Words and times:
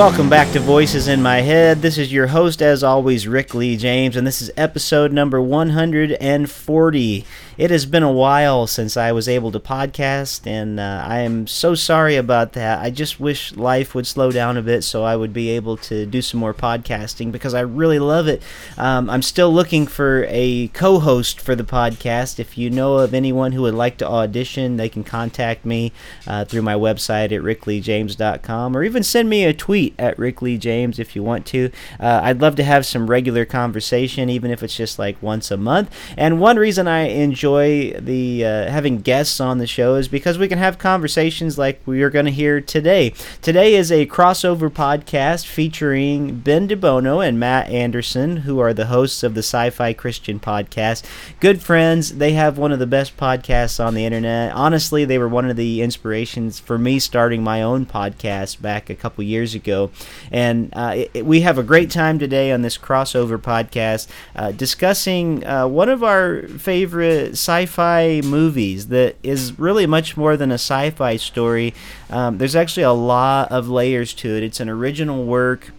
Welcome 0.00 0.30
back 0.30 0.50
to 0.52 0.60
Voices 0.60 1.08
in 1.08 1.20
My 1.20 1.42
Head. 1.42 1.82
This 1.82 1.98
is 1.98 2.10
your 2.10 2.28
host, 2.28 2.62
as 2.62 2.82
always, 2.82 3.28
Rick 3.28 3.52
Lee 3.52 3.76
James, 3.76 4.16
and 4.16 4.26
this 4.26 4.40
is 4.40 4.50
episode 4.56 5.12
number 5.12 5.42
140. 5.42 7.26
It 7.58 7.70
has 7.70 7.84
been 7.84 8.02
a 8.02 8.12
while 8.12 8.66
since 8.66 8.96
I 8.96 9.12
was 9.12 9.28
able 9.28 9.50
to 9.52 9.60
podcast, 9.60 10.46
and 10.46 10.78
uh, 10.78 11.04
I 11.06 11.18
am 11.20 11.46
so 11.46 11.74
sorry 11.74 12.16
about 12.16 12.52
that. 12.52 12.78
I 12.78 12.90
just 12.90 13.18
wish 13.18 13.54
life 13.56 13.94
would 13.94 14.06
slow 14.06 14.30
down 14.30 14.56
a 14.56 14.62
bit 14.62 14.82
so 14.82 15.02
I 15.02 15.16
would 15.16 15.32
be 15.32 15.50
able 15.50 15.76
to 15.78 16.06
do 16.06 16.22
some 16.22 16.38
more 16.38 16.54
podcasting 16.54 17.32
because 17.32 17.52
I 17.52 17.60
really 17.60 17.98
love 17.98 18.28
it. 18.28 18.42
Um, 18.78 19.10
I'm 19.10 19.22
still 19.22 19.52
looking 19.52 19.86
for 19.86 20.24
a 20.28 20.68
co 20.68 21.00
host 21.00 21.40
for 21.40 21.56
the 21.56 21.64
podcast. 21.64 22.38
If 22.38 22.56
you 22.56 22.70
know 22.70 22.98
of 22.98 23.12
anyone 23.12 23.52
who 23.52 23.62
would 23.62 23.74
like 23.74 23.98
to 23.98 24.08
audition, 24.08 24.76
they 24.76 24.88
can 24.88 25.02
contact 25.04 25.66
me 25.66 25.92
uh, 26.26 26.44
through 26.44 26.62
my 26.62 26.74
website 26.74 27.32
at 27.32 27.42
rickleejames.com 27.42 28.76
or 28.76 28.84
even 28.84 29.02
send 29.02 29.28
me 29.28 29.44
a 29.44 29.52
tweet 29.52 29.94
at 29.98 30.16
rickleejames 30.16 30.98
if 30.98 31.16
you 31.16 31.22
want 31.22 31.46
to. 31.46 31.70
Uh, 31.98 32.20
I'd 32.22 32.40
love 32.40 32.54
to 32.56 32.64
have 32.64 32.86
some 32.86 33.10
regular 33.10 33.44
conversation, 33.44 34.30
even 34.30 34.50
if 34.50 34.62
it's 34.62 34.76
just 34.76 34.98
like 34.98 35.20
once 35.20 35.50
a 35.50 35.56
month. 35.56 35.90
And 36.16 36.40
one 36.40 36.56
reason 36.56 36.86
I 36.86 37.00
enjoy 37.08 37.39
the 37.40 38.44
uh, 38.44 38.70
having 38.70 39.00
guests 39.00 39.40
on 39.40 39.58
the 39.58 39.66
show 39.66 39.94
is 39.94 40.08
because 40.08 40.36
we 40.36 40.46
can 40.46 40.58
have 40.58 40.78
conversations 40.78 41.56
like 41.56 41.80
we 41.86 42.02
are 42.02 42.10
going 42.10 42.26
to 42.26 42.30
hear 42.30 42.60
today. 42.60 43.14
Today 43.40 43.74
is 43.74 43.90
a 43.90 44.06
crossover 44.06 44.68
podcast 44.68 45.46
featuring 45.46 46.40
Ben 46.40 46.68
DeBono 46.68 47.26
and 47.26 47.40
Matt 47.40 47.70
Anderson, 47.70 48.38
who 48.38 48.58
are 48.58 48.74
the 48.74 48.86
hosts 48.86 49.22
of 49.22 49.34
the 49.34 49.40
Sci-Fi 49.40 49.94
Christian 49.94 50.38
podcast. 50.38 51.04
Good 51.40 51.62
friends. 51.62 52.16
They 52.16 52.32
have 52.32 52.58
one 52.58 52.72
of 52.72 52.78
the 52.78 52.86
best 52.86 53.16
podcasts 53.16 53.82
on 53.82 53.94
the 53.94 54.04
internet. 54.04 54.52
Honestly, 54.52 55.06
they 55.06 55.16
were 55.18 55.28
one 55.28 55.48
of 55.48 55.56
the 55.56 55.80
inspirations 55.80 56.60
for 56.60 56.76
me 56.76 56.98
starting 56.98 57.42
my 57.42 57.62
own 57.62 57.86
podcast 57.86 58.60
back 58.60 58.90
a 58.90 58.94
couple 58.94 59.24
years 59.24 59.54
ago. 59.54 59.90
And 60.30 60.70
uh, 60.74 61.06
it, 61.14 61.24
we 61.24 61.40
have 61.40 61.56
a 61.56 61.62
great 61.62 61.90
time 61.90 62.18
today 62.18 62.52
on 62.52 62.60
this 62.60 62.76
crossover 62.76 63.38
podcast 63.38 64.08
uh, 64.36 64.52
discussing 64.52 65.46
uh, 65.46 65.66
one 65.66 65.88
of 65.88 66.04
our 66.04 66.42
favorite 66.42 67.29
sci-fi 67.32 68.20
movies 68.24 68.88
that 68.88 69.16
is 69.22 69.58
really 69.58 69.86
much 69.86 70.16
more 70.16 70.36
than 70.36 70.50
a 70.50 70.54
sci-fi 70.54 71.16
story. 71.16 71.74
Um, 72.08 72.38
there's 72.38 72.56
actually 72.56 72.82
a 72.84 72.92
lot 72.92 73.50
of 73.50 73.68
layers 73.68 74.14
to 74.14 74.36
it. 74.36 74.42
It's 74.42 74.60
an 74.60 74.68
original 74.68 75.24
work 75.24 75.72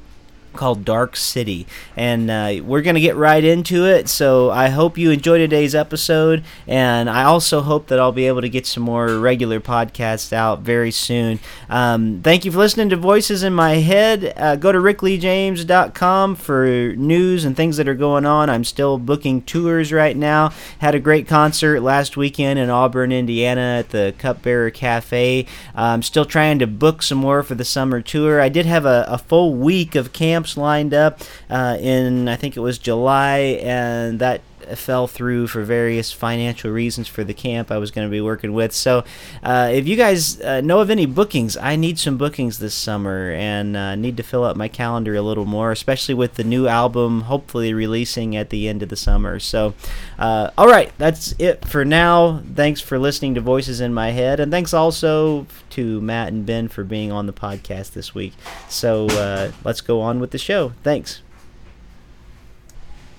called 0.54 0.86
Dark 0.86 1.16
City. 1.16 1.66
And 1.96 2.30
uh, 2.30 2.64
we're 2.64 2.82
going 2.82 2.96
to 2.96 3.02
get 3.02 3.16
right 3.16 3.44
into 3.44 3.86
it. 3.86 4.08
So 4.10 4.50
I 4.50 4.70
hope 4.70 4.98
you 4.98 5.12
enjoy 5.12 5.38
today's 5.38 5.76
episode. 5.76 6.44
And 6.68 7.10
I 7.10 7.24
also 7.24 7.62
hope 7.62 7.88
that 7.88 8.00
I'll 8.00 8.12
be 8.12 8.28
able 8.28 8.42
to 8.42 8.50
get 8.50 8.66
some 8.66 8.84
more 8.84 9.18
regular 9.18 9.60
podcasts 9.60 10.34
out 10.34 10.62
very 10.62 10.92
soon. 10.92 11.40
Um, 11.70 12.22
thank 12.24 12.46
you 12.46 12.52
for 12.52 12.60
listening 12.60 12.90
to 12.90 12.98
Voices 12.98 13.44
in 13.44 13.54
My 13.54 13.76
Head. 13.76 14.34
Uh, 14.36 14.56
go 14.56 14.72
to 14.72 14.78
rickleejames.com 14.78 16.36
for 16.36 16.94
news 16.96 17.46
and 17.46 17.56
things 17.56 17.78
that 17.78 17.88
are 17.88 17.96
going 17.96 18.26
on. 18.26 18.50
I'm 18.50 18.64
still 18.64 18.98
booking 18.98 19.42
tours 19.42 19.92
right 19.92 20.16
now. 20.16 20.52
Had 20.80 20.96
a 20.96 21.00
great 21.00 21.28
concert 21.28 21.82
last 21.82 22.18
weekend 22.18 22.60
in 22.60 22.70
Auburn, 22.70 23.12
Indiana 23.12 23.78
at 23.80 23.90
the 23.90 24.14
Cupbearer 24.18 24.72
Cafe. 24.72 25.46
I'm 25.76 26.04
still 26.04 26.26
trying 26.26 26.60
to 26.60 26.68
book 26.68 27.02
some 27.02 27.18
more 27.20 27.44
for 27.44 27.56
the 27.56 27.66
summer 27.66 28.02
tour. 28.02 28.42
I 28.42 28.50
did 28.50 28.66
have 28.66 28.86
a, 28.86 29.06
a 29.08 29.18
full 29.18 29.54
week 29.56 29.96
of 29.96 30.14
camp 30.14 30.41
camps 30.42 30.58
lined 30.58 30.94
up 30.94 31.22
uh, 31.50 31.78
in 31.80 32.28
I 32.28 32.36
think 32.36 32.58
it 32.58 32.62
was 32.62 32.80
July, 32.80 33.60
and 33.62 34.20
that 34.20 34.42
fell 34.78 35.08
through 35.08 35.48
for 35.48 35.64
various 35.64 36.12
financial 36.12 36.72
reasons 36.72 37.08
for 37.08 37.24
the 37.24 37.34
camp 37.34 37.72
I 37.72 37.78
was 37.78 37.92
going 37.92 38.08
to 38.08 38.12
be 38.12 38.22
working 38.22 38.54
with. 38.54 38.74
So, 38.74 39.04
uh, 39.44 39.70
if 39.74 39.88
you 39.88 39.96
guys 39.96 40.40
uh, 40.42 40.62
know 40.62 40.80
of 40.80 40.90
any 40.90 41.06
bookings, 41.06 41.58
I 41.58 41.76
need 41.76 42.00
some 42.00 42.18
bookings 42.18 42.60
this 42.60 42.74
summer 42.74 43.32
and 43.32 43.76
uh, 43.76 43.96
need 43.96 44.18
to 44.18 44.24
fill 44.24 44.44
up 44.44 44.56
my 44.56 44.68
calendar 44.68 45.16
a 45.16 45.22
little 45.22 45.46
more, 45.46 45.72
especially 45.72 46.14
with 46.14 46.36
the 46.36 46.44
new 46.44 46.68
album 46.68 47.22
hopefully 47.22 47.74
releasing 47.74 48.36
at 48.36 48.50
the 48.50 48.68
end 48.68 48.84
of 48.84 48.90
the 48.90 48.96
summer. 48.96 49.40
So, 49.40 49.74
uh, 50.20 50.52
all 50.58 50.68
right, 50.68 50.92
that's 50.98 51.34
it 51.40 51.66
for 51.66 51.86
now. 51.86 52.42
Thanks 52.56 52.82
for 52.82 53.00
listening 53.00 53.36
to 53.36 53.42
Voices 53.42 53.82
in 53.82 53.94
My 53.94 54.12
Head, 54.12 54.40
and 54.40 54.52
thanks 54.52 54.74
also 54.74 55.48
to 55.72 56.02
Matt 56.02 56.30
and 56.30 56.46
Ben 56.46 56.68
for 56.68 56.84
being 56.84 57.12
on 57.12 57.26
the 57.26 57.34
podcast 57.34 57.92
this 57.92 58.14
week. 58.14 58.34
So, 58.70 59.08
uh, 59.08 59.52
let's 59.64 59.82
go 59.82 60.02
on 60.02 60.20
with 60.20 60.32
the 60.32 60.38
show. 60.38 60.74
Thanks. 60.84 61.22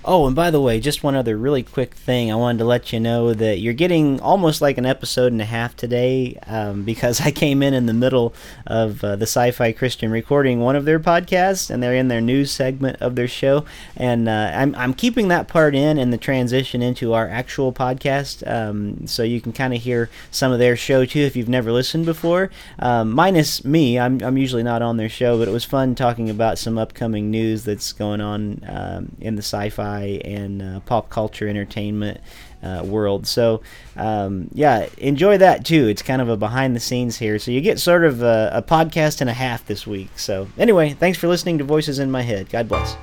Oh, 0.05 0.27
and 0.27 0.35
by 0.35 0.51
the 0.51 0.61
way, 0.61 0.81
just 0.81 1.05
one 1.05 1.15
other 1.15 1.37
really 1.37 1.63
quick 1.63 1.95
thing. 1.95 2.33
I 2.33 2.35
wanted 2.35 2.59
to 2.59 2.65
let 2.65 2.93
you 2.93 2.99
know 2.99 3.33
that 3.35 3.61
you're 3.61 3.73
getting 3.73 4.19
almost 4.19 4.61
like 4.61 4.77
an 4.77 4.85
episode 4.85 5.31
and 5.31 5.41
a 5.41 5.45
half 5.45 5.77
today 5.77 6.41
um, 6.49 6.83
because 6.83 7.21
I 7.21 7.31
came 7.31 7.63
in 7.63 7.73
in 7.73 7.87
the 7.87 7.93
middle 7.93 8.35
of 8.67 9.05
uh, 9.05 9.15
the 9.15 9.27
Sci 9.27 9.53
Fi 9.53 9.71
Christian 9.71 10.11
recording 10.11 10.59
one 10.59 10.75
of 10.75 10.87
their 10.87 10.99
podcasts, 10.99 11.71
and 11.71 11.81
they're 11.81 11.95
in 11.95 12.09
their 12.09 12.21
news 12.21 12.51
segment 12.51 13.01
of 13.01 13.15
their 13.15 13.29
show. 13.29 13.65
And 13.97 14.29
uh, 14.29 14.51
I'm, 14.53 14.75
I'm 14.75 14.93
keeping 14.93 15.29
that 15.29 15.47
part 15.47 15.73
in 15.73 15.99
and 15.99 16.13
the 16.13 16.19
transition 16.19 16.83
into 16.83 17.13
our 17.13 17.29
actual 17.29 17.73
podcast 17.73 18.45
um, 18.51 19.07
so 19.07 19.23
you 19.23 19.41
can 19.41 19.53
kind 19.53 19.73
of 19.73 19.83
hear 19.83 20.11
some 20.33 20.51
of 20.51 20.59
their 20.59 20.75
show 20.75 21.05
too 21.05 21.21
if 21.21 21.37
you've 21.37 21.49
never 21.49 21.71
listened 21.71 22.07
before. 22.07 22.51
Um, 22.81 23.13
minus 23.13 23.65
me, 23.65 24.01
I'm, 24.01 24.21
I'm 24.21 24.37
usually 24.37 24.65
not 24.65 24.83
on 24.83 24.97
their 24.97 25.09
show, 25.09 25.39
but 25.39 25.47
it 25.47 25.53
was 25.53 25.65
fun 25.65 25.95
talking 25.95 26.29
about 26.29 26.59
some 26.59 26.77
upcoming 26.77 27.31
news 27.31 27.63
that's 27.63 27.93
going 27.93 28.21
on 28.21 28.65
um, 28.67 29.13
in 29.21 29.37
the 29.37 29.43
sci 29.43 29.69
fi 29.69 29.92
and 30.01 30.63
uh, 30.63 30.81
pop 30.81 31.09
culture 31.11 31.49
entertainment 31.49 32.21
uh, 32.63 32.83
world. 32.85 33.27
So, 33.27 33.63
um, 33.97 34.49
yeah, 34.53 34.89
enjoy 34.99 35.39
that 35.39 35.65
too. 35.65 35.89
It's 35.89 36.03
kind 36.03 36.23
of 36.23 36.29
a 36.29 36.37
behind 36.37 36.77
the 36.77 36.81
scenes 36.81 37.19
here. 37.19 37.39
So, 37.39 37.51
you 37.51 37.61
get 37.61 37.79
sort 37.81 38.05
of 38.05 38.23
a, 38.23 38.51
a 38.55 38.63
podcast 38.63 39.21
and 39.21 39.29
a 39.31 39.35
half 39.35 39.67
this 39.67 39.87
week. 39.87 40.19
So, 40.19 40.49
anyway, 40.59 40.91
thanks 40.91 41.19
for 41.19 41.29
listening 41.29 41.59
to 41.59 41.65
Voices 41.65 41.99
in 41.99 42.11
My 42.11 42.23
Head. 42.23 42.51
God 42.51 42.69
bless. 42.69 42.97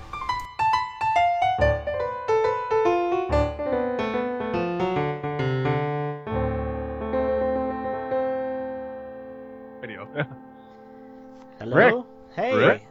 Hello? 11.60 11.76
Rick? 11.76 12.06
Hey. 12.36 12.56
Rick? 12.56 12.88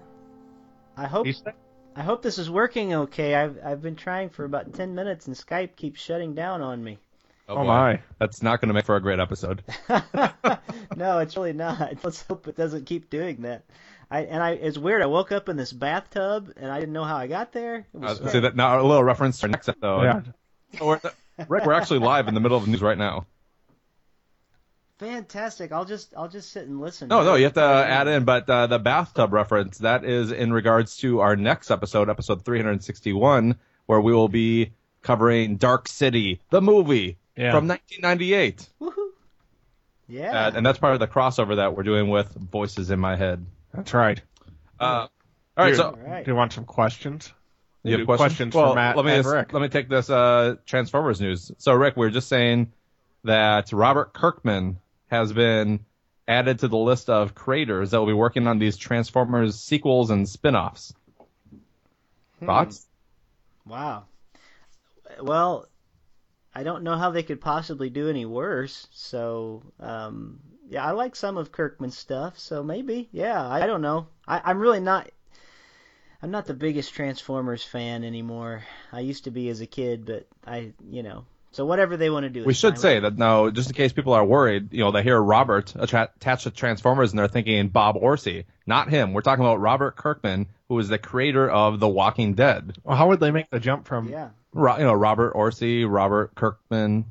I 0.97 1.07
hope 1.07 1.27
I 1.99 2.03
hope 2.03 2.23
this 2.23 2.39
is 2.39 2.49
working 2.49 2.95
okay. 2.95 3.35
I've 3.35 3.59
I've 3.65 3.83
been 3.83 3.97
trying 3.97 4.29
for 4.31 4.45
about 4.45 4.73
10 4.73 4.95
minutes 4.95 5.27
and 5.27 5.35
Skype 5.35 5.75
keeps 5.75 6.01
shutting 6.01 6.33
down 6.33 6.63
on 6.63 6.83
me. 6.83 6.99
Oh, 7.49 7.55
oh 7.55 7.57
boy. 7.57 7.65
my. 7.65 8.03
That's 8.21 8.41
not 8.41 8.61
going 8.61 8.69
to 8.69 8.75
make 8.75 8.85
for 8.85 8.95
a 8.95 9.01
great 9.01 9.19
episode. 9.19 9.65
no, 10.97 11.19
it's 11.19 11.37
really 11.37 11.55
not. 11.55 11.95
Let's 12.05 12.23
hope 12.23 12.47
it 12.47 12.57
doesn't 12.57 12.87
keep 12.87 13.11
doing 13.11 13.43
that. 13.43 13.65
I 14.13 14.21
and 14.21 14.41
I 14.41 14.53
it's 14.53 14.79
weird. 14.79 15.03
I 15.03 15.07
woke 15.07 15.33
up 15.33 15.49
in 15.49 15.57
this 15.57 15.73
bathtub 15.73 16.53
and 16.57 16.71
I 16.71 16.79
didn't 16.79 16.93
know 16.93 17.03
how 17.03 17.17
I 17.17 17.27
got 17.27 17.51
there. 17.51 17.79
It 17.79 17.87
I 17.95 18.11
was 18.11 18.21
was 18.21 18.33
going 18.33 18.45
that 18.45 18.55
now 18.55 18.81
a 18.81 18.87
little 18.87 19.03
reference 19.03 19.41
to 19.41 19.47
our 19.47 19.51
next 19.51 19.69
episode. 19.69 20.03
Yeah. 20.03 20.21
So 20.79 20.87
we're, 20.87 21.01
Rick, 21.49 21.67
we're 21.67 21.73
actually 21.73 21.99
live 21.99 22.29
in 22.29 22.35
the 22.35 22.41
middle 22.41 22.57
of 22.57 22.65
the 22.65 22.71
news 22.71 22.81
right 22.81 22.97
now. 22.97 23.27
Fantastic. 24.99 25.73
I'll 25.73 25.85
just 25.85 26.13
I'll 26.17 26.29
just 26.29 26.53
sit 26.53 26.67
and 26.67 26.81
listen. 26.81 27.09
No, 27.09 27.23
no, 27.25 27.35
you 27.35 27.45
have 27.45 27.55
to 27.55 27.61
add 27.63 28.09
in, 28.09 28.25
but 28.25 28.49
uh, 28.49 28.67
the 28.67 28.79
bathtub 28.79 29.33
reference 29.33 29.79
that 29.79 30.05
is 30.05 30.31
in 30.33 30.53
regards 30.53 30.97
to 30.99 31.21
our 31.21 31.37
next 31.37 31.71
episode, 31.71 32.09
episode 32.11 32.45
361, 32.45 33.57
where 33.87 34.01
we 34.01 34.13
will 34.13 34.29
be 34.29 34.73
covering 35.03 35.57
Dark 35.57 35.89
City, 35.89 36.41
the 36.51 36.61
movie 36.61 37.19
Yeah. 37.37 37.53
from 37.53 37.69
1998, 37.69 38.69
Woohoo. 38.81 38.93
Yeah. 40.09 40.47
uh, 40.47 40.53
and 40.55 40.67
that's 40.67 40.79
part 40.79 40.95
of 40.95 41.01
the 41.01 41.07
crossover 41.07 41.57
that 41.57 41.77
we're 41.77 41.83
doing 41.85 42.09
with 42.09 42.33
Voices 42.35 42.91
in 42.91 42.99
My 42.99 43.17
Head. 43.17 43.47
That's 43.73 43.95
right. 43.95 44.21
Uh, 44.81 44.85
all 44.85 45.65
right, 45.65 45.69
Dude. 45.69 45.77
so 45.77 45.85
All 45.91 45.97
right. 46.11 46.25
Do 46.25 46.31
you 46.31 46.37
want 46.37 46.53
some 46.53 46.65
questions? 46.65 47.33
You 47.85 47.99
have 47.99 48.07
questions? 48.07 48.29
questions 48.29 48.55
well, 48.55 48.71
for 48.71 48.75
Matt 48.75 48.97
let 48.97 49.05
me 49.07 49.13
and 49.13 49.23
just- 49.23 49.35
Rick. 49.35 49.53
let 49.53 49.63
me 49.63 49.69
take 49.69 49.89
this 49.89 50.11
uh, 50.11 50.57
Transformers 50.67 51.21
news. 51.21 51.53
So, 51.59 51.73
Rick, 51.75 51.97
we 51.97 52.07
were 52.07 52.11
just 52.11 52.29
saying 52.29 52.73
that 53.25 53.73
Robert 53.73 54.13
Kirkman 54.13 54.79
has 55.09 55.33
been 55.33 55.81
added 56.27 56.61
to 56.61 56.69
the 56.69 56.77
list 56.77 57.09
of 57.09 57.35
creators 57.35 57.91
that 57.91 57.99
will 57.99 58.07
be 58.07 58.13
working 58.13 58.47
on 58.47 58.59
these 58.59 58.77
Transformers 58.77 59.59
sequels 59.59 60.11
and 60.11 60.29
spin-offs. 60.29 60.95
Hmm. 62.39 62.47
Thoughts? 62.47 62.87
Wow. 63.67 64.05
Well, 65.21 65.67
I 66.55 66.63
don't 66.63 66.83
know 66.83 66.97
how 66.97 67.11
they 67.11 67.23
could 67.23 67.41
possibly 67.41 67.91
do 67.91 68.09
any 68.09 68.27
worse. 68.27 68.89
So, 68.93 69.63
um, 69.81 70.41
yeah, 70.69 70.85
I 70.85 70.91
like 70.93 71.17
some 71.17 71.37
of 71.37 71.53
Kirkman's 71.53 71.97
stuff. 71.97 72.39
So 72.39 72.63
maybe, 72.63 73.09
yeah, 73.13 73.47
I, 73.47 73.63
I 73.63 73.67
don't 73.67 73.83
know. 73.83 74.09
I, 74.27 74.41
I'm 74.45 74.59
really 74.59 74.81
not. 74.81 75.11
I'm 76.21 76.33
not 76.33 76.47
the 76.47 76.55
biggest 76.55 76.95
Transformers 76.95 77.63
fan 77.63 78.03
anymore. 78.03 78.65
I 78.93 79.01
used 79.01 79.25
to 79.25 79.31
be 79.31 79.49
as 79.51 79.61
a 79.61 79.67
kid, 79.67 80.05
but 80.05 80.27
I, 80.45 80.73
you 80.91 81.05
know, 81.05 81.27
so 81.51 81.65
whatever 81.65 81.97
they 81.97 82.11
want 82.11 82.25
to 82.25 82.31
do. 82.31 82.45
We 82.45 82.53
is 82.53 82.59
should 82.59 82.75
fine 82.75 82.81
say 82.81 83.01
that 83.01 83.17
now, 83.17 83.51
just 83.51 83.71
in 83.71 83.75
case 83.75 83.93
people 83.93 84.13
are 84.13 84.25
worried, 84.25 84.73
you 84.73 84.81
know, 84.81 84.91
they 84.91 85.03
hear 85.03 85.21
Robert 85.21 85.75
attached 85.77 86.45
to 86.45 86.51
Transformers 86.51 87.11
and 87.11 87.19
they're 87.19 87.29
thinking 87.29 87.69
Bob 87.69 87.97
Orci. 87.97 88.45
Not 88.67 88.91
him. 88.91 89.15
We're 89.15 89.23
talking 89.23 89.45
about 89.45 89.61
Robert 89.61 89.97
Kirkman, 89.97 90.47
who 90.69 90.79
is 90.79 90.89
the 90.89 90.99
creator 90.99 91.49
of 91.51 91.81
The 91.81 91.89
Walking 91.89 92.35
Dead. 92.35 92.77
Well, 92.85 92.97
how 92.97 93.09
would 93.09 93.21
they 93.21 93.31
make 93.31 93.51
the 93.51 93.61
jump 93.61 93.87
from? 93.87 94.09
Yeah. 94.09 94.31
Ro- 94.53 94.77
you 94.77 94.85
know, 94.85 94.93
Robert 94.93 95.35
Orci, 95.35 95.87
Robert 95.89 96.35
Kirkman, 96.35 97.07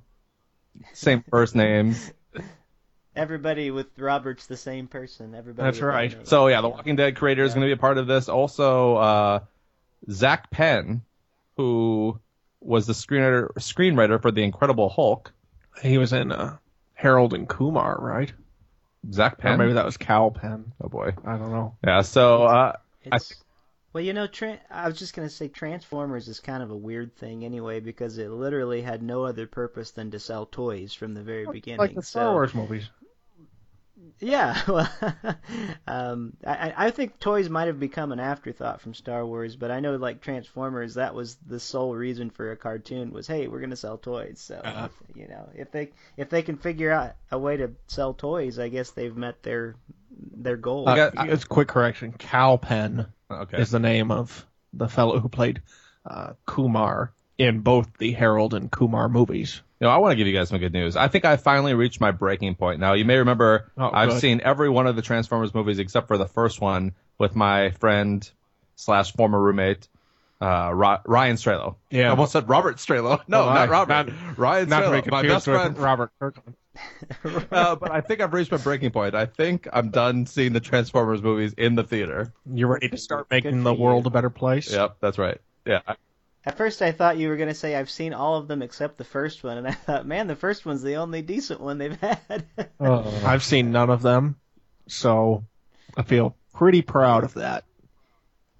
same 0.94 1.24
first 1.30 1.56
names. 1.56 2.12
Everybody 3.16 3.72
with 3.72 3.88
Robert's 3.98 4.46
the 4.46 4.58
same 4.58 4.88
person. 4.88 5.34
Everybody. 5.34 5.66
That's 5.66 5.82
right. 5.82 6.12
name. 6.12 6.26
So 6.26 6.48
yeah, 6.48 6.62
The 6.62 6.70
Walking 6.70 6.96
Dead 6.96 7.16
creator 7.16 7.44
is 7.44 7.54
going 7.54 7.62
to 7.62 7.68
be 7.68 7.74
a 7.74 7.78
part 7.78 7.98
of 7.98 8.06
this. 8.06 8.30
Also, 8.30 8.96
uh, 8.96 9.40
Zak 10.10 10.52
Penn, 10.52 11.02
who 11.56 12.20
was 12.62 12.86
the 12.88 12.94
screenwriter 12.94 13.52
screenwriter 13.56 14.22
for 14.22 14.32
The 14.32 14.44
Incredible 14.44 14.90
Hulk. 14.90 15.34
He 15.82 15.98
was 15.98 16.14
in 16.14 16.32
uh, 16.32 16.58
Harold 16.94 17.34
and 17.34 17.48
Kumar, 17.48 17.98
right? 18.02 18.32
Zach 19.12 19.38
Or 19.44 19.54
Penn. 19.54 19.58
maybe 19.58 19.74
that 19.74 19.86
was 19.86 19.98
Kal 19.98 20.32
Penn. 20.32 20.74
oh 20.82 20.90
boy. 20.90 21.14
I 21.26 21.38
don't 21.38 21.52
know. 21.52 21.76
Yeah. 21.86 22.02
So 22.02 22.44
uh, 22.44 22.74
I 23.12 23.18
It's, 23.18 23.34
well, 23.94 24.04
you 24.04 24.14
know, 24.14 24.28
Tran 24.28 24.60
I 24.70 24.88
was 24.88 25.00
just 25.00 25.14
gonna 25.16 25.30
say 25.30 25.48
Transformers 25.48 26.28
is 26.28 26.40
kind 26.40 26.62
of 26.64 26.72
a 26.72 26.76
weird 26.78 27.16
thing 27.16 27.46
anyway 27.46 27.80
because 27.80 28.18
it 28.18 28.30
literally 28.30 28.82
had 28.82 29.02
no 29.02 29.24
other 29.26 29.48
purpose 29.48 29.92
than 29.92 30.12
to 30.12 30.20
sell 30.20 30.46
toys 30.46 30.94
from 30.94 31.14
the 31.14 31.24
very 31.24 31.46
beginning. 31.48 31.80
Like 31.80 31.96
the 31.96 32.04
Star 32.04 32.26
so, 32.26 32.32
Wars 32.34 32.54
movies. 32.54 32.90
Yeah, 34.20 34.60
well, 34.68 34.90
um, 35.88 36.34
I, 36.46 36.74
I 36.76 36.92
think 36.92 37.20
toys 37.20 37.50
might 37.50 37.68
have 37.68 37.80
become 37.80 38.12
an 38.12 38.20
afterthought 38.20 38.82
from 38.82 38.94
Star 38.94 39.26
Wars, 39.26 39.56
but 39.56 39.72
I 39.72 39.80
know 39.80 39.96
like 39.96 40.22
Transformers, 40.22 40.96
that 40.96 41.14
was 41.14 41.36
the 41.48 41.60
sole 41.60 41.94
reason 41.96 42.30
for 42.30 42.52
a 42.52 42.58
cartoon 42.58 43.12
was, 43.12 43.28
hey, 43.28 43.48
we're 43.48 43.60
gonna 43.60 43.76
sell 43.76 43.98
toys. 43.98 44.40
So 44.40 44.56
Uh-huh. 44.56 44.90
you 45.16 45.28
know, 45.28 45.50
if 45.56 45.72
they 45.72 45.92
if 46.16 46.30
they 46.30 46.42
can 46.42 46.58
figure 46.58 46.92
out 46.92 47.16
a 47.32 47.38
way 47.38 47.58
to 47.58 47.72
sell 47.88 48.14
toys, 48.14 48.60
I 48.60 48.70
guess 48.70 48.92
they've 48.92 49.16
met 49.16 49.44
their 49.44 49.76
their 50.10 50.58
goal. 50.58 50.90
Uh, 50.90 50.96
got- 50.96 51.30
it's 51.30 51.46
quick 51.46 51.68
correction. 51.68 52.14
Kal 52.14 52.58
Penn 52.58 53.08
okay. 53.30 53.62
is 53.62 53.72
the 53.72 53.80
name 53.80 54.12
of 54.12 54.46
the 54.74 54.88
fellow 54.90 55.20
who 55.20 55.30
played 55.30 55.62
uh, 56.06 56.34
Kumar 56.46 57.14
in 57.38 57.60
both 57.60 57.98
the 57.98 58.14
Harold 58.14 58.54
and 58.54 58.72
Kumar 58.72 59.10
movies. 59.10 59.62
You 59.80 59.86
know, 59.86 59.90
I 59.92 59.98
want 59.98 60.12
to 60.14 60.16
give 60.16 60.26
you 60.28 60.34
guys 60.34 60.50
some 60.50 60.58
good 60.58 60.74
news. 60.74 60.96
I 60.96 61.08
think 61.08 61.24
I 61.26 61.38
finally 61.38 61.74
reached 61.76 62.02
my 62.02 62.12
breaking 62.12 62.56
point. 62.56 62.80
Now, 62.80 62.94
you 62.94 63.06
may 63.06 63.18
remember 63.18 63.72
Oh, 63.78 63.90
I've 63.94 64.10
good. 64.10 64.22
seen 64.22 64.42
every 64.44 64.70
one 64.70 64.88
of 64.88 64.96
the 64.96 65.02
Transformers 65.04 65.54
movies 65.54 65.78
except 65.80 66.08
for 66.08 66.18
the 66.18 66.26
first 66.28 66.60
one 66.60 66.94
with 67.20 67.36
my 67.36 67.70
friend 67.72 68.28
slash 68.76 69.14
former 69.14 69.40
roommate, 69.40 69.88
uh, 70.42 70.72
Ry- 70.74 71.00
Ryan 71.06 71.36
Strelo. 71.36 71.76
Yeah. 71.92 72.08
I 72.08 72.10
almost 72.10 72.32
said 72.32 72.50
Robert 72.50 72.78
Strelo. 72.78 73.22
No, 73.28 73.44
Oh, 73.44 73.54
not. 73.54 73.70
Robert. 73.70 74.08
Not- 74.08 74.38
Ryan 74.38 74.70
Not 74.70 74.84
Strelo, 74.84 75.12
my 75.12 75.22
best 75.24 75.46
friend. 75.46 75.78
Robert 75.78 76.12
Kirkman. 76.20 76.56
Uh, 77.52 77.76
but 77.76 77.90
I 77.92 78.02
think 78.02 78.22
I've 78.22 78.34
reached 78.34 78.52
my 78.52 78.58
breaking 78.60 78.92
point. 78.92 79.16
I 79.16 79.26
think 79.26 79.68
I'm 79.74 79.90
done 79.90 80.28
seeing 80.28 80.54
the 80.54 80.60
Transformers 80.60 81.24
movies 81.24 81.54
in 81.58 81.74
the 81.74 81.84
theater. 81.84 82.32
You're 82.52 82.68
ready 82.68 82.88
to 82.90 82.98
start 82.98 83.26
making 83.32 83.64
the 83.64 83.74
world 83.74 84.06
a 84.06 84.12
better 84.12 84.30
place. 84.30 84.72
Yep, 84.72 84.98
that's 85.00 85.18
right. 85.18 85.40
Yeah. 85.66 85.82
I- 85.88 85.96
At 86.48 86.56
first, 86.56 86.82
I 86.82 86.94
thought 86.94 87.18
you 87.18 87.28
were 87.28 87.36
gonna 87.36 87.54
say 87.54 87.76
I've 87.76 87.90
seen 87.90 88.14
all 88.14 88.38
of 88.38 88.48
them 88.48 88.62
except 88.62 88.98
the 88.98 89.04
first 89.04 89.44
one, 89.44 89.58
and 89.58 89.68
I 89.68 89.72
thought, 89.72 90.08
man, 90.08 90.28
the 90.28 90.36
first 90.38 90.66
one's 90.66 90.82
the 90.82 90.96
only 90.96 91.22
decent 91.22 91.60
one 91.60 91.78
they've 91.78 92.00
had. 92.00 92.46
I've 92.80 93.44
seen 93.44 93.74
none 93.74 93.90
of 93.90 94.02
them, 94.02 94.38
so 94.88 95.44
I 95.98 96.04
feel 96.04 96.38
pretty 96.54 96.82
proud 96.82 97.26
of 97.26 97.34
that. 97.34 97.66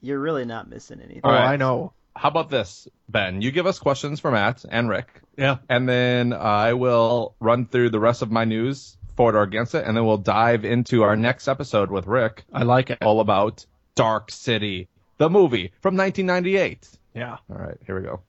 You're 0.02 0.20
really 0.20 0.44
not 0.44 0.70
missing 0.70 1.00
anything. 1.00 1.22
Oh, 1.24 1.30
All 1.30 1.36
right. 1.36 1.54
I 1.54 1.56
know. 1.56 1.94
How 2.14 2.28
about 2.28 2.50
this, 2.50 2.90
Ben? 3.08 3.42
You 3.42 3.52
give 3.52 3.66
us 3.66 3.80
questions 3.80 4.20
for 4.20 4.32
Matt 4.32 4.66
and 4.70 4.90
Rick. 4.90 5.22
Yeah. 5.38 5.60
and 5.70 5.88
then 5.88 6.34
I 6.34 6.74
will 6.74 7.36
run 7.40 7.68
through 7.68 7.92
the 7.92 8.02
rest 8.02 8.22
of 8.22 8.30
my 8.32 8.44
news 8.44 8.98
for 9.16 9.30
it 9.30 9.36
or 9.38 9.44
against 9.44 9.76
it, 9.76 9.86
and 9.86 9.96
then 9.96 10.06
we'll 10.06 10.18
dive 10.18 10.66
into 10.66 11.04
our 11.04 11.16
next 11.16 11.48
episode 11.48 11.90
with 11.90 12.06
Rick, 12.06 12.44
I 12.52 12.64
like 12.64 12.90
it. 12.90 12.98
all 13.02 13.22
about 13.22 13.66
Dark 13.96 14.30
City, 14.30 14.90
the 15.20 15.30
movie 15.30 15.72
from 15.80 15.96
1998. 15.96 16.90
Yeah. 17.18 17.38
All 17.50 17.58
right, 17.58 17.78
here 17.84 17.96
we 18.00 18.04
go. 18.04 18.22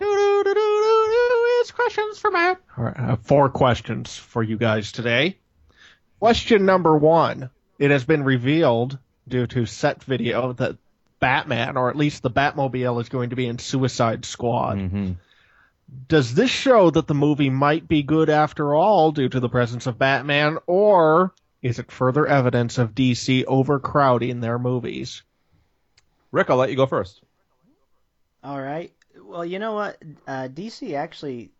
It's 0.00 1.70
questions 1.72 2.18
for 2.18 2.30
Matt. 2.30 2.58
All 2.78 2.84
right, 2.84 2.98
I 2.98 3.02
have 3.02 3.20
four 3.20 3.50
questions 3.50 4.16
for 4.16 4.42
you 4.42 4.56
guys 4.56 4.92
today. 4.92 5.36
Question 6.20 6.64
number 6.64 6.96
one. 6.96 7.50
It 7.78 7.90
has 7.90 8.04
been 8.04 8.24
revealed 8.24 8.98
due 9.28 9.46
to 9.48 9.66
set 9.66 10.02
video 10.04 10.54
that 10.54 10.78
Batman, 11.20 11.76
or 11.76 11.90
at 11.90 11.96
least 11.96 12.22
the 12.22 12.30
Batmobile, 12.30 13.02
is 13.02 13.10
going 13.10 13.28
to 13.30 13.36
be 13.36 13.46
in 13.46 13.58
Suicide 13.58 14.24
Squad. 14.24 14.78
Mm-hmm. 14.78 15.12
Does 16.08 16.34
this 16.34 16.50
show 16.50 16.88
that 16.88 17.06
the 17.06 17.14
movie 17.14 17.50
might 17.50 17.86
be 17.86 18.02
good 18.02 18.30
after 18.30 18.74
all 18.74 19.12
due 19.12 19.28
to 19.28 19.40
the 19.40 19.50
presence 19.50 19.86
of 19.86 19.98
Batman, 19.98 20.56
or 20.66 21.34
is 21.60 21.78
it 21.78 21.92
further 21.92 22.26
evidence 22.26 22.78
of 22.78 22.94
DC 22.94 23.44
overcrowding 23.44 24.40
their 24.40 24.58
movies? 24.58 25.22
Rick, 26.32 26.48
I'll 26.48 26.56
let 26.56 26.70
you 26.70 26.76
go 26.76 26.86
first. 26.86 27.20
All 28.44 28.60
right. 28.60 28.92
Well, 29.22 29.44
you 29.44 29.58
know 29.58 29.72
what? 29.72 30.02
Uh, 30.26 30.48
DC 30.48 30.94
actually 30.94 31.52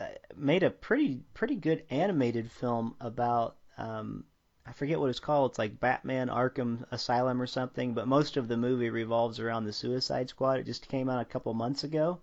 uh, 0.00 0.06
made 0.34 0.62
a 0.62 0.70
pretty 0.70 1.20
pretty 1.34 1.56
good 1.56 1.84
animated 1.90 2.50
film 2.50 2.94
about 3.00 3.58
um, 3.76 4.24
I 4.64 4.72
forget 4.72 4.98
what 4.98 5.10
it's 5.10 5.20
called. 5.20 5.50
It's 5.50 5.58
like 5.58 5.78
Batman 5.78 6.28
Arkham 6.28 6.86
Asylum 6.90 7.42
or 7.42 7.46
something. 7.46 7.92
But 7.92 8.08
most 8.08 8.38
of 8.38 8.48
the 8.48 8.56
movie 8.56 8.88
revolves 8.88 9.40
around 9.40 9.64
the 9.64 9.74
Suicide 9.74 10.30
Squad. 10.30 10.60
It 10.60 10.66
just 10.66 10.88
came 10.88 11.10
out 11.10 11.20
a 11.20 11.26
couple 11.26 11.52
months 11.52 11.84
ago, 11.84 12.20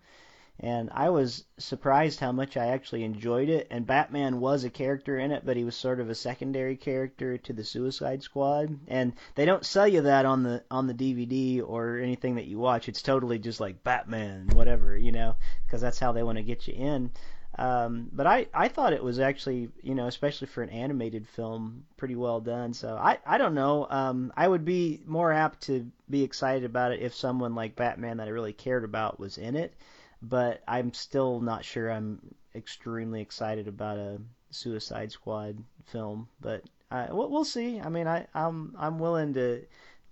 and 0.62 0.90
I 0.94 1.10
was 1.10 1.46
surprised 1.58 2.20
how 2.20 2.34
much 2.34 2.58
I 2.58 2.68
actually 2.68 3.04
enjoyed 3.04 3.48
it. 3.48 3.68
And 3.72 3.88
Batman 3.88 4.42
was 4.42 4.66
a 4.66 4.70
character 4.70 5.18
in 5.18 5.32
it, 5.32 5.46
but 5.46 5.56
he 5.56 5.64
was 5.64 5.76
sort 5.76 6.02
of 6.02 6.10
a 6.10 6.16
secondary 6.16 6.76
character 6.76 7.38
to 7.38 7.54
the 7.54 7.64
Suicide 7.64 8.24
Squad. 8.24 8.78
And 8.90 9.14
they 9.36 9.46
don't 9.46 9.66
sell 9.66 9.88
you 9.88 10.02
that 10.02 10.26
on 10.26 10.44
the 10.44 10.64
on 10.70 10.88
the 10.88 10.94
DVD 10.94 11.64
or 11.66 11.98
anything 11.98 12.36
that 12.36 12.48
you 12.48 12.60
watch. 12.60 12.90
It's 12.90 13.02
totally 13.02 13.40
just 13.40 13.62
like 13.62 13.84
Batman, 13.86 14.50
whatever, 14.54 14.98
you 14.98 15.14
know, 15.14 15.36
because 15.66 15.80
that's 15.80 16.00
how 16.00 16.12
they 16.12 16.24
want 16.24 16.38
to 16.38 16.44
get 16.44 16.68
you 16.68 16.74
in. 16.74 17.12
Um, 17.58 18.10
but 18.12 18.28
I, 18.28 18.48
I 18.54 18.68
thought 18.68 18.94
it 18.94 19.04
was 19.04 19.20
actually, 19.20 19.70
you 19.82 19.96
know, 19.96 20.08
especially 20.08 20.48
for 20.48 20.62
an 20.62 20.70
animated 20.70 21.28
film, 21.28 21.86
pretty 21.98 22.16
well 22.16 22.40
done. 22.40 22.74
So 22.74 22.96
I, 22.96 23.18
I 23.26 23.38
don't 23.38 23.56
know. 23.56 23.88
Um, 23.90 24.32
I 24.36 24.48
would 24.48 24.64
be 24.64 25.02
more 25.06 25.32
apt 25.34 25.62
to 25.64 25.90
be 26.10 26.24
excited 26.24 26.64
about 26.64 26.92
it 26.92 27.02
if 27.02 27.16
someone 27.16 27.56
like 27.56 27.76
Batman 27.76 28.18
that 28.18 28.28
I 28.28 28.32
really 28.32 28.54
cared 28.54 28.84
about 28.84 29.20
was 29.20 29.38
in 29.38 29.56
it. 29.56 29.74
But 30.22 30.62
I'm 30.68 30.94
still 30.94 31.40
not 31.40 31.64
sure 31.64 31.90
I'm 31.92 32.20
extremely 32.56 33.22
excited 33.22 33.68
about 33.68 33.98
a 33.98 34.20
Suicide 34.52 35.12
Squad 35.12 35.58
film. 35.86 36.28
But 36.42 36.64
uh, 36.92 37.08
we'll, 37.12 37.46
see. 37.46 37.80
I 37.80 37.90
mean, 37.90 38.08
I, 38.08 38.28
I'm 38.34 38.76
I'm 38.78 39.00
willing 39.00 39.34
to 39.36 39.62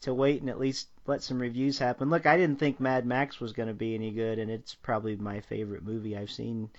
to 0.02 0.14
wait 0.14 0.42
and 0.42 0.50
at 0.50 0.60
least 0.60 0.88
let 1.08 1.24
some 1.24 1.40
reviews 1.40 1.80
happen. 1.80 2.10
Look, 2.10 2.26
I 2.26 2.38
didn't 2.38 2.60
think 2.60 2.80
Mad 2.80 3.06
Max 3.06 3.40
was 3.40 3.54
going 3.54 3.68
to 3.68 3.74
be 3.74 3.96
any 3.96 4.12
good, 4.12 4.40
and 4.40 4.52
it's 4.52 4.76
probably 4.76 5.16
my 5.16 5.42
favorite 5.42 5.84
movie 5.84 6.16
I've 6.16 6.32
seen 6.32 6.70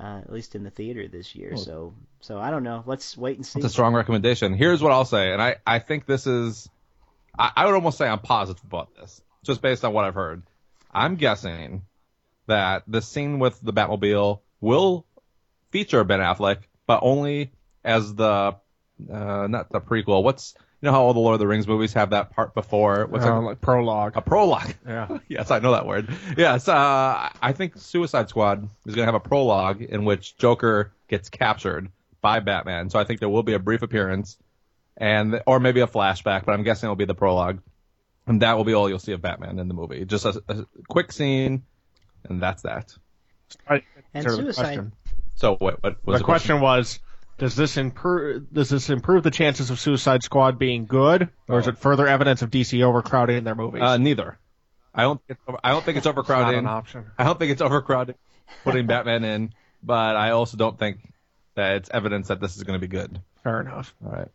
uh, 0.00 0.20
at 0.22 0.32
least 0.32 0.54
in 0.54 0.62
the 0.62 0.70
theater 0.70 1.08
this 1.08 1.34
year. 1.34 1.50
Well- 1.54 1.62
so, 1.62 1.94
so 2.20 2.38
I 2.38 2.50
don't 2.50 2.62
know. 2.62 2.82
Let's 2.86 3.16
wait 3.16 3.36
and 3.36 3.44
see. 3.44 3.58
It's 3.58 3.66
a 3.66 3.70
strong 3.70 3.94
recommendation. 3.94 4.54
Here's 4.54 4.82
what 4.82 4.92
I'll 4.92 5.04
say, 5.04 5.32
and 5.32 5.42
I, 5.42 5.56
I 5.66 5.80
think 5.80 6.06
this 6.06 6.26
is, 6.26 6.68
I, 7.38 7.50
I 7.56 7.66
would 7.66 7.74
almost 7.74 7.98
say 7.98 8.06
I'm 8.06 8.20
positive 8.20 8.62
about 8.64 8.94
this, 8.94 9.20
just 9.42 9.60
based 9.60 9.84
on 9.84 9.92
what 9.92 10.04
I've 10.04 10.14
heard. 10.14 10.42
I'm 10.92 11.16
guessing 11.16 11.82
that 12.48 12.82
the 12.88 13.00
scene 13.00 13.38
with 13.38 13.58
the 13.62 13.72
Batmobile 13.72 14.40
will 14.60 15.06
feature 15.70 16.02
Ben 16.04 16.20
Affleck, 16.20 16.58
but 16.86 17.00
only 17.02 17.52
as 17.84 18.14
the, 18.14 18.56
uh, 19.12 19.46
not 19.48 19.70
the 19.70 19.80
prequel. 19.80 20.22
What's, 20.22 20.54
you 20.80 20.86
know 20.86 20.92
how 20.92 21.02
all 21.02 21.14
the 21.14 21.20
Lord 21.20 21.34
of 21.34 21.40
the 21.40 21.46
Rings 21.46 21.66
movies 21.68 21.92
have 21.94 22.10
that 22.10 22.30
part 22.34 22.54
before? 22.54 23.06
What's 23.06 23.24
Uh, 23.24 23.34
that- 23.34 23.40
like 23.46 23.60
prologue. 23.60 24.16
a 24.16 24.20
prologue. 24.20 24.74
Yeah. 24.86 25.18
yes, 25.28 25.50
I 25.50 25.58
know 25.60 25.72
that 25.72 25.86
word. 25.86 26.08
Yes, 26.36 26.68
uh, 26.68 27.28
I 27.40 27.52
think 27.52 27.76
Suicide 27.76 28.28
Squad 28.28 28.68
is 28.86 28.94
going 28.94 29.06
to 29.06 29.12
have 29.12 29.14
a 29.14 29.20
prologue 29.28 29.82
in 29.82 30.04
which 30.04 30.36
Joker 30.38 30.92
gets 31.08 31.28
captured 31.30 31.90
by 32.20 32.40
Batman. 32.40 32.90
So 32.90 32.98
I 32.98 33.04
think 33.04 33.20
there 33.20 33.28
will 33.28 33.42
be 33.44 33.54
a 33.54 33.58
brief 33.60 33.82
appearance, 33.82 34.36
and 34.96 35.40
or 35.46 35.60
maybe 35.60 35.80
a 35.80 35.86
flashback, 35.86 36.44
but 36.44 36.52
I'm 36.52 36.64
guessing 36.64 36.88
it'll 36.88 36.96
be 36.96 37.04
the 37.04 37.14
prologue, 37.14 37.60
and 38.26 38.42
that 38.42 38.56
will 38.56 38.64
be 38.64 38.74
all 38.74 38.88
you'll 38.88 38.98
see 38.98 39.12
of 39.12 39.22
Batman 39.22 39.58
in 39.60 39.68
the 39.68 39.74
movie. 39.74 40.04
Just 40.04 40.24
a, 40.24 40.42
a 40.48 40.66
quick 40.88 41.12
scene, 41.12 41.62
and 42.30 42.40
that's 42.42 42.62
that. 42.62 42.94
I- 43.68 43.82
And 44.14 44.26
answer 44.26 44.30
the 44.30 44.36
Suicide- 44.52 44.62
question. 44.62 44.92
So 45.34 45.54
what, 45.56 45.82
what 45.82 45.96
was 46.04 46.18
the 46.18 46.24
question 46.24 46.60
was, 46.60 46.98
does 47.38 47.54
this 47.54 47.76
improve? 47.76 48.52
Does 48.52 48.68
this 48.68 48.90
improve 48.90 49.22
the 49.22 49.30
chances 49.30 49.70
of 49.70 49.78
Suicide 49.78 50.24
Squad 50.24 50.58
being 50.58 50.86
good, 50.86 51.28
or 51.48 51.60
is 51.60 51.68
it 51.68 51.78
further 51.78 52.06
evidence 52.08 52.42
of 52.42 52.50
DC 52.50 52.82
overcrowding 52.82 53.36
in 53.36 53.44
their 53.44 53.54
movies? 53.54 53.82
Uh, 53.82 53.96
neither. 53.98 54.38
I 54.92 55.02
don't. 55.02 55.20
Think 55.28 55.38
it's, 55.46 55.58
I 55.62 55.70
don't 55.70 55.84
think 55.84 55.98
it's 55.98 56.06
overcrowding. 56.08 56.64
Not 56.64 56.78
overcrowding. 56.78 56.98
an 56.98 57.02
option. 57.06 57.06
I 57.16 57.24
don't 57.24 57.38
think 57.38 57.52
it's 57.52 57.62
overcrowding 57.62 58.16
putting 58.64 58.86
Batman 58.88 59.22
in, 59.22 59.54
but 59.82 60.16
I 60.16 60.30
also 60.30 60.56
don't 60.56 60.76
think 60.76 60.98
that 61.54 61.76
it's 61.76 61.90
evidence 61.92 62.28
that 62.28 62.40
this 62.40 62.56
is 62.56 62.64
going 62.64 62.80
to 62.80 62.84
be 62.84 62.90
good. 62.90 63.20
Fair 63.44 63.60
enough. 63.60 63.94
All 64.04 64.10
right. 64.10 64.28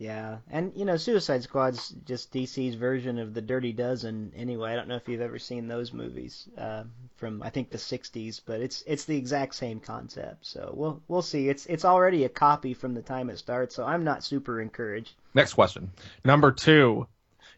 Yeah, 0.00 0.38
and 0.50 0.72
you 0.74 0.86
know, 0.86 0.96
Suicide 0.96 1.42
Squad's 1.42 1.90
just 2.06 2.32
DC's 2.32 2.74
version 2.74 3.18
of 3.18 3.34
the 3.34 3.42
Dirty 3.42 3.74
Dozen. 3.74 4.32
Anyway, 4.34 4.72
I 4.72 4.74
don't 4.74 4.88
know 4.88 4.96
if 4.96 5.06
you've 5.06 5.20
ever 5.20 5.38
seen 5.38 5.68
those 5.68 5.92
movies 5.92 6.48
uh, 6.56 6.84
from 7.16 7.42
I 7.42 7.50
think 7.50 7.68
the 7.68 7.76
'60s, 7.76 8.40
but 8.46 8.62
it's 8.62 8.82
it's 8.86 9.04
the 9.04 9.18
exact 9.18 9.56
same 9.56 9.78
concept. 9.78 10.46
So 10.46 10.72
we'll 10.74 11.02
we'll 11.06 11.20
see. 11.20 11.50
It's 11.50 11.66
it's 11.66 11.84
already 11.84 12.24
a 12.24 12.30
copy 12.30 12.72
from 12.72 12.94
the 12.94 13.02
time 13.02 13.28
it 13.28 13.38
starts, 13.38 13.74
so 13.74 13.84
I'm 13.84 14.02
not 14.02 14.24
super 14.24 14.58
encouraged. 14.58 15.12
Next 15.34 15.52
question. 15.52 15.90
Number 16.24 16.50
two, 16.50 17.06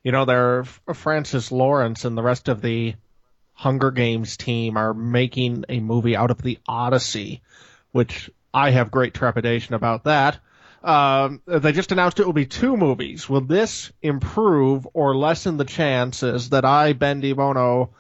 you 0.02 0.10
know, 0.10 0.24
there 0.24 0.64
Francis 0.64 1.52
Lawrence 1.52 2.04
and 2.04 2.18
the 2.18 2.24
rest 2.24 2.48
of 2.48 2.60
the 2.60 2.96
Hunger 3.52 3.92
Games 3.92 4.36
team 4.36 4.76
are 4.76 4.92
making 4.92 5.66
a 5.68 5.78
movie 5.78 6.16
out 6.16 6.32
of 6.32 6.42
the 6.42 6.58
Odyssey, 6.66 7.40
which 7.92 8.30
I 8.52 8.70
have 8.70 8.90
great 8.90 9.14
trepidation 9.14 9.76
about 9.76 10.04
that. 10.04 10.40
Um, 10.84 11.42
they 11.46 11.72
just 11.72 11.92
announced 11.92 12.18
it 12.20 12.26
will 12.26 12.32
be 12.32 12.46
two 12.46 12.76
movies. 12.76 13.28
Will 13.28 13.40
this 13.40 13.92
improve 14.02 14.86
or 14.94 15.14
lessen 15.16 15.56
the 15.56 15.64
chances 15.64 16.50
that 16.50 16.64
I, 16.64 16.92
Ben 16.92 17.22
DeBono, 17.22 17.90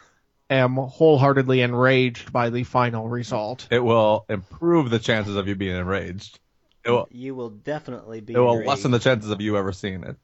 am 0.50 0.74
wholeheartedly 0.76 1.60
enraged 1.62 2.32
by 2.32 2.50
the 2.50 2.64
final 2.64 3.08
result? 3.08 3.68
It 3.70 3.78
will 3.82 4.24
improve 4.28 4.90
the 4.90 4.98
chances 4.98 5.36
of 5.36 5.46
you 5.48 5.54
being 5.54 5.76
enraged. 5.76 6.40
It 6.84 6.90
will, 6.90 7.06
You 7.12 7.34
will 7.36 7.50
definitely 7.50 8.20
be. 8.20 8.34
it 8.34 8.38
will 8.38 8.52
enraged. 8.54 8.68
lessen 8.68 8.90
the 8.90 8.98
chances 8.98 9.30
of 9.30 9.40
you 9.40 9.56
ever 9.56 9.72
seeing 9.72 10.02
it. 10.02 10.16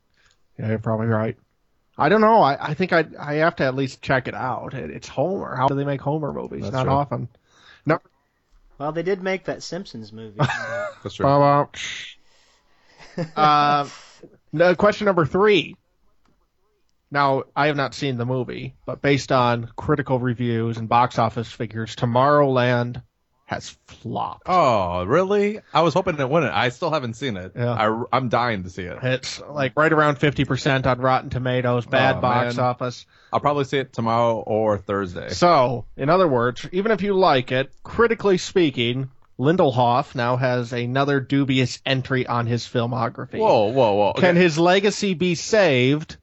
Yeah, 0.58 0.70
you're 0.70 0.78
probably 0.80 1.06
right. 1.06 1.36
I 1.96 2.08
don't 2.08 2.20
know. 2.20 2.40
I, 2.42 2.70
I 2.70 2.74
think 2.74 2.92
I 2.92 3.04
I 3.18 3.34
have 3.34 3.56
to 3.56 3.64
at 3.64 3.74
least 3.74 4.02
check 4.02 4.28
it 4.28 4.34
out. 4.34 4.74
It, 4.74 4.90
it's 4.90 5.08
Homer. 5.08 5.54
How 5.56 5.66
do 5.68 5.74
they 5.76 5.84
make 5.84 6.00
Homer 6.00 6.32
movies? 6.32 6.62
That's 6.62 6.72
Not 6.72 6.84
true. 6.84 6.92
often. 6.92 7.28
No. 7.86 7.98
Well, 8.78 8.92
they 8.92 9.02
did 9.02 9.22
make 9.22 9.44
that 9.44 9.62
Simpsons 9.64 10.12
movie. 10.12 10.38
That's 11.02 11.14
true. 11.14 11.26
Uh, 13.36 13.88
no, 14.52 14.74
question 14.74 15.04
number 15.06 15.26
three. 15.26 15.76
Now, 17.10 17.44
I 17.56 17.66
have 17.68 17.76
not 17.76 17.94
seen 17.94 18.18
the 18.18 18.26
movie, 18.26 18.74
but 18.84 19.00
based 19.00 19.32
on 19.32 19.70
critical 19.76 20.18
reviews 20.18 20.76
and 20.76 20.88
box 20.88 21.18
office 21.18 21.50
figures, 21.50 21.96
Tomorrowland 21.96 23.02
has 23.46 23.70
flopped. 23.86 24.42
Oh, 24.44 25.04
really? 25.04 25.60
I 25.72 25.80
was 25.80 25.94
hoping 25.94 26.18
it 26.20 26.28
wouldn't. 26.28 26.52
I 26.52 26.68
still 26.68 26.90
haven't 26.90 27.14
seen 27.14 27.38
it. 27.38 27.52
Yeah. 27.56 27.72
I, 27.72 28.04
I'm 28.12 28.28
dying 28.28 28.64
to 28.64 28.70
see 28.70 28.82
it. 28.82 28.98
It's 29.02 29.40
like 29.40 29.72
right 29.74 29.90
around 29.90 30.16
50% 30.20 30.84
on 30.84 31.00
Rotten 31.00 31.30
Tomatoes, 31.30 31.86
bad 31.86 32.16
Oh, 32.16 32.20
box 32.20 32.56
man. 32.56 32.64
office. 32.66 33.06
I'll 33.32 33.40
probably 33.40 33.64
see 33.64 33.78
it 33.78 33.94
tomorrow 33.94 34.36
or 34.40 34.76
Thursday. 34.76 35.30
So, 35.30 35.86
in 35.96 36.10
other 36.10 36.28
words, 36.28 36.68
even 36.72 36.92
if 36.92 37.00
you 37.00 37.14
like 37.14 37.50
it, 37.50 37.72
critically 37.82 38.36
speaking, 38.36 39.10
Lindelhoff 39.38 40.14
now 40.14 40.36
has 40.36 40.72
another 40.72 41.20
dubious 41.20 41.80
entry 41.86 42.26
on 42.26 42.46
his 42.46 42.64
filmography. 42.64 43.38
Whoa, 43.38 43.66
whoa, 43.66 43.94
whoa. 43.94 44.08
Okay. 44.10 44.20
Can 44.22 44.36
his 44.36 44.58
legacy 44.58 45.14
be 45.14 45.34
saved? 45.36 46.16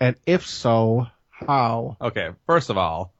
And 0.00 0.16
if 0.26 0.46
so, 0.46 1.06
how? 1.30 1.96
okay, 2.00 2.30
first 2.46 2.70
of 2.70 2.76
all, 2.76 3.12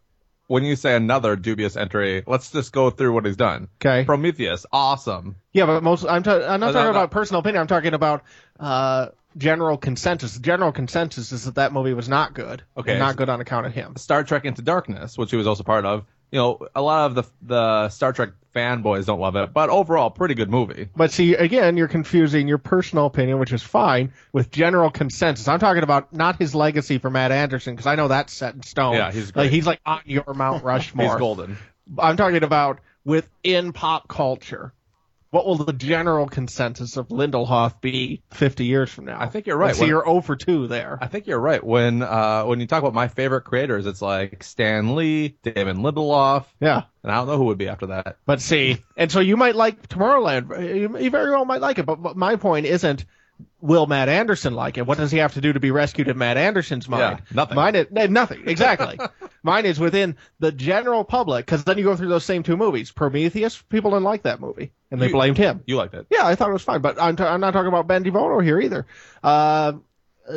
when 0.48 0.64
you 0.64 0.76
say 0.76 0.94
another 0.94 1.36
dubious 1.36 1.76
entry, 1.76 2.22
let's 2.26 2.50
just 2.50 2.72
go 2.72 2.90
through 2.90 3.12
what 3.14 3.24
he's 3.24 3.36
done. 3.36 3.68
Okay. 3.80 4.04
Prometheus, 4.04 4.66
awesome. 4.72 5.36
Yeah, 5.52 5.66
but 5.66 5.82
most 5.82 6.04
I'm, 6.04 6.22
ta- 6.22 6.46
I'm 6.46 6.60
not 6.60 6.70
Uh, 6.70 6.72
talking 6.72 6.74
no, 6.74 6.84
no. 6.84 6.90
about 6.90 7.10
personal 7.10 7.40
opinion. 7.40 7.60
I'm 7.62 7.66
talking 7.66 7.94
about 7.94 8.22
uh, 8.60 9.08
general 9.36 9.76
consensus. 9.76 10.34
The 10.34 10.40
general 10.40 10.70
consensus 10.72 11.32
is 11.32 11.44
that 11.46 11.54
that 11.56 11.72
movie 11.72 11.94
was 11.94 12.08
not 12.08 12.34
good. 12.34 12.62
Okay. 12.76 12.98
not 12.98 13.16
good 13.16 13.28
on 13.28 13.40
account 13.40 13.66
of 13.66 13.72
him. 13.74 13.96
Star 13.96 14.22
Trek 14.22 14.44
Into 14.44 14.62
Darkness, 14.62 15.16
which 15.16 15.30
he 15.30 15.36
was 15.36 15.46
also 15.46 15.62
part 15.62 15.84
of. 15.84 16.04
You 16.30 16.38
know, 16.38 16.68
a 16.75 16.83
lot 16.83 17.06
of 17.06 17.14
the 17.14 17.23
the 17.42 17.88
Star 17.88 18.12
Trek 18.12 18.30
fanboys 18.54 19.04
don't 19.06 19.21
love 19.21 19.37
it, 19.37 19.52
but 19.52 19.68
overall, 19.71 20.11
pretty 20.11 20.35
good 20.35 20.50
movie. 20.50 20.88
But 20.97 21.12
see, 21.12 21.35
again, 21.35 21.76
you're 21.76 21.88
confusing 21.88 22.49
your 22.49 22.59
personal 22.59 23.06
opinion, 23.06 23.38
which 23.38 23.52
is 23.52 23.62
fine, 23.62 24.12
with 24.33 24.50
general 24.50 24.90
consensus. 24.90 25.47
I'm 25.47 25.59
talking 25.59 25.83
about 25.83 26.12
not 26.12 26.37
his 26.38 26.54
legacy 26.54 26.99
for 26.99 27.11
Matt 27.11 27.33
Anderson, 27.33 27.75
because 27.75 27.87
I 27.87 27.95
know 27.95 28.09
that's 28.09 28.33
set 28.33 28.54
in 28.54 28.62
stone. 28.62 28.95
Yeah, 28.95 29.12
he's 29.12 29.35
like 29.37 29.50
he's 29.50 29.66
like 29.66 29.80
on 29.85 30.00
your 30.06 30.35
Mount 30.35 30.64
Rushmore. 30.64 31.06
He's 31.06 31.16
golden. 31.16 31.59
I'm 31.99 32.16
talking 32.16 32.42
about 32.42 32.80
within 33.04 33.73
pop 33.73 34.09
culture. 34.09 34.73
What 35.30 35.45
will 35.45 35.56
the 35.56 35.73
general 35.73 36.26
consensus 36.26 36.97
of 36.97 37.09
Lindelhoff 37.09 37.80
be 37.80 38.23
50 38.33 38.64
years 38.64 38.90
from 38.90 39.06
now? 39.06 39.21
I 39.21 39.26
think 39.28 39.47
you're 39.47 39.56
right. 39.56 39.76
When- 39.76 39.88
you're 39.88 40.04
0 40.04 40.21
for 40.21 40.37
2 40.37 40.68
there. 40.68 40.99
I 41.00 41.09
think 41.09 41.26
you're 41.26 41.40
right. 41.40 41.62
When 41.62 42.02
uh 42.02 42.45
when 42.45 42.61
you 42.61 42.66
talk 42.66 42.80
about 42.83 42.95
my 42.95 43.09
favorite 43.09 43.42
creators, 43.42 43.87
it's 43.87 44.00
like 44.00 44.42
Stan 44.42 44.95
Lee, 44.95 45.37
Damon 45.42 45.78
Lindelof, 45.78 46.45
Yeah. 46.61 46.83
and 47.02 47.12
I 47.12 47.16
don't 47.16 47.26
know 47.26 47.37
who 47.38 47.45
would 47.47 47.59
be 47.59 47.68
after 47.68 47.87
that. 47.87 48.16
But 48.25 48.40
see, 48.40 48.78
and 48.97 49.11
so 49.11 49.21
you 49.21 49.37
might 49.37 49.56
like 49.56 49.88
Tomorrowland. 49.88 51.02
You, 51.02 51.11
very 51.11 51.30
well 51.33 51.45
might 51.45 51.61
like 51.61 51.78
it. 51.78 51.87
But 51.87 52.16
my 52.16 52.37
point 52.37 52.66
isn't, 52.66 53.04
will 53.60 53.86
Matt 53.86 54.08
Anderson 54.08 54.54
like 54.54 54.78
it? 54.78 54.86
What 54.86 54.98
does 54.98 55.10
he 55.10 55.18
have 55.18 55.34
to 55.34 55.40
do 55.40 55.52
to 55.52 55.60
be 55.60 55.70
rescued 55.70 56.08
in 56.08 56.16
Matt 56.18 56.36
Anderson's 56.36 56.88
mind? 56.88 57.18
Yeah, 57.20 57.34
nothing. 57.34 57.56
Mine 57.56 57.74
is 57.74 57.86
nothing. 58.10 58.42
Exactly. 58.48 58.98
Mine 59.42 59.64
is 59.66 59.78
within 59.78 60.16
the 60.40 60.50
general 60.52 61.04
public, 61.04 61.46
because 61.46 61.64
then 61.64 61.78
you 61.78 61.84
go 61.84 61.94
through 61.96 62.08
those 62.08 62.24
same 62.24 62.42
two 62.42 62.56
movies. 62.56 62.90
Prometheus, 62.90 63.60
people 63.62 63.90
didn't 63.92 64.04
like 64.04 64.22
that 64.22 64.40
movie, 64.40 64.72
and 64.90 65.00
they 65.00 65.06
You- 65.06 65.12
blamed 65.12 65.38
him. 65.38 65.62
You 65.66 65.76
liked 65.76 65.94
it. 65.94 66.06
Yeah, 66.10 66.26
I 66.26 66.34
thought 66.34 66.50
it 66.50 66.54
was 66.54 66.62
fine, 66.62 66.80
but 66.80 67.00
I'm, 67.00 67.16
t- 67.16 67.22
I'm 67.24 67.40
not 67.40 67.52
talking 67.52 67.68
about 67.68 67.86
Ben 67.86 68.02
DeBono 68.04 68.42
here 68.42 68.60
either. 68.60 68.86
Uh, 69.22 69.74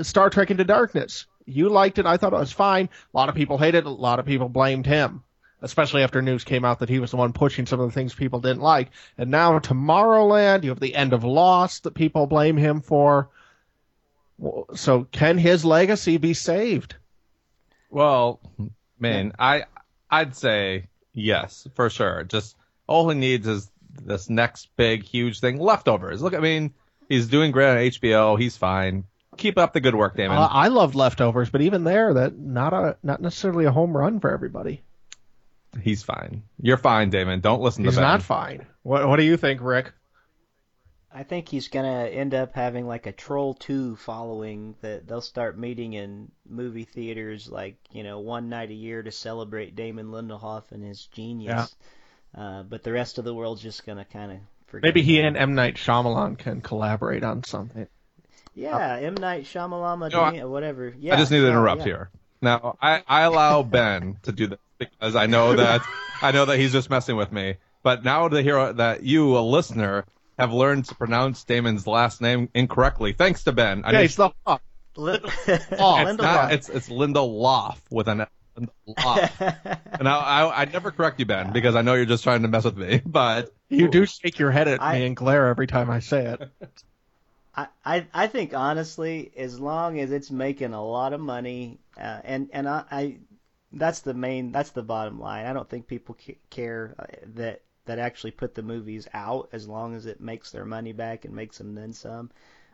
Star 0.03 0.29
Trek 0.29 0.51
Into 0.51 0.63
Darkness. 0.63 1.25
You 1.45 1.69
liked 1.69 1.97
it. 1.97 2.05
I 2.05 2.17
thought 2.17 2.33
it 2.33 2.37
was 2.39 2.51
fine. 2.51 2.89
A 3.13 3.17
lot 3.17 3.27
of 3.29 3.33
people 3.35 3.57
hated 3.57 3.79
it. 3.79 3.85
A 3.87 3.89
lot 3.89 4.19
of 4.19 4.25
people 4.27 4.49
blamed 4.49 4.85
him, 4.85 5.23
especially 5.61 6.03
after 6.03 6.21
news 6.21 6.43
came 6.43 6.65
out 6.65 6.79
that 6.79 6.89
he 6.89 6.99
was 6.99 7.11
the 7.11 7.17
one 7.17 7.33
pushing 7.33 7.65
some 7.65 7.79
of 7.79 7.87
the 7.87 7.93
things 7.93 8.13
people 8.13 8.39
didn't 8.39 8.61
like. 8.61 8.89
And 9.17 9.29
now 9.29 9.59
Tomorrowland, 9.59 10.63
you 10.63 10.69
have 10.69 10.79
the 10.79 10.95
end 10.95 11.13
of 11.13 11.23
Lost 11.23 11.83
that 11.83 11.93
people 11.93 12.27
blame 12.27 12.57
him 12.57 12.81
for. 12.81 13.29
So 14.75 15.05
can 15.11 15.37
his 15.37 15.65
legacy 15.65 16.17
be 16.17 16.33
saved? 16.33 16.95
Well, 17.89 18.39
man, 18.97 19.33
I 19.37 19.65
I'd 20.09 20.35
say 20.35 20.87
yes 21.13 21.67
for 21.75 21.89
sure. 21.89 22.23
Just 22.23 22.55
all 22.87 23.09
he 23.09 23.17
needs 23.17 23.47
is 23.47 23.69
this 24.01 24.29
next 24.29 24.69
big 24.77 25.03
huge 25.03 25.39
thing. 25.39 25.59
Leftovers. 25.59 26.21
Look, 26.21 26.33
I 26.33 26.39
mean, 26.39 26.73
he's 27.09 27.27
doing 27.27 27.51
great 27.51 27.69
on 27.69 27.77
HBO. 27.77 28.39
He's 28.39 28.55
fine. 28.55 29.05
Keep 29.37 29.57
up 29.57 29.73
the 29.73 29.79
good 29.79 29.95
work, 29.95 30.15
Damon. 30.15 30.37
Uh, 30.37 30.47
I 30.49 30.67
loved 30.67 30.95
Leftovers, 30.95 31.49
but 31.49 31.61
even 31.61 31.83
there, 31.83 32.13
that 32.13 32.37
not 32.37 32.73
a 32.73 32.97
not 33.03 33.21
necessarily 33.21 33.65
a 33.65 33.71
home 33.71 33.95
run 33.95 34.19
for 34.19 34.31
everybody. 34.31 34.83
He's 35.81 36.03
fine. 36.03 36.43
You're 36.61 36.77
fine, 36.77 37.09
Damon. 37.09 37.39
Don't 37.41 37.61
listen 37.61 37.83
He's 37.85 37.95
to 37.95 37.99
Ben. 38.01 38.07
not 38.09 38.21
fine. 38.23 38.65
What 38.83 39.07
What 39.07 39.17
do 39.17 39.23
you 39.23 39.37
think, 39.37 39.61
Rick? 39.61 39.91
I 41.11 41.23
think 41.23 41.49
he's 41.49 41.69
gonna 41.69 42.05
end 42.05 42.35
up 42.35 42.53
having 42.53 42.87
like 42.87 43.07
a 43.07 43.11
Troll 43.11 43.55
Two 43.55 43.95
following 43.95 44.75
that 44.81 45.07
they'll 45.07 45.21
start 45.21 45.57
meeting 45.57 45.93
in 45.93 46.31
movie 46.47 46.83
theaters 46.85 47.49
like 47.49 47.77
you 47.91 48.03
know 48.03 48.19
one 48.19 48.49
night 48.49 48.69
a 48.69 48.73
year 48.75 49.01
to 49.01 49.11
celebrate 49.11 49.75
Damon 49.75 50.07
Lindelof 50.07 50.71
and 50.71 50.83
his 50.83 51.05
genius. 51.07 51.75
Uh, 52.37 52.61
but 52.61 52.83
the 52.83 52.91
rest 52.91 53.17
of 53.17 53.25
the 53.25 53.33
world's 53.33 53.61
just 53.63 53.85
gonna 53.87 54.05
kind 54.05 54.31
of 54.33 54.37
forget. 54.67 54.83
Maybe 54.83 55.01
he 55.01 55.17
about 55.19 55.27
and 55.29 55.35
it. 55.37 55.39
M 55.41 55.55
Night 55.55 55.75
Shyamalan 55.77 56.37
can 56.37 56.61
collaborate 56.61 57.23
on 57.23 57.43
something. 57.43 57.87
yeah 58.53 58.97
M 58.97 59.15
Night 59.15 59.45
Shyamalan 59.45 60.11
No, 60.11 60.21
I- 60.23 60.33
Dani- 60.33 60.47
whatever. 60.49 60.93
Yeah, 60.99 61.15
I 61.15 61.17
just 61.17 61.31
need 61.31 61.39
to 61.39 61.45
so, 61.45 61.49
interrupt 61.49 61.79
yeah. 61.81 61.85
here. 61.85 62.09
Now, 62.41 62.77
I, 62.81 63.03
I 63.07 63.21
allow 63.23 63.63
Ben 63.63 64.17
to 64.23 64.31
do 64.31 64.47
this 64.47 64.59
because 64.79 65.15
I 65.15 65.27
know 65.27 65.55
that 65.55 65.81
I 66.21 66.31
know 66.31 66.45
that 66.45 66.57
he's 66.57 66.71
just 66.71 66.89
messing 66.89 67.15
with 67.15 67.31
me. 67.31 67.55
But 67.83 68.03
now 68.03 68.27
to 68.27 68.41
hear 68.41 68.73
that 68.73 69.03
you, 69.03 69.37
a 69.37 69.39
listener, 69.39 70.05
have 70.37 70.51
learned 70.51 70.85
to 70.85 70.95
pronounce 70.95 71.43
Damon's 71.43 71.85
last 71.87 72.19
name 72.21 72.49
incorrectly, 72.53 73.13
thanks 73.13 73.43
to 73.43 73.51
Ben. 73.51 73.83
I 73.85 73.91
Yeah, 73.91 73.97
need- 73.99 74.03
he's 74.05 74.15
the 74.15 74.31
Hawk. 74.45 74.61
Lin- 74.95 75.21
it's 75.47 75.65
Lindelof. 75.71 76.17
not. 76.17 76.53
It's 76.53 76.67
it's 76.69 76.89
Lindelof 76.89 77.77
with 77.91 78.07
an 78.09 78.25
Lindelof. 78.57 79.77
and 79.99 80.07
I, 80.07 80.17
I 80.17 80.61
I 80.61 80.65
never 80.65 80.91
correct 80.91 81.19
you, 81.19 81.25
Ben, 81.25 81.53
because 81.53 81.75
I 81.75 81.81
know 81.83 81.93
you're 81.93 82.05
just 82.05 82.23
trying 82.23 82.41
to 82.41 82.47
mess 82.47 82.65
with 82.65 82.75
me. 82.77 83.01
But 83.05 83.53
You 83.69 83.87
do 83.89 84.05
shake 84.05 84.39
your 84.39 84.51
head 84.51 84.67
at 84.67 84.81
I- 84.81 84.99
me 84.99 85.05
and 85.05 85.15
glare 85.15 85.47
every 85.47 85.67
time 85.67 85.89
I 85.89 85.99
say 85.99 86.25
it. 86.25 86.49
I, 87.55 87.67
I 87.85 88.05
I 88.13 88.27
think 88.27 88.53
honestly, 88.53 89.31
as 89.37 89.59
long 89.59 89.99
as 89.99 90.11
it's 90.11 90.31
making 90.31 90.73
a 90.73 90.83
lot 90.85 91.13
of 91.13 91.19
money, 91.21 91.79
uh, 91.97 92.19
and 92.23 92.49
and 92.53 92.67
I, 92.67 92.83
I 92.91 93.17
that's 93.71 93.99
the 94.01 94.13
main 94.13 94.51
that's 94.51 94.71
the 94.71 94.83
bottom 94.83 95.19
line. 95.19 95.45
I 95.45 95.53
don't 95.53 95.69
think 95.69 95.87
people 95.87 96.17
care 96.49 96.95
uh, 96.97 97.05
that 97.35 97.61
that 97.85 97.99
actually 97.99 98.31
put 98.31 98.55
the 98.55 98.63
movies 98.63 99.07
out 99.13 99.49
as 99.51 99.67
long 99.67 99.95
as 99.95 100.05
it 100.05 100.21
makes 100.21 100.51
their 100.51 100.65
money 100.65 100.91
back 100.91 101.25
and 101.25 101.33
makes 101.33 101.57
them 101.57 101.73
then 101.73 101.91
some, 101.93 102.29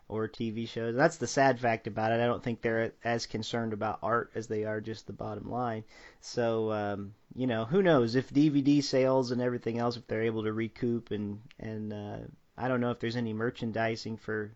or 0.09 0.27
TV 0.27 0.67
shows. 0.67 0.95
That's 0.95 1.17
the 1.17 1.27
sad 1.27 1.59
fact 1.59 1.87
about 1.87 2.11
it. 2.11 2.21
I 2.21 2.25
don't 2.25 2.43
think 2.43 2.61
they're 2.61 2.91
as 3.03 3.25
concerned 3.25 3.73
about 3.73 3.99
art 4.03 4.31
as 4.35 4.47
they 4.47 4.65
are 4.65 4.81
just 4.81 5.07
the 5.07 5.13
bottom 5.13 5.49
line. 5.49 5.83
So 6.21 6.71
um, 6.71 7.13
you 7.35 7.47
know, 7.47 7.65
who 7.65 7.81
knows 7.81 8.15
if 8.15 8.33
DVD 8.33 8.83
sales 8.83 9.31
and 9.31 9.41
everything 9.41 9.79
else, 9.79 9.97
if 9.97 10.07
they're 10.07 10.23
able 10.23 10.43
to 10.43 10.53
recoup 10.53 11.11
and 11.11 11.41
and 11.59 11.93
uh, 11.93 12.17
I 12.57 12.67
don't 12.67 12.81
know 12.81 12.91
if 12.91 12.99
there's 12.99 13.17
any 13.17 13.33
merchandising 13.33 14.17
for 14.17 14.51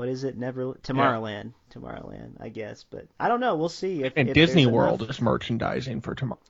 what 0.00 0.08
is 0.08 0.24
it? 0.24 0.38
Never 0.38 0.72
Tomorrowland, 0.82 1.52
Tomorrowland, 1.70 2.40
I 2.40 2.48
guess. 2.48 2.84
But 2.88 3.06
I 3.20 3.28
don't 3.28 3.38
know. 3.38 3.54
We'll 3.54 3.68
see. 3.68 4.02
If, 4.02 4.14
And 4.16 4.30
if 4.30 4.34
Disney 4.34 4.62
enough- 4.62 4.72
World 4.72 5.10
is 5.10 5.20
merchandising 5.20 6.00
for 6.00 6.14
tomorrow. 6.14 6.40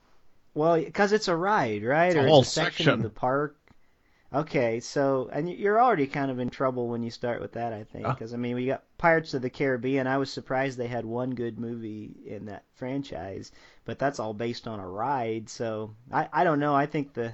Well, 0.53 0.77
because 0.81 1.11
it's 1.11 1.27
a 1.27 1.35
ride, 1.35 1.83
right? 1.83 2.07
It's 2.07 2.15
a 2.15 2.23
or 2.23 2.27
whole 2.27 2.39
it's 2.43 2.51
a 2.51 2.53
section, 2.53 2.85
section. 2.85 2.93
of 2.93 3.03
the 3.03 3.09
park. 3.09 3.57
Okay, 4.33 4.79
so 4.79 5.29
and 5.33 5.49
you're 5.49 5.81
already 5.81 6.07
kind 6.07 6.31
of 6.31 6.39
in 6.39 6.49
trouble 6.49 6.87
when 6.87 7.03
you 7.03 7.11
start 7.11 7.41
with 7.41 7.51
that, 7.51 7.73
I 7.73 7.83
think, 7.83 8.07
because 8.07 8.33
I 8.33 8.37
mean 8.37 8.55
we 8.55 8.67
got 8.67 8.85
Pirates 8.97 9.33
of 9.33 9.41
the 9.41 9.49
Caribbean. 9.49 10.07
I 10.07 10.17
was 10.17 10.31
surprised 10.31 10.77
they 10.77 10.87
had 10.87 11.03
one 11.03 11.31
good 11.35 11.59
movie 11.59 12.15
in 12.25 12.45
that 12.45 12.63
franchise, 12.75 13.51
but 13.83 13.99
that's 13.99 14.21
all 14.21 14.33
based 14.33 14.65
on 14.65 14.79
a 14.79 14.87
ride. 14.87 15.49
So 15.49 15.93
I 16.09 16.29
I 16.31 16.45
don't 16.45 16.61
know. 16.61 16.73
I 16.73 16.85
think 16.85 17.13
the 17.13 17.33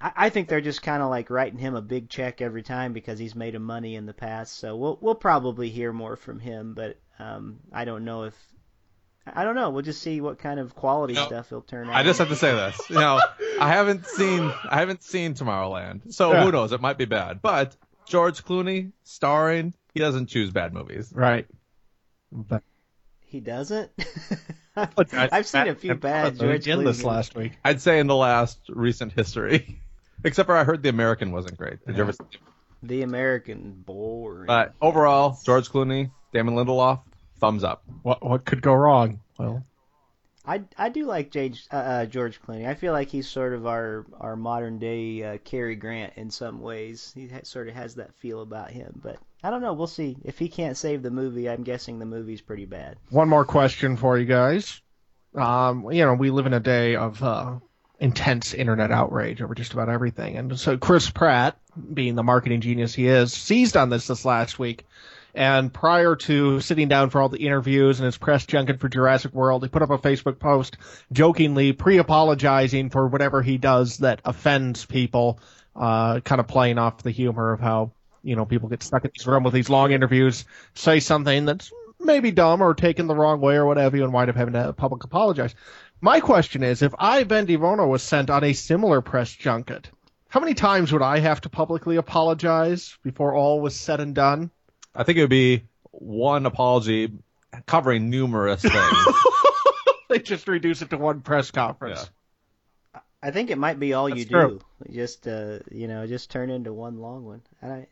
I, 0.00 0.12
I 0.16 0.28
think 0.30 0.48
they're 0.48 0.60
just 0.60 0.82
kind 0.82 1.02
of 1.02 1.10
like 1.10 1.30
writing 1.30 1.58
him 1.58 1.74
a 1.74 1.82
big 1.82 2.08
check 2.08 2.40
every 2.40 2.62
time 2.62 2.92
because 2.92 3.18
he's 3.18 3.34
made 3.34 3.54
him 3.54 3.62
money 3.64 3.94
in 3.96 4.06
the 4.06 4.14
past. 4.14 4.56
So 4.58 4.76
we'll 4.76 4.98
we'll 5.00 5.14
probably 5.14 5.68
hear 5.70 5.92
more 5.92 6.16
from 6.16 6.40
him, 6.40 6.74
but 6.74 6.98
um 7.18 7.60
I 7.72 7.84
don't 7.84 8.04
know 8.04 8.24
if 8.24 8.34
I 9.32 9.44
don't 9.44 9.54
know. 9.54 9.70
We'll 9.70 9.82
just 9.82 10.02
see 10.02 10.20
what 10.20 10.38
kind 10.38 10.58
of 10.58 10.74
quality 10.74 11.14
No, 11.14 11.26
stuff 11.26 11.50
he'll 11.50 11.60
turn 11.62 11.88
out. 11.88 11.94
I 11.94 12.02
just 12.02 12.18
have 12.18 12.28
to 12.30 12.36
say 12.36 12.52
this. 12.52 12.80
You 12.88 12.96
know, 12.96 13.20
I 13.60 13.68
haven't 13.68 14.06
seen 14.06 14.52
I 14.68 14.78
haven't 14.80 15.02
seen 15.02 15.34
Tomorrowland, 15.34 16.12
so 16.12 16.32
Yeah. 16.32 16.44
who 16.44 16.52
knows? 16.52 16.72
It 16.72 16.80
might 16.80 16.98
be 16.98 17.04
bad. 17.04 17.40
But 17.42 17.76
George 18.06 18.42
Clooney 18.44 18.92
starring, 19.04 19.74
he 19.94 20.00
doesn't 20.00 20.26
choose 20.26 20.50
bad 20.50 20.72
movies. 20.72 21.12
Right. 21.14 21.46
But 22.32 22.62
He 23.20 23.40
doesn't. 23.40 23.90
Look, 24.96 25.14
I- 25.14 25.28
I've 25.32 25.46
seen 25.46 25.68
a 25.68 25.74
few 25.74 25.94
bad 25.94 26.34
Matt 26.34 26.40
George 26.40 26.64
did 26.64 26.78
Clooney 26.78 26.84
this 26.84 27.04
last 27.04 27.34
week. 27.34 27.52
I'd 27.64 27.80
say 27.80 27.98
in 27.98 28.06
the 28.06 28.16
last 28.16 28.58
recent 28.68 29.12
history, 29.12 29.80
except 30.24 30.46
for 30.46 30.56
I 30.56 30.64
heard 30.64 30.82
The 30.82 30.88
American 30.88 31.32
wasn't 31.32 31.56
great. 31.58 31.84
Did 31.86 31.96
you 31.96 32.02
ever? 32.02 32.12
See 32.12 32.18
it? 32.32 32.38
The 32.82 33.02
American 33.02 33.82
boring. 33.84 34.46
But 34.46 34.74
overall, 34.80 35.38
George 35.44 35.68
Clooney, 35.68 36.10
Damon 36.32 36.54
Lindelof, 36.54 37.00
thumbs 37.38 37.62
up. 37.64 37.82
What 38.02 38.24
what 38.26 38.44
could 38.44 38.62
go 38.62 38.72
wrong? 38.74 39.20
Well, 39.38 39.64
I, 40.50 40.62
I 40.76 40.88
do 40.88 41.06
like 41.06 41.30
Jage, 41.30 41.68
uh, 41.72 41.76
uh, 41.76 42.06
George 42.06 42.42
Clooney. 42.42 42.66
I 42.66 42.74
feel 42.74 42.92
like 42.92 43.08
he's 43.08 43.28
sort 43.28 43.52
of 43.52 43.68
our 43.68 44.04
our 44.18 44.34
modern 44.34 44.80
day 44.80 45.22
uh, 45.22 45.38
Cary 45.44 45.76
Grant 45.76 46.14
in 46.16 46.28
some 46.32 46.60
ways. 46.60 47.12
He 47.14 47.28
ha- 47.28 47.44
sort 47.44 47.68
of 47.68 47.74
has 47.74 47.94
that 47.94 48.12
feel 48.16 48.42
about 48.42 48.72
him. 48.72 49.00
But 49.00 49.18
I 49.44 49.50
don't 49.50 49.62
know. 49.62 49.74
We'll 49.74 49.86
see. 49.86 50.16
If 50.24 50.40
he 50.40 50.48
can't 50.48 50.76
save 50.76 51.02
the 51.02 51.10
movie, 51.12 51.48
I'm 51.48 51.62
guessing 51.62 52.00
the 52.00 52.04
movie's 52.04 52.40
pretty 52.40 52.64
bad. 52.64 52.96
one 53.10 53.28
more 53.28 53.44
question 53.44 53.96
for 53.96 54.18
you 54.18 54.26
guys. 54.26 54.82
Um, 55.36 55.92
you 55.92 56.04
know, 56.04 56.14
we 56.14 56.30
live 56.30 56.46
in 56.46 56.52
a 56.52 56.58
day 56.58 56.96
of 56.96 57.22
uh, 57.22 57.60
intense 58.00 58.52
internet 58.52 58.90
outrage 58.90 59.40
over 59.40 59.54
just 59.54 59.72
about 59.72 59.88
everything, 59.88 60.36
and 60.36 60.58
so 60.58 60.76
Chris 60.76 61.08
Pratt, 61.08 61.58
being 61.94 62.16
the 62.16 62.24
marketing 62.24 62.60
genius 62.60 62.92
he 62.92 63.06
is, 63.06 63.32
seized 63.32 63.76
on 63.76 63.88
this 63.88 64.08
this 64.08 64.24
last 64.24 64.58
week. 64.58 64.84
And 65.34 65.72
prior 65.72 66.16
to 66.16 66.60
sitting 66.60 66.88
down 66.88 67.10
for 67.10 67.20
all 67.20 67.28
the 67.28 67.44
interviews 67.44 68.00
and 68.00 68.06
his 68.06 68.18
press 68.18 68.46
junket 68.46 68.80
for 68.80 68.88
Jurassic 68.88 69.32
World, 69.32 69.62
he 69.62 69.68
put 69.68 69.82
up 69.82 69.90
a 69.90 69.98
Facebook 69.98 70.38
post 70.38 70.76
jokingly 71.12 71.72
pre-apologizing 71.72 72.90
for 72.90 73.06
whatever 73.06 73.42
he 73.42 73.58
does 73.58 73.98
that 73.98 74.20
offends 74.24 74.84
people, 74.84 75.38
uh, 75.76 76.20
kind 76.20 76.40
of 76.40 76.48
playing 76.48 76.78
off 76.78 77.02
the 77.02 77.10
humor 77.10 77.52
of 77.52 77.60
how, 77.60 77.92
you 78.22 78.36
know, 78.36 78.44
people 78.44 78.68
get 78.68 78.82
stuck 78.82 79.04
in 79.04 79.10
this 79.16 79.26
room 79.26 79.44
with 79.44 79.54
these 79.54 79.70
long 79.70 79.92
interviews, 79.92 80.44
say 80.74 81.00
something 81.00 81.44
that's 81.44 81.72
maybe 82.00 82.30
dumb 82.30 82.62
or 82.62 82.74
taken 82.74 83.06
the 83.06 83.14
wrong 83.14 83.40
way 83.40 83.56
or 83.56 83.66
whatever, 83.66 83.96
and 83.96 84.12
wind 84.12 84.30
up 84.30 84.36
having 84.36 84.54
to 84.54 84.72
public 84.72 85.04
apologize. 85.04 85.54
My 86.00 86.20
question 86.20 86.62
is, 86.62 86.82
if 86.82 86.94
I, 86.98 87.24
Ben 87.24 87.46
DeBono, 87.46 87.86
was 87.86 88.02
sent 88.02 88.30
on 88.30 88.42
a 88.42 88.54
similar 88.54 89.00
press 89.00 89.30
junket, 89.32 89.90
how 90.28 90.40
many 90.40 90.54
times 90.54 90.92
would 90.92 91.02
I 91.02 91.18
have 91.18 91.42
to 91.42 91.48
publicly 91.48 91.96
apologize 91.96 92.96
before 93.02 93.34
all 93.34 93.60
was 93.60 93.76
said 93.76 94.00
and 94.00 94.14
done? 94.14 94.50
I 94.94 95.04
think 95.04 95.18
it 95.18 95.22
would 95.22 95.30
be 95.30 95.64
one 95.92 96.46
apology 96.46 97.12
covering 97.66 98.10
numerous 98.10 98.62
things. 98.62 99.06
they 100.08 100.18
just 100.18 100.48
reduce 100.48 100.82
it 100.82 100.90
to 100.90 100.98
one 100.98 101.20
press 101.20 101.50
conference. 101.50 102.10
I 103.22 103.30
think 103.30 103.50
it 103.50 103.58
might 103.58 103.78
be 103.78 103.92
all 103.92 104.08
you 104.08 104.24
true. 104.24 104.60
do. 104.86 104.92
Just 104.92 105.28
uh, 105.28 105.58
you 105.70 105.88
know, 105.88 106.06
just 106.06 106.30
turn 106.30 106.50
into 106.50 106.72
one 106.72 106.98
long 107.00 107.24
one. 107.24 107.42
And 107.60 107.72
I, 107.72 107.86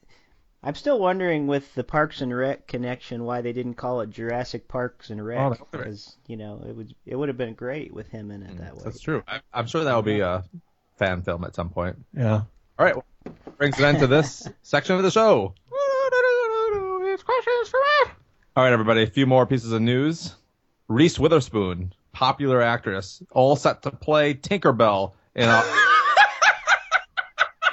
I'm 0.63 0.75
still 0.75 0.99
wondering 0.99 1.47
with 1.47 1.73
the 1.75 1.85
Parks 1.85 2.21
and 2.23 2.35
Rec 2.35 2.67
connection 2.67 3.25
why 3.25 3.43
they 3.43 3.53
didn't 3.53 3.75
call 3.75 4.01
it 4.01 4.11
Jurassic 4.11 4.69
Parks 4.69 5.11
and 5.11 5.21
Oh, 5.21 5.25
Rec 5.25 5.39
right. 5.51 5.61
because 5.71 6.17
you 6.27 6.37
know 6.37 6.63
it 6.67 6.75
would 6.75 6.95
it 7.05 7.15
would 7.17 7.29
have 7.29 7.37
been 7.37 7.55
great 7.55 7.93
with 7.93 8.09
him 8.09 8.31
in 8.31 8.43
it 8.43 8.59
that 8.59 8.75
way. 8.77 8.83
That's 8.85 9.01
true. 9.01 9.23
I, 9.29 9.41
I'm 9.53 9.67
sure 9.67 9.85
that 9.85 9.95
will 9.95 10.03
be 10.03 10.21
a 10.21 10.45
fan 10.97 11.23
film 11.23 11.45
at 11.45 11.55
some 11.55 11.69
point. 11.71 11.97
Yeah. 12.17 12.43
All 12.79 12.85
right, 12.87 12.95
well, 12.95 13.05
brings 13.59 13.77
an 13.79 13.85
end 13.85 13.99
to 13.99 14.07
this 14.07 14.49
section 14.63 14.97
of 14.97 15.03
the 15.03 15.11
show. 15.11 15.53
It's 17.11 17.23
questions 17.25 17.69
for 17.69 17.79
me. 17.79 18.13
All 18.59 18.65
right, 18.65 18.73
everybody, 18.73 19.05
a 19.05 19.07
few 19.07 19.25
more 19.25 19.47
pieces 19.47 19.71
of 19.71 19.81
news. 19.81 20.35
Reese 20.89 21.17
Witherspoon, 21.17 21.93
popular 22.11 22.61
actress, 22.61 23.23
all 23.31 23.55
set 23.55 23.83
to 23.83 23.93
play 23.93 24.35
Tinkerbell 24.35 25.13
in 25.37 25.49
a 25.49 25.63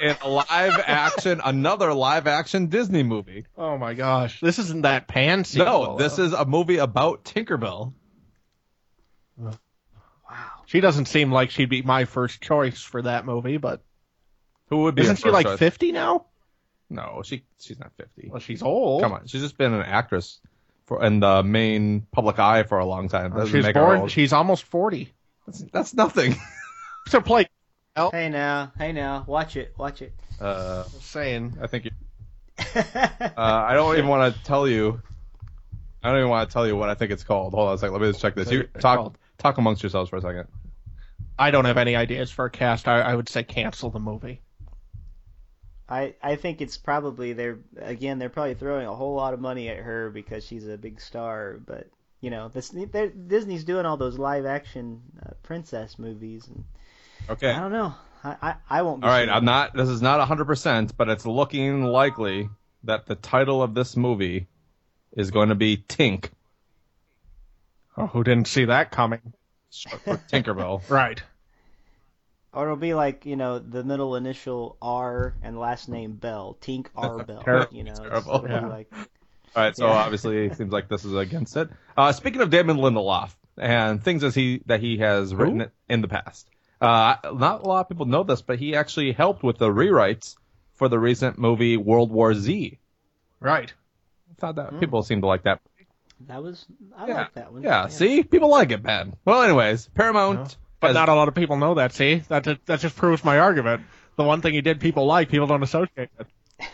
in 0.00 0.16
a 0.22 0.28
live 0.28 0.80
action, 0.86 1.40
another 1.44 1.92
live 1.92 2.28
action 2.28 2.68
Disney 2.68 3.02
movie. 3.02 3.46
Oh 3.58 3.76
my 3.76 3.94
gosh, 3.94 4.38
this 4.38 4.60
isn't 4.60 4.82
that 4.82 5.08
pan 5.08 5.42
sequel. 5.42 5.66
No, 5.66 5.98
this 5.98 6.20
is 6.20 6.32
a 6.32 6.44
movie 6.44 6.76
about 6.76 7.24
Tinkerbell. 7.24 7.92
Wow. 9.36 9.58
She 10.66 10.78
doesn't 10.78 11.06
seem 11.06 11.32
like 11.32 11.50
she'd 11.50 11.68
be 11.68 11.82
my 11.82 12.04
first 12.04 12.40
choice 12.40 12.80
for 12.80 13.02
that 13.02 13.26
movie, 13.26 13.56
but 13.56 13.82
Who 14.68 14.82
would 14.84 14.94
be? 14.94 15.02
isn't 15.02 15.16
she 15.16 15.30
like 15.30 15.46
choice? 15.46 15.58
50 15.58 15.90
now? 15.90 16.26
No, 16.88 17.22
she 17.24 17.42
she's 17.58 17.80
not 17.80 17.90
fifty. 17.96 18.28
Well, 18.30 18.38
she's 18.38 18.62
old. 18.62 19.02
Come 19.02 19.14
on, 19.14 19.26
she's 19.26 19.42
just 19.42 19.58
been 19.58 19.72
an 19.72 19.82
actress 19.82 20.38
for 20.86 21.04
in 21.04 21.20
the 21.20 21.42
main 21.42 22.06
public 22.12 22.38
eye 22.38 22.62
for 22.62 22.78
a 22.78 22.86
long 22.86 23.08
time. 23.08 23.32
That 23.32 23.40
doesn't 23.40 23.54
She's 23.54 23.64
make 23.64 23.74
born. 23.74 24.08
She's 24.08 24.32
almost 24.32 24.64
40. 24.64 25.12
That's, 25.46 25.60
that's 25.72 25.94
nothing. 25.94 26.36
So 27.08 27.20
play. 27.20 27.46
Hey 28.12 28.28
now, 28.28 28.72
hey 28.76 28.90
now, 28.90 29.24
watch 29.28 29.54
it, 29.54 29.72
watch 29.78 30.02
it. 30.02 30.12
Uh, 30.40 30.82
Saying. 30.98 31.56
I 31.62 31.68
think 31.68 31.84
you, 31.84 31.90
uh, 32.74 33.30
I 33.36 33.74
don't 33.74 33.96
even 33.96 34.08
want 34.08 34.34
to 34.34 34.42
tell 34.42 34.66
you. 34.66 35.00
I 36.02 36.08
don't 36.08 36.18
even 36.18 36.30
want 36.30 36.50
to 36.50 36.52
tell 36.52 36.66
you 36.66 36.76
what 36.76 36.88
I 36.88 36.94
think 36.94 37.12
it's 37.12 37.22
called. 37.22 37.54
Hold 37.54 37.68
on 37.68 37.74
a 37.74 37.78
second. 37.78 37.92
Let 37.92 38.02
me 38.02 38.08
just 38.08 38.20
check 38.20 38.34
this. 38.34 38.50
You 38.50 38.64
talk 38.80 38.98
called- 38.98 39.18
talk 39.38 39.56
amongst 39.58 39.84
yourselves 39.84 40.10
for 40.10 40.16
a 40.16 40.20
second. 40.20 40.48
I 41.38 41.52
don't 41.52 41.64
have 41.64 41.78
any 41.78 41.94
ideas 41.94 42.30
for 42.30 42.46
a 42.46 42.50
cast. 42.50 42.88
I, 42.88 43.00
I 43.00 43.14
would 43.14 43.28
say 43.28 43.44
cancel 43.44 43.90
the 43.90 44.00
movie. 44.00 44.42
I 45.88 46.14
I 46.22 46.36
think 46.36 46.60
it's 46.60 46.76
probably 46.76 47.32
they're 47.32 47.58
again 47.78 48.18
they're 48.18 48.28
probably 48.28 48.54
throwing 48.54 48.86
a 48.86 48.94
whole 48.94 49.14
lot 49.14 49.34
of 49.34 49.40
money 49.40 49.68
at 49.68 49.78
her 49.78 50.10
because 50.10 50.44
she's 50.44 50.66
a 50.66 50.76
big 50.76 51.00
star, 51.00 51.58
but 51.64 51.86
you 52.20 52.30
know 52.30 52.48
this 52.48 52.70
Disney's 52.70 53.64
doing 53.64 53.86
all 53.86 53.96
those 53.96 54.18
live 54.18 54.46
action 54.46 55.02
uh, 55.24 55.30
princess 55.42 55.98
movies, 55.98 56.48
and 56.48 56.64
Okay. 57.28 57.50
I 57.50 57.60
don't 57.60 57.72
know. 57.72 57.94
I 58.24 58.36
I, 58.42 58.54
I 58.68 58.82
won't. 58.82 59.00
Be 59.00 59.06
All 59.06 59.12
right. 59.12 59.20
seeing 59.20 59.30
I'm 59.30 59.44
not. 59.44 59.74
This 59.74 59.88
is 59.88 60.02
not 60.02 60.18
100, 60.18 60.44
percent 60.46 60.96
but 60.96 61.08
it's 61.08 61.26
looking 61.26 61.84
likely 61.84 62.48
that 62.84 63.06
the 63.06 63.14
title 63.14 63.62
of 63.62 63.74
this 63.74 63.96
movie 63.96 64.46
is 65.16 65.30
going 65.30 65.48
to 65.48 65.54
be 65.54 65.76
Tink, 65.76 66.30
Oh, 67.96 68.06
who 68.06 68.22
didn't 68.24 68.48
see 68.48 68.66
that 68.66 68.90
coming? 68.90 69.32
Tinkerbell. 70.28 70.82
Right. 70.90 71.22
Or 72.56 72.64
it'll 72.64 72.76
be 72.76 72.94
like 72.94 73.26
you 73.26 73.36
know 73.36 73.58
the 73.58 73.84
middle 73.84 74.16
initial 74.16 74.78
R 74.80 75.34
and 75.42 75.58
last 75.58 75.88
name 75.90 76.12
Bell, 76.14 76.56
Tink 76.62 76.86
R 76.96 77.22
Bell. 77.22 77.42
Terrible. 77.42 77.76
You 77.76 77.84
know, 77.84 77.94
Terrible. 77.94 78.46
Yeah. 78.48 78.66
like 78.66 78.88
All 78.94 79.62
right, 79.62 79.76
so 79.76 79.86
Yeah. 79.86 79.92
obviously 79.92 80.46
it 80.46 80.56
seems 80.56 80.72
like 80.72 80.88
this 80.88 81.04
is 81.04 81.14
against 81.14 81.54
it. 81.56 81.68
Uh, 81.96 82.12
speaking 82.12 82.40
of 82.40 82.48
Damon 82.50 82.78
Lindelof 82.78 83.34
and 83.58 84.02
things 84.02 84.24
as 84.24 84.34
he 84.34 84.62
that 84.66 84.80
he 84.80 84.96
has 84.98 85.34
written 85.34 85.70
in 85.90 86.00
the 86.00 86.08
past, 86.08 86.48
uh, 86.80 87.16
not 87.34 87.62
a 87.62 87.68
lot 87.68 87.80
of 87.80 87.88
people 87.90 88.06
know 88.06 88.22
this, 88.22 88.40
but 88.40 88.58
he 88.58 88.74
actually 88.74 89.12
helped 89.12 89.42
with 89.42 89.58
the 89.58 89.68
rewrites 89.68 90.36
for 90.72 90.88
the 90.88 90.98
recent 90.98 91.38
movie 91.38 91.76
World 91.76 92.10
War 92.10 92.32
Z. 92.34 92.78
Right. 93.38 93.72
I 94.30 94.34
thought 94.40 94.56
that 94.56 94.80
people 94.80 95.02
seem 95.02 95.20
to 95.20 95.26
like 95.26 95.42
that. 95.42 95.60
that 96.26 96.42
was 96.42 96.64
I 96.96 97.06
Yeah, 97.06 97.14
like 97.18 97.34
that 97.34 97.52
one. 97.52 97.62
yeah. 97.62 97.88
See, 97.88 98.22
people 98.22 98.48
like 98.48 98.70
it, 98.72 98.82
Ben. 98.82 99.14
Well, 99.26 99.42
anyways, 99.42 99.88
Paramount. 99.88 100.56
But 100.80 100.92
not 100.92 101.08
a 101.08 101.14
lot 101.14 101.28
of 101.28 101.34
people 101.34 101.56
know 101.56 101.74
that. 101.74 101.92
See, 101.92 102.16
that 102.28 102.44
just, 102.44 102.66
that 102.66 102.80
just 102.80 102.96
proves 102.96 103.24
my 103.24 103.38
argument. 103.38 103.82
The 104.16 104.24
one 104.24 104.40
thing 104.42 104.54
he 104.54 104.60
did, 104.60 104.80
people 104.80 105.06
like, 105.06 105.28
people 105.28 105.46
don't 105.46 105.62
associate 105.62 106.10
with. 106.18 106.26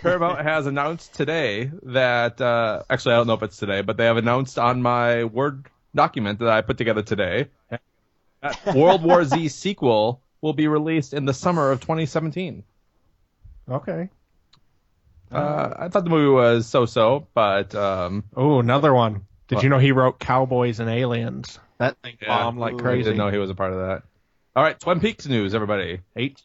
Paramount 0.02 0.40
has 0.40 0.66
announced 0.66 1.12
today 1.14 1.70
that 1.84 2.40
uh, 2.40 2.82
actually 2.88 3.14
I 3.14 3.16
don't 3.16 3.26
know 3.26 3.34
if 3.34 3.42
it's 3.42 3.56
today, 3.56 3.80
but 3.82 3.96
they 3.96 4.04
have 4.04 4.16
announced 4.16 4.56
on 4.58 4.80
my 4.80 5.24
Word 5.24 5.66
document 5.94 6.38
that 6.38 6.48
I 6.48 6.60
put 6.60 6.78
together 6.78 7.02
today 7.02 7.48
that 8.40 8.74
World 8.76 9.02
War 9.02 9.24
Z 9.24 9.48
sequel 9.48 10.20
will 10.40 10.52
be 10.52 10.68
released 10.68 11.14
in 11.14 11.24
the 11.24 11.34
summer 11.34 11.70
of 11.72 11.80
2017. 11.80 12.62
Okay. 13.68 14.08
Uh, 15.32 15.74
I 15.78 15.88
thought 15.88 16.04
the 16.04 16.10
movie 16.10 16.28
was 16.32 16.66
so-so, 16.66 17.26
but 17.34 17.74
um, 17.74 18.24
Oh, 18.36 18.60
another 18.60 18.92
one. 18.94 19.26
Did 19.48 19.56
What? 19.56 19.64
you 19.64 19.70
know 19.70 19.78
he 19.78 19.92
wrote 19.92 20.18
Cowboys 20.20 20.78
and 20.78 20.90
Aliens? 20.90 21.58
That 21.78 21.96
thing 22.02 22.16
Yeah. 22.20 22.28
bombed 22.28 22.58
like 22.58 22.74
Ooh. 22.74 22.78
I 22.78 22.82
crazy. 22.82 23.04
didn't 23.04 23.18
know 23.18 23.28
he 23.30 23.38
was 23.38 23.50
a 23.50 23.54
part 23.54 23.72
of 23.72 23.78
that. 23.78 24.02
All 24.54 24.62
right, 24.62 24.78
Twin 24.78 25.00
Peaks 25.00 25.26
news, 25.26 25.54
everybody. 25.54 26.00
Eight. 26.16 26.40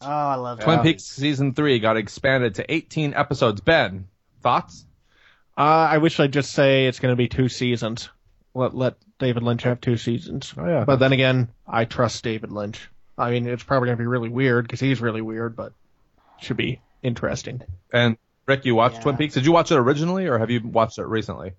Oh, 0.00 0.06
I 0.06 0.34
love 0.36 0.58
that. 0.58 0.64
Twin 0.64 0.76
that. 0.78 0.82
Peaks 0.84 1.04
season 1.04 1.54
three 1.54 1.78
got 1.78 1.96
expanded 1.96 2.56
to 2.56 2.72
18 2.72 3.14
episodes. 3.14 3.60
Ben, 3.60 4.06
thoughts? 4.42 4.84
Uh, 5.58 5.62
I 5.62 5.98
wish 5.98 6.20
I'd 6.20 6.32
just 6.32 6.52
say 6.52 6.86
it's 6.86 6.98
going 7.00 7.12
to 7.12 7.16
be 7.16 7.28
two 7.28 7.48
seasons. 7.48 8.08
Let 8.54 8.74
let 8.74 8.94
David 9.18 9.42
Lynch 9.42 9.62
have 9.62 9.80
two 9.80 9.96
seasons. 9.96 10.52
Oh, 10.56 10.66
yeah. 10.66 10.84
But 10.84 10.96
then 10.96 11.12
again, 11.12 11.48
I 11.66 11.84
trust 11.84 12.22
David 12.24 12.52
Lynch. 12.52 12.88
I 13.18 13.30
mean, 13.30 13.46
it's 13.46 13.62
probably 13.62 13.86
going 13.86 13.96
to 13.96 14.02
be 14.02 14.06
really 14.06 14.28
weird 14.28 14.66
because 14.66 14.80
he's 14.80 15.00
really 15.00 15.22
weird, 15.22 15.56
but 15.56 15.72
should 16.40 16.56
be 16.58 16.80
interesting. 17.02 17.62
And 17.92 18.18
Rick, 18.46 18.64
you 18.66 18.74
watched 18.74 18.96
Yeah. 18.96 19.02
Twin 19.02 19.16
Peaks. 19.16 19.34
Did 19.34 19.46
you 19.46 19.52
watch 19.52 19.70
it 19.72 19.76
originally, 19.78 20.26
or 20.26 20.38
have 20.38 20.50
you 20.50 20.60
watched 20.60 20.98
it 20.98 21.06
recently? 21.06 21.52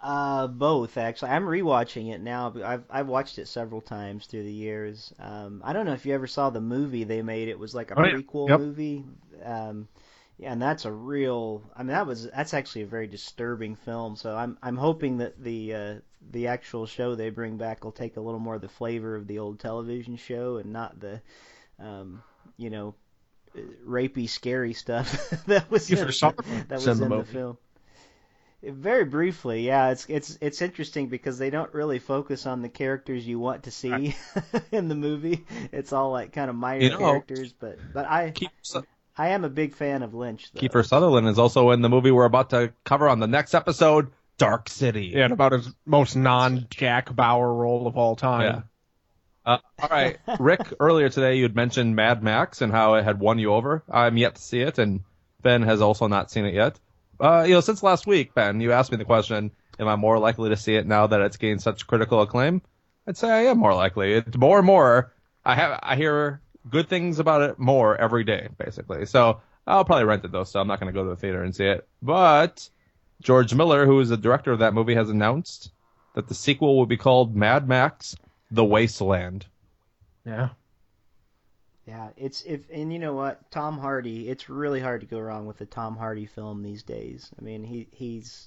Uh, 0.00 0.46
both 0.46 0.96
actually. 0.96 1.30
I'm 1.30 1.44
rewatching 1.44 2.12
it 2.12 2.20
now. 2.20 2.54
I've 2.64 2.84
I've 2.88 3.08
watched 3.08 3.38
it 3.38 3.48
several 3.48 3.80
times 3.80 4.26
through 4.26 4.44
the 4.44 4.52
years. 4.52 5.12
Um, 5.18 5.60
I 5.64 5.72
don't 5.72 5.86
know 5.86 5.92
if 5.92 6.06
you 6.06 6.14
ever 6.14 6.28
saw 6.28 6.50
the 6.50 6.60
movie 6.60 7.02
they 7.04 7.22
made. 7.22 7.48
It 7.48 7.58
was 7.58 7.74
like 7.74 7.90
a 7.90 7.96
Oh, 7.96 8.04
yeah. 8.04 8.16
prequel 8.16 8.48
Yep. 8.48 8.62
movie. 8.62 9.04
Um, 9.44 9.88
yeah, 10.38 10.52
and 10.52 10.62
that's 10.62 10.84
a 10.84 10.92
real. 10.92 11.64
I 11.76 11.80
mean, 11.82 11.88
that 11.88 12.06
was 12.06 12.30
that's 12.30 12.54
actually 12.54 12.82
a 12.82 12.86
very 12.86 13.08
disturbing 13.08 13.74
film. 13.74 14.14
So 14.14 14.36
I'm 14.36 14.56
I'm 14.62 14.76
hoping 14.76 15.18
that 15.18 15.42
the 15.42 15.74
uh, 15.74 15.94
the 16.30 16.46
actual 16.46 16.86
show 16.86 17.16
they 17.16 17.30
bring 17.30 17.56
back 17.56 17.82
will 17.84 17.90
take 17.92 18.16
a 18.16 18.20
little 18.20 18.40
more 18.40 18.54
of 18.54 18.62
the 18.62 18.68
flavor 18.68 19.16
of 19.16 19.26
the 19.26 19.40
old 19.40 19.58
television 19.58 20.16
show 20.16 20.58
and 20.58 20.72
not 20.72 21.00
the, 21.00 21.20
um, 21.80 22.22
you 22.56 22.70
know, 22.70 22.94
uh, 23.56 23.60
rapey, 23.86 24.28
scary 24.28 24.72
stuff 24.74 25.30
that 25.46 25.70
was 25.70 25.90
Kiefer 25.90 26.12
in, 26.12 26.14
Sutherland's 26.14 26.68
that 26.68 26.80
was 26.80 26.98
in 26.98 27.00
in 27.00 27.00
the 27.00 27.06
the, 27.08 27.24
movie. 27.24 27.24
film. 27.24 27.58
Very 28.60 29.04
briefly, 29.04 29.64
yeah, 29.64 29.90
it's 29.90 30.06
it's 30.08 30.36
it's 30.40 30.60
interesting 30.62 31.06
because 31.06 31.38
they 31.38 31.48
don't 31.50 31.72
really 31.72 32.00
focus 32.00 32.44
on 32.44 32.60
the 32.60 32.68
characters 32.68 33.24
you 33.26 33.38
want 33.38 33.62
to 33.64 33.70
see 33.70 34.16
in 34.72 34.88
the 34.88 34.96
movie. 34.96 35.46
It's 35.70 35.92
all 35.92 36.10
like 36.10 36.32
kind 36.32 36.50
of 36.50 36.56
minor 36.56 36.82
You 36.82 36.90
know- 36.90 36.98
characters, 36.98 37.52
but 37.52 37.78
but 37.94 38.06
I 38.06 38.32
Keith, 38.32 38.50
I 39.16 39.28
am 39.28 39.44
a 39.44 39.48
big 39.48 39.74
fan 39.76 40.02
of 40.02 40.12
Lynch. 40.12 40.50
Though. 40.52 40.60
Kiefer 40.60 40.84
Sutherland 40.84 41.28
is 41.28 41.38
also 41.38 41.70
in 41.70 41.82
the 41.82 41.88
movie 41.88 42.10
we're 42.10 42.24
about 42.24 42.50
to 42.50 42.72
cover 42.84 43.08
on 43.08 43.20
the 43.20 43.28
next 43.28 43.54
episode, 43.54 44.10
Dark 44.38 44.68
City. 44.68 45.12
Yeah, 45.14 45.24
and 45.24 45.32
about 45.32 45.52
his 45.52 45.68
most 45.86 46.16
non-Jack 46.16 47.14
Bauer 47.14 47.52
role 47.54 47.86
of 47.86 47.96
all 47.96 48.16
time. 48.16 48.42
Yeah. 48.42 49.54
Uh, 49.54 49.58
all 49.80 49.88
right, 49.88 50.18
Rick. 50.40 50.74
Earlier 50.80 51.08
today, 51.08 51.36
you 51.36 51.44
had 51.44 51.54
mentioned 51.56 51.94
Mad 51.94 52.24
Max 52.24 52.60
and 52.60 52.72
how 52.72 52.94
it 52.94 53.04
had 53.04 53.20
won 53.20 53.38
you 53.38 53.54
over. 53.54 53.84
I'm 53.88 54.16
yet 54.16 54.34
to 54.34 54.42
see 54.42 54.60
it, 54.60 54.78
and 54.78 55.00
Ben 55.42 55.62
has 55.62 55.80
also 55.80 56.08
not 56.08 56.30
seen 56.30 56.44
it 56.44 56.54
yet. 56.54 56.78
Uh, 57.20 57.44
you 57.46 57.54
know, 57.54 57.60
since 57.60 57.82
last 57.82 58.06
week, 58.06 58.34
Ben, 58.34 58.60
you 58.60 58.72
asked 58.72 58.90
me 58.90 58.96
the 58.96 59.04
question: 59.04 59.50
Am 59.78 59.88
I 59.88 59.96
more 59.96 60.18
likely 60.18 60.50
to 60.50 60.56
see 60.56 60.74
it 60.74 60.86
now 60.86 61.06
that 61.06 61.20
it's 61.20 61.36
gained 61.36 61.62
such 61.62 61.86
critical 61.86 62.22
acclaim? 62.22 62.62
I'd 63.06 63.16
say 63.16 63.30
I 63.30 63.40
am 63.46 63.58
more 63.58 63.74
likely. 63.74 64.14
It's 64.14 64.36
more 64.36 64.58
and 64.58 64.66
more. 64.66 65.12
I 65.44 65.54
have. 65.54 65.80
I 65.82 65.96
hear 65.96 66.40
good 66.68 66.88
things 66.88 67.18
about 67.18 67.42
it 67.42 67.58
more 67.58 67.96
every 67.96 68.24
day, 68.24 68.48
basically. 68.58 69.06
So 69.06 69.40
I'll 69.66 69.84
probably 69.84 70.04
rent 70.04 70.24
it 70.24 70.32
though. 70.32 70.44
So 70.44 70.60
I'm 70.60 70.68
not 70.68 70.80
going 70.80 70.92
to 70.92 70.98
go 70.98 71.04
to 71.04 71.10
the 71.10 71.16
theater 71.16 71.42
and 71.42 71.54
see 71.54 71.66
it. 71.66 71.88
But 72.02 72.68
George 73.22 73.54
Miller, 73.54 73.86
who 73.86 74.00
is 74.00 74.10
the 74.10 74.16
director 74.16 74.52
of 74.52 74.60
that 74.60 74.74
movie, 74.74 74.94
has 74.94 75.10
announced 75.10 75.70
that 76.14 76.28
the 76.28 76.34
sequel 76.34 76.76
will 76.76 76.86
be 76.86 76.96
called 76.96 77.34
Mad 77.34 77.68
Max: 77.68 78.16
The 78.50 78.64
Wasteland. 78.64 79.46
Yeah. 80.24 80.50
Yeah, 81.88 82.10
it's 82.18 82.42
if 82.42 82.68
and 82.70 82.92
you 82.92 82.98
know 82.98 83.14
what, 83.14 83.50
Tom 83.50 83.78
Hardy. 83.78 84.28
It's 84.28 84.50
really 84.50 84.78
hard 84.78 85.00
to 85.00 85.06
go 85.06 85.18
wrong 85.18 85.46
with 85.46 85.58
a 85.62 85.64
Tom 85.64 85.96
Hardy 85.96 86.26
film 86.26 86.62
these 86.62 86.82
days. 86.82 87.30
I 87.40 87.42
mean, 87.42 87.64
he 87.64 87.88
he's 87.92 88.46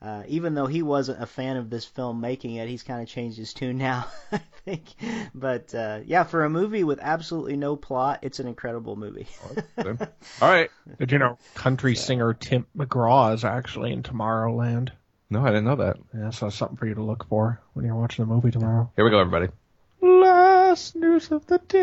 uh, 0.00 0.22
even 0.26 0.54
though 0.54 0.64
he 0.64 0.80
wasn't 0.80 1.22
a 1.22 1.26
fan 1.26 1.58
of 1.58 1.68
this 1.68 1.84
film 1.84 2.22
making 2.22 2.54
it, 2.54 2.70
he's 2.70 2.82
kind 2.82 3.02
of 3.02 3.08
changed 3.08 3.36
his 3.36 3.52
tune 3.52 3.76
now, 3.76 4.06
I 4.32 4.40
think. 4.64 4.84
But 5.34 5.74
uh, 5.74 6.00
yeah, 6.06 6.24
for 6.24 6.46
a 6.46 6.50
movie 6.50 6.82
with 6.82 6.98
absolutely 7.02 7.56
no 7.56 7.76
plot, 7.76 8.20
it's 8.22 8.40
an 8.40 8.48
incredible 8.48 8.96
movie. 8.96 9.26
All 9.76 9.94
right. 10.40 10.70
Did 10.98 11.12
you 11.12 11.18
know 11.18 11.36
country 11.54 11.94
singer 11.94 12.32
Tim 12.32 12.64
McGraw 12.74 13.34
is 13.34 13.44
actually 13.44 13.92
in 13.92 14.02
Tomorrowland? 14.02 14.92
No, 15.28 15.42
I 15.42 15.48
didn't 15.48 15.64
know 15.64 15.76
that. 15.76 15.98
Yeah, 16.14 16.30
so 16.30 16.46
that's 16.46 16.56
something 16.56 16.78
for 16.78 16.86
you 16.86 16.94
to 16.94 17.02
look 17.02 17.28
for 17.28 17.60
when 17.74 17.84
you're 17.84 17.94
watching 17.96 18.24
the 18.24 18.34
movie 18.34 18.50
tomorrow. 18.50 18.90
Here 18.96 19.04
we 19.04 19.10
go, 19.10 19.18
everybody. 19.18 19.52
Last 20.72 20.96
news 20.96 21.30
of 21.30 21.44
the 21.48 21.58
day. 21.58 21.82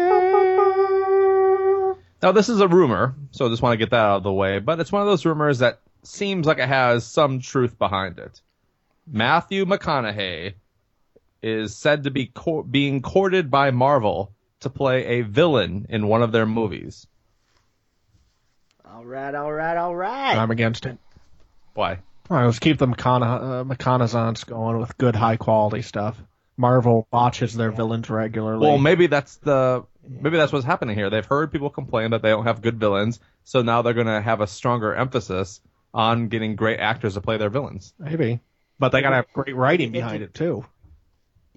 Now, 2.24 2.32
this 2.32 2.50
is 2.50 2.60
a 2.60 2.68
rumor, 2.68 3.14
so 3.30 3.46
I 3.46 3.50
just 3.50 3.62
want 3.62 3.74
to 3.74 3.78
get 3.78 3.92
that 3.92 4.00
out 4.00 4.18
of 4.18 4.24
the 4.24 4.34
way, 4.34 4.58
but 4.58 4.80
it's 4.80 4.92
one 4.92 5.04
of 5.04 5.08
those 5.08 5.28
rumors 5.28 5.60
that 5.60 5.80
seems 6.02 6.48
like 6.48 6.58
it 6.58 6.68
has 6.68 7.06
some 7.06 7.40
truth 7.40 7.78
behind 7.78 8.18
it. 8.18 8.42
Matthew 9.06 9.66
McConaughey 9.66 10.56
is 11.44 11.78
said 11.78 12.06
to 12.06 12.10
be 12.10 12.32
co- 12.34 12.64
being 12.64 13.04
courted 13.04 13.52
by 13.52 13.70
Marvel 13.70 14.34
to 14.62 14.72
play 14.72 15.20
a 15.20 15.22
villain 15.22 15.86
in 15.90 16.08
one 16.08 16.24
of 16.24 16.32
their 16.32 16.48
movies. 16.48 17.06
all 18.84 19.06
right, 19.06 19.36
all 19.36 19.54
right, 19.54 19.78
all 19.78 19.96
right. 19.96 20.36
I'm 20.36 20.50
against 20.50 20.88
it. 20.88 20.98
Why? 21.76 22.00
All 22.32 22.38
right, 22.38 22.46
let's 22.46 22.58
keep 22.58 22.80
the 22.80 22.88
McCona- 22.88 23.62
uh, 23.62 23.64
McConaissance 23.66 24.48
going 24.48 24.80
with 24.80 24.98
good, 24.98 25.16
high 25.16 25.38
quality 25.38 25.84
stuff. 25.84 26.20
Marvel 26.60 27.08
botches 27.10 27.56
their 27.56 27.72
villains 27.72 28.10
regularly. 28.10 28.68
Well, 28.68 28.78
maybe 28.78 29.08
that's 29.08 29.38
the 29.38 29.86
maybe 30.08 30.38
that's 30.38 30.52
what's 30.52 30.66
happening 30.66 30.96
here. 30.96 31.10
They've 31.10 31.26
heard 31.26 31.52
people 31.52 31.70
complain 31.70 32.12
that 32.12 32.22
they 32.22 32.30
don't 32.30 32.46
have 32.46 32.62
good 32.62 32.80
villains, 32.80 33.20
so 33.46 33.62
now 33.62 33.82
they're 33.82 33.94
going 33.94 34.08
to 34.08 34.22
have 34.22 34.42
a 34.42 34.48
stronger 34.48 34.94
emphasis 34.94 35.62
on 35.94 36.28
getting 36.28 36.56
great 36.56 36.80
actors 36.80 37.16
to 37.16 37.22
play 37.22 37.38
their 37.38 37.50
villains. 37.50 37.94
maybe, 37.98 38.42
but 38.78 38.90
they 38.92 39.02
gotta 39.02 39.16
have 39.18 39.34
great 39.34 39.56
writing 39.56 39.92
behind 39.92 40.22
it 40.22 40.34
too. 40.34 40.66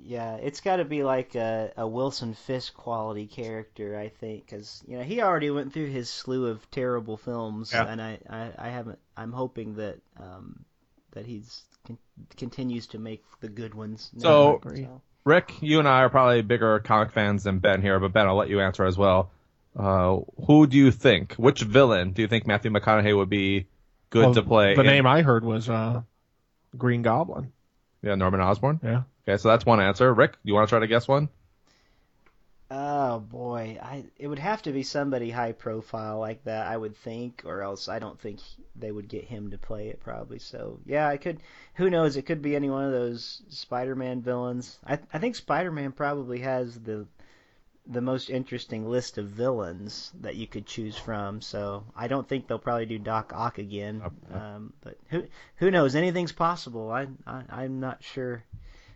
Yeah, 0.04 0.36
it's 0.36 0.60
got 0.60 0.76
to 0.76 0.84
be 0.84 1.04
like 1.04 1.34
a, 1.36 1.72
a 1.76 1.86
Wilson 1.86 2.34
Fisk 2.34 2.74
quality 2.74 3.26
character, 3.26 3.96
I 3.98 4.08
think, 4.08 4.46
because 4.46 4.82
you 4.86 4.96
know 4.96 5.04
he 5.04 5.20
already 5.20 5.50
went 5.50 5.72
through 5.72 5.90
his 5.90 6.10
slew 6.10 6.46
of 6.46 6.68
terrible 6.70 7.16
films, 7.16 7.70
Yeah. 7.72 7.86
and 7.86 8.00
I, 8.02 8.18
I, 8.28 8.50
I 8.58 8.68
haven't. 8.70 8.98
I'm 9.16 9.32
hoping 9.32 9.76
that 9.76 9.98
um, 10.18 10.64
that 11.12 11.26
he's 11.26 11.62
con- 11.86 11.98
continues 12.36 12.88
to 12.88 12.98
make 12.98 13.22
the 13.40 13.48
good 13.48 13.74
ones. 13.74 14.10
So- 14.18 14.52
now, 14.52 14.56
Agree. 14.56 14.88
Rick, 15.24 15.52
you 15.62 15.78
and 15.78 15.86
I 15.86 16.00
are 16.02 16.08
probably 16.10 16.42
bigger 16.42 16.80
comic 16.80 17.12
fans 17.12 17.44
than 17.44 17.60
Ben 17.60 17.80
here, 17.80 18.00
but 18.00 18.12
Ben, 18.12 18.26
I'll 18.26 18.34
let 18.34 18.48
you 18.48 18.60
answer 18.60 18.84
as 18.84 18.98
well. 18.98 19.30
Uh, 19.78 20.18
who 20.46 20.66
do 20.66 20.76
you 20.76 20.90
think? 20.90 21.34
Which 21.34 21.62
villain 21.62 22.10
do 22.12 22.22
you 22.22 22.28
think 22.28 22.44
Matthew 22.46 22.72
McConaughey 22.72 23.16
would 23.16 23.30
be 23.30 23.66
good 24.10 24.24
Well, 24.24 24.34
to 24.34 24.42
play? 24.42 24.74
The 24.74 24.80
in- 24.80 24.86
name 24.88 25.06
I 25.06 25.22
heard 25.22 25.44
was 25.44 25.68
uh, 25.70 26.02
Green 26.76 27.02
Goblin. 27.02 27.52
Yeah, 28.02 28.16
Norman 28.16 28.40
Osborn. 28.40 28.80
Yeah. 28.82 29.02
Okay, 29.26 29.36
so 29.40 29.48
that's 29.48 29.64
one 29.64 29.80
answer. 29.80 30.12
Rick, 30.12 30.34
you 30.42 30.54
want 30.54 30.68
to 30.68 30.70
try 30.72 30.80
to 30.80 30.88
guess 30.88 31.06
one? 31.06 31.28
Oh 32.74 33.18
boy, 33.18 33.78
I 33.82 34.06
it 34.16 34.28
would 34.28 34.38
have 34.38 34.62
to 34.62 34.72
be 34.72 34.82
somebody 34.82 35.28
high 35.30 35.52
profile 35.52 36.18
like 36.18 36.42
that, 36.44 36.66
I 36.66 36.74
would 36.74 36.96
think, 36.96 37.42
or 37.44 37.60
else 37.60 37.86
I 37.86 37.98
don't 37.98 38.18
think 38.18 38.40
they 38.74 38.90
would 38.90 39.08
get 39.08 39.24
him 39.24 39.50
to 39.50 39.58
play 39.58 39.88
it 39.88 40.00
probably. 40.00 40.38
So 40.38 40.80
yeah, 40.86 41.06
I 41.06 41.18
could. 41.18 41.42
Who 41.74 41.90
knows? 41.90 42.16
It 42.16 42.22
could 42.22 42.40
be 42.40 42.56
any 42.56 42.70
one 42.70 42.84
of 42.84 42.92
those 42.92 43.42
Spider-Man 43.50 44.22
villains. 44.22 44.78
I 44.86 44.98
I 45.12 45.18
think 45.18 45.36
Spider-Man 45.36 45.92
probably 45.92 46.38
has 46.40 46.80
the 46.80 47.06
the 47.86 48.00
most 48.00 48.30
interesting 48.30 48.88
list 48.88 49.18
of 49.18 49.26
villains 49.26 50.10
that 50.22 50.36
you 50.36 50.46
could 50.46 50.64
choose 50.64 50.96
from. 50.96 51.42
So 51.42 51.84
I 51.94 52.08
don't 52.08 52.26
think 52.26 52.46
they'll 52.46 52.58
probably 52.58 52.86
do 52.86 52.98
Doc 52.98 53.32
Ock 53.34 53.58
again. 53.58 54.00
Um, 54.32 54.72
but 54.80 54.96
who 55.10 55.24
who 55.56 55.70
knows? 55.70 55.94
Anything's 55.94 56.32
possible. 56.32 56.90
I, 56.90 57.06
I 57.26 57.42
I'm 57.50 57.80
not 57.80 58.02
sure. 58.02 58.44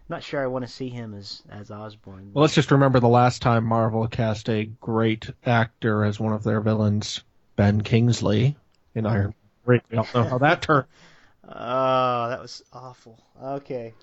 Not 0.08 0.22
sure 0.22 0.42
I 0.42 0.46
want 0.46 0.64
to 0.64 0.70
see 0.70 0.88
him 0.88 1.14
as 1.14 1.42
as 1.50 1.70
Osborn. 1.70 2.30
Well, 2.32 2.42
let's 2.42 2.54
just 2.54 2.70
remember 2.70 3.00
the 3.00 3.08
last 3.08 3.42
time 3.42 3.64
Marvel 3.64 4.06
cast 4.06 4.48
a 4.48 4.64
great 4.64 5.28
actor 5.44 6.04
as 6.04 6.20
one 6.20 6.32
of 6.32 6.44
their 6.44 6.60
villains, 6.60 7.22
Ben 7.56 7.80
Kingsley 7.80 8.56
in 8.94 9.04
Iron. 9.06 9.34
Man. 9.66 9.80
We 9.90 9.98
all 9.98 10.06
know 10.14 10.22
how 10.22 10.38
that 10.38 10.62
turned. 10.62 10.86
Oh, 11.48 12.28
that 12.28 12.40
was 12.42 12.64
awful. 12.72 13.22
Okay. 13.40 13.94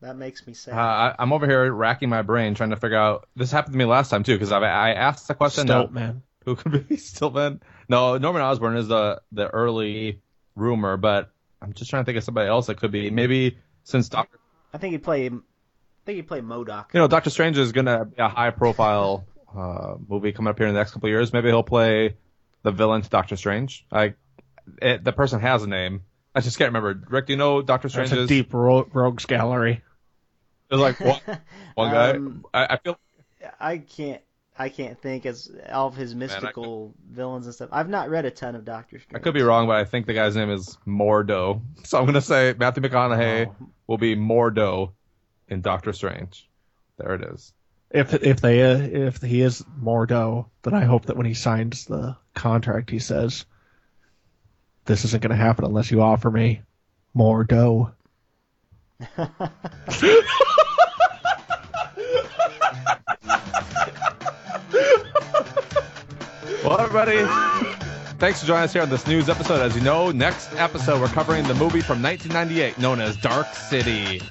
That 0.00 0.16
makes 0.16 0.44
me 0.48 0.52
sad. 0.52 0.74
Uh, 0.74 0.80
I, 0.80 1.14
I'm 1.16 1.32
over 1.32 1.46
here 1.46 1.72
racking 1.72 2.08
my 2.08 2.22
brain 2.22 2.56
trying 2.56 2.70
to 2.70 2.76
figure 2.76 2.98
out. 2.98 3.28
This 3.36 3.52
happened 3.52 3.74
to 3.74 3.78
me 3.78 3.84
last 3.84 4.08
time 4.10 4.24
too 4.24 4.34
because 4.34 4.50
I, 4.50 4.58
I 4.58 4.90
asked 4.94 5.28
the 5.28 5.34
question. 5.34 5.68
Stoat, 5.68 5.92
that- 5.92 5.94
man. 5.94 6.22
Who 6.44 6.56
could 6.56 6.88
be 6.88 6.96
still 6.98 7.30
Ben? 7.30 7.60
No, 7.88 8.18
Norman 8.18 8.42
Osborn 8.42 8.76
is 8.76 8.88
the 8.88 9.22
the 9.30 9.46
early 9.46 10.20
rumor, 10.56 10.96
but 10.96 11.30
I'm 11.62 11.72
just 11.72 11.88
trying 11.88 12.02
to 12.02 12.06
think 12.06 12.18
of 12.18 12.24
somebody 12.24 12.48
else 12.48 12.66
that 12.66 12.78
could 12.78 12.90
be. 12.90 13.10
Maybe 13.10 13.58
since 13.84 14.08
Doctor, 14.08 14.38
I 14.74 14.78
think 14.78 14.92
he 14.92 14.98
played. 14.98 15.32
I 15.32 16.04
think 16.04 16.16
he 16.16 16.22
played 16.22 16.42
MODOK. 16.44 16.92
you 16.92 17.00
know, 17.00 17.06
Doctor 17.06 17.30
Strange 17.30 17.56
is 17.56 17.72
gonna 17.72 18.04
be 18.04 18.16
a 18.18 18.28
high 18.28 18.50
profile 18.50 19.24
uh, 19.56 19.94
movie 20.06 20.32
coming 20.32 20.50
up 20.50 20.58
here 20.58 20.66
in 20.66 20.74
the 20.74 20.80
next 20.80 20.90
couple 20.90 21.06
of 21.06 21.10
years. 21.10 21.32
Maybe 21.32 21.48
he'll 21.48 21.62
play 21.62 22.16
the 22.62 22.72
villain 22.72 23.00
to 23.00 23.08
Doctor 23.08 23.36
Strange. 23.36 23.86
I, 23.90 24.14
it, 24.82 25.04
the 25.04 25.12
person 25.12 25.40
has 25.40 25.62
a 25.62 25.68
name. 25.68 26.02
I 26.34 26.40
just 26.40 26.58
can't 26.58 26.68
remember. 26.68 27.00
Rick, 27.08 27.28
do 27.28 27.32
you 27.34 27.36
know 27.36 27.62
Doctor 27.62 27.88
Strange 27.88 28.10
That's 28.10 28.22
a 28.22 28.26
deep 28.26 28.52
ro- 28.52 28.88
rogues 28.92 29.24
gallery. 29.26 29.82
There's 30.68 30.80
like 30.80 30.98
one, 30.98 31.20
one 31.74 31.92
guy. 31.92 32.10
Um, 32.10 32.44
I, 32.52 32.66
I 32.74 32.78
feel 32.78 32.98
I 33.60 33.78
can't. 33.78 34.22
I 34.56 34.68
can't 34.68 35.00
think 35.00 35.26
as 35.26 35.50
all 35.72 35.88
of 35.88 35.96
his 35.96 36.14
mystical 36.14 36.94
villains 37.10 37.46
and 37.46 37.54
stuff. 37.54 37.70
I've 37.72 37.88
not 37.88 38.08
read 38.08 38.24
a 38.24 38.30
ton 38.30 38.54
of 38.54 38.64
Doctor 38.64 39.00
Strange. 39.00 39.20
I 39.20 39.22
could 39.22 39.34
be 39.34 39.42
wrong, 39.42 39.66
but 39.66 39.76
I 39.76 39.84
think 39.84 40.06
the 40.06 40.14
guy's 40.14 40.36
name 40.36 40.50
is 40.50 40.78
Mordo. 40.86 41.60
So 41.84 41.98
I'm 41.98 42.06
gonna 42.06 42.20
say 42.20 42.54
Matthew 42.56 42.82
McConaughey 42.82 43.48
Oh. 43.48 43.68
will 43.86 43.98
be 43.98 44.14
Mordo 44.16 44.92
in 45.48 45.60
Doctor 45.60 45.92
Strange. 45.92 46.48
There 46.98 47.14
it 47.14 47.22
is. 47.34 47.52
If 47.90 48.14
if 48.14 48.40
they 48.40 48.62
uh, 48.62 48.78
if 48.78 49.20
he 49.20 49.40
is 49.40 49.62
Mordo, 49.80 50.46
then 50.62 50.74
I 50.74 50.84
hope 50.84 51.06
that 51.06 51.16
when 51.16 51.26
he 51.26 51.34
signs 51.34 51.84
the 51.84 52.16
contract, 52.34 52.90
he 52.90 52.98
says, 52.98 53.44
"This 54.84 55.04
isn't 55.04 55.22
going 55.22 55.30
to 55.30 55.36
happen 55.36 55.64
unless 55.64 55.90
you 55.90 56.00
offer 56.00 56.30
me 56.30 56.62
more 57.12 57.44
Well, 66.64 66.80
everybody. 66.80 67.18
Thanks 68.18 68.40
for 68.40 68.46
joining 68.46 68.64
us 68.64 68.72
here 68.72 68.80
on 68.80 68.88
this 68.88 69.06
news 69.06 69.28
episode. 69.28 69.60
As 69.60 69.76
you 69.76 69.82
know, 69.82 70.10
next 70.12 70.50
episode 70.54 70.98
we're 70.98 71.08
covering 71.08 71.44
the 71.44 71.52
movie 71.52 71.82
from 71.82 72.02
1998 72.02 72.78
known 72.78 73.02
as 73.02 73.18
Dark 73.18 73.54
City. 73.54 74.22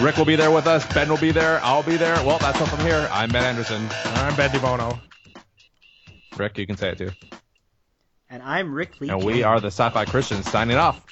Rick 0.00 0.16
will 0.16 0.24
be 0.24 0.36
there 0.36 0.52
with 0.52 0.68
us. 0.68 0.86
Ben 0.94 1.08
will 1.08 1.18
be 1.18 1.32
there. 1.32 1.58
I'll 1.64 1.82
be 1.82 1.96
there. 1.96 2.14
Well, 2.24 2.38
that's 2.38 2.60
all 2.60 2.68
from 2.68 2.78
here. 2.86 3.08
I'm 3.10 3.28
Ben 3.30 3.42
Anderson. 3.42 3.88
I'm 4.04 4.36
Ben 4.36 4.50
DeBono. 4.50 5.00
Rick, 6.36 6.58
you 6.58 6.66
can 6.68 6.76
say 6.76 6.90
it 6.90 6.98
too. 6.98 7.10
And 8.30 8.40
I'm 8.44 8.72
Rick 8.72 9.00
Lee. 9.00 9.08
And 9.08 9.24
we 9.24 9.42
are 9.42 9.58
the 9.58 9.66
Sci-Fi 9.66 10.04
Christians 10.04 10.48
signing 10.48 10.76
off. 10.76 11.04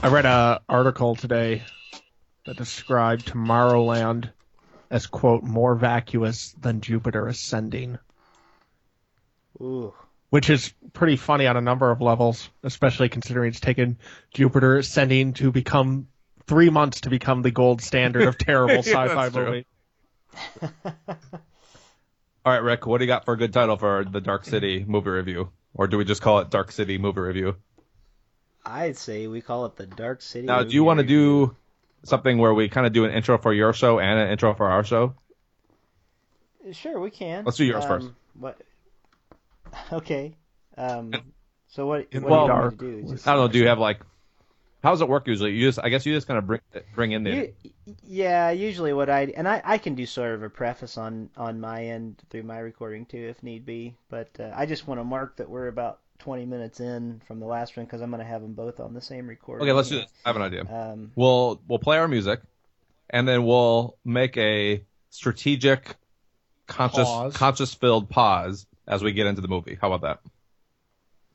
I 0.00 0.10
read 0.10 0.26
an 0.26 0.58
article 0.68 1.16
today 1.16 1.64
that 2.46 2.56
described 2.56 3.26
Tomorrowland 3.26 4.30
as 4.90 5.08
quote 5.08 5.42
more 5.42 5.74
vacuous 5.74 6.54
than 6.60 6.80
Jupiter 6.80 7.26
ascending, 7.26 7.98
Ooh. 9.60 9.94
which 10.30 10.50
is 10.50 10.72
pretty 10.92 11.16
funny 11.16 11.46
on 11.46 11.56
a 11.56 11.60
number 11.60 11.90
of 11.90 12.00
levels, 12.00 12.48
especially 12.62 13.08
considering 13.08 13.50
it's 13.50 13.60
taken 13.60 13.98
Jupiter 14.32 14.78
ascending 14.78 15.34
to 15.34 15.52
become 15.52 16.08
three 16.46 16.70
months 16.70 17.02
to 17.02 17.10
become 17.10 17.42
the 17.42 17.50
gold 17.50 17.80
standard 17.80 18.24
of 18.24 18.38
terrible 18.38 18.74
Yeah, 18.76 18.80
sci-fi 18.80 19.28
that's 19.28 19.34
movie. 19.34 19.66
All 22.46 22.52
right, 22.52 22.62
Rick, 22.62 22.86
what 22.86 22.98
do 22.98 23.04
you 23.04 23.08
got 23.08 23.24
for 23.24 23.34
a 23.34 23.36
good 23.36 23.52
title 23.52 23.76
for 23.76 24.04
the 24.04 24.20
Dark 24.20 24.44
City 24.44 24.84
movie 24.86 25.10
review? 25.10 25.50
Or 25.72 25.86
do 25.86 25.96
we 25.96 26.04
just 26.04 26.20
call 26.20 26.40
it 26.40 26.50
Dark 26.50 26.72
City 26.72 26.98
movie 26.98 27.20
review? 27.20 27.56
I'd 28.66 28.96
say 28.96 29.26
we 29.26 29.40
call 29.40 29.66
it 29.66 29.76
the 29.76 29.86
Dark 29.86 30.22
City. 30.22 30.46
Now, 30.46 30.62
do 30.62 30.74
you 30.74 30.84
want 30.84 31.00
to 31.00 31.06
do 31.06 31.56
something 32.04 32.38
where 32.38 32.52
we 32.52 32.68
kind 32.68 32.86
of 32.86 32.92
do 32.92 33.04
an 33.04 33.12
intro 33.12 33.38
for 33.38 33.52
your 33.52 33.72
show 33.72 33.98
and 33.98 34.18
an 34.18 34.30
intro 34.30 34.54
for 34.54 34.68
our 34.68 34.84
show? 34.84 35.14
Sure, 36.72 36.98
we 36.98 37.10
can. 37.10 37.44
Let's 37.44 37.56
do 37.56 37.64
yours 37.64 37.84
um, 37.84 37.88
first. 37.88 38.08
What? 38.38 38.60
Okay. 39.92 40.36
Um. 40.76 41.12
So 41.68 41.86
what? 41.86 42.06
What 42.12 42.12
the 42.12 42.18
do 42.20 42.24
you 42.24 42.30
want 42.30 42.78
to 42.78 43.02
do? 43.02 43.08
Just- 43.12 43.26
I 43.26 43.32
don't 43.34 43.42
know. 43.46 43.48
Do 43.48 43.58
you 43.58 43.68
have 43.68 43.78
like? 43.78 44.00
How 44.82 44.90
does 44.90 45.00
it 45.00 45.08
work 45.08 45.26
usually? 45.26 45.52
You 45.52 45.66
just, 45.68 45.78
I 45.82 45.88
guess, 45.88 46.04
you 46.04 46.12
just 46.12 46.26
kind 46.26 46.36
of 46.38 46.46
bring 46.46 46.60
bring 46.94 47.12
in 47.12 47.24
the. 47.24 47.30
You- 47.30 47.74
yeah, 48.02 48.50
usually 48.50 48.92
what 48.92 49.08
I 49.10 49.32
and 49.36 49.46
I, 49.48 49.60
I 49.64 49.78
can 49.78 49.94
do 49.94 50.04
sort 50.06 50.34
of 50.34 50.42
a 50.42 50.50
preface 50.50 50.98
on 50.98 51.30
on 51.36 51.60
my 51.60 51.84
end 51.86 52.22
through 52.30 52.42
my 52.44 52.58
recording 52.58 53.06
too 53.06 53.18
if 53.30 53.42
need 53.42 53.64
be, 53.64 53.96
but 54.08 54.28
uh, 54.38 54.52
I 54.54 54.66
just 54.66 54.86
want 54.86 55.00
to 55.00 55.04
mark 55.04 55.36
that 55.36 55.48
we're 55.48 55.68
about 55.68 56.00
20 56.18 56.46
minutes 56.46 56.80
in 56.80 57.20
from 57.26 57.40
the 57.40 57.46
last 57.46 57.76
one 57.76 57.86
because 57.86 58.00
I'm 58.02 58.10
going 58.10 58.22
to 58.22 58.26
have 58.28 58.42
them 58.42 58.54
both 58.54 58.78
on 58.80 58.94
the 58.94 59.00
same 59.00 59.26
recording. 59.26 59.66
Okay, 59.66 59.72
let's 59.72 59.88
do 59.88 59.96
this. 59.96 60.06
I 60.24 60.28
have 60.28 60.36
an 60.36 60.42
idea. 60.42 60.62
Um, 60.70 61.12
We'll 61.14 61.60
we'll 61.68 61.78
play 61.78 61.98
our 61.98 62.08
music, 62.08 62.40
and 63.10 63.26
then 63.26 63.44
we'll 63.44 63.96
make 64.04 64.36
a 64.36 64.84
strategic, 65.10 65.96
conscious 66.66 67.04
Pause. 67.08 67.36
conscious 67.36 67.74
filled 67.74 68.08
pause 68.10 68.66
as 68.86 69.02
we 69.02 69.12
get 69.12 69.26
into 69.26 69.40
the 69.40 69.48
movie. 69.48 69.76
How 69.80 69.92
about 69.92 70.02
that? 70.02 70.30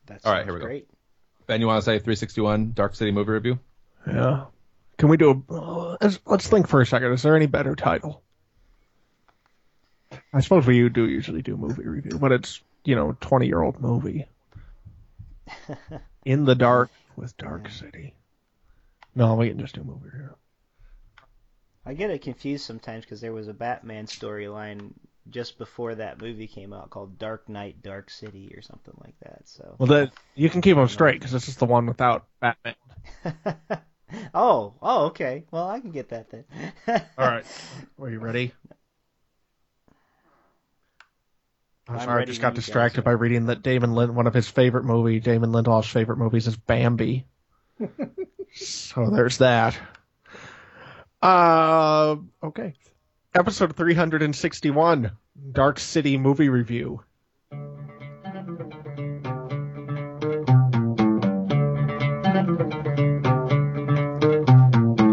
that's 0.06 0.26
All 0.26 0.32
right, 0.34 0.44
here 0.44 0.54
we 0.54 0.60
go. 0.60 0.66
great. 0.66 0.88
Ben, 1.48 1.62
you 1.62 1.68
want 1.68 1.80
to 1.82 1.86
say 1.86 1.98
361 2.00 2.74
Dark 2.74 2.96
City 2.96 3.12
movie 3.12 3.32
review? 3.32 3.60
Yeah. 4.08 4.46
Can 4.98 5.10
we 5.10 5.18
do 5.18 5.44
a? 5.50 5.54
Uh, 5.54 5.98
let's- 6.02 6.20
let's 6.26 6.48
think 6.48 6.68
for 6.68 6.82
a 6.82 6.86
second. 6.86 7.12
Is 7.14 7.22
there 7.24 7.36
any 7.36 7.46
better 7.48 7.76
title? 7.76 8.22
I 10.34 10.42
suppose 10.42 10.66
we 10.66 10.88
do 10.90 11.08
usually 11.08 11.42
do 11.42 11.56
movie 11.56 11.84
review, 11.88 12.18
but 12.20 12.32
it's 12.32 12.62
you 12.84 12.96
know 12.96 13.16
twenty 13.22 13.48
year 13.48 13.62
old 13.62 13.80
movie. 13.80 14.28
In 16.26 16.46
the 16.46 16.56
dark 16.56 16.90
with 17.16 17.36
Dark 17.38 17.70
City. 17.70 18.14
No, 19.16 19.36
we 19.36 19.50
can 19.50 19.60
just 19.60 19.76
do 19.76 19.84
movie 19.84 20.06
review. 20.12 20.36
I 21.86 21.94
get 21.94 22.12
it 22.12 22.22
confused 22.22 22.66
sometimes 22.66 23.06
because 23.06 23.22
there 23.22 23.34
was 23.34 23.48
a 23.48 23.54
Batman 23.54 24.06
storyline 24.06 24.92
just 25.30 25.58
before 25.58 25.96
that 25.96 26.22
movie 26.22 26.48
came 26.48 26.74
out 26.74 26.90
called 26.90 27.20
Dark 27.20 27.50
Knight, 27.50 27.82
Dark 27.82 28.10
City 28.10 28.52
or 28.56 28.62
something 28.62 28.94
like 29.04 29.16
that. 29.22 29.48
So. 29.48 29.76
Well, 29.78 29.88
then 29.88 30.12
you 30.36 30.50
can 30.50 30.62
keep 30.62 30.76
them 30.76 30.88
straight 30.88 31.20
because 31.20 31.32
this 31.32 31.48
is 31.48 31.58
the 31.58 31.66
one 31.66 31.86
without 31.86 32.26
Batman. 32.40 32.76
oh, 34.34 34.74
oh, 34.82 35.06
okay. 35.08 35.44
Well, 35.52 35.68
I 35.68 35.80
can 35.80 35.92
get 35.92 36.10
that 36.10 36.30
then. 36.32 36.46
All 37.18 37.28
right, 37.28 37.46
are 38.00 38.10
you 38.10 38.20
ready? 38.20 38.54
I'm 41.88 41.96
I'm 41.96 42.02
sorry, 42.02 42.22
I 42.22 42.26
just 42.26 42.40
got 42.40 42.50
you 42.50 42.58
guys 42.58 42.66
distracted 42.66 43.04
by 43.04 43.12
reading 43.12 43.48
that 43.48 43.64
Damon 43.64 43.94
Lind, 43.94 44.16
one 44.16 44.28
of 44.28 44.34
his 44.34 44.48
favorite 44.48 44.86
movie, 44.86 45.20
Damon 45.20 45.52
Lindelof's 45.52 45.88
favorite 45.90 46.18
movies 46.18 46.46
is 46.46 46.56
Bambi. 46.56 47.26
so 48.54 49.10
there's 49.10 49.40
that. 49.40 49.76
Uh, 51.22 52.18
okay. 52.44 52.74
Episode 53.36 53.76
361, 53.76 55.12
Dark 55.52 55.78
City 55.78 56.18
movie 56.18 56.50
review. 56.50 57.04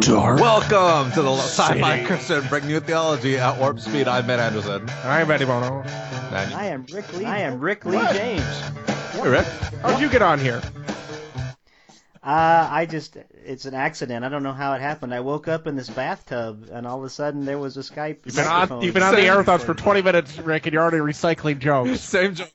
Dark. 0.01 0.41
Welcome 0.41 1.13
to 1.13 1.23
the 1.23 1.37
Sci-Fi 1.37 2.05
Christian 2.05 2.47
Bring 2.49 2.67
New 2.67 2.81
Theology 2.81 3.37
at 3.37 3.59
Warp 3.59 3.79
Speed. 3.81 4.09
I'm 4.09 4.27
Ben 4.27 4.41
Anderson. 4.41 4.89
I'm 5.05 5.31
Eddie 5.31 5.45
Bono. 5.45 5.83
And 5.83 6.55
I 6.55 6.67
am 6.67 6.87
Rick 6.91 7.13
Lee. 7.17 7.25
I 7.27 7.39
am 7.41 7.61
Rick 7.61 7.85
Lee 7.85 7.97
What? 7.97 8.15
James. 8.15 8.61
Hey, 9.13 9.29
Rick. 9.29 9.47
Oh. 9.85 9.91
How'd 9.91 10.01
you 10.01 10.09
get 10.09 10.23
on 10.23 10.39
here? 10.39 10.63
Uh, 12.27 12.69
I 12.73 12.87
just, 12.87 13.17
it's 13.45 13.67
an 13.67 13.75
accident. 13.75 14.25
I 14.25 14.29
don't 14.29 14.43
know 14.43 14.53
how 14.53 14.73
it 14.73 14.81
happened. 14.81 15.15
I 15.15 15.21
woke 15.21 15.47
up 15.47 15.69
in 15.69 15.77
this 15.77 15.89
bathtub, 15.89 16.69
and 16.73 16.85
all 16.85 16.99
of 16.99 17.05
a 17.05 17.09
sudden 17.09 17.45
there 17.45 17.57
was 17.57 17.77
a 17.77 17.81
Skype 17.81 18.27
You've 18.27 18.35
been 18.35 18.45
on, 18.47 18.83
you've 18.83 18.95
been 18.95 19.05
on 19.05 19.13
the 19.13 19.21
Same. 19.21 19.31
air 19.31 19.39
with 19.39 19.49
us 19.49 19.63
for 19.63 19.75
20 19.75 20.03
minutes, 20.03 20.37
Rick, 20.41 20.67
and 20.67 20.73
you're 20.73 20.83
already 20.83 20.97
recycling 20.97 21.61
jokes. 21.61 22.01
Same 22.01 22.35
joke. 22.35 22.51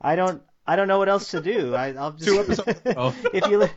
I 0.00 0.14
don't, 0.14 0.40
I 0.64 0.76
don't 0.76 0.86
know 0.86 0.98
what 0.98 1.08
else 1.08 1.32
to 1.32 1.40
do. 1.40 1.74
I, 1.74 1.94
I'll 1.94 2.12
just. 2.12 2.26
Two 2.26 2.38
episodes. 2.38 2.80
Oh. 2.96 3.12
if 3.34 3.48
you, 3.48 3.58
li- 3.58 3.70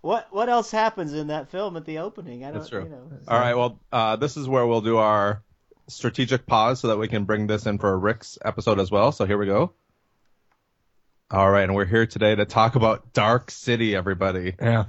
what, 0.00 0.28
what 0.30 0.48
else 0.48 0.70
happens 0.70 1.12
in 1.12 1.26
that 1.26 1.50
film 1.50 1.76
at 1.76 1.84
the 1.84 1.98
opening? 1.98 2.44
I 2.44 2.52
don't, 2.52 2.58
That's 2.58 2.68
true. 2.68 2.84
You 2.84 2.90
know, 2.90 3.10
All 3.26 3.40
right. 3.40 3.56
Well, 3.56 3.80
uh, 3.90 4.14
this 4.14 4.36
is 4.36 4.46
where 4.46 4.64
we'll 4.64 4.80
do 4.80 4.98
our 4.98 5.42
strategic 5.88 6.46
pause 6.46 6.78
so 6.78 6.86
that 6.88 6.98
we 6.98 7.08
can 7.08 7.24
bring 7.24 7.48
this 7.48 7.66
in 7.66 7.78
for 7.78 7.98
Rick's 7.98 8.38
episode 8.44 8.78
as 8.78 8.92
well. 8.92 9.10
So 9.10 9.24
here 9.24 9.38
we 9.38 9.46
go. 9.46 9.72
All 11.30 11.50
right, 11.50 11.64
and 11.64 11.74
we're 11.74 11.86
here 11.86 12.06
today 12.06 12.34
to 12.36 12.44
talk 12.44 12.76
about 12.76 13.12
Dark 13.12 13.50
City, 13.50 13.96
everybody. 13.96 14.54
Yeah. 14.60 14.84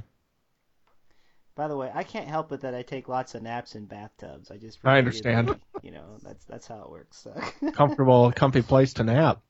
By 1.55 1.67
the 1.67 1.75
way, 1.75 1.89
I 1.91 2.03
can't 2.03 2.27
help 2.27 2.51
it 2.51 2.61
that 2.61 2.75
I 2.75 2.83
take 2.83 3.07
lots 3.07 3.33
of 3.33 3.41
naps 3.41 3.73
in 3.73 3.85
bathtubs. 3.85 4.51
I 4.51 4.57
just. 4.57 4.77
I 4.83 4.97
repeatedly- 4.99 5.33
understand. 5.33 5.59
You 5.81 5.91
know, 5.91 6.17
that's 6.21 6.45
that's 6.45 6.67
how 6.67 6.83
it 6.83 6.91
works. 6.91 7.17
So. 7.17 7.71
Comfortable, 7.71 8.31
comfy 8.31 8.61
place 8.61 8.93
to 8.93 9.03
nap. 9.03 9.41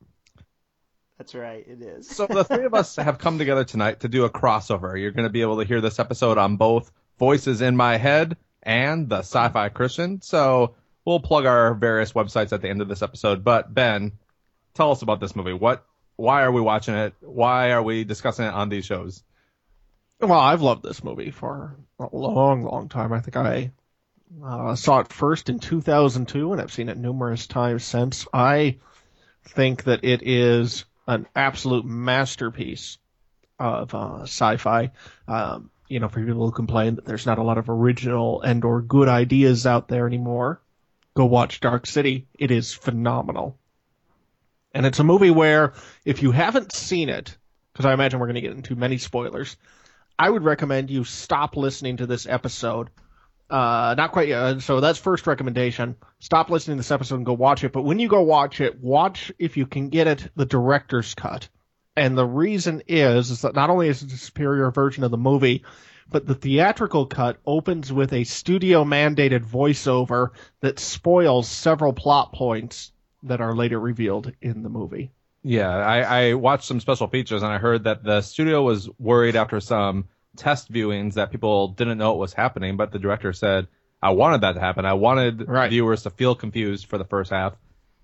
that's 1.18 1.36
right. 1.36 1.66
It 1.68 1.82
is. 1.82 2.08
So 2.10 2.26
the 2.26 2.46
three 2.46 2.64
of 2.64 2.74
us 2.74 2.96
have 2.98 3.18
come 3.18 3.38
together 3.38 3.66
tonight 3.66 4.00
to 4.02 4.08
do 4.08 4.24
a 4.24 4.30
crossover. 4.30 4.98
You're 5.00 5.12
going 5.12 5.28
to 5.28 5.32
be 5.32 5.42
able 5.42 5.60
to 5.60 5.66
hear 5.66 5.82
this 5.82 6.00
episode 6.00 6.38
on 6.38 6.56
both 6.56 6.90
Voices 7.20 7.62
in 7.62 7.76
My 7.76 7.98
Head 7.98 8.38
and 8.64 9.10
the 9.10 9.20
Sci-Fi 9.20 9.68
Christian. 9.70 10.22
So 10.22 10.76
we'll 11.04 11.20
plug 11.20 11.46
our 11.46 11.74
various 11.74 12.14
websites 12.14 12.54
at 12.54 12.62
the 12.62 12.70
end 12.70 12.82
of 12.82 12.88
this 12.88 13.02
episode. 13.02 13.44
But 13.44 13.74
Ben, 13.74 14.14
tell 14.74 14.92
us 14.92 15.02
about 15.02 15.20
this 15.20 15.36
movie. 15.36 15.52
What? 15.54 15.86
Why 16.18 16.42
are 16.42 16.52
we 16.52 16.62
watching 16.62 16.96
it? 16.96 17.14
Why 17.22 17.72
are 17.72 17.82
we 17.82 18.04
discussing 18.04 18.46
it 18.46 18.54
on 18.54 18.70
these 18.70 18.86
shows? 18.86 19.24
Well, 20.20 20.34
I've 20.34 20.64
loved 20.64 20.84
this 20.84 21.04
movie 21.04 21.32
for 21.32 21.78
a 22.00 22.08
long, 22.12 22.64
long 22.64 22.90
time. 22.90 23.14
I 23.14 23.22
think 23.22 23.38
I 23.38 23.72
uh, 24.44 24.76
saw 24.76 25.00
it 25.00 25.14
first 25.14 25.50
in 25.50 25.60
2002, 25.60 26.52
and 26.52 26.62
I've 26.62 26.74
seen 26.74 26.90
it 26.90 26.98
numerous 26.98 27.46
times 27.46 27.84
since. 27.84 28.28
I 28.34 28.78
think 29.46 29.84
that 29.84 30.04
it 30.04 30.24
is 30.24 30.86
an 31.08 31.28
absolute 31.36 31.86
masterpiece 31.86 32.98
of 33.60 33.94
uh, 33.94 34.24
sci-fi. 34.24 34.92
Um, 35.28 35.70
you 35.88 36.00
know, 36.00 36.10
for 36.10 36.24
people 36.24 36.46
who 36.46 36.52
complain 36.52 36.96
that 36.96 37.06
there's 37.06 37.26
not 37.26 37.38
a 37.38 37.44
lot 37.44 37.58
of 37.58 37.70
original 37.70 38.42
and 38.42 38.64
or 38.66 38.82
good 38.82 39.08
ideas 39.08 39.66
out 39.66 39.88
there 39.88 40.08
anymore, 40.08 40.62
go 41.14 41.26
watch 41.26 41.60
Dark 41.60 41.86
City. 41.86 42.28
It 42.38 42.52
is 42.52 42.74
phenomenal. 42.74 43.58
And 44.78 44.86
it's 44.86 45.00
a 45.00 45.04
movie 45.04 45.32
where 45.32 45.74
if 46.06 46.22
you 46.22 46.30
haven't 46.30 46.72
seen 46.72 47.10
it, 47.10 47.36
because 47.74 47.88
I 47.88 47.94
imagine 47.94 48.20
we're 48.20 48.28
going 48.28 48.36
to 48.36 48.42
get 48.42 48.52
into 48.52 48.76
many 48.76 49.00
spoilers, 49.00 49.58
I 50.20 50.30
would 50.30 50.44
recommend 50.44 50.92
you 50.92 51.04
stop 51.04 51.58
listening 51.58 51.98
to 51.98 52.06
this 52.06 52.28
episode. 52.28 52.90
Uh, 53.50 53.96
not 53.98 54.12
quite 54.12 54.28
yet. 54.28 54.62
So 54.62 54.80
that's 54.80 55.00
first 55.00 55.26
recommendation. 55.26 55.96
Stop 56.20 56.52
listening 56.52 56.78
to 56.78 56.82
this 56.82 56.92
episode 56.92 57.16
and 57.16 57.26
go 57.26 57.34
watch 57.34 57.64
it. 57.64 57.72
But 57.72 57.86
when 57.86 57.98
you 57.98 58.08
go 58.08 58.22
watch 58.22 58.62
it, 58.62 58.80
watch 58.80 59.32
if 59.40 59.58
you 59.58 59.66
can 59.66 59.90
get 59.90 60.06
it 60.06 60.30
the 60.36 60.46
director's 60.46 61.16
cut. 61.16 61.50
And 61.96 62.16
the 62.16 62.28
reason 62.28 62.84
is, 62.88 63.32
is 63.32 63.42
that 63.42 63.56
not 63.56 63.72
only 63.72 63.88
is 63.88 64.04
it 64.04 64.14
a 64.14 64.18
superior 64.18 64.70
version 64.70 65.04
of 65.04 65.10
the 65.10 65.18
movie, 65.18 65.64
but 66.08 66.28
the 66.28 66.36
theatrical 66.36 67.08
cut 67.08 67.38
opens 67.48 67.92
with 67.92 68.14
a 68.14 68.26
studio 68.26 68.84
mandated 68.84 69.44
voiceover 69.44 70.34
that 70.60 70.78
spoils 70.78 71.48
several 71.48 71.94
plot 71.94 72.32
points 72.32 72.92
that 73.28 73.42
are 73.42 73.56
later 73.56 73.80
revealed 73.80 74.32
in 74.42 74.64
the 74.64 74.70
movie. 74.70 75.12
Yeah, 75.44 75.70
I, 75.70 76.00
I 76.30 76.34
watched 76.34 76.66
some 76.66 76.80
special 76.80 77.08
features 77.08 77.44
and 77.44 77.52
I 77.52 77.58
heard 77.58 77.86
that 77.86 78.04
the 78.04 78.22
studio 78.22 78.64
was 78.64 78.90
worried 79.00 79.36
after 79.36 79.60
some 79.60 80.06
test 80.36 80.72
viewings 80.72 81.14
that 81.14 81.32
people 81.32 81.70
didn't 81.70 81.98
know 81.98 82.10
what 82.12 82.20
was 82.20 82.34
happening, 82.34 82.76
but 82.78 82.92
the 82.92 83.00
director 83.00 83.32
said, 83.34 83.68
I 84.02 84.12
wanted 84.12 84.42
that 84.42 84.54
to 84.54 84.60
happen. 84.60 84.86
I 84.86 84.94
wanted 84.94 85.48
Right. 85.48 85.70
viewers 85.70 86.04
to 86.04 86.10
feel 86.10 86.36
confused 86.36 86.88
for 86.88 86.98
the 86.98 87.06
first 87.06 87.32
half. 87.32 87.54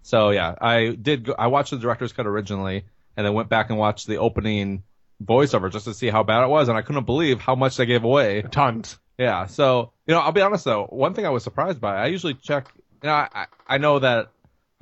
So 0.02 0.32
yeah, 0.32 0.56
I 0.60 0.90
did. 0.90 1.26
Go, 1.26 1.36
I 1.38 1.48
watched 1.48 1.72
the 1.72 1.78
director's 1.78 2.12
cut 2.12 2.28
originally, 2.28 2.84
and 3.16 3.26
then 3.26 3.34
went 3.34 3.48
back 3.48 3.70
and 3.70 3.80
watched 3.80 4.06
the 4.08 4.18
opening 4.18 4.84
voiceover 5.24 5.72
just 5.72 5.86
to 5.86 5.94
see 5.94 6.10
how 6.10 6.24
bad 6.24 6.44
it 6.44 6.50
was, 6.50 6.68
and 6.68 6.78
I 6.78 6.82
couldn't 6.82 7.06
believe 7.06 7.40
how 7.40 7.56
much 7.56 7.78
they 7.78 7.86
gave 7.86 8.04
away. 8.04 8.42
Tons. 8.42 8.98
Yeah. 9.18 9.46
So 9.46 9.92
you 10.06 10.14
know, 10.14 10.20
I'll 10.20 10.34
be 10.34 10.42
honest 10.42 10.66
though. 10.66 10.88
One 10.88 11.14
thing 11.14 11.26
I 11.26 11.30
was 11.30 11.44
surprised 11.44 11.80
by. 11.80 11.96
I 11.96 12.08
usually 12.08 12.34
check. 12.34 12.68
You 13.02 13.08
know, 13.08 13.14
I 13.14 13.46
I 13.66 13.78
know 13.78 14.00
that 14.00 14.32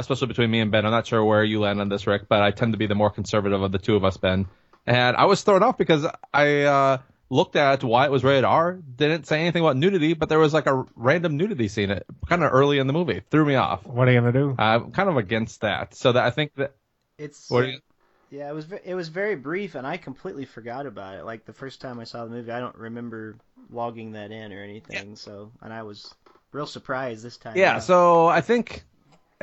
especially 0.01 0.27
between 0.27 0.51
me 0.51 0.59
and 0.59 0.71
Ben. 0.71 0.85
I'm 0.85 0.91
not 0.91 1.07
sure 1.07 1.23
where 1.23 1.43
you 1.43 1.59
land 1.61 1.79
on 1.81 1.89
this, 1.89 2.05
Rick, 2.07 2.27
but 2.27 2.41
I 2.41 2.51
tend 2.51 2.73
to 2.73 2.77
be 2.77 2.87
the 2.87 2.95
more 2.95 3.09
conservative 3.09 3.61
of 3.61 3.71
the 3.71 3.79
two 3.79 3.95
of 3.95 4.03
us, 4.03 4.17
Ben. 4.17 4.47
And 4.85 5.15
I 5.15 5.25
was 5.25 5.41
thrown 5.43 5.63
off 5.63 5.77
because 5.77 6.05
I 6.33 6.61
uh, 6.63 6.97
looked 7.29 7.55
at 7.55 7.83
why 7.83 8.05
it 8.05 8.11
was 8.11 8.23
rated 8.23 8.43
R, 8.43 8.73
didn't 8.73 9.25
say 9.27 9.39
anything 9.41 9.61
about 9.63 9.77
nudity, 9.77 10.13
but 10.13 10.27
there 10.29 10.39
was 10.39 10.53
like 10.53 10.67
a 10.67 10.85
random 10.95 11.37
nudity 11.37 11.67
scene 11.67 11.99
kind 12.27 12.43
of 12.43 12.51
early 12.51 12.77
in 12.79 12.87
the 12.87 12.93
movie. 12.93 13.21
Threw 13.31 13.45
me 13.45 13.55
off. 13.55 13.85
What 13.85 14.07
are 14.07 14.11
you 14.11 14.19
gonna 14.19 14.33
do? 14.33 14.55
I'm 14.57 14.91
kind 14.91 15.09
of 15.09 15.17
against 15.17 15.61
that. 15.61 15.95
So 15.95 16.11
that 16.11 16.23
I 16.25 16.31
think 16.31 16.55
that 16.55 16.75
It's 17.17 17.49
What 17.49 17.63
uh, 17.63 17.67
you- 17.67 17.79
yeah, 18.31 18.49
it 18.49 18.53
was 18.53 18.65
it 18.85 18.95
was 18.95 19.09
very 19.09 19.35
brief, 19.35 19.75
and 19.75 19.85
I 19.85 19.97
completely 19.97 20.45
forgot 20.45 20.85
about 20.85 21.15
it. 21.15 21.25
Like 21.25 21.45
the 21.45 21.51
first 21.51 21.81
time 21.81 21.99
I 21.99 22.05
saw 22.05 22.23
the 22.23 22.31
movie, 22.31 22.49
I 22.49 22.61
don't 22.61 22.77
remember 22.77 23.35
logging 23.69 24.13
that 24.13 24.31
in 24.31 24.53
or 24.53 24.63
anything. 24.63 25.17
So, 25.17 25.51
and 25.61 25.73
I 25.73 25.83
was 25.83 26.15
real 26.53 26.65
surprised 26.65 27.25
this 27.25 27.35
time. 27.35 27.57
yeah. 27.57 27.73
around. 27.73 27.81
So 27.81 28.27
I 28.27 28.39
think 28.39 28.85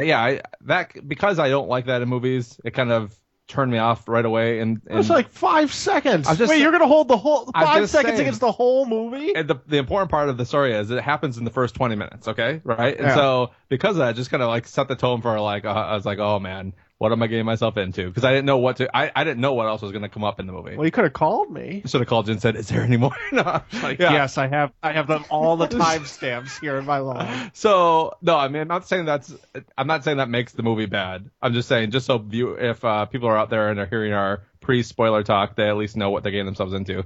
yeah, 0.01 0.23
I, 0.23 0.41
that 0.63 1.09
because 1.09 1.39
I 1.39 1.49
don't 1.49 1.69
like 1.69 1.87
that 1.87 2.03
in 2.03 2.09
movies, 2.09 2.61
it 2.65 2.73
kind 2.73 2.93
of 2.93 3.15
turned 3.49 3.73
me 3.73 3.79
off 3.79 4.07
right 4.09 4.25
away. 4.27 4.61
And, 4.61 4.81
It 4.89 4.95
was 4.95 5.09
like 5.09 5.31
five 5.31 5.73
seconds. 5.73 6.29
Just- 6.37 6.51
Wait, 6.51 6.61
you're 6.61 6.71
gonna 6.71 6.87
hold 6.87 7.09
the 7.09 7.17
whole 7.17 7.51
five 7.55 7.89
seconds 7.89 8.17
saying. 8.17 8.21
against 8.21 8.41
the 8.41 8.53
whole 8.53 8.85
movie? 8.87 9.35
And 9.35 9.49
the 9.49 9.57
the 9.67 9.79
important 9.79 10.11
part 10.11 10.29
of 10.29 10.37
the 10.37 10.45
story 10.45 10.75
is 10.75 10.91
it 10.91 11.03
happens 11.03 11.39
in 11.39 11.45
the 11.45 11.51
first 11.51 11.75
20 11.75 11.97
minutes, 11.97 12.29
okay? 12.29 12.61
Right? 12.65 12.97
And 12.99 13.07
Yeah. 13.09 13.15
so 13.15 13.51
because 13.71 13.93
of 13.93 13.99
that, 13.99 14.17
just 14.17 14.31
kind 14.31 14.43
of 14.43 14.49
like 14.51 14.67
set 14.67 14.89
the 14.89 14.97
tone 14.97 15.23
for 15.23 15.41
like, 15.41 15.65
uh, 15.65 15.69
I 15.71 15.95
was 15.95 16.05
like, 16.05 16.19
oh 16.19 16.39
man, 16.39 16.75
what 16.99 17.13
am 17.13 17.23
I 17.23 17.29
getting 17.29 17.47
myself 17.47 17.77
into? 17.77 18.09
Because 18.09 18.25
I 18.25 18.33
didn't 18.33 18.47
know 18.47 18.59
what 18.59 18.79
to, 18.79 18.97
I, 18.97 19.13
I 19.15 19.23
didn't 19.23 19.41
know 19.41 19.55
what 19.55 19.67
else 19.67 19.83
was 19.83 19.93
going 19.93 20.03
to 20.03 20.09
come 20.09 20.25
up 20.25 20.41
in 20.41 20.47
the 20.47 20.53
movie. 20.53 20.77
Well, 20.77 20.85
you 20.85 20.91
could 20.91 21.05
have 21.05 21.13
called 21.13 21.51
me. 21.51 21.83
You 21.85 21.89
should 21.89 22.01
have 22.01 22.09
called 22.09 22.27
you 22.27 22.33
and 22.33 22.43
said, 22.43 22.57
is 22.57 22.69
there 22.69 22.83
any 22.83 22.97
more? 22.97 23.13
no, 23.33 23.43
I 23.43 23.63
like, 23.83 24.01
yeah. 24.01 24.13
Yes, 24.13 24.37
I 24.37 24.49
have. 24.49 24.73
I 24.83 24.93
have 24.93 25.07
them 25.07 25.25
all 25.31 25.57
the 25.57 25.69
timestamps 25.69 26.61
here 26.61 26.77
in 26.77 26.85
my 26.85 26.99
log. 26.99 27.51
So 27.55 28.17
no, 28.21 28.37
I 28.37 28.49
mean, 28.49 28.63
I'm 28.63 28.69
not 28.69 28.89
saying 28.89 29.05
that's, 29.05 29.33
I'm 29.77 29.87
not 29.87 30.03
saying 30.03 30.17
that 30.17 30.29
makes 30.29 30.53
the 30.53 30.65
movie 30.65 30.87
bad. 30.87 31.31
I'm 31.41 31.55
just 31.55 31.69
saying, 31.69 31.93
just 31.93 32.07
so 32.07 32.19
view, 32.19 32.55
if 32.55 32.85
uh, 32.85 33.07
people 33.07 33.29
are 33.29 33.37
out 33.39 33.51
there 33.51 33.71
and 33.71 33.79
are 33.79 33.87
hearing 33.87 34.13
our 34.13 34.43
pre-spoiler 34.61 35.23
talk, 35.23 35.55
they 35.55 35.69
at 35.69 35.77
least 35.77 35.97
know 35.97 36.11
what 36.11 36.25
they're 36.25 36.33
getting 36.33 36.47
themselves 36.47 36.73
into. 36.75 37.05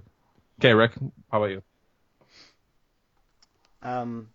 Okay, 0.58 0.72
Rick, 0.72 0.92
how 1.30 1.38
about 1.38 1.50
you? 1.50 1.62
um, 3.82 4.28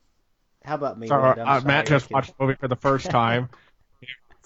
how 0.64 0.76
about 0.76 1.00
me? 1.00 1.08
So, 1.08 1.16
uh, 1.16 1.36
sorry, 1.36 1.62
Matt 1.64 1.88
just 1.88 2.12
watched 2.12 2.38
the 2.38 2.44
movie 2.44 2.58
for 2.60 2.68
the 2.68 2.76
first 2.76 3.10
time. 3.10 3.50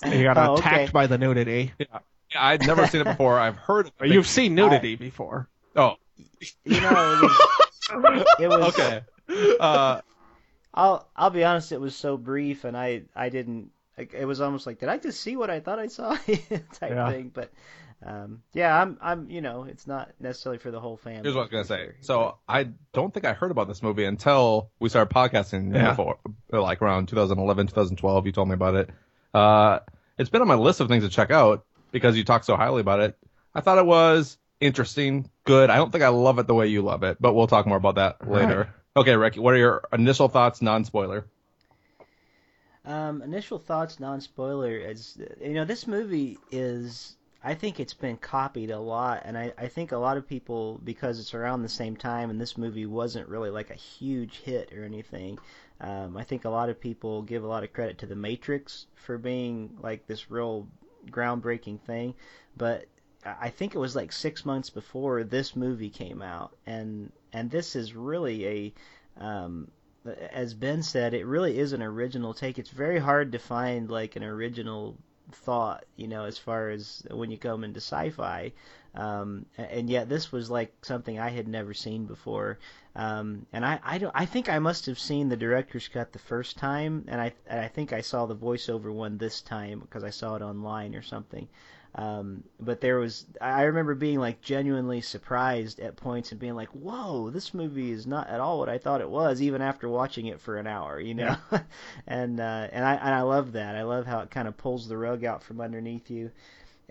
He 0.05 0.23
got 0.23 0.37
Oh, 0.37 0.55
attacked 0.55 0.83
okay. 0.83 0.91
by 0.91 1.07
the 1.07 1.17
nudity. 1.17 1.73
Yeah, 1.79 1.99
I'd 2.35 2.65
never 2.65 2.87
seen 2.87 3.01
it 3.01 3.05
before. 3.05 3.39
I've 3.39 3.55
heard. 3.57 3.87
of 3.87 3.93
it. 4.01 4.09
you've 4.09 4.27
seen 4.27 4.55
nudity 4.55 4.95
before. 4.95 5.49
Oh, 5.75 5.95
You 6.65 6.81
know, 6.81 7.29
it 7.91 8.01
was, 8.01 8.25
it 8.39 8.47
was 8.47 8.73
okay. 8.79 9.01
Uh, 9.59 10.01
I'll 10.73 11.07
I'll 11.15 11.29
be 11.29 11.43
honest. 11.43 11.71
It 11.71 11.81
was 11.81 11.95
so 11.95 12.17
brief, 12.17 12.63
and 12.63 12.75
I 12.77 13.03
I 13.15 13.29
didn't. 13.29 13.71
It 13.97 14.25
was 14.25 14.41
almost 14.41 14.65
like, 14.65 14.79
did 14.79 14.89
I 14.89 14.97
just 14.97 15.19
see 15.21 15.35
what 15.35 15.49
I 15.49 15.59
thought 15.59 15.77
I 15.79 15.87
saw? 15.87 16.15
type 16.25 16.51
Yeah. 16.81 17.09
thing. 17.11 17.31
But 17.33 17.51
um, 18.03 18.41
yeah, 18.53 18.81
I'm 18.81 18.97
I'm 19.01 19.29
you 19.29 19.41
know, 19.41 19.63
it's 19.65 19.85
not 19.85 20.11
necessarily 20.19 20.57
for 20.57 20.71
the 20.71 20.79
whole 20.79 20.97
family. 20.97 21.21
here's 21.23 21.35
what 21.35 21.41
I 21.41 21.43
was 21.43 21.51
gonna 21.51 21.65
say. 21.65 21.89
So 22.01 22.37
I 22.47 22.69
don't 22.93 23.13
think 23.13 23.25
I 23.25 23.33
heard 23.33 23.51
about 23.51 23.67
this 23.67 23.83
movie 23.83 24.05
until 24.05 24.71
we 24.79 24.89
started 24.89 25.13
podcasting 25.13 25.73
Yeah. 25.75 25.89
before, 25.89 26.17
like 26.51 26.81
around 26.81 27.07
2011, 27.09 27.67
2012. 27.67 28.25
You 28.25 28.31
told 28.31 28.47
me 28.47 28.53
about 28.55 28.75
it. 28.75 28.89
Uh, 29.33 29.79
it's 30.17 30.29
been 30.29 30.41
on 30.41 30.47
my 30.47 30.55
list 30.55 30.79
of 30.79 30.87
things 30.87 31.03
to 31.03 31.09
check 31.09 31.31
out 31.31 31.65
because 31.91 32.17
you 32.17 32.23
talk 32.23 32.43
so 32.43 32.55
highly 32.55 32.81
about 32.81 32.99
it. 32.99 33.17
I 33.53 33.61
thought 33.61 33.77
it 33.77 33.85
was 33.85 34.37
interesting, 34.59 35.29
good. 35.43 35.69
I 35.69 35.75
don't 35.75 35.91
think 35.91 36.03
I 36.03 36.09
love 36.09 36.39
it 36.39 36.47
the 36.47 36.53
way 36.53 36.67
you 36.67 36.81
love 36.81 37.03
it, 37.03 37.17
but 37.19 37.33
we'll 37.33 37.47
talk 37.47 37.65
more 37.65 37.77
about 37.77 37.95
that 37.95 38.27
later. 38.27 38.73
Okay, 38.95 39.15
Ricky, 39.15 39.39
what 39.39 39.53
are 39.53 39.57
your 39.57 39.87
initial 39.93 40.27
thoughts, 40.27 40.61
non-spoiler? 40.61 41.25
Um, 42.85 43.21
initial 43.21 43.59
thoughts, 43.59 43.99
non-spoiler. 43.99 44.75
Is 44.75 45.17
you 45.41 45.53
know, 45.53 45.65
this 45.65 45.87
movie 45.87 46.37
is. 46.51 47.15
I 47.43 47.55
think 47.55 47.79
it's 47.79 47.95
been 47.95 48.17
copied 48.17 48.69
a 48.69 48.79
lot, 48.79 49.23
and 49.25 49.35
I, 49.35 49.51
I 49.57 49.67
think 49.67 49.91
a 49.91 49.97
lot 49.97 50.17
of 50.17 50.27
people 50.27 50.79
because 50.83 51.19
it's 51.19 51.33
around 51.33 51.63
the 51.63 51.69
same 51.69 51.95
time, 51.95 52.29
and 52.29 52.39
this 52.39 52.57
movie 52.57 52.85
wasn't 52.85 53.29
really 53.29 53.49
like 53.49 53.71
a 53.71 53.75
huge 53.75 54.39
hit 54.41 54.71
or 54.73 54.83
anything. 54.83 55.39
Um, 55.81 56.15
I 56.15 56.23
think 56.23 56.45
a 56.45 56.49
lot 56.49 56.69
of 56.69 56.79
people 56.79 57.23
give 57.23 57.43
a 57.43 57.47
lot 57.47 57.63
of 57.63 57.73
credit 57.73 57.97
to 57.99 58.05
The 58.05 58.15
Matrix 58.15 58.85
for 58.95 59.17
being 59.17 59.77
like 59.81 60.05
this 60.05 60.29
real 60.29 60.67
groundbreaking 61.07 61.81
thing, 61.81 62.13
but 62.55 62.85
I 63.25 63.49
think 63.49 63.75
it 63.75 63.79
was 63.79 63.95
like 63.95 64.11
six 64.11 64.45
months 64.45 64.69
before 64.69 65.23
this 65.23 65.55
movie 65.55 65.89
came 65.89 66.21
out, 66.21 66.55
and 66.65 67.11
and 67.33 67.49
this 67.49 67.75
is 67.75 67.95
really 67.95 68.47
a 68.47 68.73
um, 69.23 69.71
as 70.31 70.53
Ben 70.53 70.81
said, 70.81 71.13
it 71.13 71.25
really 71.25 71.57
is 71.57 71.73
an 71.73 71.81
original 71.81 72.33
take. 72.33 72.57
It's 72.57 72.69
very 72.69 72.99
hard 72.99 73.31
to 73.31 73.39
find 73.39 73.89
like 73.89 74.15
an 74.15 74.23
original 74.23 74.97
thought, 75.31 75.85
you 75.95 76.07
know, 76.07 76.25
as 76.25 76.37
far 76.37 76.69
as 76.69 77.03
when 77.11 77.31
you 77.31 77.37
come 77.37 77.63
into 77.63 77.79
sci-fi. 77.79 78.51
Um, 78.95 79.45
and 79.57 79.89
yet 79.89 80.09
this 80.09 80.31
was 80.31 80.49
like 80.49 80.73
something 80.81 81.19
I 81.19 81.29
had 81.29 81.47
never 81.47 81.73
seen 81.73 82.05
before. 82.05 82.59
Um, 82.95 83.45
and 83.53 83.65
I, 83.65 83.79
I 83.83 83.97
don't, 83.97 84.11
I 84.13 84.25
think 84.25 84.49
I 84.49 84.59
must 84.59 84.85
have 84.85 84.99
seen 84.99 85.29
the 85.29 85.37
director's 85.37 85.87
cut 85.87 86.11
the 86.11 86.19
first 86.19 86.57
time, 86.57 87.05
and 87.07 87.21
I, 87.21 87.33
and 87.47 87.59
I 87.59 87.67
think 87.67 87.93
I 87.93 88.01
saw 88.01 88.25
the 88.25 88.35
voiceover 88.35 88.91
one 88.91 89.17
this 89.17 89.41
time 89.41 89.79
because 89.79 90.03
I 90.03 90.09
saw 90.09 90.35
it 90.35 90.41
online 90.41 90.93
or 90.95 91.01
something. 91.01 91.47
Um, 91.93 92.43
but 92.59 92.79
there 92.79 92.99
was, 92.99 93.25
I 93.41 93.63
remember 93.63 93.95
being 93.95 94.19
like 94.19 94.41
genuinely 94.41 95.01
surprised 95.01 95.79
at 95.81 95.97
points 95.97 96.31
and 96.31 96.39
being 96.39 96.55
like, 96.55 96.69
"Whoa, 96.69 97.29
this 97.29 97.53
movie 97.53 97.91
is 97.91 98.07
not 98.07 98.29
at 98.29 98.39
all 98.39 98.59
what 98.59 98.69
I 98.69 98.77
thought 98.77 99.01
it 99.01 99.09
was," 99.09 99.41
even 99.41 99.61
after 99.61 99.89
watching 99.89 100.27
it 100.27 100.39
for 100.39 100.55
an 100.57 100.67
hour, 100.67 101.01
you 101.01 101.13
know. 101.13 101.35
and 102.07 102.39
uh, 102.39 102.67
and 102.71 102.85
I 102.85 102.95
and 102.95 103.13
I 103.13 103.21
love 103.23 103.51
that. 103.53 103.75
I 103.75 103.83
love 103.83 104.05
how 104.05 104.19
it 104.21 104.31
kind 104.31 104.47
of 104.47 104.55
pulls 104.57 104.87
the 104.87 104.97
rug 104.97 105.25
out 105.25 105.43
from 105.43 105.59
underneath 105.59 106.09
you, 106.09 106.31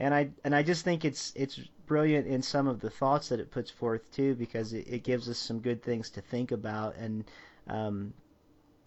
and 0.01 0.15
I 0.15 0.31
and 0.45 0.55
I 0.55 0.63
just 0.63 0.85
think 0.85 1.05
it's 1.05 1.33
it's 1.37 1.61
brilliant 1.87 2.27
in 2.27 2.43
some 2.43 2.67
of 2.67 2.81
the 2.81 2.91
thoughts 2.91 3.29
that 3.29 3.41
it 3.41 3.51
puts 3.51 3.71
forth 3.71 4.11
too, 4.13 4.35
because 4.35 4.73
it, 4.73 4.87
it 4.89 5.05
gives 5.05 5.29
us 5.29 5.39
some 5.39 5.61
good 5.61 5.83
things 5.83 6.11
to 6.11 6.21
think 6.21 6.51
about 6.53 6.97
and. 6.97 7.25
Um, 7.69 8.15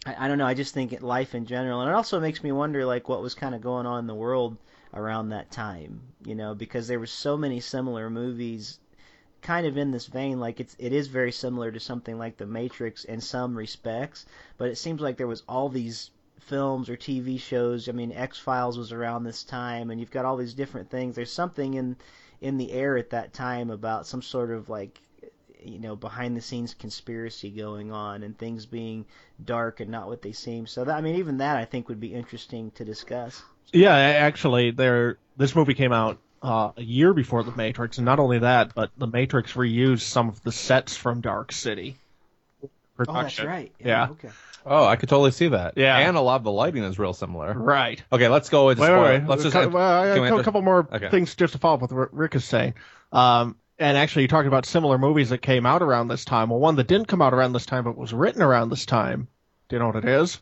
I, 0.04 0.26
I 0.26 0.28
don't 0.28 0.36
know. 0.36 0.46
I 0.46 0.52
just 0.52 0.74
think 0.74 1.00
life 1.00 1.34
in 1.34 1.46
general, 1.46 1.80
and 1.80 1.88
it 1.88 1.94
also 1.94 2.20
makes 2.20 2.42
me 2.42 2.52
wonder, 2.52 2.84
like, 2.84 3.08
what 3.08 3.22
was 3.22 3.34
kind 3.34 3.54
of 3.54 3.62
going 3.62 3.86
on 3.86 4.00
in 4.00 4.06
the 4.06 4.14
world 4.14 4.58
around 4.92 5.30
that 5.30 5.50
time, 5.50 6.02
you 6.24 6.34
know, 6.34 6.54
because 6.54 6.86
there 6.86 7.00
were 7.00 7.06
so 7.06 7.36
many 7.36 7.60
similar 7.60 8.10
movies 8.10 8.78
kind 9.44 9.66
of 9.66 9.76
in 9.76 9.90
this 9.90 10.06
vein 10.06 10.40
like 10.40 10.58
it's 10.58 10.74
it 10.78 10.90
is 10.90 11.06
very 11.08 11.30
similar 11.30 11.70
to 11.70 11.78
something 11.78 12.16
like 12.16 12.38
The 12.38 12.46
Matrix 12.46 13.04
in 13.04 13.20
some 13.20 13.54
respects, 13.56 14.24
but 14.56 14.70
it 14.70 14.78
seems 14.78 15.02
like 15.02 15.18
there 15.18 15.26
was 15.26 15.42
all 15.46 15.68
these 15.68 16.10
films 16.44 16.88
or 16.88 16.96
TV 16.96 17.40
shows. 17.40 17.88
I 17.88 17.92
mean, 17.92 18.12
X-Files 18.12 18.78
was 18.78 18.92
around 18.92 19.24
this 19.24 19.42
time 19.44 19.90
and 19.90 20.00
you've 20.00 20.10
got 20.10 20.24
all 20.24 20.36
these 20.36 20.54
different 20.54 20.90
things. 20.90 21.16
There's 21.16 21.32
something 21.32 21.74
in 21.74 21.96
in 22.40 22.58
the 22.58 22.72
air 22.72 22.96
at 22.98 23.10
that 23.10 23.32
time 23.32 23.70
about 23.70 24.06
some 24.06 24.20
sort 24.20 24.50
of 24.50 24.68
like 24.68 25.00
you 25.62 25.78
know 25.78 25.96
behind 25.96 26.36
the 26.36 26.40
scenes 26.40 26.74
conspiracy 26.74 27.50
going 27.50 27.90
on 27.90 28.22
and 28.22 28.36
things 28.36 28.66
being 28.66 29.06
dark 29.44 29.80
and 29.80 29.90
not 29.90 30.08
what 30.08 30.22
they 30.22 30.32
seem. 30.32 30.66
So 30.66 30.84
that 30.84 30.94
I 30.96 31.00
mean 31.00 31.16
even 31.16 31.38
that 31.38 31.56
I 31.56 31.64
think 31.64 31.88
would 31.88 32.00
be 32.00 32.14
interesting 32.14 32.70
to 32.72 32.84
discuss. 32.84 33.42
Yeah, 33.72 33.94
actually, 33.96 34.70
there. 34.70 35.18
This 35.36 35.56
movie 35.56 35.74
came 35.74 35.92
out 35.92 36.18
uh, 36.42 36.70
a 36.76 36.82
year 36.82 37.12
before 37.12 37.42
The 37.42 37.50
Matrix, 37.50 37.98
and 37.98 38.04
not 38.04 38.20
only 38.20 38.38
that, 38.40 38.74
but 38.74 38.90
The 38.96 39.06
Matrix 39.06 39.54
reused 39.54 40.02
some 40.02 40.28
of 40.28 40.42
the 40.42 40.52
sets 40.52 40.96
from 40.96 41.20
Dark 41.20 41.50
City. 41.50 41.96
Oh, 42.62 42.68
that's 42.96 42.96
Production. 42.96 43.46
right. 43.48 43.72
Yeah. 43.80 44.10
Okay. 44.10 44.30
Oh, 44.66 44.84
I 44.84 44.96
could 44.96 45.08
totally 45.08 45.30
see 45.30 45.48
that. 45.48 45.74
Yeah. 45.76 45.96
And 45.98 46.16
a 46.16 46.20
lot 46.20 46.36
of 46.36 46.44
the 46.44 46.50
lighting 46.52 46.82
is 46.84 46.98
real 46.98 47.12
similar. 47.12 47.52
Right. 47.52 48.02
Okay, 48.10 48.28
let's 48.28 48.48
go 48.48 48.70
into 48.70 48.80
Wait, 48.82 48.86
spoiler. 48.88 49.02
wait, 49.02 49.18
wait. 49.20 49.28
Let's 49.28 49.42
just 49.42 49.54
well, 49.54 49.76
I 50.12 50.28
got 50.28 50.40
a 50.40 50.42
couple 50.42 50.62
more 50.62 50.88
Okay. 50.92 51.10
things 51.10 51.34
just 51.34 51.52
to 51.52 51.58
follow 51.58 51.74
up 51.74 51.82
with 51.82 51.92
what 51.92 52.14
Rick 52.14 52.34
is 52.34 52.44
saying. 52.44 52.74
Um, 53.12 53.56
and 53.78 53.98
actually, 53.98 54.22
you 54.22 54.28
talked 54.28 54.46
about 54.46 54.66
similar 54.66 54.96
movies 54.98 55.30
that 55.30 55.38
came 55.42 55.66
out 55.66 55.82
around 55.82 56.08
this 56.08 56.24
time. 56.24 56.48
Well, 56.50 56.60
one 56.60 56.76
that 56.76 56.86
didn't 56.86 57.08
come 57.08 57.20
out 57.20 57.34
around 57.34 57.52
this 57.52 57.66
time, 57.66 57.84
but 57.84 57.96
was 57.96 58.12
written 58.14 58.40
around 58.40 58.70
this 58.70 58.86
time. 58.86 59.28
Do 59.68 59.76
you 59.76 59.80
know 59.80 59.86
what 59.88 59.96
it 59.96 60.04
is? 60.06 60.40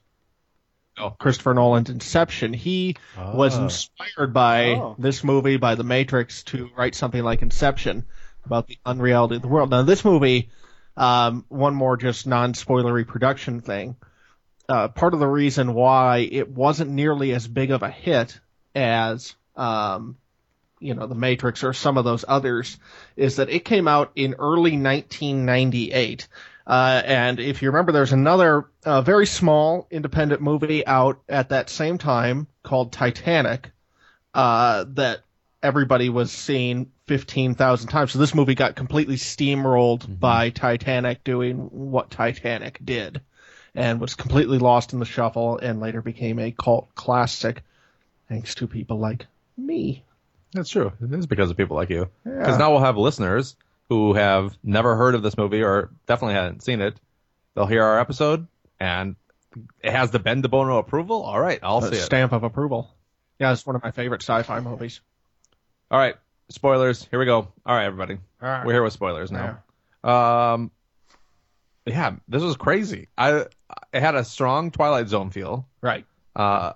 No. 0.99 1.11
Christopher 1.11 1.55
Nolan's 1.55 1.89
Inception. 1.91 2.53
He 2.53 2.97
was 3.17 3.57
Ah. 3.59 3.63
inspired 3.65 4.35
by 4.35 4.75
Oh. 4.75 4.95
this 4.99 5.25
movie, 5.25 5.57
by 5.57 5.75
The 5.75 5.85
Matrix, 5.85 6.43
to 6.45 6.69
write 6.77 6.95
something 6.95 7.23
like 7.25 7.41
Inception 7.43 8.05
about 8.45 8.67
the 8.67 8.79
unreality 8.85 9.37
of 9.37 9.43
the 9.43 9.49
world. 9.49 9.71
Now, 9.71 9.83
this 9.83 10.05
movie, 10.05 10.51
um, 10.97 11.47
one 11.49 11.75
more 11.75 11.97
just 11.97 12.27
non-spoilery 12.27 13.07
production 13.07 13.61
thing. 13.63 13.97
Uh, 14.69 14.89
part 14.89 15.15
of 15.15 15.21
the 15.21 15.27
reason 15.27 15.75
why 15.75 16.19
it 16.19 16.49
wasn't 16.49 16.91
nearly 16.91 17.33
as 17.33 17.47
big 17.47 17.71
of 17.71 17.83
a 17.83 17.91
hit 17.91 18.39
as, 18.75 19.35
um, 19.57 20.17
you 20.79 20.95
know, 20.95 21.07
The 21.07 21.15
Matrix 21.15 21.65
or 21.65 21.73
some 21.73 21.99
of 21.99 22.05
those 22.05 22.25
others 22.27 22.79
is 23.17 23.37
that 23.37 23.51
it 23.51 23.65
came 23.65 23.89
out 23.89 24.13
in 24.15 24.35
early 24.35 24.79
1998. 24.79 26.29
Uh, 26.67 27.03
and 27.05 27.41
if 27.41 27.61
you 27.61 27.71
remember, 27.71 27.93
there's 27.93 28.13
another 28.13 28.67
uh, 28.85 29.03
very 29.03 29.27
small 29.27 29.87
independent 29.91 30.41
movie 30.41 30.87
out 30.87 31.21
at 31.29 31.49
that 31.49 31.69
same 31.69 31.99
time 31.99 32.47
called 32.63 32.93
Titanic 32.93 33.71
uh, 34.33 34.85
that 34.89 35.21
everybody 35.63 36.09
was 36.09 36.31
seeing 36.31 36.91
15,000 37.07 37.89
times. 37.89 38.13
So 38.13 38.19
this 38.19 38.35
movie 38.35 38.55
got 38.55 38.77
completely 38.77 39.17
steamrolled 39.17 40.19
by 40.19 40.51
Titanic 40.51 41.25
doing 41.25 41.57
what 41.59 42.11
Titanic 42.11 42.79
did 42.85 43.21
and 43.75 44.01
was 44.01 44.15
completely 44.15 44.59
lost 44.59 44.93
in 44.93 44.99
the 44.99 45.05
shuffle 45.05 45.59
and 45.59 45.81
later 45.81 46.03
became 46.03 46.39
a 46.39 46.51
cult 46.53 46.95
classic 46.95 47.63
thanks 48.29 48.55
to 48.57 48.67
people 48.67 48.99
like 48.99 49.27
me. 49.57 50.05
That's 50.53 50.69
true. 50.69 50.93
It 51.01 51.13
is 51.15 51.27
because 51.27 51.51
of 51.51 51.57
people 51.57 51.77
like 51.77 51.89
you. 51.91 52.09
Yeah. 52.27 52.39
Because 52.39 52.59
now 52.59 52.71
we'll 52.73 52.81
have 52.81 52.97
listeners 52.99 53.57
who 53.89 54.13
have 54.15 54.57
never 54.63 54.97
heard 54.97 55.15
of 55.15 55.23
this 55.23 55.37
movie 55.37 55.63
or 55.63 55.91
definitely 56.07 56.35
hadn't 56.35 56.63
seen 56.63 56.81
it. 56.81 56.95
They'll 57.55 57.67
hear 57.67 57.83
our 57.83 57.99
episode 57.99 58.47
and 58.79 59.17
it 59.83 59.93
has 59.93 60.11
the 60.11 60.19
Ben 60.19 60.43
DeBono 60.43 60.79
approval. 60.79 61.23
All 61.23 61.41
right, 61.41 61.59
I'll 61.63 61.79
A 61.85 61.89
see 61.89 61.97
it. 61.97 62.03
stamp 62.03 62.33
of 62.33 62.43
approval. 62.43 62.91
Yeah, 63.39 63.53
it's 63.53 63.67
one 63.67 63.77
of 63.77 63.83
my 63.83 63.91
favorite 63.91 64.23
sci-fi 64.23 64.61
movies. 64.61 65.01
All 65.91 65.99
right, 65.99 66.15
spoilers. 66.49 67.07
Here 67.11 67.19
we 67.19 67.25
go. 67.27 67.49
All 67.67 67.75
right, 67.75 67.85
everybody. 67.85 68.19
All 68.43 68.49
right. 68.49 68.65
We're 68.65 68.73
here 68.73 68.83
with 68.83 68.93
spoilers 68.95 69.31
now. 69.33 69.63
Um, 70.05 70.71
yeah, 71.87 72.17
this 72.29 72.43
was 72.43 72.57
crazy. 72.57 73.09
I 73.19 73.47
it 73.93 74.01
had 74.01 74.15
a 74.15 74.25
strong 74.25 74.71
Twilight 74.71 75.09
Zone 75.09 75.31
feel. 75.31 75.67
Right. 75.81 76.05
Uh, 76.35 76.73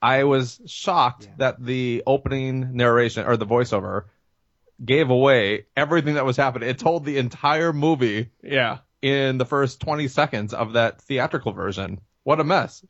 I 0.00 0.24
was 0.24 0.60
shocked 0.66 1.28
that 1.38 1.64
the 1.64 2.02
opening 2.06 2.76
narration 2.76 3.26
or 3.26 3.36
the 3.36 3.46
voiceover 3.46 4.04
gave 4.84 5.10
away 5.10 5.66
everything 5.76 6.14
that 6.14 6.24
was 6.24 6.36
happening. 6.36 6.68
It 6.68 6.78
told 6.78 7.04
the 7.04 7.18
entire 7.18 7.72
movie 7.72 8.30
Yeah. 8.42 8.78
in 9.02 9.38
the 9.38 9.44
first 9.44 9.80
20 9.80 10.06
seconds 10.08 10.54
of 10.54 10.74
that 10.74 11.00
theatrical 11.02 11.52
version. 11.52 12.00
What 12.22 12.38
a 12.38 12.44
mess. 12.44 12.84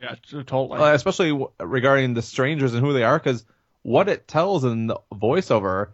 Yeah, 0.00 0.14
t- 0.28 0.42
totally. 0.42 0.80
Uh, 0.80 0.94
especially 0.94 1.28
w- 1.30 1.50
regarding 1.60 2.14
the 2.14 2.22
strangers 2.22 2.74
and 2.74 2.84
who 2.84 2.92
they 2.92 3.04
are, 3.04 3.18
because 3.18 3.44
what 3.82 4.08
it 4.08 4.26
tells 4.26 4.64
in 4.64 4.86
the 4.88 4.98
voiceover, 5.14 5.90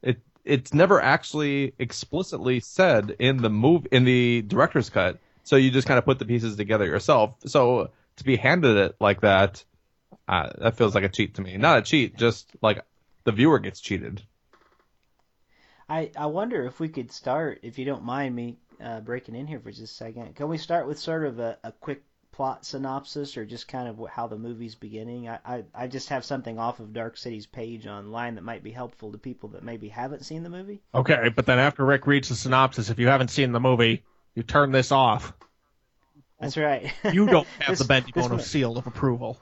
it 0.00 0.20
it's 0.44 0.72
never 0.72 1.00
actually 1.02 1.74
explicitly 1.78 2.60
said 2.60 3.16
in 3.18 3.38
the 3.38 3.50
move 3.50 3.86
in 3.92 4.04
the 4.04 4.42
director's 4.42 4.88
cut. 4.90 5.18
So 5.44 5.56
you 5.56 5.70
just 5.70 5.88
kind 5.88 5.98
of 5.98 6.04
put 6.04 6.18
the 6.18 6.24
pieces 6.24 6.56
together 6.56 6.86
yourself. 6.86 7.34
So 7.46 7.90
to 8.16 8.24
be 8.24 8.36
handed 8.36 8.76
it 8.76 8.96
like 9.00 9.22
that, 9.22 9.64
uh, 10.28 10.50
that 10.58 10.76
feels 10.76 10.94
like 10.94 11.04
a 11.04 11.08
cheat 11.08 11.34
to 11.34 11.42
me. 11.42 11.56
Not 11.56 11.78
a 11.78 11.82
cheat, 11.82 12.16
just 12.16 12.50
like 12.62 12.84
the 13.24 13.32
viewer 13.32 13.58
gets 13.58 13.80
cheated. 13.80 14.22
I, 15.88 16.10
I 16.16 16.26
wonder 16.26 16.64
if 16.64 16.80
we 16.80 16.88
could 16.88 17.12
start, 17.12 17.60
if 17.62 17.78
you 17.78 17.84
don't 17.84 18.04
mind 18.04 18.34
me 18.34 18.56
uh, 18.82 19.00
breaking 19.00 19.34
in 19.34 19.46
here 19.46 19.60
for 19.60 19.70
just 19.70 19.82
a 19.82 19.86
second. 19.86 20.34
Can 20.36 20.48
we 20.48 20.58
start 20.58 20.86
with 20.86 20.98
sort 20.98 21.24
of 21.24 21.38
a, 21.38 21.58
a 21.62 21.72
quick 21.72 22.02
plot 22.30 22.64
synopsis 22.64 23.36
or 23.36 23.44
just 23.44 23.68
kind 23.68 23.88
of 23.88 24.00
how 24.08 24.26
the 24.26 24.38
movie's 24.38 24.74
beginning? 24.74 25.28
I, 25.28 25.38
I, 25.44 25.64
I 25.74 25.86
just 25.86 26.08
have 26.08 26.24
something 26.24 26.58
off 26.58 26.80
of 26.80 26.92
Dark 26.92 27.16
City's 27.16 27.46
page 27.46 27.86
online 27.86 28.36
that 28.36 28.44
might 28.44 28.62
be 28.62 28.70
helpful 28.70 29.12
to 29.12 29.18
people 29.18 29.50
that 29.50 29.64
maybe 29.64 29.88
haven't 29.88 30.24
seen 30.24 30.42
the 30.42 30.50
movie. 30.50 30.82
okay, 30.94 31.28
but 31.34 31.46
then 31.46 31.58
after 31.58 31.84
Rick 31.84 32.06
reads 32.06 32.28
the 32.28 32.36
synopsis, 32.36 32.90
if 32.90 32.98
you 32.98 33.08
haven't 33.08 33.28
seen 33.28 33.52
the 33.52 33.60
movie, 33.60 34.02
you 34.34 34.42
turn 34.42 34.72
this 34.72 34.92
off. 34.92 35.32
That's 36.40 36.56
right. 36.56 36.92
You 37.12 37.26
don't 37.26 37.46
have 37.60 37.68
This- 37.68 37.78
the 37.80 37.84
Ben 37.84 38.02
this 38.14 38.26
DeBono 38.26 38.30
one- 38.30 38.40
seal 38.40 38.76
of 38.78 38.86
approval. 38.86 39.40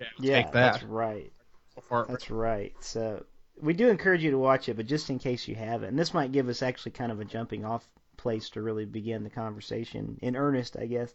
Yeah, 0.00 0.06
Yeah, 0.18 0.42
take 0.42 0.52
that. 0.52 0.72
that's 0.72 0.84
right. 0.84 1.32
Go 1.76 1.80
for 1.82 2.02
it. 2.02 2.08
That's 2.08 2.30
right. 2.30 2.74
So 2.80 3.24
we 3.60 3.72
do 3.72 3.88
encourage 3.88 4.22
you 4.24 4.32
to 4.32 4.38
watch 4.38 4.68
it, 4.68 4.76
but 4.76 4.86
just 4.86 5.10
in 5.10 5.18
case 5.20 5.46
you 5.46 5.54
haven't, 5.54 5.90
and 5.90 5.98
this 5.98 6.12
might 6.12 6.32
give 6.32 6.48
us 6.48 6.62
actually 6.62 6.92
kind 6.92 7.12
of 7.12 7.20
a 7.20 7.24
jumping 7.24 7.64
off 7.64 7.86
place 8.16 8.50
to 8.50 8.62
really 8.62 8.84
begin 8.84 9.22
the 9.24 9.30
conversation 9.30 10.18
in 10.22 10.34
earnest, 10.36 10.76
I 10.76 10.86
guess. 10.86 11.14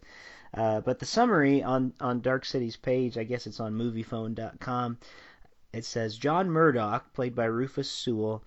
Uh, 0.54 0.80
but 0.80 0.98
the 0.98 1.04
summary 1.06 1.62
on 1.62 1.92
on 2.00 2.20
Dark 2.22 2.46
City's 2.46 2.76
page, 2.76 3.18
I 3.18 3.24
guess 3.24 3.46
it's 3.46 3.60
on 3.60 3.74
Moviefone.com. 3.74 4.96
It 5.74 5.84
says 5.84 6.16
John 6.16 6.48
Murdoch, 6.50 7.12
played 7.12 7.34
by 7.34 7.44
Rufus 7.44 7.90
Sewell, 7.90 8.42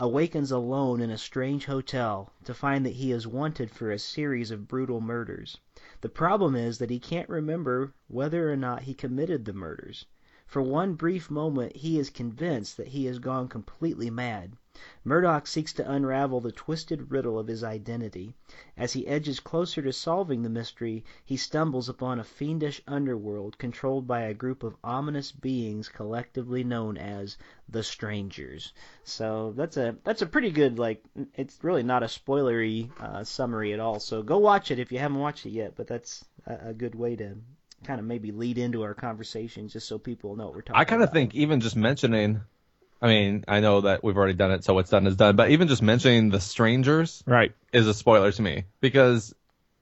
awakens 0.00 0.52
alone 0.52 1.00
in 1.00 1.10
a 1.10 1.18
strange 1.18 1.64
hotel 1.64 2.32
to 2.44 2.54
find 2.54 2.86
that 2.86 2.94
he 2.94 3.10
is 3.10 3.26
wanted 3.26 3.68
for 3.68 3.90
a 3.90 3.98
series 3.98 4.52
of 4.52 4.68
brutal 4.68 5.00
murders. 5.00 5.58
The 6.02 6.08
problem 6.08 6.54
is 6.54 6.78
that 6.78 6.90
he 6.90 7.00
can't 7.00 7.28
remember 7.28 7.92
whether 8.06 8.52
or 8.52 8.56
not 8.56 8.82
he 8.82 8.94
committed 8.94 9.44
the 9.44 9.52
murders. 9.52 10.06
For 10.46 10.62
one 10.62 10.94
brief 10.94 11.32
moment, 11.32 11.74
he 11.74 11.98
is 11.98 12.10
convinced 12.10 12.76
that 12.76 12.86
he 12.86 13.06
has 13.06 13.18
gone 13.18 13.48
completely 13.48 14.08
mad. 14.08 14.52
Murdoch 15.04 15.46
seeks 15.46 15.72
to 15.72 15.90
unravel 15.90 16.40
the 16.40 16.52
twisted 16.52 17.10
riddle 17.10 17.38
of 17.38 17.48
his 17.48 17.64
identity. 17.64 18.34
As 18.76 18.92
he 18.92 19.06
edges 19.06 19.40
closer 19.40 19.82
to 19.82 19.92
solving 19.92 20.42
the 20.42 20.48
mystery, 20.48 21.04
he 21.24 21.36
stumbles 21.36 21.88
upon 21.88 22.20
a 22.20 22.24
fiendish 22.24 22.80
underworld 22.86 23.58
controlled 23.58 24.06
by 24.06 24.20
a 24.20 24.34
group 24.34 24.62
of 24.62 24.76
ominous 24.84 25.32
beings 25.32 25.88
collectively 25.88 26.64
known 26.64 26.96
as 26.96 27.36
the 27.68 27.82
Strangers. 27.82 28.72
So 29.04 29.52
that's 29.56 29.76
a 29.76 29.96
that's 30.04 30.22
a 30.22 30.26
pretty 30.26 30.50
good 30.50 30.78
like 30.78 31.02
it's 31.34 31.58
really 31.62 31.82
not 31.82 32.02
a 32.02 32.06
spoilery 32.06 32.90
uh, 33.00 33.24
summary 33.24 33.72
at 33.72 33.80
all. 33.80 34.00
So 34.00 34.22
go 34.22 34.38
watch 34.38 34.70
it 34.70 34.78
if 34.78 34.92
you 34.92 34.98
haven't 34.98 35.18
watched 35.18 35.46
it 35.46 35.50
yet. 35.50 35.74
But 35.76 35.86
that's 35.86 36.24
a, 36.46 36.68
a 36.68 36.74
good 36.74 36.94
way 36.94 37.16
to 37.16 37.36
kind 37.84 38.00
of 38.00 38.06
maybe 38.06 38.32
lead 38.32 38.58
into 38.58 38.82
our 38.82 38.94
conversation 38.94 39.68
just 39.68 39.86
so 39.88 39.98
people 39.98 40.36
know 40.36 40.46
what 40.46 40.54
we're 40.54 40.62
talking. 40.62 40.80
I 40.80 40.84
kind 40.84 41.02
of 41.02 41.12
think 41.12 41.34
even 41.34 41.60
just 41.60 41.76
mentioning, 41.76 42.40
I 43.00 43.06
mean, 43.08 43.44
I 43.46 43.60
know 43.60 43.82
that 43.82 44.02
we've 44.02 44.16
already 44.16 44.34
done 44.34 44.50
it, 44.50 44.64
so 44.64 44.74
what's 44.74 44.90
done 44.90 45.06
is 45.06 45.16
done, 45.16 45.36
but 45.36 45.50
even 45.50 45.68
just 45.68 45.82
mentioning 45.82 46.30
the 46.30 46.40
strangers 46.40 47.22
Right. 47.26 47.52
is 47.72 47.86
a 47.86 47.94
spoiler 47.94 48.32
to 48.32 48.42
me 48.42 48.64
because 48.80 49.34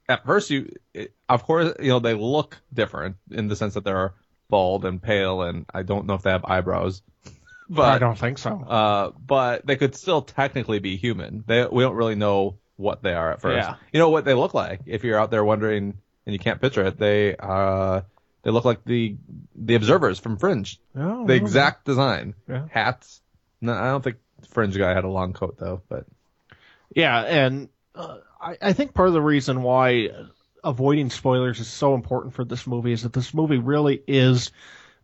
at 0.08 0.24
first 0.26 0.50
you, 0.50 0.70
it, 0.92 1.14
of 1.28 1.42
course, 1.44 1.72
you 1.80 1.88
know, 1.88 1.98
they 1.98 2.14
look 2.14 2.58
different 2.72 3.16
in 3.30 3.48
the 3.48 3.56
sense 3.56 3.74
that 3.74 3.84
they're 3.84 4.12
bald 4.50 4.84
and 4.84 5.02
pale 5.02 5.42
and 5.42 5.64
I 5.72 5.82
don't 5.82 6.06
know 6.06 6.14
if 6.14 6.22
they 6.22 6.30
have 6.30 6.44
eyebrows, 6.44 7.02
But 7.68 7.94
I 7.94 7.98
don't 7.98 8.18
think 8.18 8.38
so. 8.38 8.60
uh, 8.62 9.10
but 9.18 9.66
they 9.66 9.76
could 9.76 9.96
still 9.96 10.22
technically 10.22 10.78
be 10.78 10.96
human. 10.96 11.42
They, 11.46 11.66
we 11.66 11.82
don't 11.82 11.96
really 11.96 12.14
know 12.14 12.58
what 12.76 13.02
they 13.02 13.12
are 13.14 13.32
at 13.32 13.40
first. 13.40 13.56
Yeah. 13.66 13.74
You 13.92 13.98
know 13.98 14.10
what 14.10 14.24
they 14.24 14.34
look 14.34 14.52
like 14.54 14.82
if 14.86 15.02
you're 15.02 15.18
out 15.18 15.30
there 15.32 15.44
wondering 15.44 15.94
and 16.26 16.32
you 16.32 16.38
can't 16.38 16.60
picture 16.60 16.84
it. 16.84 16.98
They, 16.98 17.34
uh, 17.34 18.02
they 18.46 18.52
look 18.52 18.64
like 18.64 18.84
the, 18.84 19.16
the 19.56 19.74
observers 19.74 20.20
from 20.20 20.36
Fringe 20.36 20.78
Oh, 20.94 21.26
the 21.26 21.34
exact 21.34 21.84
design. 21.84 22.34
Yeah. 22.48 22.68
Hats. 22.70 23.20
No, 23.60 23.72
I 23.72 23.90
don't 23.90 24.04
think 24.04 24.18
Fringe 24.50 24.78
guy 24.78 24.94
had 24.94 25.02
a 25.02 25.08
long 25.08 25.32
coat 25.32 25.56
though. 25.58 25.82
But 25.88 26.06
Yeah, 26.94 27.22
and 27.22 27.68
uh, 27.96 28.18
I, 28.40 28.56
I 28.62 28.72
think 28.72 28.94
part 28.94 29.08
of 29.08 29.14
the 29.14 29.20
reason 29.20 29.64
why 29.64 30.10
avoiding 30.62 31.10
spoilers 31.10 31.58
is 31.58 31.66
so 31.66 31.96
important 31.96 32.34
for 32.34 32.44
this 32.44 32.68
movie 32.68 32.92
is 32.92 33.02
that 33.02 33.12
this 33.12 33.34
movie 33.34 33.58
really 33.58 34.00
is 34.06 34.52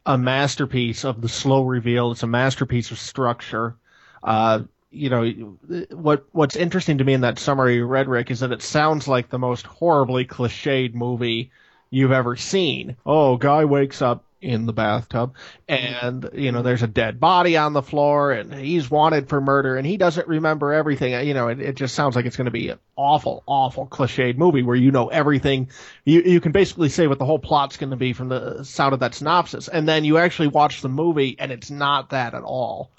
a 0.07 0.17
masterpiece 0.17 1.05
of 1.05 1.21
the 1.21 1.29
slow 1.29 1.65
reveal. 1.65 2.13
It's 2.13 2.23
a 2.23 2.29
masterpiece 2.29 2.93
of 2.93 3.01
structure. 3.01 3.75
Uh, 4.23 4.61
you 4.89 5.11
know, 5.11 5.59
what 5.91 6.27
what's 6.31 6.55
interesting 6.55 6.99
to 6.99 7.05
me 7.05 7.15
in 7.15 7.23
that 7.23 7.41
summary 7.41 7.75
you 7.75 7.87
read, 7.87 8.07
Rick, 8.07 8.31
is 8.31 8.39
that 8.39 8.53
it 8.53 8.63
sounds 8.63 9.09
like 9.09 9.31
the 9.31 9.39
most 9.41 9.67
horribly 9.67 10.27
cliched 10.27 10.95
movie 10.95 11.51
you've 11.93 12.11
ever 12.11 12.35
seen. 12.35 12.97
Oh, 13.07 13.37
guy 13.37 13.67
wakes 13.67 14.03
up 14.03 14.25
in 14.41 14.67
the 14.67 14.73
bathtub 14.73 15.35
and 15.69 16.29
you 16.35 16.51
know 16.51 16.63
there's 16.63 16.83
a 16.83 16.89
dead 16.89 17.21
body 17.21 17.57
on 17.57 17.75
the 17.75 17.83
floor 17.83 18.33
and 18.33 18.53
he's 18.53 18.91
wanted 18.91 19.29
for 19.29 19.41
murder 19.41 19.77
and 19.77 19.87
he 19.87 19.97
doesn't 19.97 20.27
remember 20.27 20.73
everything. 20.73 21.25
You 21.25 21.33
know 21.33 21.47
it, 21.47 21.61
it 21.61 21.77
just 21.77 21.95
sounds 21.95 22.17
like 22.17 22.27
it's 22.27 22.37
going 22.37 22.47
to 22.47 22.51
be 22.51 22.71
an 22.71 22.79
awful 22.97 23.45
awful 23.47 23.87
cliched 23.87 24.37
movie 24.37 24.65
where 24.65 24.75
you 24.75 24.91
know 24.91 25.09
everything. 25.09 25.71
You 26.05 26.23
you 26.23 26.41
can 26.41 26.51
basically 26.51 26.89
say 26.89 27.07
what 27.07 27.21
the 27.21 27.25
whole 27.25 27.39
plot's 27.39 27.77
going 27.77 27.91
to 27.91 27.97
be 27.97 28.15
from 28.15 28.29
the 28.29 28.65
sound 28.65 28.95
of 28.95 29.01
that 29.01 29.15
synopsis 29.15 29.69
and 29.69 29.87
then 29.87 30.05
you 30.05 30.19
actually 30.19 30.49
watch 30.49 30.83
the 30.83 30.89
movie 30.89 31.37
and 31.39 31.53
it's 31.53 31.71
not 31.71 32.11
that 32.11 32.35
at 32.35 32.43
all. 32.43 32.91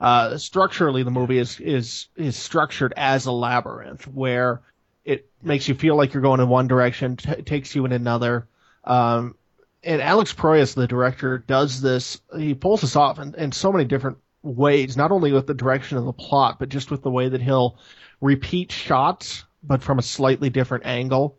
Uh, 0.00 0.38
structurally 0.38 1.02
the 1.02 1.10
movie 1.10 1.38
is 1.38 1.60
is 1.60 2.06
is 2.16 2.36
structured 2.36 2.94
as 2.96 3.26
a 3.26 3.32
labyrinth 3.32 4.06
where 4.06 4.62
it 5.06 5.30
makes 5.40 5.68
you 5.68 5.74
feel 5.74 5.96
like 5.96 6.12
you're 6.12 6.22
going 6.22 6.40
in 6.40 6.48
one 6.48 6.66
direction, 6.66 7.16
t- 7.16 7.42
takes 7.42 7.74
you 7.74 7.86
in 7.86 7.92
another. 7.92 8.48
Um, 8.84 9.36
and 9.84 10.02
Alex 10.02 10.34
Proyas, 10.34 10.74
the 10.74 10.88
director, 10.88 11.38
does 11.38 11.80
this. 11.80 12.20
He 12.36 12.54
pulls 12.54 12.80
this 12.80 12.96
off 12.96 13.20
in, 13.20 13.34
in 13.36 13.52
so 13.52 13.72
many 13.72 13.84
different 13.84 14.18
ways, 14.42 14.96
not 14.96 15.12
only 15.12 15.32
with 15.32 15.46
the 15.46 15.54
direction 15.54 15.96
of 15.96 16.04
the 16.04 16.12
plot, 16.12 16.58
but 16.58 16.68
just 16.68 16.90
with 16.90 17.02
the 17.02 17.10
way 17.10 17.28
that 17.28 17.40
he'll 17.40 17.78
repeat 18.20 18.72
shots, 18.72 19.44
but 19.62 19.82
from 19.82 20.00
a 20.00 20.02
slightly 20.02 20.50
different 20.50 20.84
angle. 20.84 21.38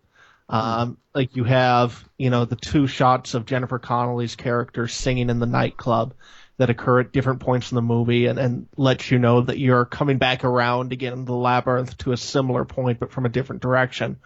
Um, 0.49 0.97
like 1.13 1.35
you 1.35 1.43
have, 1.43 2.07
you 2.17 2.29
know, 2.29 2.45
the 2.45 2.55
two 2.55 2.87
shots 2.87 3.33
of 3.33 3.45
Jennifer 3.45 3.79
Connelly's 3.79 4.37
character 4.37 4.87
singing 4.87 5.29
in 5.29 5.39
the 5.39 5.45
nightclub 5.45 6.13
that 6.57 6.69
occur 6.69 7.01
at 7.01 7.11
different 7.11 7.39
points 7.39 7.71
in 7.71 7.75
the 7.75 7.81
movie 7.81 8.25
and, 8.25 8.39
and 8.39 8.67
let 8.75 9.11
you 9.11 9.19
know 9.19 9.41
that 9.41 9.59
you're 9.59 9.85
coming 9.85 10.17
back 10.17 10.43
around 10.43 10.91
again 10.91 11.13
in 11.13 11.25
the 11.25 11.35
labyrinth 11.35 11.97
to 11.99 12.11
a 12.11 12.17
similar 12.17 12.65
point, 12.65 12.99
but 12.99 13.11
from 13.11 13.25
a 13.25 13.29
different 13.29 13.61
direction. 13.61 14.17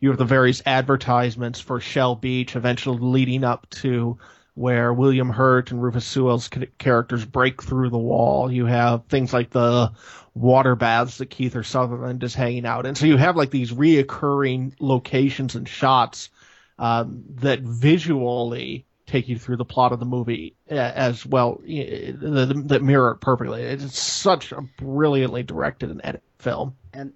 You 0.00 0.10
have 0.10 0.18
the 0.18 0.24
various 0.24 0.62
advertisements 0.66 1.60
for 1.60 1.80
Shell 1.80 2.16
Beach, 2.16 2.56
eventually 2.56 2.98
leading 3.00 3.44
up 3.44 3.68
to 3.70 4.18
where 4.54 4.92
William 4.92 5.30
Hurt 5.30 5.70
and 5.70 5.82
Rufus 5.82 6.04
Sewell's 6.04 6.50
characters 6.78 7.24
break 7.24 7.62
through 7.62 7.90
the 7.90 7.98
wall. 7.98 8.50
You 8.50 8.66
have 8.66 9.04
things 9.06 9.32
like 9.32 9.50
the 9.50 9.92
water 10.34 10.74
baths 10.74 11.18
that 11.18 11.30
Kiefer 11.30 11.64
Sutherland 11.64 12.22
is 12.24 12.34
hanging 12.34 12.66
out 12.66 12.86
in. 12.86 12.94
So 12.94 13.06
you 13.06 13.16
have 13.16 13.36
like 13.36 13.50
these 13.50 13.72
reoccurring 13.72 14.74
locations 14.80 15.54
and 15.54 15.68
shots 15.68 16.30
um, 16.78 17.24
that 17.36 17.60
visually 17.60 18.85
take 19.06 19.28
you 19.28 19.38
through 19.38 19.56
the 19.56 19.64
plot 19.64 19.92
of 19.92 20.00
the 20.00 20.06
movie 20.06 20.56
uh, 20.70 20.74
as 20.74 21.24
well 21.24 21.60
that, 21.64 22.62
that 22.66 22.82
mirror 22.82 23.12
it 23.12 23.20
perfectly. 23.20 23.62
It's 23.62 23.98
such 23.98 24.52
a 24.52 24.62
brilliantly 24.62 25.42
directed 25.42 25.90
and 25.90 26.00
edited 26.02 26.22
film. 26.38 26.76
And 26.92 27.12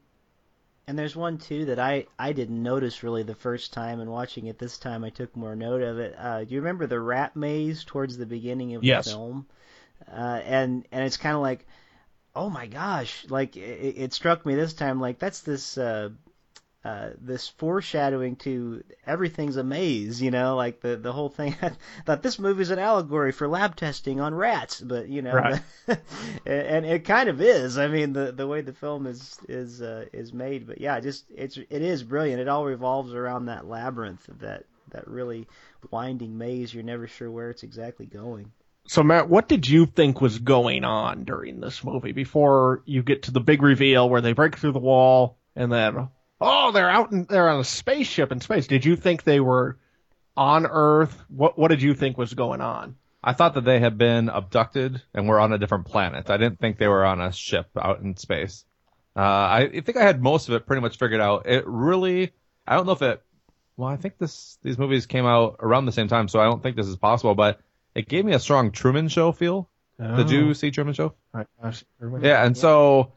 and 0.86 0.99
there's 0.99 1.14
one 1.14 1.38
too 1.38 1.66
that 1.66 1.78
I 1.78 2.07
I 2.18 2.32
didn't 2.32 2.62
notice 2.62 3.03
really 3.03 3.22
the 3.22 3.34
first 3.34 3.72
time, 3.72 4.01
and 4.01 4.11
watching 4.11 4.47
it 4.47 4.59
this 4.59 4.78
time 4.78 5.05
I 5.05 5.11
took 5.11 5.36
more 5.36 5.55
note 5.55 5.82
of 5.82 5.99
it. 5.99 6.14
Uh, 6.18 6.45
do 6.45 6.55
you 6.55 6.61
remember 6.61 6.86
the 6.86 7.01
rat 7.01 7.36
maze 7.36 7.84
towards 7.84 8.16
the 8.16 8.26
beginning 8.26 8.74
of 8.74 8.82
Yes. 8.84 9.05
the 9.05 9.11
film? 9.12 9.47
Uh, 10.11 10.41
and 10.45 10.86
and 10.91 11.05
it's 11.05 11.16
kind 11.16 11.36
of 11.36 11.43
like, 11.43 11.66
oh 12.34 12.51
my 12.51 12.66
gosh, 12.66 13.24
like 13.28 13.57
it, 13.57 13.95
it 13.99 14.12
struck 14.12 14.45
me 14.45 14.55
this 14.55 14.72
time 14.72 15.01
like 15.01 15.18
that's 15.18 15.41
this. 15.41 15.78
Uh, 15.78 16.11
uh, 16.83 17.11
this 17.20 17.47
foreshadowing 17.47 18.37
to 18.37 18.83
everything's 19.07 19.57
a 19.57 19.62
maze, 19.62 20.22
you 20.22 20.31
know, 20.31 20.57
like 20.57 20.81
the 20.81 20.97
the 20.97 21.12
whole 21.12 21.28
thing. 21.28 21.55
I 21.62 21.72
thought 22.07 22.22
this 22.22 22.39
movie's 22.39 22.70
an 22.70 22.78
allegory 22.78 23.33
for 23.33 23.47
lab 23.47 23.76
testing 23.76 24.18
on 24.18 24.35
rats, 24.35 24.81
but 24.81 25.09
you 25.09 25.20
know, 25.20 25.35
Right. 25.35 25.61
and 26.47 26.87
it 26.87 27.05
kind 27.05 27.28
of 27.28 27.43
is. 27.43 27.76
I 27.76 27.89
mean, 27.89 28.14
the 28.14 28.33
the 28.33 28.47
way 28.47 28.62
the 28.62 28.72
film 28.72 29.07
is 29.07 29.39
is 29.47 29.83
uh, 29.83 30.07
is 30.12 30.33
made, 30.33 30.66
but 30.66 30.81
yeah, 30.81 31.01
just 31.01 31.26
it's 31.35 31.59
it 31.59 31.83
is 31.83 32.03
brilliant. 32.03 32.41
It 32.41 32.49
all 32.49 32.64
revolves 32.64 33.12
around 33.12 33.47
that 33.47 33.66
labyrinth, 33.66 34.26
that 34.39 34.64
that 34.91 35.07
really 35.07 35.47
winding 35.91 36.39
maze. 36.39 36.72
You're 36.72 36.83
never 36.83 37.07
sure 37.07 37.31
where 37.31 37.51
it's 37.51 37.62
exactly 37.62 38.07
going. 38.07 38.53
So 38.87 39.03
Matt, 39.03 39.28
what 39.28 39.49
did 39.49 39.68
you 39.68 39.85
think 39.85 40.22
was 40.22 40.39
going 40.39 40.85
on 40.85 41.24
during 41.24 41.61
this 41.61 41.85
movie 41.85 42.12
before 42.12 42.83
you 42.87 43.03
get 43.03 43.24
to 43.24 43.31
the 43.31 43.41
big 43.41 43.61
reveal 43.61 44.09
where 44.09 44.22
they 44.22 44.33
break 44.33 44.57
through 44.57 44.72
the 44.72 44.78
wall 44.78 45.37
and 45.55 45.70
then 45.70 46.09
oh 46.41 46.72
they're 46.72 46.91
out 46.91 47.12
in, 47.12 47.24
they're 47.24 47.49
on 47.49 47.61
a 47.61 47.64
spaceship 47.64 48.32
in 48.32 48.41
space? 48.41 48.66
Did 48.66 48.84
you 48.84 48.97
think 48.97 49.22
they 49.22 49.41
were 49.41 49.78
on 50.36 50.66
Earth? 50.66 51.24
What 51.28 51.59
what 51.59 51.68
did 51.68 51.82
you 51.82 51.95
think 51.95 52.18
was 52.18 52.34
going 52.34 52.61
on? 52.61 52.97
I 53.22 53.34
thought 53.34 53.55
that 53.55 53.64
they 53.64 53.80
had 53.80 53.99
been 53.99 54.28
abducted 54.30 55.03
and 55.12 55.28
were 55.28 55.38
on 55.38 55.53
a 55.53 55.59
different 55.59 55.86
planet. 55.86 56.30
I 56.30 56.38
didn't 56.38 56.59
think 56.59 56.78
they 56.78 56.88
were 56.88 57.05
on 57.05 57.20
a 57.20 57.32
ship 57.32 57.68
out 57.76 58.01
in 58.01 58.16
space. 58.16 58.64
Uh, 59.14 59.20
I, 59.20 59.59
I 59.74 59.80
think 59.80 59.99
I 59.99 60.05
had 60.05 60.22
most 60.22 60.49
of 60.49 60.55
it 60.55 60.66
pretty 60.66 60.80
much 60.80 60.97
figured 60.97 61.20
out. 61.20 61.47
It 61.47 61.64
really, 61.66 62.32
I 62.66 62.76
don't 62.76 62.86
know 62.86 62.93
if 62.93 63.03
it. 63.03 63.22
Well, 63.76 63.88
I 63.88 63.97
think 63.97 64.16
this 64.18 64.59
these 64.62 64.78
movies 64.78 65.07
came 65.07 65.26
out 65.26 65.57
around 65.61 65.86
the 65.86 65.93
same 65.93 66.09
time, 66.09 66.28
so 66.28 66.41
I 66.41 66.45
don't 66.45 66.62
think 66.62 66.76
this 66.76 66.86
is 66.86 66.97
possible. 66.97 67.34
But 67.34 67.61
it 67.95 68.09
gave 68.09 68.24
me 68.24 68.32
a 68.32 68.38
strong 68.38 68.70
Truman 68.70 69.09
Show 69.09 69.32
feel. 69.32 69.68
Did 70.16 70.30
you 70.30 70.55
see 70.55 70.70
Truman 70.70 70.95
Show? 70.95 71.14
Right. 71.34 71.47
Yeah, 72.22 72.45
and 72.45 72.57
so, 72.57 73.12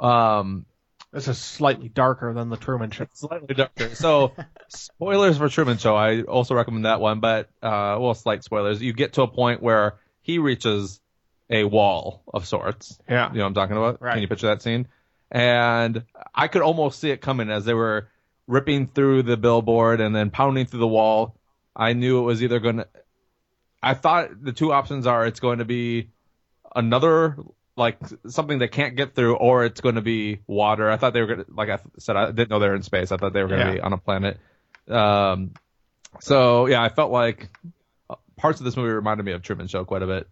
um, 0.00 0.66
This 1.14 1.28
is 1.28 1.38
slightly 1.38 1.88
darker 1.88 2.34
than 2.34 2.48
the 2.48 2.56
Truman 2.56 2.90
Show. 2.90 3.06
slightly 3.14 3.54
darker. 3.54 3.94
So, 3.94 4.32
spoilers 4.68 5.38
for 5.38 5.48
Truman 5.48 5.78
Show. 5.78 5.94
I 5.94 6.22
also 6.22 6.56
recommend 6.56 6.86
that 6.86 7.00
one, 7.00 7.20
but 7.20 7.48
uh, 7.62 7.96
well, 8.00 8.14
slight 8.14 8.42
spoilers. 8.42 8.82
You 8.82 8.92
get 8.92 9.12
to 9.12 9.22
a 9.22 9.28
point 9.28 9.62
where 9.62 9.94
he 10.22 10.38
reaches 10.38 11.00
a 11.48 11.62
wall 11.62 12.24
of 12.34 12.46
sorts. 12.48 12.98
Yeah. 13.08 13.30
You 13.30 13.38
know 13.38 13.44
what 13.44 13.48
I'm 13.48 13.54
talking 13.54 13.76
about? 13.76 14.02
Right. 14.02 14.14
Can 14.14 14.22
you 14.22 14.28
picture 14.28 14.48
that 14.48 14.60
scene? 14.60 14.88
And 15.30 16.02
I 16.34 16.48
could 16.48 16.62
almost 16.62 16.98
see 16.98 17.10
it 17.10 17.20
coming 17.20 17.48
as 17.48 17.64
they 17.64 17.74
were 17.74 18.08
ripping 18.48 18.88
through 18.88 19.22
the 19.22 19.36
billboard 19.36 20.00
and 20.00 20.16
then 20.16 20.30
pounding 20.30 20.66
through 20.66 20.80
the 20.80 20.88
wall. 20.88 21.36
I 21.76 21.92
knew 21.92 22.18
it 22.18 22.22
was 22.22 22.42
either 22.42 22.58
going 22.58 22.78
to. 22.78 22.88
I 23.80 23.94
thought 23.94 24.30
the 24.42 24.52
two 24.52 24.72
options 24.72 25.06
are 25.06 25.26
it's 25.26 25.40
going 25.40 25.60
to 25.60 25.64
be 25.64 26.10
another 26.74 27.36
like 27.76 27.98
something 28.28 28.58
they 28.58 28.68
can't 28.68 28.96
get 28.96 29.14
through, 29.14 29.34
or 29.36 29.64
it's 29.64 29.80
going 29.80 29.96
to 29.96 30.00
be 30.00 30.40
water. 30.46 30.90
I 30.90 30.96
thought 30.96 31.12
they 31.12 31.20
were 31.20 31.26
going 31.26 31.44
to, 31.44 31.46
like 31.52 31.68
I 31.70 31.78
said, 31.98 32.16
I 32.16 32.26
didn't 32.30 32.50
know 32.50 32.58
they 32.60 32.68
were 32.68 32.74
in 32.76 32.82
space. 32.82 33.10
I 33.12 33.16
thought 33.16 33.32
they 33.32 33.42
were 33.42 33.48
going 33.48 33.60
to 33.60 33.66
Yeah. 33.66 33.74
be 33.74 33.80
on 33.80 33.92
a 33.92 33.98
planet. 33.98 34.38
Um, 34.88 35.54
so 36.20 36.66
yeah, 36.66 36.82
I 36.82 36.88
felt 36.88 37.10
like 37.10 37.48
parts 38.36 38.60
of 38.60 38.64
this 38.64 38.76
movie 38.76 38.90
reminded 38.90 39.24
me 39.26 39.32
of 39.32 39.42
Truman 39.42 39.66
Show 39.66 39.84
quite 39.84 40.02
a 40.02 40.06
bit. 40.06 40.28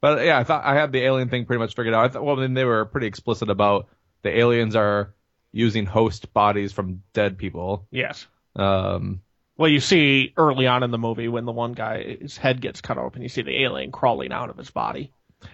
But 0.00 0.24
yeah, 0.24 0.38
I 0.38 0.44
thought 0.44 0.64
I 0.64 0.74
had 0.74 0.92
the 0.92 1.02
alien 1.02 1.28
thing 1.28 1.44
pretty 1.44 1.58
much 1.58 1.74
figured 1.74 1.94
out. 1.94 2.04
I 2.04 2.08
thought, 2.08 2.24
well, 2.24 2.36
then 2.36 2.54
they 2.54 2.64
were 2.64 2.84
pretty 2.84 3.08
explicit 3.08 3.50
about 3.50 3.88
the 4.22 4.36
aliens 4.38 4.76
are 4.76 5.12
using 5.52 5.86
host 5.86 6.32
bodies 6.32 6.72
from 6.72 7.02
dead 7.12 7.36
people. 7.36 7.86
Yes. 7.90 8.26
Um, 8.54 9.20
Well, 9.56 9.70
you 9.70 9.80
see 9.80 10.32
early 10.36 10.66
on 10.68 10.82
in 10.84 10.90
the 10.92 10.98
movie 10.98 11.26
when 11.28 11.44
the 11.46 11.52
one 11.52 11.72
guy's 11.72 12.36
head 12.36 12.60
gets 12.60 12.80
cut 12.80 12.96
open, 12.98 13.22
you 13.22 13.28
see 13.28 13.42
the 13.42 13.62
alien 13.64 13.90
crawling 13.90 14.30
out 14.32 14.50
of 14.50 14.56
his 14.56 14.70
body. 14.70 15.12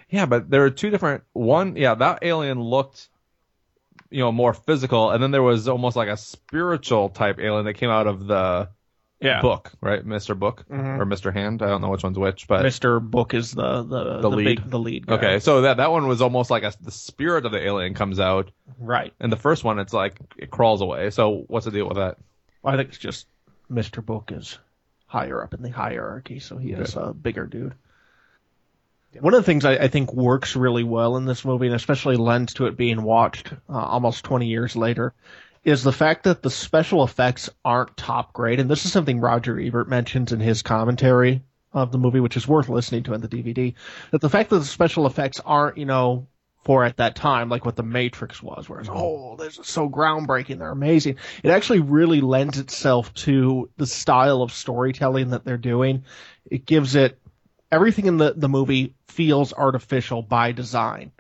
Yeah, 0.09 0.27
but 0.27 0.49
there 0.51 0.65
are 0.65 0.71
two 0.71 0.91
different. 0.91 1.25
One, 1.33 1.77
yeah, 1.77 1.95
that 1.95 2.21
alien 2.23 2.61
looked, 2.61 3.09
you 4.11 4.21
know, 4.21 4.33
more 4.33 4.55
physical, 4.55 5.11
and 5.11 5.23
then 5.23 5.31
there 5.31 5.43
was 5.43 5.69
almost 5.69 5.97
like 5.97 6.09
a 6.09 6.17
spiritual 6.17 7.09
type 7.11 7.39
alien 7.39 7.65
that 7.67 7.75
came 7.75 7.91
out 7.91 8.07
of 8.07 8.27
the 8.27 8.69
Yeah. 9.21 9.41
book, 9.41 9.73
right, 9.81 10.05
Mr. 10.05 10.39
Book 10.39 10.65
Mhm. 10.71 10.99
or 11.01 11.07
Mr. 11.07 11.33
Hand. 11.33 11.63
I 11.63 11.69
don't 11.69 11.81
know 11.81 11.89
which 11.89 12.03
one's 12.05 12.19
which, 12.19 12.47
but 12.47 12.65
Mr. 12.65 13.01
Book 13.01 13.33
is 13.35 13.53
the 13.53 13.83
the, 13.83 14.21
The 14.21 14.31
lead? 14.31 14.45
big, 14.45 14.71
the 14.71 14.79
lead. 14.79 15.07
Guy. 15.07 15.15
okay. 15.15 15.39
So 15.39 15.63
that 15.63 15.79
that 15.79 15.91
one 15.91 16.07
was 16.07 16.21
almost 16.21 16.51
like 16.51 16.63
a, 16.63 16.73
the 16.83 16.91
spirit 16.91 17.47
of 17.47 17.53
the 17.53 17.65
alien 17.65 17.95
comes 17.95 18.21
out, 18.21 18.51
Right. 18.79 19.13
and 19.21 19.33
the 19.33 19.37
first 19.37 19.65
one 19.65 19.79
it's 19.79 19.93
like 19.95 20.19
it 20.37 20.51
crawls 20.51 20.81
away. 20.83 21.11
So 21.11 21.45
what's 21.49 21.65
the 21.65 21.71
deal 21.73 21.87
with 21.89 21.97
that? 21.97 22.19
Well, 22.63 22.75
I 22.75 22.77
think 22.77 22.91
it's 22.91 22.99
just 22.99 23.27
Mr. 23.71 24.05
Book 24.05 24.31
is 24.33 24.59
higher 25.07 25.43
up 25.43 25.55
in 25.55 25.63
the 25.63 25.71
hierarchy, 25.71 26.39
so 26.39 26.59
he 26.59 26.73
is 26.73 26.97
a 26.97 27.15
bigger 27.15 27.47
dude. 27.47 27.75
One 29.21 29.35
of 29.35 29.41
the 29.41 29.47
things 29.47 29.65
I, 29.65 29.73
I 29.75 29.89
think 29.89 30.13
works 30.13 30.57
really 30.57 30.85
well 30.85 31.17
in 31.17 31.25
this 31.25 31.45
movie, 31.45 31.67
and 31.67 31.75
especially 31.75 32.17
lends 32.17 32.55
to 32.55 32.67
it 32.67 32.77
being 32.77 33.03
watched 33.03 33.53
uh, 33.69 33.73
almost 33.73 34.25
20 34.25 34.47
years 34.47 34.77
later, 34.77 35.15
is 35.65 35.83
the 35.83 35.93
fact 35.93 36.25
that 36.25 36.43
the 36.43 36.51
special 36.51 37.05
effects 37.05 37.49
aren't 37.65 37.97
top 37.97 38.33
grade. 38.33 38.61
And 38.61 38.71
this 38.71 38.85
is 38.85 38.93
something 38.93 39.21
Roger 39.21 39.59
Ebert 39.59 39.89
mentions 39.89 40.33
in 40.33 40.41
his 40.41 40.63
commentary 40.63 41.43
of 41.73 41.91
the 41.91 41.99
movie, 41.99 42.21
which 42.21 42.37
is 42.37 42.47
worth 42.47 42.69
listening 42.69 43.03
to 43.05 43.15
in 43.15 43.21
the 43.21 43.29
DVD. 43.29 43.75
That 44.11 44.21
the 44.21 44.31
fact 44.31 44.51
that 44.51 44.59
the 44.59 44.65
special 44.65 45.07
effects 45.07 45.41
aren't, 45.45 45.79
you 45.79 45.87
know, 45.87 46.27
for 46.63 46.85
at 46.85 46.97
that 46.97 47.15
time, 47.15 47.51
like 47.51 47.65
what 47.65 47.77
the 47.77 47.83
Matrix 47.83 48.43
was, 48.43 48.69
where 48.69 48.81
it's, 48.81 48.89
oh, 48.91 49.37
this 49.37 49.59
is 49.59 49.67
so 49.67 49.89
groundbreaking, 49.89 50.59
they're 50.59 50.71
amazing. 50.71 51.17
It 51.43 51.51
actually 51.51 51.81
really 51.81 52.23
lends 52.23 52.59
itself 52.59 53.13
to 53.15 53.69
the 53.77 53.87
style 53.87 54.41
of 54.41 54.53
storytelling 54.53 55.31
that 55.31 55.45
they're 55.45 55.59
doing. 55.59 56.05
It 56.51 56.65
gives 56.65 56.95
it 56.95 57.19
everything 57.71 58.07
in 58.07 58.17
the, 58.17 58.35
the 58.37 58.49
movie 58.49 58.95
feels 59.09 59.53
artificial 59.53 60.23
by 60.23 60.53
design. 60.53 61.13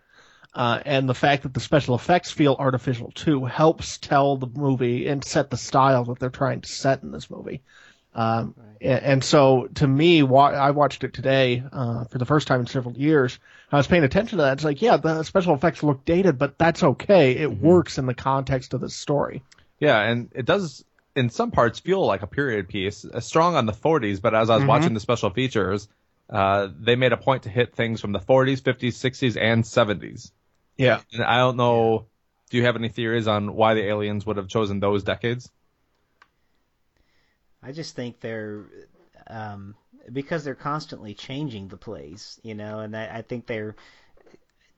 Uh, 0.54 0.80
and 0.84 1.08
the 1.08 1.14
fact 1.14 1.42
that 1.42 1.52
the 1.52 1.60
special 1.60 1.96
effects 1.96 2.30
feel 2.30 2.54
artificial 2.58 3.10
too 3.12 3.44
helps 3.44 3.98
tell 3.98 4.36
the 4.36 4.46
movie 4.46 5.08
and 5.08 5.24
set 5.24 5.50
the 5.50 5.56
style 5.56 6.04
that 6.04 6.20
they're 6.20 6.30
trying 6.30 6.60
to 6.60 6.68
set 6.68 7.02
in 7.02 7.10
this 7.10 7.28
movie. 7.28 7.60
Um, 8.14 8.54
and, 8.80 9.04
and 9.04 9.24
so 9.24 9.68
to 9.74 9.86
me, 9.88 10.22
wa- 10.22 10.50
I 10.50 10.70
watched 10.70 11.02
it 11.02 11.12
today 11.12 11.64
uh, 11.72 12.04
for 12.04 12.18
the 12.18 12.24
first 12.24 12.46
time 12.46 12.60
in 12.60 12.66
several 12.66 12.96
years. 12.96 13.38
I 13.72 13.76
was 13.76 13.88
paying 13.88 14.04
attention 14.04 14.38
to 14.38 14.44
that. 14.44 14.52
It's 14.52 14.64
like, 14.64 14.80
yeah, 14.80 14.96
the 14.96 15.24
special 15.24 15.54
effects 15.54 15.82
look 15.82 16.04
dated, 16.04 16.38
but 16.38 16.56
that's 16.56 16.84
okay. 16.84 17.32
It 17.32 17.58
works 17.58 17.98
in 17.98 18.06
the 18.06 18.14
context 18.14 18.74
of 18.74 18.80
the 18.80 18.90
story. 18.90 19.42
Yeah, 19.80 20.00
and 20.00 20.30
it 20.34 20.46
does 20.46 20.84
in 21.16 21.30
some 21.30 21.50
parts 21.50 21.80
feel 21.80 22.06
like 22.06 22.22
a 22.22 22.28
period 22.28 22.68
piece, 22.68 23.04
uh, 23.04 23.18
strong 23.18 23.56
on 23.56 23.66
the 23.66 23.72
40s. 23.72 24.20
But 24.20 24.34
as 24.34 24.50
I 24.50 24.54
was 24.56 24.64
watching 24.64 24.94
the 24.94 25.00
special 25.00 25.30
features, 25.30 25.88
uh, 26.30 26.68
they 26.78 26.96
made 26.96 27.12
a 27.12 27.16
point 27.16 27.44
to 27.44 27.50
hit 27.50 27.74
things 27.74 28.00
from 28.00 28.12
the 28.12 28.18
40s, 28.18 28.60
50s, 28.62 28.94
60s, 28.94 29.40
and 29.40 29.64
70s. 29.64 30.32
Yeah. 30.76 31.00
And 31.12 31.22
I 31.22 31.38
don't 31.38 31.56
know. 31.56 32.06
Do 32.50 32.56
you 32.56 32.64
have 32.64 32.76
any 32.76 32.88
theories 32.88 33.26
on 33.26 33.54
why 33.54 33.74
the 33.74 33.84
aliens 33.84 34.26
would 34.26 34.36
have 34.36 34.48
chosen 34.48 34.80
those 34.80 35.02
decades? 35.02 35.50
I 37.62 37.72
just 37.72 37.96
think 37.96 38.20
they're 38.20 38.64
um, 39.26 39.74
because 40.12 40.44
they're 40.44 40.54
constantly 40.54 41.14
changing 41.14 41.68
the 41.68 41.78
plays, 41.78 42.38
you 42.42 42.54
know, 42.54 42.80
and 42.80 42.96
I, 42.96 43.18
I 43.18 43.22
think 43.22 43.46
they're 43.46 43.74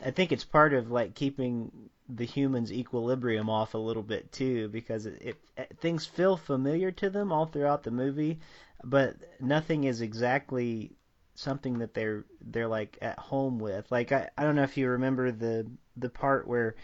I 0.04 0.10
think 0.10 0.30
it's 0.30 0.44
part 0.44 0.74
of 0.74 0.90
like 0.90 1.14
keeping 1.14 1.90
the 2.08 2.24
humans' 2.24 2.72
equilibrium 2.72 3.50
off 3.50 3.74
a 3.74 3.78
little 3.78 4.02
bit 4.02 4.30
too, 4.30 4.68
because 4.68 5.06
it, 5.06 5.36
it 5.56 5.78
things 5.80 6.06
feel 6.06 6.36
familiar 6.36 6.90
to 6.92 7.10
them 7.10 7.32
all 7.32 7.46
throughout 7.46 7.82
the 7.82 7.90
movie, 7.90 8.38
but 8.84 9.16
nothing 9.40 9.84
is 9.84 10.00
exactly 10.00 10.92
something 11.38 11.78
that 11.78 11.94
they're 11.94 12.24
they're 12.40 12.68
like 12.68 12.98
at 13.02 13.18
home 13.18 13.58
with. 13.58 13.90
Like 13.90 14.12
I, 14.12 14.30
I 14.36 14.44
don't 14.44 14.56
know 14.56 14.62
if 14.64 14.76
you 14.76 14.88
remember 14.88 15.30
the 15.32 15.66
the 15.96 16.10
part 16.10 16.46
where 16.48 16.76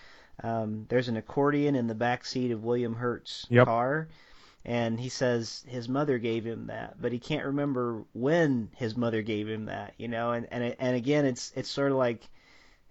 um, 0.42 0.86
there's 0.88 1.08
an 1.08 1.16
accordion 1.16 1.74
in 1.76 1.86
the 1.86 1.94
back 1.94 2.24
seat 2.24 2.50
of 2.52 2.64
William 2.64 2.94
Hurt's 2.94 3.50
Yep. 3.50 3.66
car, 3.66 4.08
and 4.64 4.98
he 5.00 5.08
says 5.08 5.64
his 5.68 5.88
mother 5.88 6.18
gave 6.18 6.44
him 6.44 6.66
that, 6.68 7.00
but 7.00 7.12
he 7.12 7.18
can't 7.18 7.46
remember 7.46 8.04
when 8.14 8.70
his 8.76 8.96
mother 8.96 9.22
gave 9.22 9.48
him 9.48 9.66
that, 9.66 9.94
you 9.98 10.08
know. 10.08 10.32
And 10.32 10.46
and 10.50 10.76
and 10.78 10.96
again, 10.96 11.26
it's 11.26 11.52
it's 11.56 11.70
sort 11.70 11.92
of 11.92 11.98
like 11.98 12.28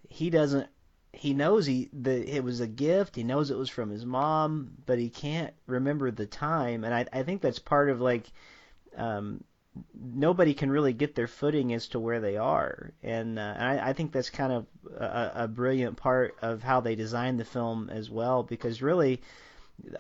he 0.09 0.30
doesn't. 0.30 0.68
He 1.14 1.34
knows 1.34 1.66
he 1.66 1.89
the 1.93 2.28
it 2.36 2.43
was 2.43 2.62
a 2.62 2.68
gift. 2.68 3.16
He 3.16 3.24
knows 3.24 3.51
it 3.51 3.57
was 3.57 3.70
from 3.70 3.89
his 3.89 4.05
mom, 4.05 4.72
but 4.86 4.99
he 4.99 5.09
can't 5.09 5.53
remember 5.68 6.12
the 6.12 6.26
time. 6.28 6.84
And 6.84 6.93
I 6.93 7.05
I 7.14 7.24
think 7.24 7.41
that's 7.41 7.59
part 7.59 7.89
of 7.89 8.01
like 8.01 8.32
um, 8.97 9.43
nobody 9.93 10.53
can 10.53 10.69
really 10.72 10.93
get 10.93 11.15
their 11.15 11.28
footing 11.28 11.74
as 11.74 11.88
to 11.88 11.99
where 11.99 12.19
they 12.19 12.38
are, 12.38 12.91
and, 13.03 13.39
uh, 13.39 13.53
and 13.57 13.80
I, 13.80 13.89
I 13.89 13.93
think 13.93 14.11
that's 14.11 14.30
kind 14.30 14.51
of 14.51 14.65
a, 14.97 15.43
a 15.43 15.47
brilliant 15.47 15.97
part 15.97 16.36
of 16.41 16.63
how 16.63 16.82
they 16.82 16.95
designed 16.95 17.39
the 17.39 17.45
film 17.45 17.89
as 17.89 18.09
well, 18.09 18.43
because 18.43 18.82
really 18.82 19.22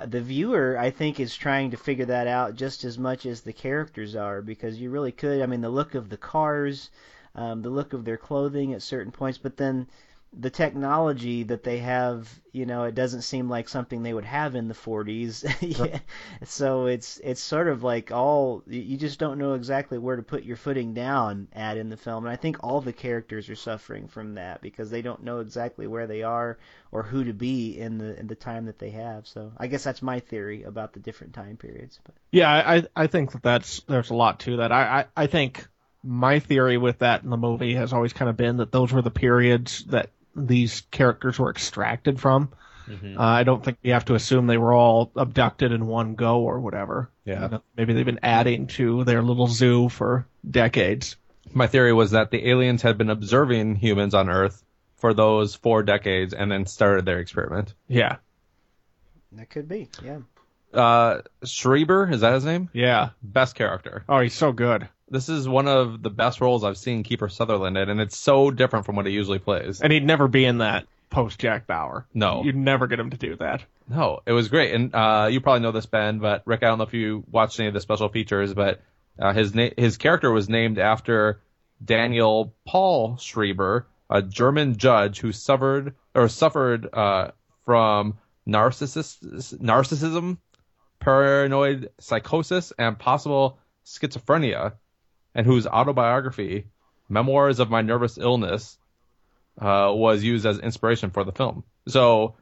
the 0.05 0.21
viewer 0.21 0.77
I 0.77 0.91
think 0.91 1.19
is 1.19 1.35
trying 1.35 1.71
to 1.71 1.77
figure 1.77 2.05
that 2.05 2.27
out 2.27 2.55
just 2.55 2.83
as 2.83 2.97
much 2.97 3.25
as 3.25 3.41
the 3.41 3.53
characters 3.53 4.15
are 4.15 4.41
because 4.41 4.79
you 4.79 4.89
really 4.89 5.11
could 5.11 5.41
I 5.41 5.45
mean 5.45 5.61
the 5.61 5.69
look 5.69 5.95
of 5.95 6.09
the 6.09 6.17
cars 6.17 6.91
um, 7.33 7.61
the 7.61 7.69
look 7.69 7.93
of 7.93 8.05
their 8.05 8.17
clothing 8.17 8.73
at 8.73 8.81
certain 8.81 9.11
points 9.11 9.37
but 9.37 9.57
then 9.57 9.87
the 10.33 10.49
technology 10.49 11.43
that 11.43 11.63
they 11.63 11.79
have, 11.79 12.29
you 12.53 12.65
know, 12.65 12.85
it 12.85 12.95
doesn't 12.95 13.23
seem 13.23 13.49
like 13.49 13.67
something 13.67 14.01
they 14.01 14.13
would 14.13 14.25
have 14.25 14.55
in 14.55 14.69
the 14.69 14.73
40s. 14.73 15.43
yeah. 15.77 15.99
So 16.45 16.85
it's 16.85 17.19
it's 17.21 17.41
sort 17.41 17.67
of 17.67 17.83
like 17.83 18.11
all 18.11 18.63
you 18.65 18.95
just 18.95 19.19
don't 19.19 19.39
know 19.39 19.55
exactly 19.55 19.97
where 19.97 20.15
to 20.15 20.23
put 20.23 20.43
your 20.43 20.55
footing 20.55 20.93
down 20.93 21.49
at 21.51 21.75
in 21.75 21.89
the 21.89 21.97
film. 21.97 22.25
And 22.25 22.31
I 22.31 22.37
think 22.37 22.57
all 22.61 22.79
the 22.79 22.93
characters 22.93 23.49
are 23.49 23.55
suffering 23.55 24.07
from 24.07 24.35
that 24.35 24.61
because 24.61 24.89
they 24.89 25.01
don't 25.01 25.23
know 25.23 25.39
exactly 25.39 25.85
where 25.85 26.07
they 26.07 26.23
are 26.23 26.57
or 26.93 27.03
who 27.03 27.25
to 27.25 27.33
be 27.33 27.77
in 27.77 27.97
the 27.97 28.17
in 28.17 28.27
the 28.27 28.35
time 28.35 28.67
that 28.67 28.79
they 28.79 28.91
have. 28.91 29.27
So 29.27 29.51
I 29.57 29.67
guess 29.67 29.83
that's 29.83 30.01
my 30.01 30.21
theory 30.21 30.63
about 30.63 30.93
the 30.93 31.01
different 31.01 31.33
time 31.33 31.57
periods. 31.57 31.99
But 32.05 32.15
Yeah, 32.31 32.49
I 32.49 32.83
I 32.95 33.07
think 33.07 33.33
that 33.33 33.43
that's 33.43 33.81
there's 33.81 34.11
a 34.11 34.15
lot 34.15 34.39
to 34.41 34.57
that. 34.57 34.71
I 34.71 35.01
I, 35.01 35.23
I 35.23 35.27
think 35.27 35.67
my 36.03 36.39
theory 36.39 36.77
with 36.77 36.99
that 36.99 37.23
in 37.23 37.29
the 37.29 37.37
movie 37.37 37.75
has 37.75 37.91
always 37.91 38.13
kind 38.13 38.29
of 38.29 38.37
been 38.37 38.57
that 38.57 38.71
those 38.71 38.93
were 38.93 39.01
the 39.01 39.11
periods 39.11 39.83
that 39.85 40.09
these 40.35 40.81
characters 40.91 41.39
were 41.39 41.49
extracted 41.49 42.19
from. 42.19 42.51
Mm-hmm. 42.87 43.17
Uh, 43.17 43.23
I 43.23 43.43
don't 43.43 43.63
think 43.63 43.77
we 43.83 43.91
have 43.91 44.05
to 44.05 44.15
assume 44.15 44.47
they 44.47 44.57
were 44.57 44.73
all 44.73 45.11
abducted 45.15 45.71
in 45.71 45.87
one 45.87 46.15
go 46.15 46.41
or 46.41 46.59
whatever. 46.59 47.09
Yeah. 47.25 47.43
You 47.43 47.49
know, 47.49 47.63
maybe 47.77 47.93
they've 47.93 48.05
been 48.05 48.19
adding 48.23 48.67
to 48.67 49.03
their 49.03 49.21
little 49.21 49.47
zoo 49.47 49.89
for 49.89 50.27
decades. 50.49 51.15
My 51.53 51.67
theory 51.67 51.93
was 51.93 52.11
that 52.11 52.31
the 52.31 52.49
aliens 52.49 52.81
had 52.81 52.97
been 52.97 53.09
observing 53.09 53.75
humans 53.75 54.13
on 54.13 54.29
Earth 54.29 54.63
for 54.97 55.13
those 55.13 55.55
four 55.55 55.83
decades 55.83 56.33
and 56.33 56.51
then 56.51 56.65
started 56.65 57.05
their 57.05 57.19
experiment. 57.19 57.73
Yeah. 57.87 58.17
That 59.33 59.49
could 59.49 59.67
be, 59.67 59.89
yeah. 60.03 60.19
Uh, 60.73 61.21
Schreiber, 61.43 62.09
is 62.09 62.21
that 62.21 62.33
his 62.33 62.45
name? 62.45 62.69
Yeah. 62.73 63.09
Best 63.21 63.55
character. 63.55 64.03
Oh, 64.07 64.19
he's 64.19 64.33
so 64.33 64.51
good 64.51 64.87
this 65.11 65.29
is 65.29 65.47
one 65.47 65.67
of 65.67 66.01
the 66.01 66.09
best 66.09 66.41
roles 66.41 66.63
I've 66.63 66.77
seen 66.77 67.03
Kiefer 67.03 67.29
Sutherland 67.29 67.77
in, 67.77 67.89
and 67.89 67.99
it's 67.99 68.17
so 68.17 68.49
different 68.49 68.85
from 68.85 68.95
what 68.95 69.05
he 69.05 69.11
usually 69.11 69.39
plays. 69.39 69.81
And 69.81 69.91
he'd 69.91 70.05
never 70.05 70.27
be 70.27 70.45
in 70.45 70.59
that 70.59 70.87
post 71.09 71.37
Jack 71.37 71.67
Bauer. 71.67 72.07
No, 72.13 72.43
you'd 72.43 72.55
never 72.55 72.87
get 72.87 72.99
him 72.99 73.09
to 73.09 73.17
do 73.17 73.35
that. 73.35 73.63
No, 73.89 74.21
it 74.25 74.31
was 74.31 74.47
great, 74.47 74.73
and 74.73 74.95
uh, 74.95 75.27
you 75.29 75.41
probably 75.41 75.59
know 75.59 75.71
this 75.71 75.85
Ben, 75.85 76.19
but 76.19 76.43
Rick, 76.45 76.63
I 76.63 76.67
don't 76.67 76.77
know 76.77 76.85
if 76.85 76.93
you 76.93 77.23
watched 77.29 77.59
any 77.59 77.67
of 77.67 77.73
the 77.73 77.81
special 77.81 78.07
features, 78.07 78.53
but 78.53 78.81
uh, 79.19 79.33
his 79.33 79.53
na- 79.53 79.69
his 79.77 79.97
character 79.97 80.31
was 80.31 80.47
named 80.47 80.79
after 80.79 81.41
Daniel 81.83 82.55
Paul 82.65 83.17
Schreiber, 83.17 83.87
a 84.09 84.21
German 84.21 84.77
judge 84.77 85.19
who 85.19 85.33
suffered 85.33 85.95
or 86.15 86.29
suffered 86.29 86.87
uh, 86.93 87.31
from 87.65 88.17
narcissus- 88.45 89.19
narcissism, 89.21 90.37
paranoid 90.99 91.89
psychosis, 91.99 92.71
and 92.77 92.97
possible 92.97 93.59
schizophrenia 93.85 94.73
and 95.33 95.45
whose 95.45 95.67
autobiography, 95.67 96.65
Memoirs 97.09 97.59
of 97.59 97.69
My 97.69 97.81
Nervous 97.81 98.17
Illness, 98.17 98.77
uh, 99.59 99.91
was 99.93 100.23
used 100.23 100.45
as 100.45 100.59
inspiration 100.59 101.11
for 101.11 101.23
the 101.23 101.31
film. 101.31 101.63
So, 101.87 102.35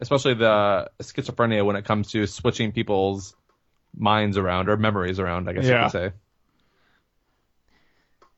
especially 0.00 0.34
the 0.34 0.90
schizophrenia 1.00 1.64
when 1.64 1.76
it 1.76 1.84
comes 1.84 2.10
to 2.12 2.26
switching 2.26 2.72
people's 2.72 3.34
minds 3.96 4.36
around 4.36 4.68
or 4.68 4.76
memories 4.76 5.18
around, 5.18 5.48
I 5.48 5.52
guess 5.52 5.64
yeah. 5.64 5.76
you 5.76 5.82
could 5.84 5.92
say. 5.92 6.12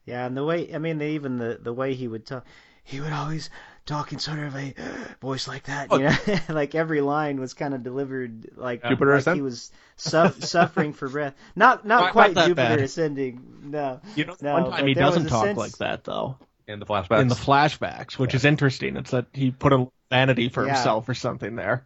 Yeah, 0.06 0.26
and 0.26 0.36
the 0.36 0.44
way 0.44 0.74
I 0.74 0.78
mean, 0.78 1.00
even 1.00 1.38
the 1.38 1.58
the 1.60 1.72
way 1.72 1.94
he 1.94 2.08
would 2.08 2.26
talk, 2.26 2.44
he 2.82 3.00
would 3.00 3.12
always 3.12 3.50
talk 3.90 4.12
in 4.12 4.18
sort 4.18 4.38
of 4.38 4.56
a 4.56 4.74
voice 5.20 5.48
like 5.48 5.64
that. 5.64 5.88
Oh, 5.90 5.98
you 5.98 6.04
know, 6.04 6.16
like 6.48 6.74
every 6.74 7.00
line 7.00 7.40
was 7.40 7.54
kind 7.54 7.74
of 7.74 7.82
delivered 7.82 8.50
like, 8.56 8.82
Jupiter 8.84 9.20
like 9.20 9.34
he 9.34 9.42
was 9.42 9.70
su- 9.96 10.30
suffering 10.40 10.92
for 10.92 11.08
breath. 11.08 11.34
Not 11.56 11.84
not, 11.84 12.00
not 12.00 12.12
quite 12.12 12.34
Jupiter 12.34 12.54
bad. 12.54 12.80
ascending. 12.80 13.60
No, 13.64 14.00
you 14.14 14.24
know, 14.24 14.36
no, 14.40 14.52
one 14.54 14.70
time 14.70 14.86
he 14.86 14.94
doesn't 14.94 15.26
talk 15.26 15.44
sense... 15.44 15.58
like 15.58 15.76
that 15.78 16.04
though. 16.04 16.38
In 16.66 16.78
the 16.78 16.86
flashbacks. 16.86 17.20
In 17.20 17.28
the 17.28 17.34
flashbacks, 17.34 18.12
which 18.16 18.32
yeah. 18.32 18.36
is 18.36 18.44
interesting. 18.44 18.96
It's 18.96 19.10
that 19.10 19.26
he 19.32 19.50
put 19.50 19.72
a 19.72 19.88
vanity 20.08 20.48
for 20.50 20.64
yeah. 20.64 20.74
himself 20.74 21.08
or 21.08 21.14
something 21.14 21.56
there. 21.56 21.84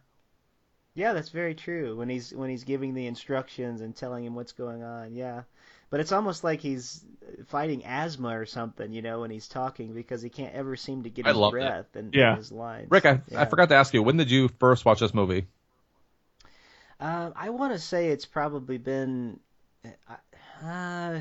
Yeah, 0.93 1.13
that's 1.13 1.29
very 1.29 1.55
true. 1.55 1.95
When 1.95 2.07
he's 2.07 2.31
when 2.31 2.51
he's 2.51 2.63
giving 2.63 2.93
the 2.93 3.07
instructions 3.07 3.81
and 3.81 3.95
telling 3.95 4.23
him 4.23 4.35
what's 4.35 4.51
going 4.51 4.83
on. 4.83 5.15
Yeah 5.15 5.41
but 5.89 5.99
it's 5.99 6.11
almost 6.11 6.43
like 6.43 6.61
he's 6.61 7.03
fighting 7.47 7.85
asthma 7.85 8.37
or 8.39 8.45
something, 8.45 8.91
you 8.91 9.01
know, 9.01 9.21
when 9.21 9.31
he's 9.31 9.47
talking 9.47 9.93
because 9.93 10.21
he 10.21 10.29
can't 10.29 10.53
ever 10.53 10.75
seem 10.75 11.03
to 11.03 11.09
get 11.09 11.25
his 11.25 11.37
breath 11.49 11.95
and, 11.95 12.13
yeah. 12.13 12.35
his 12.35 12.51
lines. 12.51 12.87
Rick, 12.89 13.05
I, 13.05 13.21
yeah. 13.29 13.41
I 13.41 13.45
forgot 13.45 13.69
to 13.69 13.75
ask 13.75 13.93
you, 13.93 14.03
when 14.03 14.17
did 14.17 14.31
you 14.31 14.49
first 14.59 14.85
watch 14.85 14.99
this 14.99 15.13
movie? 15.13 15.47
Uh, 16.99 17.31
I 17.35 17.49
want 17.49 17.73
to 17.73 17.79
say 17.79 18.09
it's 18.09 18.25
probably 18.25 18.77
been, 18.77 19.39
uh, 19.85 20.15
uh, 20.65 21.19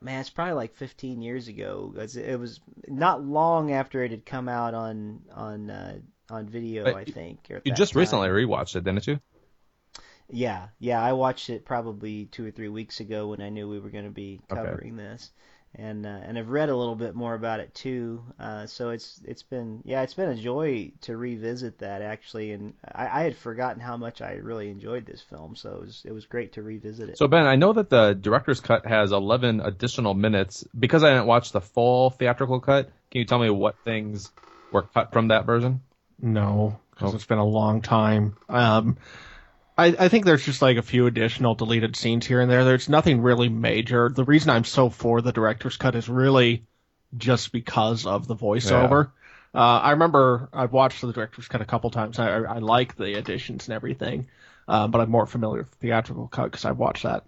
man, 0.00 0.20
it's 0.20 0.30
probably 0.30 0.54
like 0.54 0.74
15 0.76 1.22
years 1.22 1.48
ago. 1.48 1.94
It 1.96 2.38
was 2.38 2.60
not 2.86 3.24
long 3.24 3.72
after 3.72 4.02
it 4.02 4.10
had 4.10 4.26
come 4.26 4.48
out 4.48 4.74
on 4.74 5.22
on 5.34 5.70
uh, 5.70 5.98
on 6.30 6.48
video, 6.48 6.84
but 6.84 6.96
I 6.96 7.04
think. 7.04 7.48
You 7.64 7.72
just 7.72 7.94
time. 7.94 8.00
recently 8.00 8.28
rewatched 8.28 8.76
it, 8.76 8.84
didn't 8.84 9.06
you? 9.06 9.20
Yeah, 10.30 10.68
yeah, 10.78 11.02
I 11.02 11.14
watched 11.14 11.48
it 11.48 11.64
probably 11.64 12.26
two 12.26 12.46
or 12.46 12.50
three 12.50 12.68
weeks 12.68 13.00
ago 13.00 13.28
when 13.28 13.40
I 13.40 13.48
knew 13.48 13.68
we 13.68 13.78
were 13.78 13.88
going 13.88 14.04
to 14.04 14.10
be 14.10 14.40
covering 14.48 14.94
okay. 14.94 15.02
this, 15.02 15.30
and 15.74 16.04
uh, 16.04 16.20
and 16.22 16.38
I've 16.38 16.50
read 16.50 16.68
a 16.68 16.76
little 16.76 16.96
bit 16.96 17.14
more 17.14 17.34
about 17.34 17.60
it 17.60 17.74
too. 17.74 18.22
Uh, 18.38 18.66
so 18.66 18.90
it's 18.90 19.22
it's 19.24 19.42
been 19.42 19.80
yeah, 19.84 20.02
it's 20.02 20.12
been 20.12 20.28
a 20.28 20.36
joy 20.36 20.92
to 21.02 21.16
revisit 21.16 21.78
that 21.78 22.02
actually, 22.02 22.52
and 22.52 22.74
I, 22.94 23.20
I 23.20 23.22
had 23.22 23.36
forgotten 23.36 23.80
how 23.80 23.96
much 23.96 24.20
I 24.20 24.32
really 24.32 24.68
enjoyed 24.68 25.06
this 25.06 25.22
film, 25.22 25.56
so 25.56 25.76
it 25.76 25.80
was 25.80 26.02
it 26.04 26.12
was 26.12 26.26
great 26.26 26.52
to 26.54 26.62
revisit 26.62 27.08
it. 27.08 27.16
So 27.16 27.26
Ben, 27.26 27.46
I 27.46 27.56
know 27.56 27.72
that 27.72 27.88
the 27.88 28.12
director's 28.12 28.60
cut 28.60 28.86
has 28.86 29.12
11 29.12 29.60
additional 29.60 30.12
minutes 30.12 30.62
because 30.78 31.04
I 31.04 31.10
didn't 31.10 31.26
watch 31.26 31.52
the 31.52 31.62
full 31.62 32.10
theatrical 32.10 32.60
cut. 32.60 32.90
Can 33.10 33.20
you 33.20 33.24
tell 33.24 33.38
me 33.38 33.48
what 33.48 33.76
things 33.82 34.30
were 34.72 34.82
cut 34.82 35.12
from 35.12 35.28
that 35.28 35.46
version? 35.46 35.80
No, 36.20 36.78
because 36.90 37.14
oh. 37.14 37.16
it's 37.16 37.26
been 37.26 37.38
a 37.38 37.46
long 37.46 37.80
time. 37.80 38.36
Um, 38.50 38.98
I, 39.78 39.86
I 39.98 40.08
think 40.08 40.24
there's 40.24 40.44
just 40.44 40.60
like 40.60 40.76
a 40.76 40.82
few 40.82 41.06
additional 41.06 41.54
deleted 41.54 41.94
scenes 41.94 42.26
here 42.26 42.40
and 42.40 42.50
there. 42.50 42.64
There's 42.64 42.88
nothing 42.88 43.22
really 43.22 43.48
major. 43.48 44.08
The 44.08 44.24
reason 44.24 44.50
I'm 44.50 44.64
so 44.64 44.90
for 44.90 45.22
the 45.22 45.32
director's 45.32 45.76
cut 45.76 45.94
is 45.94 46.08
really 46.08 46.64
just 47.16 47.52
because 47.52 48.04
of 48.04 48.26
the 48.26 48.34
voiceover. 48.34 49.10
Yeah. 49.54 49.60
Uh, 49.60 49.78
I 49.78 49.90
remember 49.92 50.48
I've 50.52 50.72
watched 50.72 51.00
the 51.00 51.12
director's 51.12 51.46
cut 51.46 51.62
a 51.62 51.64
couple 51.64 51.90
times. 51.90 52.18
I, 52.18 52.40
I 52.40 52.58
like 52.58 52.96
the 52.96 53.14
additions 53.14 53.68
and 53.68 53.74
everything, 53.74 54.26
uh, 54.66 54.88
but 54.88 55.00
I'm 55.00 55.10
more 55.10 55.26
familiar 55.26 55.62
with 55.62 55.70
the 55.70 55.76
theatrical 55.76 56.26
cut 56.26 56.44
because 56.44 56.64
I've 56.64 56.78
watched 56.78 57.04
that 57.04 57.24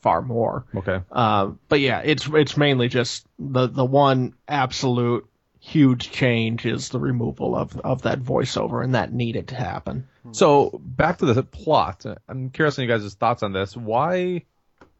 far 0.00 0.20
more. 0.20 0.66
Okay. 0.74 1.00
Uh, 1.10 1.52
but 1.68 1.80
yeah, 1.80 2.00
it's 2.04 2.26
it's 2.26 2.56
mainly 2.56 2.88
just 2.88 3.26
the 3.38 3.68
the 3.68 3.84
one 3.84 4.34
absolute 4.48 5.26
huge 5.64 6.10
change 6.10 6.66
is 6.66 6.88
the 6.88 6.98
removal 6.98 7.54
of, 7.54 7.78
of 7.78 8.02
that 8.02 8.20
voiceover, 8.20 8.82
and 8.82 8.96
that 8.96 9.12
needed 9.12 9.48
to 9.48 9.54
happen. 9.54 10.08
Hmm. 10.24 10.32
So 10.32 10.80
back 10.84 11.18
to 11.18 11.26
the 11.26 11.42
plot. 11.44 12.04
I'm 12.28 12.50
curious 12.50 12.78
on 12.78 12.84
you 12.84 12.90
guys' 12.90 13.14
thoughts 13.14 13.44
on 13.44 13.52
this. 13.52 13.76
Why 13.76 14.42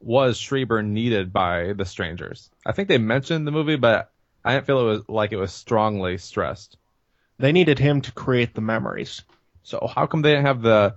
was 0.01 0.39
Schreiber 0.39 0.81
needed 0.83 1.33
by 1.33 1.73
the 1.73 1.85
strangers? 1.85 2.49
I 2.65 2.71
think 2.71 2.87
they 2.87 2.99
mentioned 2.99 3.45
the 3.45 3.51
movie, 3.51 3.75
but 3.75 4.13
I 4.45 4.55
didn't 4.55 4.67
feel 4.67 4.81
it 4.81 4.85
was 4.85 5.09
like 5.09 5.33
it 5.33 5.37
was 5.37 5.53
strongly 5.53 6.17
stressed. 6.19 6.77
They 7.39 7.51
needed 7.51 7.81
him 7.81 8.01
to 8.03 8.13
create 8.13 8.55
the 8.55 8.61
memories. 8.61 9.23
So 9.65 9.91
how 9.93 10.07
come 10.07 10.23
they 10.23 10.31
didn't 10.31 10.47
have 10.47 10.63
the? 10.63 10.95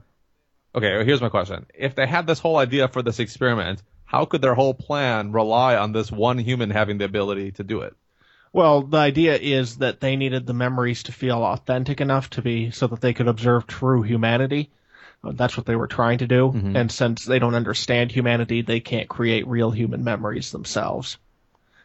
Okay, 0.75 1.03
here's 1.05 1.21
my 1.21 1.29
question. 1.29 1.65
If 1.73 1.95
they 1.95 2.05
had 2.05 2.27
this 2.27 2.39
whole 2.39 2.57
idea 2.57 2.87
for 2.87 3.01
this 3.01 3.19
experiment, 3.19 3.81
how 4.03 4.25
could 4.25 4.43
their 4.43 4.53
whole 4.53 4.75
plan 4.75 5.31
rely 5.31 5.75
on 5.75 5.91
this 5.91 6.11
one 6.11 6.37
human 6.37 6.69
having 6.69 6.99
the 6.99 7.05
ability 7.05 7.53
to 7.53 7.63
do 7.63 7.81
it? 7.81 7.95
Well, 8.55 8.83
the 8.83 8.99
idea 8.99 9.35
is 9.35 9.79
that 9.79 9.99
they 9.99 10.15
needed 10.15 10.45
the 10.45 10.53
memories 10.53 11.03
to 11.03 11.11
feel 11.11 11.43
authentic 11.43 11.99
enough 11.99 12.29
to 12.31 12.41
be 12.41 12.71
so 12.71 12.87
that 12.87 13.01
they 13.01 13.13
could 13.13 13.27
observe 13.27 13.67
true 13.67 14.01
humanity. 14.01 14.71
Uh, 15.21 15.33
that's 15.33 15.57
what 15.57 15.65
they 15.65 15.75
were 15.75 15.87
trying 15.87 16.19
to 16.19 16.27
do. 16.27 16.53
Mm-hmm. 16.53 16.73
And 16.73 16.89
since 16.89 17.25
they 17.25 17.37
don't 17.37 17.53
understand 17.53 18.13
humanity, 18.13 18.61
they 18.61 18.79
can't 18.79 19.09
create 19.09 19.45
real 19.45 19.71
human 19.71 20.05
memories 20.05 20.53
themselves. 20.53 21.17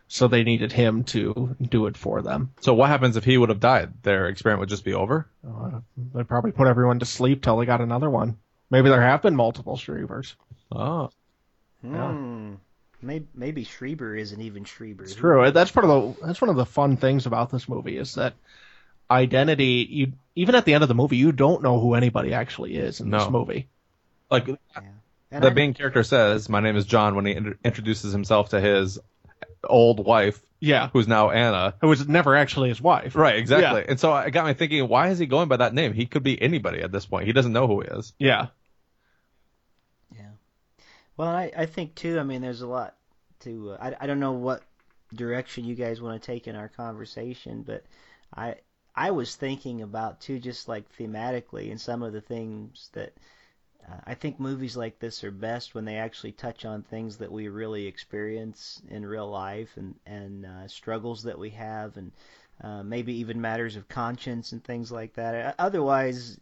So 0.06 0.28
they 0.28 0.44
needed 0.44 0.70
him 0.70 1.02
to 1.06 1.56
do 1.60 1.86
it 1.86 1.96
for 1.96 2.22
them. 2.22 2.52
So 2.60 2.72
what 2.72 2.88
happens 2.88 3.16
if 3.16 3.24
he 3.24 3.36
would 3.36 3.48
have 3.48 3.58
died? 3.58 3.92
Their 4.04 4.28
experiment 4.28 4.60
would 4.60 4.68
just 4.68 4.84
be 4.84 4.94
over? 4.94 5.26
Uh, 5.44 5.80
they'd 6.14 6.28
probably 6.28 6.52
put 6.52 6.68
everyone 6.68 7.00
to 7.00 7.04
sleep 7.04 7.42
till 7.42 7.56
they 7.56 7.66
got 7.66 7.80
another 7.80 8.08
one. 8.08 8.38
Maybe 8.70 8.90
there 8.90 9.02
have 9.02 9.22
been 9.22 9.34
multiple 9.34 9.76
Schreibers. 9.76 10.34
Oh. 10.70 11.10
Yeah. 11.82 12.12
Hmm. 12.12 12.54
Maybe, 13.02 13.26
maybe 13.34 13.64
Schreiber 13.64 14.14
isn't 14.14 14.40
even 14.40 14.64
Schreiber. 14.64 15.04
It's 15.04 15.14
true. 15.14 15.50
That's 15.50 15.70
part 15.70 15.86
of 15.86 16.16
the 16.18 16.26
that's 16.26 16.40
one 16.40 16.50
of 16.50 16.56
the 16.56 16.66
fun 16.66 16.96
things 16.96 17.26
about 17.26 17.50
this 17.50 17.68
movie 17.68 17.96
is 17.96 18.14
that 18.14 18.34
identity. 19.10 19.86
You 19.90 20.12
even 20.36 20.54
at 20.54 20.64
the 20.64 20.74
end 20.74 20.82
of 20.82 20.88
the 20.88 20.94
movie, 20.94 21.16
you 21.16 21.32
don't 21.32 21.62
know 21.62 21.80
who 21.80 21.94
anybody 21.94 22.34
actually 22.34 22.76
is 22.76 23.00
in 23.00 23.10
no. 23.10 23.18
this 23.18 23.30
movie. 23.30 23.68
Like 24.30 24.46
yeah. 24.48 24.56
The 25.30 25.50
I- 25.50 25.54
main 25.54 25.74
character 25.74 26.02
says, 26.02 26.48
"My 26.48 26.60
name 26.60 26.76
is 26.76 26.84
John" 26.84 27.14
when 27.14 27.26
he 27.26 27.32
in- 27.32 27.58
introduces 27.64 28.12
himself 28.12 28.50
to 28.50 28.60
his 28.60 28.98
old 29.64 30.04
wife, 30.04 30.40
Yeah. 30.58 30.88
who's 30.92 31.06
now 31.06 31.30
Anna. 31.30 31.74
who 31.80 31.88
was 31.88 32.06
never 32.08 32.34
actually 32.36 32.70
his 32.70 32.80
wife. 32.80 33.14
Right, 33.14 33.36
exactly. 33.36 33.84
And 33.86 34.00
so 34.00 34.16
it 34.16 34.30
got 34.30 34.46
me 34.46 34.54
thinking, 34.54 34.88
why 34.88 35.08
is 35.08 35.18
he 35.18 35.26
going 35.26 35.48
by 35.48 35.58
that 35.58 35.74
name? 35.74 35.92
He 35.92 36.06
could 36.06 36.22
be 36.22 36.40
anybody 36.40 36.80
at 36.80 36.90
this 36.92 37.06
point. 37.06 37.26
He 37.26 37.32
doesn't 37.32 37.52
know 37.52 37.66
who 37.66 37.80
he 37.82 37.88
is. 37.88 38.12
Yeah. 38.18 38.28
Yeah. 38.28 38.46
Well, 41.20 41.28
I, 41.28 41.52
I 41.54 41.66
think 41.66 41.94
too. 41.96 42.18
I 42.18 42.22
mean, 42.22 42.40
there's 42.40 42.62
a 42.62 42.66
lot 42.66 42.96
to. 43.40 43.72
Uh, 43.72 43.76
I 43.78 44.04
I 44.04 44.06
don't 44.06 44.20
know 44.20 44.32
what 44.32 44.62
direction 45.14 45.66
you 45.66 45.74
guys 45.74 46.00
want 46.00 46.22
to 46.22 46.26
take 46.26 46.48
in 46.48 46.56
our 46.56 46.70
conversation, 46.70 47.62
but 47.62 47.84
I 48.34 48.54
I 48.96 49.10
was 49.10 49.36
thinking 49.36 49.82
about 49.82 50.22
too, 50.22 50.38
just 50.38 50.66
like 50.66 50.90
thematically, 50.96 51.70
and 51.70 51.78
some 51.78 52.02
of 52.02 52.14
the 52.14 52.22
things 52.22 52.88
that. 52.94 53.12
Uh, 53.86 54.00
I 54.04 54.14
think 54.14 54.40
movies 54.40 54.78
like 54.78 54.98
this 54.98 55.22
are 55.22 55.30
best 55.30 55.74
when 55.74 55.84
they 55.84 55.96
actually 55.98 56.32
touch 56.32 56.64
on 56.64 56.82
things 56.82 57.18
that 57.18 57.30
we 57.30 57.48
really 57.48 57.86
experience 57.86 58.80
in 58.88 59.04
real 59.04 59.28
life 59.28 59.76
and 59.76 59.94
and 60.06 60.46
uh, 60.46 60.68
struggles 60.68 61.22
that 61.24 61.38
we 61.38 61.50
have 61.50 61.98
and 61.98 62.12
uh, 62.62 62.82
maybe 62.82 63.12
even 63.16 63.42
matters 63.42 63.76
of 63.76 63.88
conscience 63.88 64.52
and 64.52 64.64
things 64.64 64.90
like 64.90 65.12
that. 65.14 65.54
Otherwise, 65.58 66.40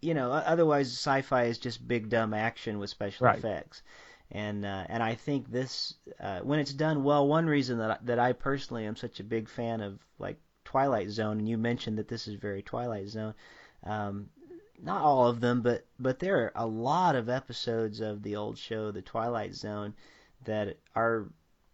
you 0.00 0.14
know, 0.14 0.32
otherwise 0.32 0.88
sci-fi 0.88 1.44
is 1.44 1.58
just 1.58 1.86
big 1.86 2.08
dumb 2.08 2.34
action 2.34 2.78
with 2.78 2.90
special 2.90 3.26
Right. 3.26 3.38
effects. 3.38 3.82
And 4.32 4.64
uh, 4.64 4.84
and 4.88 5.02
I 5.02 5.14
think 5.16 5.50
this, 5.50 5.94
uh, 6.20 6.40
when 6.40 6.60
it's 6.60 6.72
done 6.72 7.02
well, 7.02 7.26
one 7.26 7.46
reason 7.46 7.78
that 7.78 7.90
I, 7.90 7.98
that 8.04 8.18
I 8.20 8.32
personally 8.32 8.86
am 8.86 8.94
such 8.94 9.18
a 9.18 9.24
big 9.24 9.48
fan 9.48 9.80
of 9.80 9.98
like 10.20 10.38
Twilight 10.64 11.10
Zone, 11.10 11.38
and 11.38 11.48
you 11.48 11.58
mentioned 11.58 11.98
that 11.98 12.06
this 12.06 12.28
is 12.28 12.34
very 12.34 12.62
Twilight 12.62 13.08
Zone. 13.08 13.34
Um, 13.82 14.28
not 14.80 15.02
all 15.02 15.26
of 15.26 15.40
them, 15.40 15.62
but 15.62 15.84
but 15.98 16.20
there 16.20 16.36
are 16.44 16.52
a 16.54 16.66
lot 16.66 17.16
of 17.16 17.28
episodes 17.28 18.00
of 18.00 18.22
the 18.22 18.36
old 18.36 18.56
show, 18.56 18.92
The 18.92 19.02
Twilight 19.02 19.54
Zone, 19.54 19.94
that 20.44 20.76
are 20.94 21.26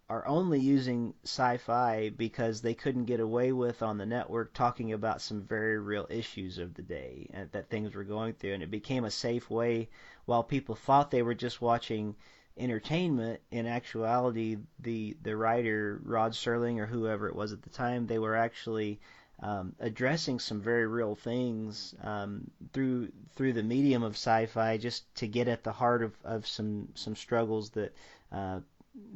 are 0.08 0.26
only 0.28 0.60
using 0.60 1.12
sci-fi 1.24 2.10
because 2.10 2.60
they 2.60 2.74
couldn't 2.74 3.06
get 3.06 3.18
away 3.18 3.50
with 3.50 3.82
on 3.82 3.98
the 3.98 4.06
network 4.06 4.54
talking 4.54 4.92
about 4.92 5.20
some 5.20 5.42
very 5.42 5.78
real 5.78 6.06
issues 6.08 6.58
of 6.58 6.74
the 6.74 6.82
day 6.82 7.28
and 7.32 7.50
that 7.50 7.68
things 7.68 7.94
were 7.94 8.04
going 8.04 8.32
through, 8.32 8.54
and 8.54 8.62
it 8.62 8.70
became 8.70 9.04
a 9.04 9.10
safe 9.10 9.50
way 9.50 9.88
while 10.24 10.44
people 10.44 10.76
thought 10.76 11.10
they 11.10 11.22
were 11.22 11.34
just 11.34 11.60
watching 11.60 12.14
entertainment. 12.56 13.40
In 13.50 13.66
actuality, 13.66 14.58
the 14.78 15.16
the 15.22 15.36
writer 15.36 16.00
Rod 16.04 16.32
Serling 16.32 16.78
or 16.78 16.86
whoever 16.86 17.28
it 17.28 17.34
was 17.34 17.52
at 17.52 17.62
the 17.62 17.70
time, 17.70 18.06
they 18.06 18.20
were 18.20 18.36
actually 18.36 19.00
um, 19.40 19.74
addressing 19.80 20.38
some 20.38 20.60
very 20.60 20.86
real 20.86 21.16
things 21.16 21.94
um, 22.02 22.48
through 22.72 23.10
through 23.34 23.54
the 23.54 23.62
medium 23.62 24.04
of 24.04 24.12
sci-fi, 24.12 24.78
just 24.78 25.12
to 25.16 25.26
get 25.26 25.48
at 25.48 25.64
the 25.64 25.72
heart 25.72 26.04
of, 26.04 26.14
of 26.22 26.46
some 26.46 26.88
some 26.94 27.16
struggles 27.16 27.70
that 27.70 27.92
uh, 28.30 28.60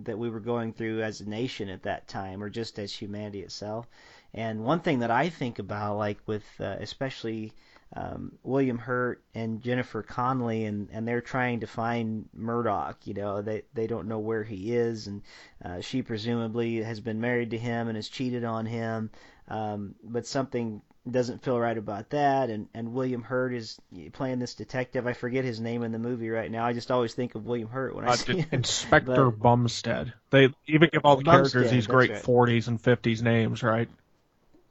that 0.04 0.18
we 0.18 0.30
were 0.30 0.40
going 0.40 0.72
through 0.72 1.02
as 1.02 1.20
a 1.20 1.28
nation 1.28 1.68
at 1.68 1.82
that 1.82 2.08
time, 2.08 2.42
or 2.42 2.50
just 2.50 2.78
as 2.78 2.92
humanity 2.92 3.40
itself. 3.40 3.86
And 4.32 4.64
one 4.64 4.80
thing 4.80 5.00
that 5.00 5.10
I 5.10 5.28
think 5.28 5.58
about, 5.58 5.96
like 5.96 6.18
with 6.26 6.44
uh, 6.60 6.76
especially 6.80 7.52
um, 7.96 8.32
William 8.44 8.78
Hurt 8.78 9.22
and 9.34 9.60
Jennifer 9.60 10.02
Connelly, 10.02 10.64
and, 10.64 10.88
and 10.92 11.06
they're 11.06 11.20
trying 11.20 11.60
to 11.60 11.66
find 11.66 12.28
Murdoch. 12.32 12.98
You 13.04 13.14
know, 13.14 13.42
they 13.42 13.62
they 13.74 13.86
don't 13.86 14.08
know 14.08 14.20
where 14.20 14.44
he 14.44 14.74
is, 14.74 15.08
and 15.08 15.22
uh, 15.64 15.80
she 15.80 16.02
presumably 16.02 16.82
has 16.82 17.00
been 17.00 17.20
married 17.20 17.50
to 17.50 17.58
him 17.58 17.88
and 17.88 17.96
has 17.96 18.08
cheated 18.08 18.44
on 18.44 18.66
him. 18.66 19.10
Um, 19.50 19.94
but 20.02 20.26
something 20.26 20.80
doesn't 21.10 21.42
feel 21.42 21.58
right 21.58 21.76
about 21.76 22.10
that. 22.10 22.50
And 22.50 22.68
and 22.72 22.92
William 22.92 23.22
Hurt 23.22 23.52
is 23.52 23.78
playing 24.12 24.38
this 24.38 24.54
detective. 24.54 25.06
I 25.06 25.12
forget 25.12 25.44
his 25.44 25.60
name 25.60 25.82
in 25.82 25.92
the 25.92 25.98
movie 25.98 26.30
right 26.30 26.50
now. 26.50 26.64
I 26.64 26.72
just 26.72 26.90
always 26.90 27.14
think 27.14 27.34
of 27.34 27.44
William 27.46 27.68
Hurt 27.68 27.94
when 27.96 28.04
I 28.04 28.10
Uh, 28.12 28.16
see 28.16 28.36
him. 28.38 28.48
Inspector 28.52 29.30
But- 29.30 29.40
Bumstead. 29.42 30.12
They 30.30 30.48
even 30.66 30.88
give 30.92 31.02
all 31.04 31.16
the 31.16 31.24
characters 31.24 31.70
these 31.70 31.86
great 31.88 32.10
right. 32.10 32.22
40s 32.22 32.68
and 32.68 32.80
50s 32.80 33.22
names, 33.22 33.62
right? 33.62 33.88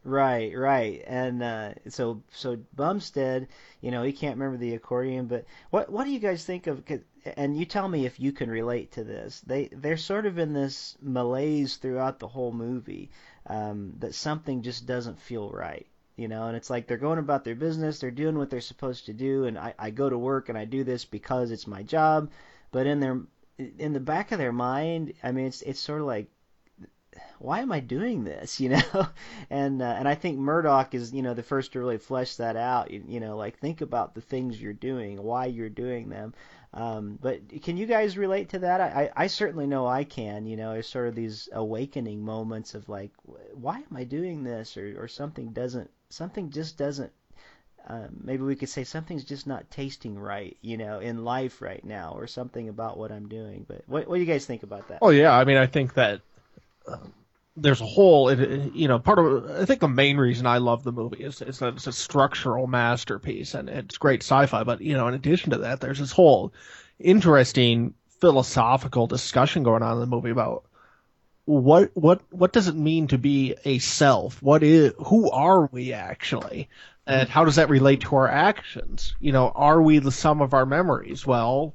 Right, 0.05 0.57
right, 0.57 1.03
and 1.05 1.43
uh, 1.43 1.73
so 1.89 2.23
so 2.31 2.57
Bumstead, 2.73 3.49
you 3.81 3.91
know, 3.91 4.01
he 4.01 4.13
can't 4.13 4.37
remember 4.37 4.57
the 4.57 4.73
accordion, 4.73 5.25
but 5.27 5.43
what 5.71 5.91
what 5.91 6.05
do 6.05 6.11
you 6.11 6.19
guys 6.19 6.45
think 6.45 6.67
of? 6.67 6.81
And 7.35 7.57
you 7.57 7.65
tell 7.65 7.87
me 7.87 8.05
if 8.05 8.17
you 8.17 8.31
can 8.31 8.49
relate 8.49 8.93
to 8.93 9.03
this. 9.03 9.41
They 9.45 9.67
they're 9.73 9.97
sort 9.97 10.25
of 10.25 10.37
in 10.39 10.53
this 10.53 10.97
malaise 11.01 11.75
throughout 11.75 12.19
the 12.19 12.29
whole 12.29 12.53
movie 12.53 13.11
um, 13.49 13.93
that 13.99 14.15
something 14.15 14.61
just 14.61 14.85
doesn't 14.85 15.19
feel 15.19 15.49
right, 15.49 15.87
you 16.15 16.27
know. 16.27 16.45
And 16.47 16.55
it's 16.55 16.69
like 16.69 16.87
they're 16.87 16.97
going 16.97 17.19
about 17.19 17.43
their 17.43 17.55
business, 17.55 17.99
they're 17.99 18.11
doing 18.11 18.37
what 18.37 18.49
they're 18.49 18.61
supposed 18.61 19.07
to 19.07 19.13
do, 19.13 19.45
and 19.45 19.57
I, 19.57 19.73
I 19.77 19.89
go 19.89 20.09
to 20.09 20.17
work 20.17 20.49
and 20.49 20.57
I 20.57 20.65
do 20.65 20.83
this 20.83 21.05
because 21.05 21.51
it's 21.51 21.67
my 21.67 21.83
job, 21.83 22.29
but 22.71 22.87
in 22.87 22.99
their 22.99 23.21
in 23.57 23.93
the 23.93 23.99
back 23.99 24.31
of 24.31 24.37
their 24.37 24.53
mind, 24.53 25.13
I 25.23 25.31
mean, 25.31 25.47
it's 25.47 25.61
it's 25.63 25.79
sort 25.79 26.01
of 26.01 26.07
like 26.07 26.27
why 27.39 27.59
am 27.59 27.71
I 27.71 27.79
doing 27.79 28.23
this? 28.23 28.59
You 28.69 28.69
know, 28.69 29.07
and 29.49 29.81
uh, 29.81 29.95
and 29.97 30.07
I 30.07 30.15
think 30.15 30.37
Murdoch 30.37 30.93
is 30.93 31.13
you 31.13 31.21
know 31.21 31.33
the 31.33 31.43
first 31.43 31.73
to 31.73 31.79
really 31.79 31.97
flesh 31.97 32.35
that 32.35 32.55
out. 32.55 32.91
You, 32.91 33.03
you 33.07 33.19
know, 33.19 33.37
like 33.37 33.57
think 33.57 33.81
about 33.81 34.13
the 34.13 34.21
things 34.21 34.61
you're 34.61 34.73
doing, 34.73 35.21
why 35.23 35.45
you're 35.45 35.69
doing 35.69 36.09
them. 36.09 36.33
Um, 36.71 37.17
but 37.19 37.61
can 37.63 37.77
you 37.77 37.87
guys 37.87 38.17
relate 38.17 38.49
to 38.49 38.59
that? 38.59 38.79
I, 38.79 39.09
I 39.15 39.23
I 39.23 39.27
certainly 39.27 39.65
know 39.65 39.87
I 39.87 40.03
can. 40.03 40.45
You 40.45 40.55
know, 40.55 40.73
there's 40.73 40.87
sort 40.87 41.07
of 41.07 41.15
these 41.15 41.49
awakening 41.51 42.23
moments 42.23 42.75
of 42.75 42.87
like, 42.87 43.11
why 43.53 43.77
am 43.77 43.95
I 43.95 44.03
doing 44.03 44.43
this, 44.43 44.77
or 44.77 45.01
or 45.01 45.07
something 45.07 45.51
doesn't, 45.51 45.89
something 46.09 46.51
just 46.51 46.77
doesn't. 46.77 47.11
Uh, 47.87 48.07
maybe 48.11 48.43
we 48.43 48.55
could 48.55 48.69
say 48.69 48.83
something's 48.83 49.23
just 49.23 49.47
not 49.47 49.71
tasting 49.71 50.19
right, 50.19 50.57
you 50.61 50.77
know, 50.77 50.99
in 50.99 51.23
life 51.23 51.59
right 51.59 51.83
now, 51.83 52.13
or 52.15 52.27
something 52.27 52.69
about 52.69 52.99
what 52.99 53.11
I'm 53.11 53.27
doing. 53.27 53.65
But 53.67 53.83
what 53.87 54.07
what 54.07 54.15
do 54.15 54.21
you 54.21 54.27
guys 54.27 54.45
think 54.45 54.61
about 54.61 54.89
that? 54.89 54.99
Oh 55.01 55.09
yeah, 55.09 55.35
I 55.35 55.45
mean, 55.45 55.57
I 55.57 55.65
think 55.65 55.95
that 55.95 56.21
um, 56.87 57.13
there's 57.61 57.81
a 57.81 57.85
whole, 57.85 58.33
you 58.33 58.87
know, 58.87 58.99
part 58.99 59.19
of. 59.19 59.49
I 59.51 59.65
think 59.65 59.79
the 59.81 59.87
main 59.87 60.17
reason 60.17 60.45
I 60.45 60.57
love 60.57 60.83
the 60.83 60.91
movie 60.91 61.23
is, 61.23 61.41
is 61.41 61.59
that 61.59 61.75
it's 61.75 61.87
a 61.87 61.91
structural 61.91 62.67
masterpiece 62.67 63.53
and 63.53 63.69
it's 63.69 63.97
great 63.97 64.21
sci-fi. 64.23 64.63
But 64.63 64.81
you 64.81 64.95
know, 64.95 65.07
in 65.07 65.13
addition 65.13 65.51
to 65.51 65.57
that, 65.59 65.81
there's 65.81 65.99
this 65.99 66.11
whole 66.11 66.53
interesting 66.99 67.93
philosophical 68.19 69.07
discussion 69.07 69.63
going 69.63 69.83
on 69.83 69.93
in 69.93 69.99
the 69.99 70.07
movie 70.07 70.29
about 70.29 70.65
what 71.45 71.91
what 71.95 72.21
what 72.29 72.53
does 72.53 72.67
it 72.67 72.75
mean 72.75 73.07
to 73.07 73.17
be 73.17 73.55
a 73.65 73.79
self? 73.79 74.41
What 74.41 74.63
is 74.63 74.93
who 74.99 75.29
are 75.31 75.67
we 75.71 75.93
actually? 75.93 76.69
And 77.07 77.27
how 77.27 77.43
does 77.43 77.55
that 77.55 77.69
relate 77.69 78.01
to 78.01 78.15
our 78.17 78.27
actions? 78.27 79.15
You 79.19 79.31
know, 79.31 79.51
are 79.55 79.81
we 79.81 79.97
the 79.97 80.11
sum 80.11 80.41
of 80.41 80.53
our 80.53 80.67
memories? 80.67 81.25
Well, 81.25 81.73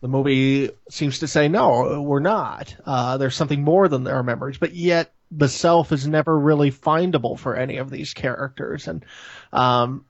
the 0.00 0.08
movie 0.08 0.70
seems 0.90 1.20
to 1.20 1.28
say 1.28 1.46
no, 1.46 2.02
we're 2.02 2.18
not. 2.18 2.74
Uh, 2.84 3.16
there's 3.16 3.36
something 3.36 3.62
more 3.62 3.86
than 3.86 4.08
our 4.08 4.24
memories, 4.24 4.58
but 4.58 4.74
yet 4.74 5.12
the 5.34 5.48
self 5.48 5.92
is 5.92 6.06
never 6.06 6.38
really 6.38 6.70
findable 6.70 7.38
for 7.38 7.56
any 7.56 7.78
of 7.78 7.90
these 7.90 8.14
characters, 8.14 8.88
and 8.88 9.04
um, 9.52 10.04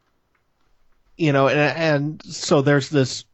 you 1.16 1.32
know, 1.32 1.48
and, 1.48 2.20
and 2.20 2.22
so 2.24 2.62
there's 2.62 2.90
this 2.90 3.24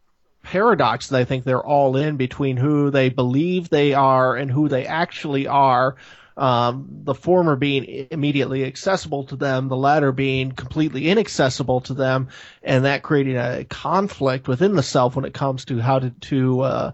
paradox 0.43 1.09
that 1.09 1.21
I 1.21 1.25
think 1.25 1.45
they're 1.45 1.65
all 1.65 1.97
in 1.97 2.17
between 2.17 2.57
who 2.57 2.91
they 2.91 3.09
believe 3.09 3.69
they 3.69 3.95
are 3.95 4.37
and 4.37 4.51
who 4.51 4.69
they 4.69 4.87
actually 4.87 5.47
are. 5.47 5.97
Um, 6.37 6.87
the 7.03 7.15
former 7.15 7.57
being 7.57 8.07
immediately 8.13 8.65
accessible 8.65 9.25
to 9.25 9.37
them, 9.37 9.67
the 9.67 9.77
latter 9.77 10.13
being 10.13 10.53
completely 10.53 11.09
inaccessible 11.09 11.81
to 11.83 11.95
them, 11.95 12.29
and 12.63 12.85
that 12.85 13.03
creating 13.03 13.37
a 13.37 13.65
conflict 13.65 14.47
within 14.47 14.77
the 14.77 14.83
self 14.85 15.17
when 15.17 15.25
it 15.25 15.35
comes 15.35 15.65
to 15.65 15.79
how 15.79 15.99
to 15.99 16.11
to 16.11 16.61
uh, 16.61 16.93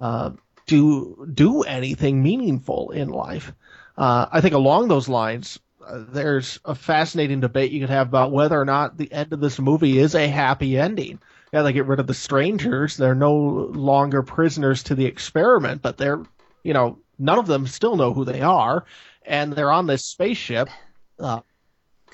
uh, 0.00 0.30
do 0.66 1.28
do 1.32 1.62
anything 1.62 2.22
meaningful 2.22 2.90
in 2.90 3.08
life. 3.08 3.52
Uh, 3.96 4.26
I 4.30 4.40
think 4.40 4.54
along 4.54 4.88
those 4.88 5.08
lines, 5.08 5.58
uh, 5.86 6.04
there's 6.08 6.58
a 6.64 6.74
fascinating 6.74 7.40
debate 7.40 7.72
you 7.72 7.80
could 7.80 7.90
have 7.90 8.08
about 8.08 8.32
whether 8.32 8.60
or 8.60 8.64
not 8.64 8.96
the 8.96 9.10
end 9.12 9.32
of 9.32 9.40
this 9.40 9.58
movie 9.58 9.98
is 9.98 10.14
a 10.14 10.28
happy 10.28 10.78
ending. 10.78 11.18
Yeah, 11.52 11.62
they 11.62 11.72
get 11.72 11.86
rid 11.86 12.00
of 12.00 12.06
the 12.06 12.14
strangers; 12.14 12.96
they're 12.96 13.14
no 13.14 13.34
longer 13.34 14.22
prisoners 14.22 14.82
to 14.84 14.94
the 14.94 15.06
experiment, 15.06 15.80
but 15.80 15.96
they're, 15.96 16.22
you 16.64 16.74
know, 16.74 16.98
none 17.18 17.38
of 17.38 17.46
them 17.46 17.66
still 17.66 17.96
know 17.96 18.12
who 18.12 18.24
they 18.24 18.42
are, 18.42 18.84
and 19.24 19.52
they're 19.52 19.70
on 19.70 19.86
this 19.86 20.04
spaceship. 20.04 20.68
Uh, 21.18 21.40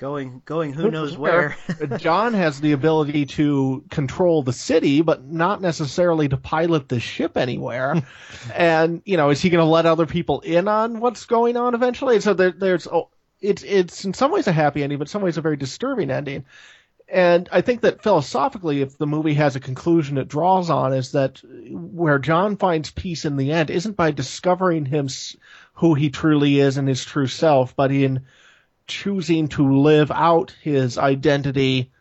Going 0.03 0.41
going 0.43 0.73
who 0.73 0.91
knows 0.91 1.17
where? 1.17 1.55
Uh, 1.79 1.97
John 1.97 2.33
has 2.33 2.59
the 2.59 2.73
ability 2.73 3.25
to 3.37 3.85
control 3.89 4.43
the 4.43 4.51
city, 4.51 5.01
but 5.01 5.23
not 5.23 5.61
necessarily 5.61 6.27
to 6.27 6.35
pilot 6.35 6.89
the 6.89 6.99
ship 6.99 7.37
anywhere. 7.37 8.03
and 8.53 9.01
you 9.05 9.15
know, 9.15 9.29
is 9.29 9.41
he 9.41 9.49
going 9.49 9.63
to 9.63 9.71
let 9.71 9.85
other 9.85 10.05
people 10.05 10.41
in 10.41 10.67
on 10.67 10.99
what's 10.99 11.23
going 11.25 11.55
on 11.55 11.73
eventually? 11.73 12.19
So 12.19 12.33
there, 12.33 12.51
there's 12.51 12.85
oh, 12.85 13.11
it's 13.39 13.63
it's 13.63 14.03
in 14.03 14.13
some 14.13 14.31
ways 14.31 14.45
a 14.47 14.51
happy 14.51 14.83
ending, 14.83 14.99
but 14.99 15.07
in 15.07 15.09
some 15.09 15.21
ways 15.21 15.37
a 15.37 15.41
very 15.41 15.55
disturbing 15.55 16.11
ending. 16.11 16.43
And 17.07 17.47
I 17.49 17.61
think 17.61 17.79
that 17.79 18.03
philosophically, 18.03 18.81
if 18.81 18.97
the 18.97 19.07
movie 19.07 19.35
has 19.35 19.55
a 19.55 19.61
conclusion 19.61 20.17
it 20.17 20.27
draws 20.27 20.69
on, 20.69 20.91
is 20.91 21.13
that 21.13 21.41
where 21.71 22.19
John 22.19 22.57
finds 22.57 22.91
peace 22.91 23.23
in 23.23 23.37
the 23.37 23.53
end 23.53 23.69
isn't 23.69 23.95
by 23.95 24.11
discovering 24.11 24.83
him 24.83 25.07
who 25.75 25.93
he 25.93 26.09
truly 26.09 26.59
is 26.59 26.75
and 26.75 26.89
his 26.89 27.05
true 27.05 27.27
self, 27.27 27.73
but 27.73 27.93
in 27.93 28.25
choosing 28.87 29.47
to 29.49 29.81
live 29.81 30.11
out 30.11 30.55
his 30.61 30.97
identity 30.97 31.91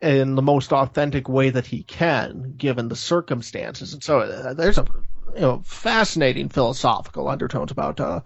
in 0.00 0.34
the 0.34 0.42
most 0.42 0.72
authentic 0.72 1.28
way 1.28 1.50
that 1.50 1.66
he 1.66 1.82
can, 1.84 2.54
given 2.56 2.88
the 2.88 2.96
circumstances. 2.96 3.92
And 3.92 4.02
so 4.02 4.20
uh, 4.20 4.54
there's 4.54 4.78
a 4.78 4.86
you 5.34 5.40
know 5.40 5.62
fascinating 5.64 6.48
philosophical 6.48 7.28
undertones 7.28 7.70
about 7.70 8.00
uh, 8.00 8.20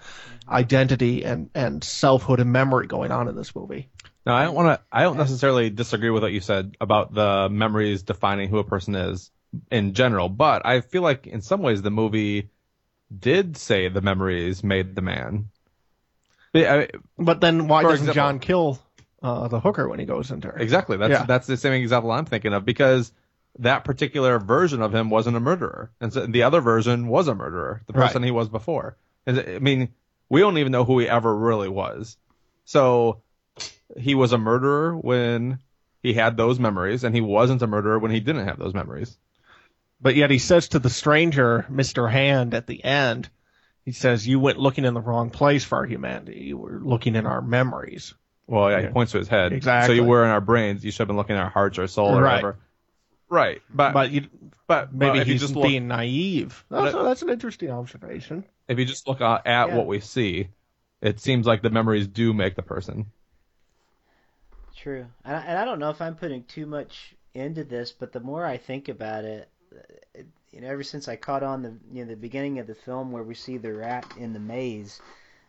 identity 0.49 1.25
and 1.25 1.51
and 1.55 1.85
selfhood 1.85 2.41
and 2.41 2.53
memory 2.53 2.87
going 2.87 3.13
on 3.13 3.29
in 3.29 3.37
this 3.37 3.55
movie. 3.55 3.91
Now 4.25 4.35
I 4.35 4.45
don't 4.45 4.55
want 4.55 4.81
to. 4.81 4.85
I 4.91 5.03
don't 5.03 5.19
necessarily 5.19 5.71
disagree 5.71 6.11
with 6.11 6.23
what 6.23 6.33
you 6.33 6.41
said 6.41 6.77
about 6.81 7.15
the 7.15 7.49
memories 7.51 8.03
defining 8.03 8.49
who 8.49 8.59
a 8.59 8.65
person 8.65 8.95
is 8.95 9.31
in 9.71 9.95
general, 9.95 10.29
but 10.29 10.67
I 10.67 10.81
feel 10.81 11.03
like 11.03 11.27
in 11.27 11.43
some 11.43 11.63
ways 11.63 11.83
the 11.83 11.91
movie 11.91 12.51
did 13.17 13.57
say 13.57 13.89
the 13.89 14.01
memories 14.01 14.65
made 14.65 14.97
the 14.97 15.03
man. 15.03 15.51
I- 16.55 16.89
But 17.19 17.41
then 17.41 17.69
why 17.69 17.83
For 17.83 17.91
doesn't 17.91 18.09
example- 18.09 18.15
John 18.15 18.39
kill 18.39 18.79
uh, 19.23 19.49
the 19.49 19.61
hooker 19.61 19.89
when 19.89 19.99
he 19.99 20.07
goes 20.07 20.31
into 20.31 20.49
her? 20.49 20.59
Exactly. 20.59 20.97
That's 20.97 21.11
Yeah. 21.11 21.25
that's 21.25 21.47
the 21.47 21.57
same 21.57 21.73
example 21.73 22.11
I'm 22.13 22.25
thinking 22.27 22.53
of 22.53 22.65
because 22.65 23.13
that 23.59 23.85
particular 23.85 24.39
version 24.39 24.83
of 24.83 24.95
him 24.95 25.09
wasn't 25.11 25.37
a 25.37 25.41
murderer, 25.41 25.91
and 26.01 26.13
so 26.13 26.27
the 26.27 26.43
other 26.43 26.61
version 26.61 27.09
was 27.09 27.27
a 27.29 27.35
murderer, 27.35 27.83
the 27.87 27.93
person 27.95 28.21
Right. 28.23 28.27
he 28.27 28.31
was 28.31 28.49
before. 28.49 28.97
And 29.27 29.41
I 29.41 29.59
mean, 29.59 29.89
we 30.29 30.41
don't 30.41 30.59
even 30.59 30.73
know 30.73 30.85
who 30.85 30.99
he 30.99 31.09
ever 31.09 31.35
really 31.35 31.69
was. 31.69 32.17
So 32.65 33.23
he 33.97 34.15
was 34.15 34.33
a 34.33 34.39
murderer 34.39 34.95
when 34.97 35.59
he 36.03 36.13
had 36.13 36.37
those 36.37 36.59
memories, 36.61 37.03
and 37.05 37.15
he 37.15 37.21
wasn't 37.23 37.63
a 37.63 37.67
murderer 37.67 37.99
when 37.99 38.11
he 38.11 38.21
didn't 38.21 38.47
have 38.47 38.59
those 38.59 38.75
memories. 38.75 39.17
But 40.01 40.15
yet 40.17 40.31
he 40.31 40.39
says 40.39 40.69
to 40.69 40.79
the 40.79 40.91
stranger, 40.91 41.65
Mr. 41.71 42.11
Hand, 42.11 42.53
at 42.53 42.67
the 42.67 42.85
end, 42.85 43.31
he 43.87 43.93
says, 43.93 44.29
"You 44.29 44.39
went 44.39 44.59
looking 44.59 44.85
in 44.85 44.93
the 44.93 45.01
wrong 45.01 45.31
place 45.31 45.65
for 45.65 45.77
our 45.77 45.87
humanity. 45.87 46.41
You 46.41 46.59
were 46.59 46.79
looking 46.83 47.15
in 47.17 47.25
our 47.25 47.41
memories." 47.41 48.13
Well, 48.47 48.71
yeah, 48.71 48.79
Yeah. 48.81 48.87
he 48.89 48.93
points 48.93 49.13
to 49.13 49.19
his 49.19 49.29
head. 49.29 49.53
Exactly. 49.55 49.97
So 49.97 50.03
you 50.03 50.07
were 50.07 50.23
in 50.25 50.31
our 50.31 50.43
brains. 50.43 50.85
You 50.85 50.91
should 50.91 50.99
have 51.01 51.09
been 51.09 51.17
looking 51.17 51.37
at 51.37 51.43
our 51.43 51.49
hearts 51.51 51.79
or 51.79 51.87
soul 51.87 52.11
or 52.19 52.21
Right. 52.23 52.35
whatever. 52.43 52.59
Right. 53.31 53.63
But 53.71 53.93
But 53.95 54.11
you, 54.13 54.29
but 54.67 54.93
maybe 54.95 55.19
but 55.21 55.27
you 55.27 55.33
he's 55.33 55.41
just 55.41 55.53
just 55.53 55.57
look, 55.57 55.67
being 55.67 55.89
naive. 55.89 56.65
But 56.69 56.83
That's, 56.83 56.95
it- 56.95 57.03
that's 57.05 57.23
an 57.23 57.31
interesting 57.31 57.71
observation. 57.71 58.45
if 58.69 58.79
you 58.79 58.85
just 58.85 59.09
look 59.09 59.21
at, 59.21 59.47
at 59.47 59.69
Yeah. 59.69 59.75
what 59.77 59.87
we 59.87 59.99
see, 60.01 60.49
it 61.01 61.19
seems 61.19 61.47
like 61.47 61.63
the 61.63 61.71
memories 61.71 62.07
do 62.07 62.33
make 62.35 62.55
the 62.55 62.63
person. 62.63 63.07
True, 64.77 65.07
and 65.25 65.37
I, 65.37 65.41
and 65.41 65.59
I 65.59 65.65
don't 65.65 65.79
know 65.79 65.91
if 65.91 66.01
I'm 66.01 66.15
putting 66.17 66.45
too 66.45 66.67
much 66.67 67.15
into 67.35 67.65
this, 67.65 67.93
but 67.93 68.13
the 68.13 68.21
more 68.21 68.45
I 68.45 68.59
think 68.59 68.89
about 68.89 69.25
it, 69.25 69.49
you 70.53 70.61
know, 70.61 70.69
ever 70.69 70.83
since 70.83 71.09
I 71.09 71.17
caught 71.17 71.43
on 71.43 71.63
the 71.63 71.75
you 71.93 72.05
know 72.05 72.11
the 72.11 72.17
beginning 72.17 72.59
of 72.59 72.67
the 72.67 72.75
film 72.75 73.13
where 73.13 73.23
we 73.23 73.35
see 73.35 73.57
the 73.57 73.73
rat 73.73 74.07
in 74.19 74.33
the 74.33 74.41
maze, 74.41 75.01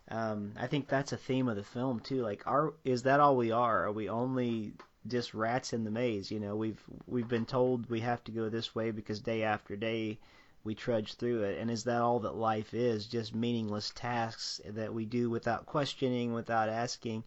um, 0.10 0.54
I 0.58 0.68
think 0.68 0.88
that's 0.88 1.14
a 1.14 1.18
theme 1.18 1.48
of 1.48 1.56
the 1.56 1.64
film 1.64 2.00
too. 2.00 2.22
Like, 2.22 2.46
are 2.46 2.74
is 2.84 3.04
that 3.04 3.20
all 3.20 3.36
we 3.36 3.52
are? 3.52 3.86
Are 3.86 3.92
we 3.92 4.10
only 4.10 4.74
just 5.08 5.34
rats 5.34 5.74
in 5.74 5.84
the 5.84 5.92
maze? 5.92 6.32
You 6.32 6.40
know, 6.40 6.56
we've 6.56 6.82
we've 7.08 7.28
been 7.28 7.46
told 7.46 7.90
we 7.90 8.02
have 8.02 8.24
to 8.26 8.32
go 8.32 8.50
this 8.50 8.76
way 8.76 8.92
because 8.92 9.20
day 9.20 9.44
after 9.44 9.76
day 9.76 10.20
we 10.64 10.76
trudge 10.76 11.14
through 11.14 11.44
it, 11.44 11.60
and 11.60 11.72
is 11.72 11.86
that 11.86 12.02
all 12.02 12.20
that 12.20 12.36
life 12.36 12.74
is? 12.74 13.08
Just 13.08 13.34
meaningless 13.34 13.92
tasks 13.96 14.60
that 14.66 14.94
we 14.94 15.06
do 15.06 15.30
without 15.30 15.66
questioning, 15.66 16.34
without 16.34 16.70
asking 16.70 17.24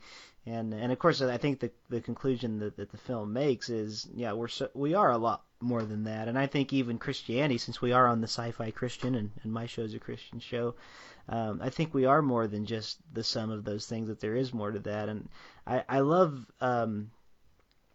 and 0.46 0.72
and 0.72 0.90
of 0.92 0.98
course 0.98 1.20
I 1.20 1.36
think 1.36 1.60
the 1.60 1.70
the 1.88 2.00
conclusion 2.00 2.58
that, 2.60 2.76
that 2.76 2.90
the 2.90 2.98
film 2.98 3.32
makes 3.32 3.68
is 3.68 4.08
yeah 4.14 4.32
we're 4.32 4.48
so, 4.48 4.70
we 4.74 4.94
are 4.94 5.10
a 5.10 5.18
lot 5.18 5.42
more 5.60 5.82
than 5.82 6.04
that. 6.04 6.28
And 6.28 6.38
I 6.38 6.46
think 6.46 6.72
even 6.72 6.98
Christianity 6.98 7.58
since 7.58 7.80
we 7.80 7.92
are 7.92 8.06
on 8.06 8.20
the 8.20 8.28
sci-fi 8.28 8.70
Christian 8.70 9.14
and, 9.14 9.30
and 9.42 9.52
my 9.52 9.66
show's 9.66 9.94
a 9.94 9.98
Christian 9.98 10.40
show 10.40 10.74
um, 11.30 11.60
I 11.62 11.70
think 11.70 11.94
we 11.94 12.06
are 12.06 12.22
more 12.22 12.48
than 12.48 12.66
just 12.66 12.98
the 13.12 13.22
sum 13.22 13.50
of 13.50 13.64
those 13.64 13.86
things 13.86 14.08
that 14.08 14.20
there 14.20 14.34
is 14.34 14.52
more 14.52 14.72
to 14.72 14.80
that. 14.80 15.08
And 15.08 15.28
I 15.66 15.84
I 15.88 16.00
love 16.00 16.44
um, 16.60 17.12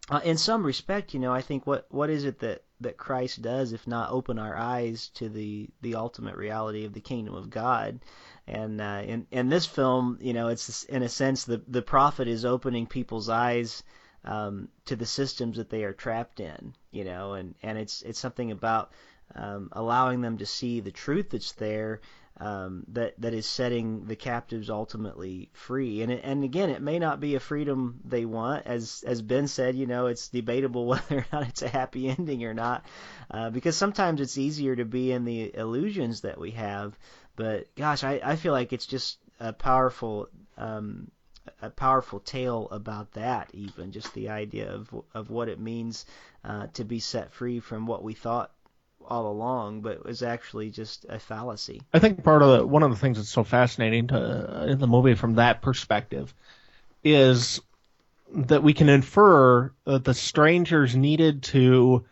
uh, 0.10 0.22
in 0.24 0.38
some 0.38 0.66
respect 0.66 1.14
you 1.14 1.20
know 1.20 1.34
I 1.34 1.42
think 1.42 1.68
what 1.68 1.86
what 1.90 2.10
is 2.10 2.24
it 2.24 2.40
that 2.40 2.64
that 2.82 2.98
Christ 2.98 3.42
does 3.42 3.74
if 3.74 3.88
not 3.88 4.12
open 4.12 4.40
our 4.40 4.56
eyes 4.56 5.10
to 5.16 5.28
the 5.28 5.70
the 5.82 5.96
ultimate 5.96 6.38
reality 6.38 6.86
of 6.86 6.94
the 6.94 7.02
kingdom 7.02 7.36
of 7.36 7.50
God? 7.50 8.00
And 8.48 8.80
uh, 8.80 9.02
in 9.06 9.28
in 9.32 9.50
this 9.50 9.66
film, 9.66 10.18
you 10.22 10.34
know, 10.34 10.48
it's 10.48 10.84
in 10.84 11.04
a 11.04 11.10
sense 11.10 11.44
the 11.44 11.62
the 11.68 11.82
prophet 11.82 12.30
is 12.30 12.46
opening 12.46 12.88
people's 12.88 13.28
eyes 13.28 13.84
um, 14.26 14.70
to 14.86 14.96
the 14.96 15.06
systems 15.06 15.58
that 15.58 15.70
they 15.70 15.84
are 15.84 15.94
trapped 15.94 16.40
in, 16.40 16.74
you 16.92 17.04
know, 17.04 17.34
and 17.34 17.56
and 17.64 17.78
it's 17.78 18.02
it's 18.02 18.20
something 18.20 18.52
about 18.52 18.92
um, 19.36 19.70
allowing 19.72 20.22
them 20.22 20.38
to 20.40 20.46
see 20.46 20.80
the 20.80 20.92
truth 20.92 21.30
that's 21.32 21.54
there. 21.54 22.02
Um, 22.38 22.84
that 22.90 23.14
that 23.22 23.34
is 23.34 23.46
setting 23.46 24.08
the 24.08 24.18
captives 24.18 24.70
ultimately 24.70 25.50
free, 25.54 26.02
and 26.02 26.12
it, 26.12 26.20
and 26.22 26.44
again, 26.44 26.70
it 26.70 26.82
may 26.82 27.00
not 27.00 27.22
be 27.22 27.36
a 27.36 27.40
freedom 27.40 28.02
they 28.04 28.26
want, 28.26 28.68
as 28.68 29.06
as 29.08 29.22
Ben 29.22 29.48
said. 29.48 29.76
You 29.76 29.86
know, 29.86 30.08
it's 30.08 30.28
debatable 30.28 30.86
whether 30.88 31.20
or 31.20 31.26
not 31.32 31.48
it's 31.48 31.62
a 31.62 31.70
happy 31.70 32.10
ending 32.10 32.44
or 32.44 32.54
not, 32.54 32.86
uh, 33.32 33.52
because 33.52 33.78
sometimes 33.78 34.20
it's 34.20 34.38
easier 34.38 34.76
to 34.76 34.84
be 34.84 35.14
in 35.14 35.24
the 35.24 35.56
illusions 35.56 36.22
that 36.22 36.38
we 36.38 36.52
have, 36.52 37.00
but 37.38 37.74
gosh, 37.76 38.04
I, 38.04 38.20
I 38.22 38.36
feel 38.36 38.52
like 38.52 38.74
it's 38.74 38.86
just 38.86 39.18
a 39.40 39.54
powerful 39.54 40.28
um, 40.58 41.10
a 41.62 41.70
powerful 41.70 42.20
tale 42.20 42.68
about 42.72 43.12
that. 43.14 43.50
Even 43.54 43.92
just 43.92 44.14
the 44.14 44.30
idea 44.30 44.72
of 44.72 44.94
of 45.14 45.30
what 45.30 45.50
it 45.50 45.60
means 45.60 46.06
uh, 46.44 46.68
to 46.74 46.84
be 46.84 47.00
set 47.00 47.32
free 47.32 47.60
from 47.60 47.86
what 47.86 48.04
we 48.04 48.14
thought 48.14 48.52
all 49.08 49.32
along, 49.32 49.82
but 49.82 50.06
was 50.06 50.24
actually 50.24 50.70
just 50.70 51.06
a 51.10 51.20
fallacy. 51.20 51.82
I 51.94 52.00
think 52.00 52.24
part 52.24 52.42
of 52.42 52.58
the 52.58 52.66
one 52.66 52.84
of 52.84 52.90
the 52.90 52.98
things 52.98 53.18
that's 53.18 53.30
so 53.30 53.44
fascinating 53.44 54.08
to, 54.08 54.66
in 54.68 54.80
the 54.80 54.88
movie 54.88 55.16
from 55.16 55.36
that 55.36 55.62
perspective 55.62 56.34
is 57.04 57.62
that 58.34 58.64
we 58.64 58.74
can 58.74 58.90
infer 58.90 59.72
that 59.86 60.04
the 60.04 60.14
strangers 60.14 60.96
needed 60.96 61.44
to 61.44 62.04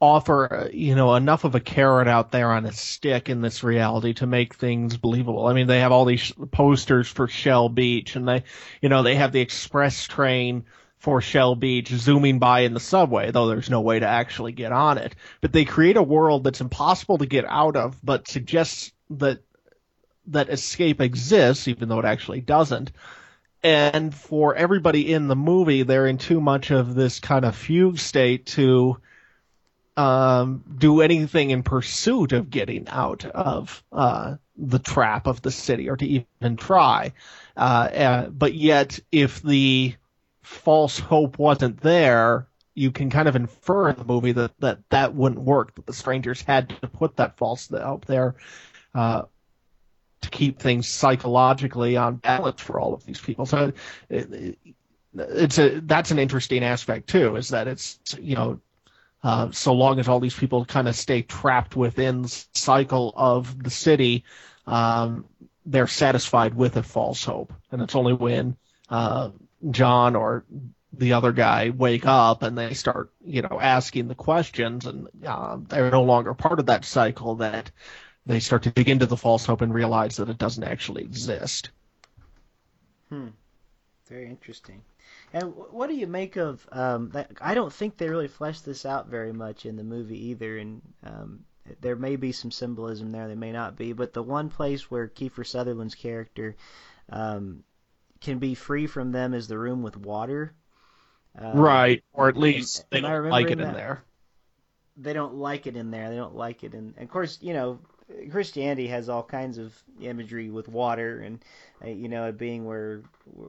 offer 0.00 0.70
you 0.72 0.94
know 0.94 1.14
enough 1.14 1.44
of 1.44 1.54
a 1.54 1.60
carrot 1.60 2.08
out 2.08 2.32
there 2.32 2.50
on 2.50 2.64
a 2.64 2.72
stick 2.72 3.28
in 3.28 3.42
this 3.42 3.62
reality 3.62 4.14
to 4.14 4.26
make 4.26 4.54
things 4.54 4.96
believable. 4.96 5.46
I 5.46 5.52
mean, 5.52 5.66
they 5.66 5.80
have 5.80 5.92
all 5.92 6.06
these 6.06 6.32
posters 6.50 7.08
for 7.08 7.28
Shell 7.28 7.68
Beach, 7.70 8.16
and 8.16 8.26
they 8.26 8.44
you 8.80 8.88
know 8.88 9.02
they 9.02 9.16
have 9.16 9.32
the 9.32 9.40
express 9.40 10.04
train 10.04 10.64
for 10.98 11.20
Shell 11.20 11.56
Beach 11.56 11.88
zooming 11.88 12.38
by 12.38 12.60
in 12.60 12.74
the 12.74 12.80
subway, 12.80 13.30
though 13.30 13.48
there's 13.48 13.70
no 13.70 13.80
way 13.80 13.98
to 13.98 14.06
actually 14.06 14.52
get 14.52 14.72
on 14.72 14.98
it. 14.98 15.14
But 15.40 15.52
they 15.52 15.64
create 15.64 15.96
a 15.96 16.02
world 16.02 16.44
that's 16.44 16.60
impossible 16.60 17.18
to 17.18 17.26
get 17.26 17.44
out 17.46 17.76
of, 17.76 17.98
but 18.02 18.28
suggests 18.28 18.92
that 19.10 19.42
that 20.26 20.50
escape 20.50 21.00
exists, 21.00 21.68
even 21.68 21.88
though 21.88 21.98
it 21.98 22.04
actually 22.04 22.40
doesn't. 22.40 22.92
And 23.62 24.14
for 24.14 24.54
everybody 24.54 25.12
in 25.12 25.28
the 25.28 25.36
movie, 25.36 25.82
they're 25.82 26.06
in 26.06 26.18
too 26.18 26.40
much 26.40 26.70
of 26.70 26.94
this 26.94 27.20
kind 27.20 27.44
of 27.44 27.54
fugue 27.54 27.98
state 27.98 28.46
to 28.46 28.96
um, 30.00 30.64
do 30.78 31.02
anything 31.02 31.50
in 31.50 31.62
pursuit 31.62 32.32
of 32.32 32.48
getting 32.48 32.88
out 32.88 33.26
of 33.26 33.84
uh, 33.92 34.36
the 34.56 34.78
trap 34.78 35.26
of 35.26 35.42
the 35.42 35.50
city 35.50 35.90
or 35.90 35.96
to 35.96 36.06
even 36.06 36.56
try. 36.56 37.12
Uh, 37.54 37.60
uh, 37.60 38.28
but 38.30 38.54
yet, 38.54 38.98
if 39.12 39.42
the 39.42 39.94
false 40.42 40.98
hope 40.98 41.38
wasn't 41.38 41.82
there, 41.82 42.46
you 42.74 42.90
can 42.90 43.10
kind 43.10 43.28
of 43.28 43.36
infer 43.36 43.90
in 43.90 43.96
the 43.96 44.04
movie 44.04 44.32
that 44.32 44.58
that, 44.60 44.78
that 44.88 45.14
wouldn't 45.14 45.42
work, 45.42 45.74
that 45.74 45.84
the 45.84 45.92
strangers 45.92 46.40
had 46.40 46.70
to 46.70 46.88
put 46.88 47.16
that 47.16 47.36
false 47.36 47.68
hope 47.68 48.06
there 48.06 48.36
uh, 48.94 49.22
to 50.22 50.30
keep 50.30 50.60
things 50.60 50.88
psychologically 50.88 51.98
on 51.98 52.16
balance 52.16 52.62
for 52.62 52.80
all 52.80 52.94
of 52.94 53.04
these 53.04 53.20
people. 53.20 53.44
So 53.44 53.74
it, 54.08 54.58
it's 55.14 55.58
a 55.58 55.80
that's 55.80 56.10
an 56.10 56.18
interesting 56.18 56.64
aspect 56.64 57.10
too, 57.10 57.36
is 57.36 57.50
that 57.50 57.68
it's 57.68 57.98
you 58.18 58.34
know 58.34 58.60
uh, 59.22 59.50
so 59.50 59.74
long 59.74 59.98
as 59.98 60.08
all 60.08 60.20
these 60.20 60.34
people 60.34 60.64
kind 60.64 60.88
of 60.88 60.96
stay 60.96 61.22
trapped 61.22 61.76
within 61.76 62.26
cycle 62.26 63.12
of 63.16 63.62
the 63.62 63.70
city, 63.70 64.24
um, 64.66 65.26
they're 65.66 65.86
satisfied 65.86 66.54
with 66.54 66.76
a 66.76 66.82
false 66.82 67.24
hope, 67.24 67.52
and 67.70 67.82
it's 67.82 67.94
only 67.94 68.14
when 68.14 68.56
uh, 68.88 69.30
John 69.70 70.16
or 70.16 70.44
the 70.92 71.12
other 71.12 71.32
guy 71.32 71.70
wake 71.70 72.06
up 72.06 72.42
and 72.42 72.58
they 72.58 72.74
start, 72.74 73.12
you 73.24 73.42
know, 73.42 73.58
asking 73.60 74.08
the 74.08 74.14
questions, 74.14 74.86
and 74.86 75.08
uh, 75.26 75.58
they're 75.68 75.90
no 75.90 76.02
longer 76.02 76.34
part 76.34 76.58
of 76.58 76.66
that 76.66 76.84
cycle 76.84 77.36
that 77.36 77.70
they 78.26 78.40
start 78.40 78.62
to 78.64 78.70
dig 78.70 78.88
into 78.88 79.06
the 79.06 79.16
false 79.16 79.44
hope 79.46 79.60
and 79.60 79.72
realize 79.72 80.16
that 80.16 80.28
it 80.28 80.38
doesn't 80.38 80.64
actually 80.64 81.02
exist. 81.02 81.70
Hmm. 83.08 83.28
Very 84.08 84.26
interesting. 84.26 84.82
And 85.32 85.54
what 85.70 85.88
do 85.88 85.94
you 85.94 86.06
make 86.06 86.36
of 86.36 86.66
um, 86.72 87.10
that? 87.10 87.30
I 87.40 87.54
don't 87.54 87.72
think 87.72 87.96
they 87.96 88.08
really 88.08 88.28
fleshed 88.28 88.64
this 88.64 88.84
out 88.84 89.08
very 89.08 89.32
much 89.32 89.64
in 89.64 89.76
the 89.76 89.84
movie 89.84 90.30
either, 90.30 90.58
and 90.58 90.82
um, 91.04 91.44
there 91.80 91.96
may 91.96 92.16
be 92.16 92.32
some 92.32 92.50
symbolism 92.50 93.12
there, 93.12 93.28
there 93.28 93.36
may 93.36 93.52
not 93.52 93.76
be. 93.76 93.92
But 93.92 94.12
the 94.12 94.22
one 94.22 94.48
place 94.48 94.90
where 94.90 95.08
Kiefer 95.08 95.46
Sutherland's 95.46 95.94
character 95.94 96.56
um, 97.08 97.62
can 98.20 98.38
be 98.38 98.54
free 98.54 98.86
from 98.86 99.12
them 99.12 99.34
is 99.34 99.46
the 99.46 99.58
room 99.58 99.82
with 99.82 99.96
water. 99.96 100.52
Uh, 101.40 101.52
right, 101.54 102.02
or 102.12 102.28
at 102.28 102.36
least 102.36 102.84
they 102.90 102.98
am 102.98 103.04
I 103.04 103.10
don't 103.10 103.28
like 103.28 103.46
it 103.46 103.52
in 103.52 103.58
that? 103.58 103.74
there. 103.74 104.04
They 104.96 105.12
don't 105.12 105.34
like 105.34 105.68
it 105.68 105.76
in 105.76 105.92
there. 105.92 106.10
They 106.10 106.16
don't 106.16 106.34
like 106.34 106.64
it, 106.64 106.74
in, 106.74 106.94
and 106.96 107.04
of 107.04 107.08
course, 107.08 107.38
you 107.40 107.54
know, 107.54 107.78
Christianity 108.30 108.88
has 108.88 109.08
all 109.08 109.22
kinds 109.22 109.58
of 109.58 109.74
imagery 110.00 110.50
with 110.50 110.68
water 110.68 111.20
and 111.20 111.44
uh, 111.84 111.88
you 111.88 112.08
know 112.08 112.26
it 112.26 112.38
being 112.38 112.64
where 112.64 113.02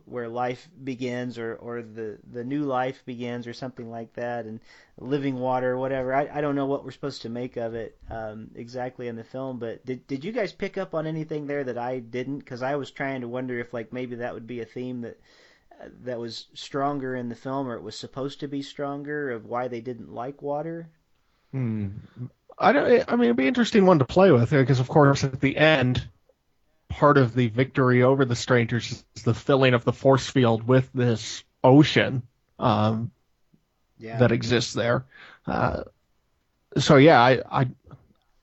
where 0.05 0.28
life 0.28 0.70
begins 0.84 1.38
or 1.38 1.55
or 1.55 1.82
the 1.82 2.18
the 2.32 2.43
new 2.43 2.64
life 2.64 3.03
begins 3.05 3.47
or 3.47 3.53
something 3.53 3.89
like 3.89 4.14
that 4.14 4.45
and 4.45 4.59
living 4.99 5.39
water 5.39 5.78
whatever. 5.78 6.14
I, 6.14 6.30
I 6.32 6.41
don't 6.41 6.55
know 6.55 6.66
what 6.66 6.84
we're 6.84 6.91
supposed 6.91 7.24
to 7.24 7.30
make 7.30 7.57
of 7.57 7.74
it 7.74 7.97
um, 8.09 8.51
exactly 8.55 9.07
in 9.07 9.16
the 9.16 9.24
film 9.24 9.59
but 9.59 9.86
did 9.86 10.05
did 10.07 10.24
you 10.24 10.32
guys 10.32 10.51
pick 10.51 10.78
up 10.78 10.93
on 10.93 11.07
anything 11.07 11.47
there 11.47 11.64
that 11.64 11.78
I 11.78 11.99
didn't? 11.99 12.39
Because 12.39 12.62
I 12.62 12.76
was 12.76 12.91
trying 12.91 13.22
to 13.22 13.28
wonder 13.28 13.59
if 13.59 13.74
like 13.74 13.91
maybe 13.91 14.16
that 14.18 14.34
would 14.34 14.47
be 14.47 14.62
a 14.62 14.66
theme 14.66 15.01
that 15.01 15.20
uh, 15.82 15.88
that 16.03 16.20
was 16.20 16.47
stronger 16.53 17.16
in 17.16 17.30
the 17.30 17.36
film 17.36 17.68
or 17.68 17.76
it 17.76 17.84
was 17.84 17.97
supposed 17.97 18.39
to 18.41 18.47
be 18.47 18.62
stronger 18.62 19.32
of 19.32 19.45
why 19.45 19.68
they 19.68 19.82
didn't 19.82 20.14
like 20.14 20.41
water. 20.41 20.89
Hmm. 21.51 21.89
I 22.58 22.72
don't. 22.72 23.04
I 23.08 23.16
mean, 23.16 23.26
it'd 23.26 23.36
be 23.38 23.43
an 23.43 23.47
interesting 23.49 23.86
one 23.86 23.99
to 23.99 24.06
play 24.06 24.32
with 24.32 24.49
because, 24.52 24.80
of 24.80 24.88
course, 24.88 25.24
at 25.24 25.39
the 25.41 25.58
end, 25.58 26.08
part 26.89 27.18
of 27.18 27.34
the 27.34 27.47
victory 27.47 28.04
over 28.04 28.26
the 28.26 28.36
strangers 28.36 29.04
is 29.16 29.24
the 29.24 29.34
filling 29.34 29.74
of 29.74 29.84
the 29.84 29.93
force 29.93 30.28
field 30.30 30.68
with 30.68 30.89
this 30.93 31.43
ocean 31.64 32.24
um, 32.60 33.12
yeah 33.97 34.18
that 34.18 34.32
exists 34.32 34.74
there. 34.74 35.06
Uh, 35.47 35.84
so 36.78 36.97
yeah, 36.97 37.20
I, 37.20 37.41
I 37.49 37.68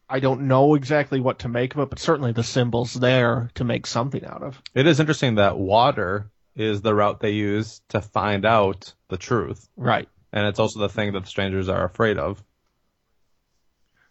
I 0.09 0.21
don't 0.21 0.43
know 0.49 0.75
exactly 0.75 1.21
what 1.21 1.41
to 1.41 1.49
make 1.49 1.75
of 1.75 1.81
it, 1.81 1.91
but 1.91 1.99
certainly 1.99 2.33
the 2.33 2.43
symbols 2.43 2.95
there 2.95 3.51
to 3.55 3.65
make 3.65 3.87
something 3.87 4.25
out 4.25 4.43
of. 4.43 4.61
It 4.75 4.87
is 4.87 5.01
interesting 5.01 5.37
that 5.37 5.59
water 5.59 6.31
is 6.57 6.81
the 6.81 6.95
route 6.95 7.21
they 7.21 7.31
use 7.33 7.81
to 7.91 8.01
find 8.01 8.45
out 8.45 8.95
the 9.09 9.17
truth, 9.17 9.69
Right. 9.77 10.09
and 10.33 10.47
it's 10.47 10.59
also 10.59 10.81
the 10.81 10.89
thing 10.89 11.13
that 11.13 11.21
the 11.21 11.29
strangers 11.29 11.69
are 11.69 11.85
afraid 11.85 12.19
of. 12.19 12.43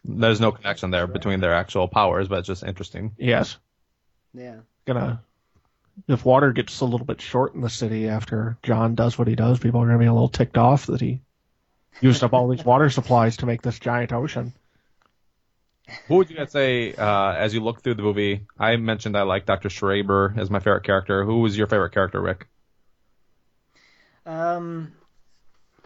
There's 0.08 0.40
no 0.40 0.52
connection 0.52 0.92
there 0.92 1.08
between 1.08 1.40
their 1.40 1.54
actual 1.54 1.88
powers, 1.88 2.28
but 2.28 2.40
it's 2.40 2.48
just 2.48 2.64
interesting. 2.64 3.14
Yes. 3.18 3.58
yeah 4.34 4.60
Gonna. 4.86 5.22
If 6.08 6.24
water 6.24 6.54
gets 6.54 6.80
a 6.80 6.86
little 6.86 7.06
bit 7.06 7.22
short 7.22 7.56
in 7.56 7.62
the 7.62 7.70
city 7.70 8.08
after 8.08 8.58
John 8.64 8.96
does 8.96 9.18
what 9.18 9.28
he 9.28 9.36
does, 9.36 9.60
people 9.60 9.82
are 9.82 9.88
gonna 9.88 10.00
be 10.00 10.06
a 10.06 10.14
little 10.14 10.30
ticked 10.30 10.58
off 10.58 10.86
that 10.86 11.02
he 11.02 11.22
used 12.02 12.24
up 12.24 12.34
all 12.34 12.48
these 12.48 12.64
water 12.66 12.90
supplies 12.90 13.38
to 13.38 13.46
make 13.46 13.62
this 13.62 13.80
giant 13.80 14.14
ocean. 14.14 14.54
Who 16.08 16.16
would 16.16 16.30
you 16.30 16.36
guys 16.36 16.52
say, 16.52 16.94
uh, 16.94 17.34
as 17.34 17.54
you 17.54 17.62
look 17.62 17.82
through 17.82 17.96
the 17.96 18.04
movie? 18.04 18.46
I 18.60 18.76
mentioned 18.76 19.18
I 19.18 19.24
like 19.24 19.46
Dr. 19.46 19.70
Schreber 19.70 20.38
as 20.38 20.50
my 20.50 20.60
favorite 20.60 20.84
character. 20.84 21.24
Who 21.24 21.40
was 21.40 21.58
your 21.58 21.68
favorite 21.68 21.94
character, 21.94 22.22
Rick? 22.22 22.48
Um, 24.26 24.92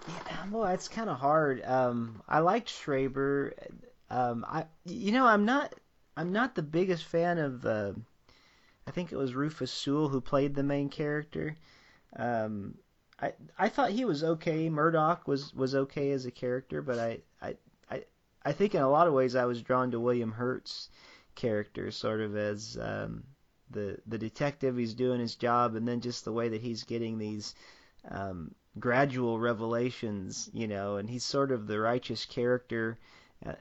yeah, 0.07 0.45
well, 0.49 0.65
it's 0.65 0.87
kind 0.87 1.09
of 1.09 1.19
hard. 1.19 1.63
Um, 1.63 2.23
I 2.27 2.39
liked 2.39 2.69
Schreber. 2.69 3.53
Um, 4.11 4.45
I, 4.47 4.65
you 4.85 5.11
know, 5.13 5.25
I'm 5.25 5.45
not, 5.45 5.73
I'm 6.17 6.31
not 6.33 6.53
the 6.55 6.61
biggest 6.61 7.05
fan 7.05 7.37
of. 7.37 7.65
Uh, 7.65 7.93
I 8.85 8.91
think 8.91 9.11
it 9.11 9.17
was 9.17 9.33
Rufus 9.33 9.71
Sewell 9.71 10.09
who 10.09 10.19
played 10.19 10.53
the 10.53 10.63
main 10.63 10.89
character. 10.89 11.55
Um, 12.17 12.75
I, 13.21 13.33
I 13.57 13.69
thought 13.69 13.91
he 13.91 14.03
was 14.05 14.23
okay. 14.23 14.69
Murdoch 14.69 15.27
was 15.27 15.53
was 15.53 15.75
okay 15.75 16.11
as 16.11 16.25
a 16.25 16.31
character, 16.31 16.81
but 16.81 16.99
I, 16.99 17.19
I, 17.41 17.55
I, 17.89 18.03
I 18.43 18.51
think 18.51 18.75
in 18.75 18.81
a 18.81 18.89
lot 18.89 19.07
of 19.07 19.13
ways 19.13 19.35
I 19.35 19.45
was 19.45 19.61
drawn 19.61 19.91
to 19.91 19.99
William 19.99 20.31
Hurt's 20.31 20.89
character, 21.35 21.91
sort 21.91 22.19
of 22.19 22.35
as 22.35 22.77
um, 22.81 23.23
the 23.69 23.97
the 24.07 24.17
detective. 24.17 24.75
He's 24.75 24.93
doing 24.93 25.21
his 25.21 25.35
job, 25.35 25.75
and 25.75 25.87
then 25.87 26.01
just 26.01 26.25
the 26.25 26.33
way 26.33 26.49
that 26.49 26.61
he's 26.61 26.83
getting 26.83 27.17
these 27.17 27.55
um, 28.09 28.53
gradual 28.79 29.39
revelations, 29.39 30.49
you 30.53 30.67
know, 30.67 30.97
and 30.97 31.09
he's 31.09 31.23
sort 31.23 31.51
of 31.51 31.67
the 31.67 31.79
righteous 31.79 32.25
character, 32.25 32.97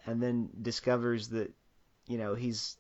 and 0.07 0.23
then 0.23 0.51
discovers 0.61 1.29
that, 1.29 1.53
you 2.07 2.19
know, 2.19 2.35
he's 2.35 2.77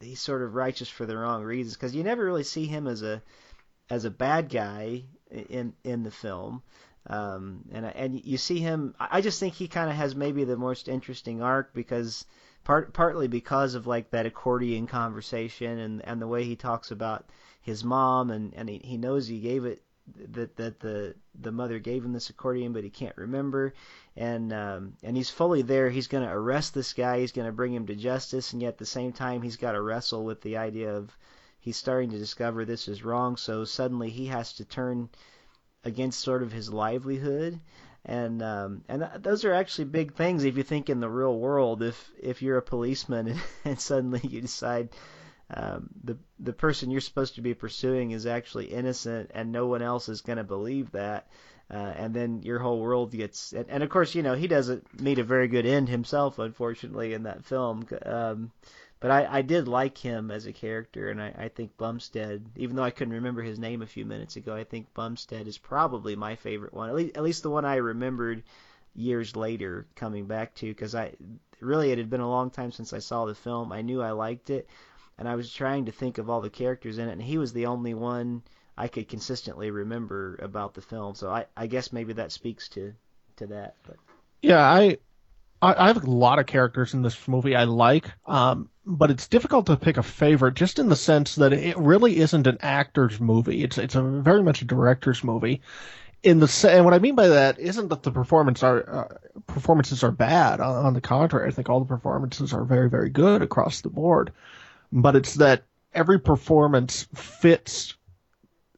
he's 0.00 0.20
sort 0.20 0.42
of 0.42 0.54
righteous 0.54 0.88
for 0.88 1.06
the 1.06 1.16
wrong 1.16 1.42
reasons 1.42 1.74
because 1.74 1.94
you 1.94 2.02
never 2.02 2.24
really 2.24 2.44
see 2.44 2.66
him 2.66 2.86
as 2.86 3.02
a 3.02 3.22
as 3.90 4.04
a 4.04 4.10
bad 4.10 4.48
guy 4.48 5.04
in 5.30 5.74
in 5.84 6.02
the 6.02 6.10
film. 6.10 6.62
Um, 7.06 7.64
and 7.72 7.86
and 7.86 8.24
you 8.24 8.36
see 8.36 8.58
him. 8.58 8.94
I 8.98 9.20
just 9.20 9.40
think 9.40 9.54
he 9.54 9.68
kind 9.68 9.88
of 9.88 9.96
has 9.96 10.14
maybe 10.14 10.44
the 10.44 10.56
most 10.56 10.88
interesting 10.88 11.42
arc 11.42 11.72
because 11.72 12.26
part 12.64 12.92
partly 12.92 13.28
because 13.28 13.74
of 13.74 13.86
like 13.86 14.10
that 14.10 14.26
accordion 14.26 14.86
conversation 14.86 15.78
and 15.78 16.04
and 16.04 16.20
the 16.20 16.26
way 16.26 16.44
he 16.44 16.56
talks 16.56 16.90
about 16.90 17.24
his 17.62 17.82
mom 17.82 18.30
and 18.30 18.52
and 18.54 18.68
he, 18.68 18.80
he 18.84 18.96
knows 18.98 19.26
he 19.26 19.40
gave 19.40 19.64
it 19.64 19.82
that 20.32 20.56
that 20.56 20.80
the 20.80 21.14
the 21.40 21.52
mother 21.52 21.78
gave 21.78 22.04
him 22.04 22.12
this 22.12 22.30
accordion, 22.30 22.72
but 22.72 22.84
he 22.84 22.90
can't 22.90 23.16
remember, 23.16 23.74
and 24.16 24.52
um, 24.52 24.94
and 25.02 25.16
he's 25.16 25.30
fully 25.30 25.62
there. 25.62 25.90
He's 25.90 26.08
going 26.08 26.24
to 26.24 26.32
arrest 26.32 26.74
this 26.74 26.92
guy. 26.92 27.20
He's 27.20 27.32
going 27.32 27.46
to 27.46 27.52
bring 27.52 27.74
him 27.74 27.86
to 27.86 27.94
justice, 27.94 28.52
and 28.52 28.62
yet 28.62 28.68
at 28.68 28.78
the 28.78 28.86
same 28.86 29.12
time, 29.12 29.42
he's 29.42 29.56
got 29.56 29.72
to 29.72 29.82
wrestle 29.82 30.24
with 30.24 30.40
the 30.42 30.56
idea 30.56 30.94
of 30.94 31.16
he's 31.60 31.76
starting 31.76 32.10
to 32.10 32.18
discover 32.18 32.64
this 32.64 32.88
is 32.88 33.04
wrong. 33.04 33.36
So 33.36 33.64
suddenly 33.64 34.10
he 34.10 34.26
has 34.26 34.52
to 34.54 34.64
turn 34.64 35.08
against 35.84 36.20
sort 36.20 36.42
of 36.42 36.52
his 36.52 36.72
livelihood. 36.72 37.60
And 38.04 38.42
um, 38.42 38.84
and 38.88 39.02
th- 39.02 39.22
those 39.22 39.44
are 39.44 39.52
actually 39.52 39.86
big 39.86 40.14
things 40.14 40.44
if 40.44 40.56
you 40.56 40.62
think 40.62 40.88
in 40.88 41.00
the 41.00 41.10
real 41.10 41.38
world. 41.38 41.82
If 41.82 42.10
if 42.18 42.42
you're 42.42 42.58
a 42.58 42.62
policeman 42.62 43.28
and, 43.28 43.40
and 43.64 43.80
suddenly 43.80 44.20
you 44.22 44.40
decide 44.40 44.90
um, 45.54 45.88
the 46.04 46.16
the 46.38 46.52
person 46.52 46.90
you're 46.90 47.00
supposed 47.00 47.36
to 47.36 47.40
be 47.40 47.54
pursuing 47.54 48.10
is 48.10 48.26
actually 48.26 48.66
innocent 48.66 49.30
and 49.34 49.50
no 49.50 49.66
one 49.66 49.82
else 49.82 50.08
is 50.08 50.20
going 50.20 50.36
to 50.36 50.44
believe 50.44 50.90
that 50.92 51.28
uh, 51.70 51.92
and 51.96 52.14
then 52.14 52.42
your 52.42 52.58
whole 52.58 52.80
world 52.80 53.12
gets 53.12 53.52
and, 53.52 53.66
and 53.68 53.82
of 53.82 53.88
course 53.88 54.14
you 54.14 54.22
know 54.22 54.34
he 54.34 54.46
doesn't 54.46 55.00
meet 55.00 55.18
a 55.18 55.24
very 55.24 55.48
good 55.48 55.64
end 55.64 55.88
himself 55.88 56.38
unfortunately 56.38 57.14
in 57.14 57.22
that 57.22 57.44
film 57.44 57.86
um, 58.04 58.50
but 59.00 59.10
I, 59.10 59.38
I 59.38 59.42
did 59.42 59.68
like 59.68 59.96
him 59.96 60.30
as 60.30 60.44
a 60.44 60.52
character 60.52 61.08
and 61.08 61.22
I, 61.22 61.32
I 61.38 61.48
think 61.48 61.78
Bumstead 61.78 62.44
even 62.56 62.76
though 62.76 62.84
I 62.84 62.90
couldn't 62.90 63.14
remember 63.14 63.42
his 63.42 63.58
name 63.58 63.80
a 63.80 63.86
few 63.86 64.04
minutes 64.04 64.36
ago 64.36 64.54
I 64.54 64.64
think 64.64 64.92
Bumstead 64.92 65.46
is 65.46 65.56
probably 65.56 66.14
my 66.14 66.36
favorite 66.36 66.74
one 66.74 66.90
at 66.90 66.94
least, 66.94 67.16
at 67.16 67.22
least 67.22 67.42
the 67.42 67.50
one 67.50 67.64
I 67.64 67.76
remembered 67.76 68.42
years 68.94 69.34
later 69.34 69.86
coming 69.94 70.26
back 70.26 70.54
to 70.56 70.66
because 70.66 70.94
I 70.94 71.12
really 71.60 71.90
it 71.90 71.98
had 71.98 72.10
been 72.10 72.20
a 72.20 72.28
long 72.28 72.50
time 72.50 72.72
since 72.72 72.92
I 72.92 72.98
saw 72.98 73.24
the 73.24 73.34
film. 73.34 73.72
I 73.72 73.82
knew 73.82 74.02
I 74.02 74.10
liked 74.10 74.50
it 74.50 74.68
and 75.18 75.28
I 75.28 75.34
was 75.34 75.52
trying 75.52 75.86
to 75.86 75.92
think 75.92 76.18
of 76.18 76.30
all 76.30 76.40
the 76.40 76.50
characters 76.50 76.98
in 76.98 77.08
it, 77.08 77.12
and 77.12 77.22
he 77.22 77.38
was 77.38 77.52
the 77.52 77.66
only 77.66 77.94
one 77.94 78.42
I 78.76 78.88
could 78.88 79.08
consistently 79.08 79.70
remember 79.70 80.38
about 80.40 80.74
the 80.74 80.80
film. 80.80 81.16
So 81.16 81.28
I, 81.28 81.46
I 81.56 81.66
guess 81.66 81.92
maybe 81.92 82.12
that 82.14 82.32
speaks 82.32 82.68
to 82.70 82.94
to 83.36 83.46
that. 83.48 83.74
But 83.84 83.96
Yeah, 84.40 84.62
I, 84.62 84.98
I 85.60 85.88
have 85.88 86.04
a 86.04 86.10
lot 86.10 86.38
of 86.38 86.46
characters 86.46 86.94
in 86.94 87.02
this 87.02 87.26
movie 87.26 87.56
I 87.56 87.64
like, 87.64 88.12
um, 88.26 88.70
but 88.86 89.10
it's 89.10 89.26
difficult 89.26 89.66
to 89.66 89.76
pick 89.76 89.96
a 89.96 90.04
favorite 90.04 90.54
just 90.54 90.78
in 90.78 90.88
the 90.88 90.96
sense 90.96 91.34
that 91.36 91.52
it 91.52 91.76
really 91.76 92.18
isn't 92.18 92.46
an 92.46 92.58
actor's 92.60 93.20
movie. 93.20 93.64
It's 93.64 93.76
it's 93.78 93.96
a 93.96 94.02
very 94.02 94.42
much 94.44 94.62
a 94.62 94.64
director's 94.64 95.24
movie. 95.24 95.62
In 96.22 96.38
the 96.38 96.68
and 96.70 96.84
what 96.84 96.94
I 96.94 97.00
mean 97.00 97.16
by 97.16 97.28
that 97.28 97.58
isn't 97.58 97.88
that 97.88 98.04
the 98.04 98.12
performance 98.12 98.62
are 98.62 98.88
uh, 98.88 99.42
performances 99.48 100.04
are 100.04 100.12
bad. 100.12 100.60
On, 100.60 100.86
on 100.86 100.94
the 100.94 101.00
contrary, 101.00 101.48
I 101.48 101.52
think 101.52 101.68
all 101.68 101.80
the 101.80 101.86
performances 101.86 102.52
are 102.52 102.64
very 102.64 102.88
very 102.88 103.10
good 103.10 103.42
across 103.42 103.80
the 103.80 103.88
board. 103.90 104.32
But 104.92 105.16
it's 105.16 105.34
that 105.34 105.64
every 105.92 106.18
performance 106.18 107.06
fits 107.14 107.94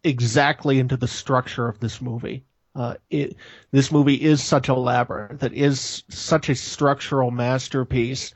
exactly 0.02 0.78
into 0.78 0.96
the 0.96 1.08
structure 1.08 1.68
of 1.68 1.78
this 1.80 2.00
movie. 2.00 2.44
Uh, 2.74 2.94
it, 3.11 3.36
this 3.72 3.90
movie 3.90 4.14
is 4.14 4.42
such 4.42 4.68
a 4.68 4.74
labyrinth. 4.74 5.42
It 5.42 5.52
is 5.52 6.04
such 6.08 6.48
a 6.48 6.54
structural 6.54 7.30
masterpiece 7.30 8.32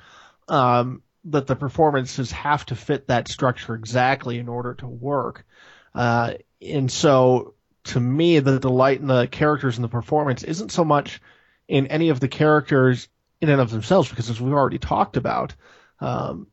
um, 0.49 1.03
that 1.25 1.47
the 1.47 1.57
performances 1.57 2.31
have 2.33 2.67
to 2.67 2.77
fit 2.77 3.07
that 3.07 3.29
structure 3.29 3.75
exactly 3.75 4.39
in 4.39 4.49
order 4.49 4.75
to 4.75 4.87
work. 4.87 5.47
Uh, 5.95 6.35
and 6.61 6.91
so, 6.91 7.55
to 7.85 8.01
me, 8.01 8.41
the 8.41 8.59
delight 8.59 9.01
in 9.01 9.07
the 9.07 9.27
characters 9.29 9.77
and 9.77 9.85
the 9.85 9.89
performance 9.89 10.43
isn't 10.43 10.73
so 10.73 10.85
much 10.85 11.21
in 11.69 11.87
any 11.87 12.09
of 12.09 12.21
the 12.21 12.29
characters 12.29 13.09
in 13.41 13.49
and 13.49 13.61
of 13.61 13.71
themselves, 13.71 14.09
because 14.09 14.31
as 14.31 14.41
we've 14.41 14.53
already 14.53 14.79
talked 14.79 15.17
about, 15.17 15.55
um, 16.01 16.47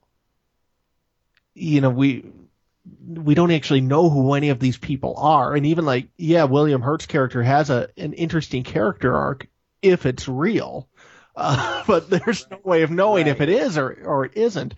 you 1.53 1.81
know, 1.81 1.89
we 1.89 2.25
we 3.05 3.35
don't 3.35 3.51
actually 3.51 3.81
know 3.81 4.09
who 4.09 4.33
any 4.33 4.49
of 4.49 4.59
these 4.59 4.77
people 4.77 5.15
are, 5.17 5.55
and 5.55 5.65
even 5.65 5.85
like, 5.85 6.09
yeah, 6.17 6.45
William 6.45 6.81
Hurt's 6.81 7.05
character 7.05 7.43
has 7.43 7.69
a 7.69 7.89
an 7.97 8.13
interesting 8.13 8.63
character 8.63 9.15
arc 9.15 9.47
if 9.81 10.05
it's 10.05 10.27
real, 10.27 10.87
uh, 11.35 11.83
but 11.87 12.09
there's 12.09 12.49
no 12.49 12.59
way 12.63 12.83
of 12.83 12.91
knowing 12.91 13.27
if 13.27 13.41
it 13.41 13.49
is 13.49 13.77
or 13.77 13.91
or 14.05 14.25
it 14.25 14.35
isn't. 14.35 14.75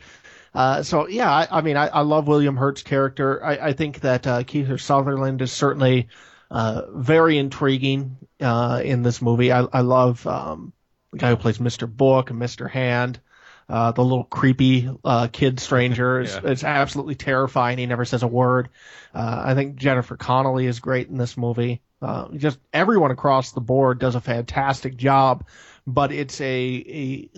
Uh, 0.53 0.83
so 0.83 1.07
yeah, 1.07 1.31
I, 1.31 1.47
I 1.49 1.61
mean, 1.61 1.77
I, 1.77 1.87
I 1.87 2.01
love 2.01 2.27
William 2.27 2.55
Hurt's 2.55 2.83
character. 2.83 3.43
I, 3.43 3.69
I 3.69 3.73
think 3.73 4.01
that 4.01 4.27
uh, 4.27 4.43
Kiefer 4.43 4.79
Sutherland 4.79 5.41
is 5.41 5.51
certainly 5.51 6.09
uh, 6.51 6.83
very 6.91 7.39
intriguing 7.39 8.17
uh, 8.39 8.81
in 8.83 9.01
this 9.01 9.21
movie. 9.21 9.51
I, 9.51 9.61
I 9.61 9.81
love 9.81 10.25
um, 10.27 10.73
the 11.11 11.17
guy 11.17 11.29
who 11.29 11.37
plays 11.37 11.57
Mr. 11.57 11.89
Book 11.89 12.29
and 12.29 12.39
Mr. 12.39 12.69
Hand. 12.69 13.19
Uh, 13.69 13.91
the 13.91 14.03
little 14.03 14.25
creepy 14.25 14.89
uh, 15.03 15.27
kid 15.31 15.59
stranger 15.59 16.21
is, 16.21 16.35
Yeah. 16.43 16.81
absolutely 16.81 17.15
terrifying. 17.15 17.77
He 17.77 17.85
never 17.85 18.05
says 18.05 18.23
a 18.23 18.27
word. 18.27 18.69
Uh, 19.13 19.43
I 19.45 19.53
think 19.55 19.75
Jennifer 19.75 20.17
Connelly 20.17 20.65
is 20.67 20.79
great 20.79 21.07
in 21.09 21.17
this 21.17 21.37
movie. 21.37 21.81
Uh, 22.01 22.29
just 22.35 22.59
everyone 22.73 23.11
across 23.11 23.51
the 23.53 23.61
board 23.61 23.99
does 23.99 24.15
a 24.15 24.21
fantastic 24.21 24.97
job, 24.97 25.47
but 25.87 26.11
it's 26.11 26.39
a, 26.41 26.45
a 26.45 27.29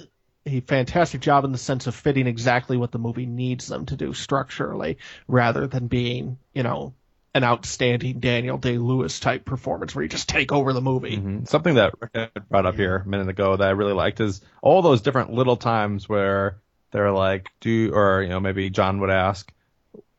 a 0.48 0.60
fantastic 0.62 1.22
job 1.22 1.44
in 1.44 1.52
the 1.52 1.58
sense 1.58 1.88
of 1.88 1.96
fitting 1.96 2.28
exactly 2.28 2.78
what 2.78 2.92
the 2.92 3.00
movie 3.00 3.26
needs 3.26 3.68
them 3.68 3.86
to 3.88 3.96
do 3.96 4.14
structurally, 4.14 4.98
rather 5.28 5.68
than 5.68 5.88
being, 5.88 6.38
you 6.54 6.64
know, 6.64 6.94
an 7.36 7.44
outstanding 7.44 8.20
Daniel 8.20 8.58
Day 8.58 8.78
Lewis 8.78 9.20
type 9.20 9.46
performance 9.46 9.94
where 9.94 10.02
you 10.04 10.10
just 10.10 10.30
take 10.30 10.52
over 10.52 10.74
the 10.74 10.82
movie. 10.82 11.18
Mm-hmm. 11.18 11.46
Something 11.46 11.76
that 11.76 11.94
Rick 12.00 12.32
brought 12.50 12.66
up 12.66 12.76
here 12.76 13.04
a 13.06 13.08
minute 13.08 13.28
ago 13.30 13.56
that 13.58 13.68
I 13.68 13.72
really 13.72 13.94
liked 13.94 14.22
is 14.22 14.42
all 14.62 14.82
those 14.82 15.02
different 15.02 15.34
little 15.34 15.58
times 15.58 16.08
where 16.10 16.58
they're 16.92 17.12
like, 17.12 17.52
do 17.60 17.92
or 17.94 18.24
you 18.24 18.30
know 18.30 18.40
maybe 18.40 18.70
John 18.70 19.02
would 19.02 19.10
ask, 19.10 19.52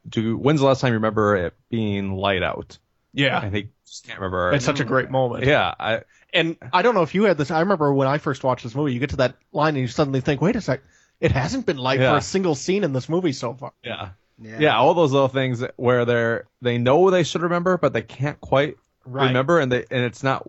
do 0.08 0.36
when's 0.36 0.60
the 0.60 0.66
last 0.66 0.80
time 0.82 0.90
you 0.90 0.94
remember 0.98 1.36
it 1.36 1.54
being 1.70 2.12
light 2.12 2.42
out? 2.42 2.78
Yeah, 3.14 3.38
I 3.38 3.48
think 3.48 3.70
just 3.86 4.06
can't 4.06 4.18
remember. 4.20 4.52
It's 4.52 4.64
such 4.66 4.80
a 4.80 4.84
great 4.84 5.10
moment. 5.10 5.44
Yeah, 5.46 5.74
I, 5.80 6.02
and 6.34 6.58
I 6.70 6.82
don't 6.82 6.94
know 6.94 7.02
if 7.02 7.14
you 7.14 7.22
had 7.24 7.38
this. 7.38 7.50
I 7.50 7.60
remember 7.60 7.94
when 7.94 8.08
I 8.08 8.18
first 8.18 8.44
watched 8.44 8.62
this 8.62 8.74
movie, 8.74 8.92
you 8.92 9.00
get 9.00 9.10
to 9.10 9.16
that 9.16 9.36
line 9.52 9.70
and 9.74 9.78
you 9.78 9.88
suddenly 9.88 10.20
think, 10.20 10.42
wait 10.42 10.54
a 10.54 10.60
sec, 10.60 10.82
it 11.18 11.32
hasn't 11.32 11.64
been 11.64 11.78
light 11.78 11.98
Yeah. 11.98 12.10
for 12.12 12.18
a 12.18 12.20
single 12.20 12.54
scene 12.54 12.84
in 12.84 12.92
this 12.92 13.08
movie 13.08 13.32
so 13.32 13.54
far. 13.54 13.72
yeah. 13.82 14.10
Yeah. 14.40 14.58
Yeah, 14.60 14.76
all 14.76 14.94
those 14.94 15.12
little 15.12 15.28
things 15.28 15.64
where 15.76 16.04
they're 16.04 16.48
they 16.60 16.78
know 16.78 17.10
they 17.10 17.22
should 17.24 17.42
remember, 17.42 17.78
but 17.78 17.92
they 17.92 18.02
can't 18.02 18.40
quite 18.40 18.76
Right. 19.04 19.28
remember, 19.28 19.60
and 19.60 19.70
they 19.70 19.84
and 19.90 20.04
it's 20.04 20.22
not 20.22 20.46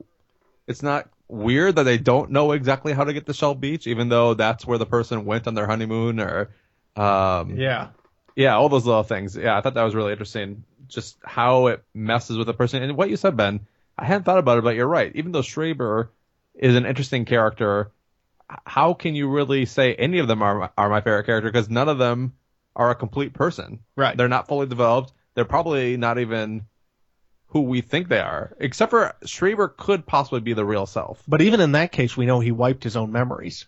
it's 0.67 0.83
not 0.83 1.09
weird 1.29 1.75
that 1.75 1.83
they 1.83 1.97
don't 1.97 2.31
know 2.31 2.51
exactly 2.53 2.93
how 2.93 3.03
to 3.03 3.13
get 3.13 3.25
to 3.27 3.33
Shell 3.33 3.55
Beach, 3.55 3.88
even 3.88 4.09
though 4.09 4.33
that's 4.33 4.65
where 4.65 4.77
the 4.77 4.85
person 4.85 5.25
went 5.25 5.47
on 5.47 5.53
their 5.55 5.67
honeymoon, 5.67 6.19
or 6.19 6.49
um, 6.95 7.57
Yeah. 7.57 7.89
yeah, 8.35 8.55
all 8.55 8.69
those 8.69 8.85
little 8.85 9.03
things. 9.03 9.35
Yeah, 9.35 9.57
I 9.57 9.61
thought 9.61 9.75
that 9.75 9.83
was 9.83 9.95
really 9.95 10.11
interesting, 10.11 10.63
just 10.88 11.17
how 11.23 11.67
it 11.67 11.83
messes 11.93 12.38
with 12.38 12.49
a 12.49 12.53
person. 12.53 12.83
And 12.83 12.97
what 12.97 13.09
you 13.09 13.17
said, 13.17 13.38
Ben, 13.38 13.67
I 13.97 14.05
hadn't 14.05 14.23
thought 14.23 14.38
about 14.39 14.57
it, 14.59 14.63
but 14.63 14.75
you're 14.75 14.88
right. 14.88 15.11
Even 15.15 15.31
though 15.31 15.41
Schreber 15.41 16.09
is 16.55 16.75
an 16.75 16.85
interesting 16.85 17.25
character, 17.25 17.91
how 18.65 18.93
can 18.93 19.15
you 19.15 19.29
really 19.29 19.65
say 19.65 19.93
any 19.95 20.19
of 20.19 20.27
them 20.27 20.41
are 20.41 20.71
are 20.77 20.89
my 20.89 21.01
favorite 21.01 21.25
character? 21.25 21.51
Because 21.51 21.69
none 21.69 21.89
of 21.89 21.97
them 21.97 22.33
are 22.78 22.91
a 22.91 22.95
complete 22.95 23.34
person. 23.34 23.80
Right. 23.97 24.15
They're 24.15 24.30
not 24.30 24.47
fully 24.47 24.67
developed. 24.67 25.11
They're 25.36 25.45
probably 25.45 25.97
not 25.97 26.19
even 26.19 26.67
who 27.47 27.61
we 27.61 27.82
think 27.82 28.07
they 28.07 28.19
are. 28.19 28.55
Except 28.59 28.91
for 28.91 29.13
Schreber 29.25 29.75
could 29.75 30.05
possibly 30.05 30.39
be 30.39 30.53
the 30.53 30.65
real 30.65 30.86
self. 30.86 31.21
But 31.28 31.41
even 31.41 31.59
in 31.59 31.73
that 31.73 31.91
case, 31.91 32.15
we 32.15 32.25
know 32.25 32.39
he 32.39 32.51
wiped 32.51 32.84
his 32.84 32.95
own 32.95 33.11
memories. 33.11 33.65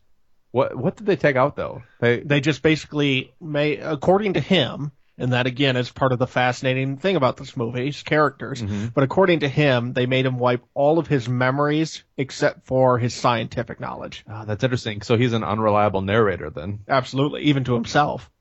What 0.51 0.75
what 0.75 0.95
did 0.95 1.05
they 1.05 1.15
take 1.15 1.35
out 1.35 1.55
though? 1.55 1.83
They 1.99 2.21
They 2.21 2.39
just 2.39 2.61
basically 2.61 3.33
may, 3.39 3.77
according 3.77 4.33
to 4.33 4.39
him, 4.39 4.91
and 5.17 5.33
that 5.33 5.45
again 5.47 5.75
is 5.75 5.91
part 5.91 6.11
of 6.11 6.19
the 6.19 6.25
fascinating 6.27 6.97
thing 6.97 7.15
about 7.15 7.37
this 7.37 7.55
movie, 7.55 7.85
his 7.87 8.01
characters. 8.03 8.63
But 8.93 9.03
according 9.03 9.41
to 9.41 9.49
him, 9.49 9.93
they 9.93 10.05
made 10.07 10.25
him 10.25 10.39
wipe 10.39 10.63
all 10.73 10.97
of 10.97 11.07
his 11.07 11.29
memories 11.29 12.03
except 12.17 12.65
for 12.65 12.97
his 12.97 13.13
scientific 13.13 13.79
knowledge. 13.79 14.23
Ah, 14.27 14.45
that's 14.45 14.63
interesting. 14.63 15.01
So 15.01 15.17
he's 15.17 15.33
an 15.33 15.43
unreliable 15.43 16.01
narrator 16.01 16.49
then. 16.49 16.79
Absolutely, 16.87 17.43
even 17.43 17.63
to 17.65 17.75
himself. 17.75 18.31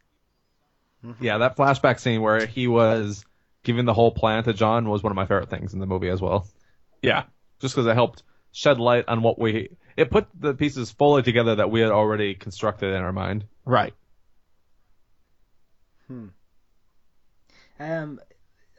Yeah, 1.21 1.39
that 1.39 1.57
flashback 1.57 2.01
scene 2.01 2.21
where 2.21 2.47
he 2.47 2.67
was 2.67 3.25
giving 3.63 3.85
the 3.85 3.95
whole 3.95 4.11
plan 4.11 4.45
to 4.45 4.53
John 4.53 4.89
was 4.89 5.03
one 5.03 5.13
of 5.13 5.17
my 5.17 5.27
favorite 5.27 5.51
things 5.51 5.75
in 5.75 5.81
the 5.81 5.87
movie 5.87 6.09
as 6.09 6.21
well. 6.21 6.47
Yeah. 7.03 7.25
Just 7.61 7.75
because 7.75 7.87
it 7.87 7.95
helped 7.95 8.23
shed 8.53 8.79
light 8.79 9.05
on 9.09 9.23
what 9.23 9.39
we 9.39 9.71
it 9.97 10.11
put 10.11 10.27
the 10.39 10.55
pieces 10.55 10.91
fully 10.91 11.23
together 11.23 11.57
that 11.57 11.71
we 11.71 11.81
had 11.81 11.91
already 11.91 12.35
constructed 12.35 12.95
in 12.95 13.03
our 13.03 13.13
mind. 13.13 13.45
Right. 13.65 13.95
Hmm. 16.07 16.29
Um, 17.81 18.21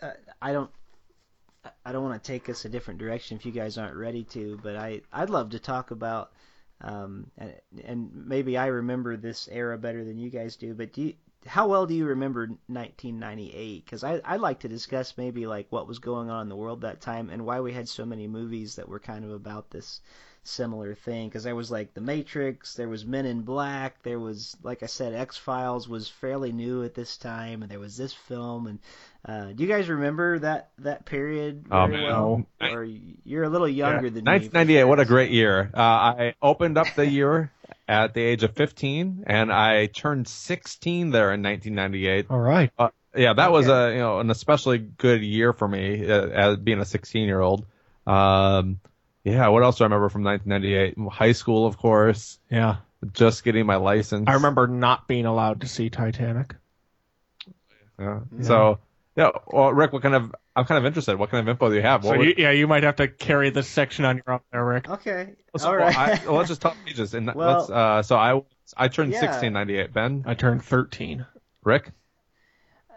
uh, 0.02 0.12
I 0.42 0.54
don't. 0.54 0.72
I 1.86 1.92
don't 1.92 2.04
want 2.04 2.24
to 2.24 2.32
take 2.32 2.48
us 2.48 2.64
a 2.64 2.70
different 2.70 3.00
direction 3.00 3.38
if 3.38 3.46
you 3.46 3.52
guys 3.52 3.78
aren't 3.78 3.98
ready 3.98 4.24
to, 4.24 4.60
but 4.64 4.76
I 4.76 5.02
I'd 5.12 5.30
love 5.30 5.50
to 5.52 5.60
talk 5.60 5.92
about, 5.92 6.32
um, 6.82 7.30
and, 7.38 7.54
and 7.84 8.12
maybe 8.14 8.58
I 8.58 8.68
remember 8.68 9.18
this 9.18 9.50
era 9.52 9.78
better 9.78 10.06
than 10.06 10.18
you 10.18 10.30
guys 10.30 10.56
do. 10.56 10.74
But 10.74 10.94
do 10.94 11.02
you, 11.02 11.14
how 11.46 11.68
well 11.68 11.86
do 11.86 11.94
you 11.94 12.06
remember 12.06 12.48
1998? 12.68 13.86
Because 13.86 14.04
I 14.04 14.22
I'd 14.26 14.42
like 14.42 14.60
to 14.62 14.68
discuss 14.68 15.18
maybe 15.18 15.48
like 15.48 15.68
what 15.70 15.88
was 15.88 16.00
going 16.00 16.30
on 16.30 16.44
in 16.44 16.50
the 16.50 16.56
world 16.56 16.82
that 16.82 17.02
time 17.02 17.30
and 17.30 17.46
why 17.46 17.60
we 17.62 17.74
had 17.74 17.88
so 17.88 18.06
many 18.06 18.28
movies 18.28 18.76
that 18.76 18.90
were 18.90 19.00
kind 19.00 19.24
of 19.26 19.32
about 19.32 19.70
this 19.70 20.02
similar 20.44 20.96
thing 20.96 21.28
because 21.28 21.44
there 21.44 21.56
was 21.56 21.70
like 21.70 21.94
the 21.94 22.02
matrix 22.02 22.74
there 22.74 22.88
was 22.88 23.06
men 23.06 23.26
in 23.26 23.42
black 23.42 24.02
there 24.04 24.18
was 24.18 24.56
like 24.64 24.82
i 24.82 24.86
said 24.86 25.14
x 25.14 25.38
files 25.38 25.88
was 25.88 26.08
fairly 26.08 26.52
new 26.52 26.82
at 26.84 26.96
this 26.96 27.18
time 27.18 27.62
and 27.62 27.70
there 27.70 27.78
was 27.80 27.98
this 27.98 28.14
film 28.14 28.66
and 28.66 28.80
uh, 29.26 29.52
do 29.52 29.62
you 29.64 29.70
guys 29.70 29.90
remember 29.90 30.40
that 30.40 30.70
that 30.80 31.06
period 31.06 31.66
Oh, 31.70 31.86
very 31.86 31.98
man. 31.98 32.04
well 32.06 32.46
or 32.62 32.84
you're 33.26 33.44
a 33.44 33.50
little 33.50 33.68
younger 33.68 34.10
than 34.10 34.24
me 34.24 34.30
for 34.30 34.32
1998, 34.32 34.84
what 34.86 35.00
a 35.02 35.06
great 35.06 35.30
year. 35.32 35.70
Uh, 35.74 35.80
I 35.82 36.34
opened 36.42 36.78
up 36.78 36.88
the 36.96 37.06
year 37.06 37.52
at 37.88 38.14
the 38.14 38.22
age 38.22 38.44
of 38.44 38.56
15, 38.56 39.24
and 39.28 39.52
I 39.52 39.88
turned 39.88 40.28
16 40.28 41.12
there 41.12 41.34
in 41.34 41.44
1998. 41.44 42.28
All 42.30 42.40
right. 42.40 42.72
Uh, 42.78 42.90
yeah, 43.16 43.34
that 43.34 43.52
was 43.52 43.68
a 43.68 43.92
you 43.92 44.00
know 44.00 44.20
an 44.20 44.30
especially 44.30 44.78
good 44.78 45.22
year 45.22 45.52
for 45.52 45.68
me 45.68 46.10
uh, 46.10 46.28
as 46.28 46.58
being 46.58 46.80
a 46.80 46.86
16 46.86 47.26
year 47.26 47.40
old. 47.40 47.66
Um, 48.06 48.80
yeah, 49.24 49.48
what 49.48 49.64
else 49.64 49.78
do 49.78 49.84
I 49.84 49.88
remember 49.88 50.10
from 50.10 50.24
1998? 50.24 51.12
High 51.12 51.32
school, 51.32 51.66
of 51.66 51.78
course. 51.78 52.40
Yeah. 52.50 52.78
Just 53.14 53.44
getting 53.44 53.66
my 53.66 53.78
license. 53.78 54.26
I 54.28 54.34
remember 54.34 54.68
not 54.68 55.08
being 55.08 55.26
allowed 55.26 55.62
to 55.62 55.68
see 55.68 55.90
Titanic. 55.90 56.56
Yeah. 58.00 58.20
So 58.42 58.80
yeah, 59.16 59.32
well, 59.48 59.74
Rick, 59.74 59.92
what 59.92 60.02
kind 60.02 60.16
of? 60.16 60.36
I'm 60.60 60.66
kind 60.66 60.78
of 60.78 60.86
interested. 60.86 61.18
What 61.18 61.30
kind 61.32 61.42
of 61.42 61.50
info 61.52 61.70
do 61.70 61.76
you 61.76 61.82
have? 61.82 62.04
So 62.04 62.10
What 62.10 62.18
would- 62.20 62.28
you, 62.28 62.36
yeah, 62.38 62.52
you 62.52 62.68
might 62.68 62.84
have 62.84 62.98
to 62.98 63.08
carry 63.08 63.50
this 63.50 63.68
section 63.68 64.06
on 64.06 64.18
your 64.18 64.34
own 64.36 64.40
there, 64.52 64.66
Rick. 64.66 64.90
okay 64.90 65.36
so, 65.58 65.68
all 65.68 65.72
well, 65.78 65.82
right 65.88 65.98
I, 65.98 66.26
well, 66.26 66.36
let's 66.36 66.50
just 66.50 66.62
talk 66.62 66.76
ages. 66.88 67.14
And 67.14 67.34
Well- 67.34 67.60
let's. 67.60 67.70
Uh, 67.70 68.04
so 68.04 68.16
I 68.18 68.42
I 68.78 68.88
turned 68.88 69.14
Yeah. 69.14 69.22
16 69.22 69.54
98. 69.54 69.94
Ben, 69.94 70.24
I 70.28 70.34
turned 70.36 70.64
13. 70.64 71.26
Rick. 71.64 71.92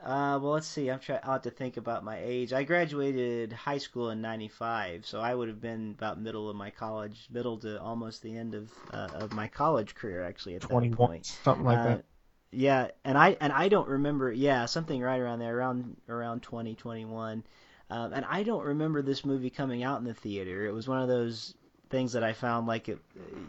Uh, 0.05 0.37
well, 0.43 0.53
let's 0.55 0.67
see. 0.67 0.91
I'm 0.91 0.99
trying. 0.99 1.21
I'll 1.23 1.35
have 1.35 1.43
to 1.43 1.51
think 1.51 1.77
about 1.77 2.03
my 2.03 2.19
age. 2.21 2.53
I 2.53 2.65
graduated 2.65 3.53
high 3.53 3.79
school 3.79 4.11
in 4.11 4.21
'95, 4.21 5.07
so 5.07 5.21
I 5.21 5.33
would 5.33 5.47
have 5.47 5.61
been 5.61 5.95
about 5.97 6.21
middle 6.21 6.51
of 6.51 6.57
my 6.57 6.71
college, 6.71 7.29
middle 7.31 7.57
to 7.59 7.81
almost 7.81 8.21
the 8.21 8.37
end 8.37 8.57
of 8.57 8.73
uh, 8.93 9.09
of 9.15 9.33
my 9.33 9.47
college 9.47 9.95
career, 9.95 10.25
actually. 10.25 10.57
At 10.57 10.63
that 10.63 10.93
point, 10.93 11.27
something 11.45 11.65
like 11.65 11.79
Uh, 11.79 11.85
that. 11.85 12.05
Yeah, 12.53 12.89
and 13.05 13.17
I 13.17 13.37
and 13.41 13.53
I 13.53 13.69
don't 13.69 13.89
remember. 13.89 14.31
Yeah, 14.31 14.67
something 14.67 15.01
right 15.01 15.19
around 15.19 15.39
there, 15.39 15.57
around 15.57 15.97
around 16.09 16.43
2021. 16.43 17.43
Um, 17.91 18.13
and 18.13 18.25
I 18.25 18.43
don't 18.43 18.65
remember 18.65 19.03
this 19.03 19.25
movie 19.25 19.51
coming 19.51 19.83
out 19.83 20.01
in 20.01 20.07
the 20.07 20.15
theater. 20.15 20.67
It 20.67 20.73
was 20.73 20.89
one 20.89 21.03
of 21.03 21.09
those 21.09 21.55
things 21.91 22.15
that 22.15 22.25
I 22.25 22.33
found 22.33 22.67
like 22.67 22.89
it. 22.89 22.99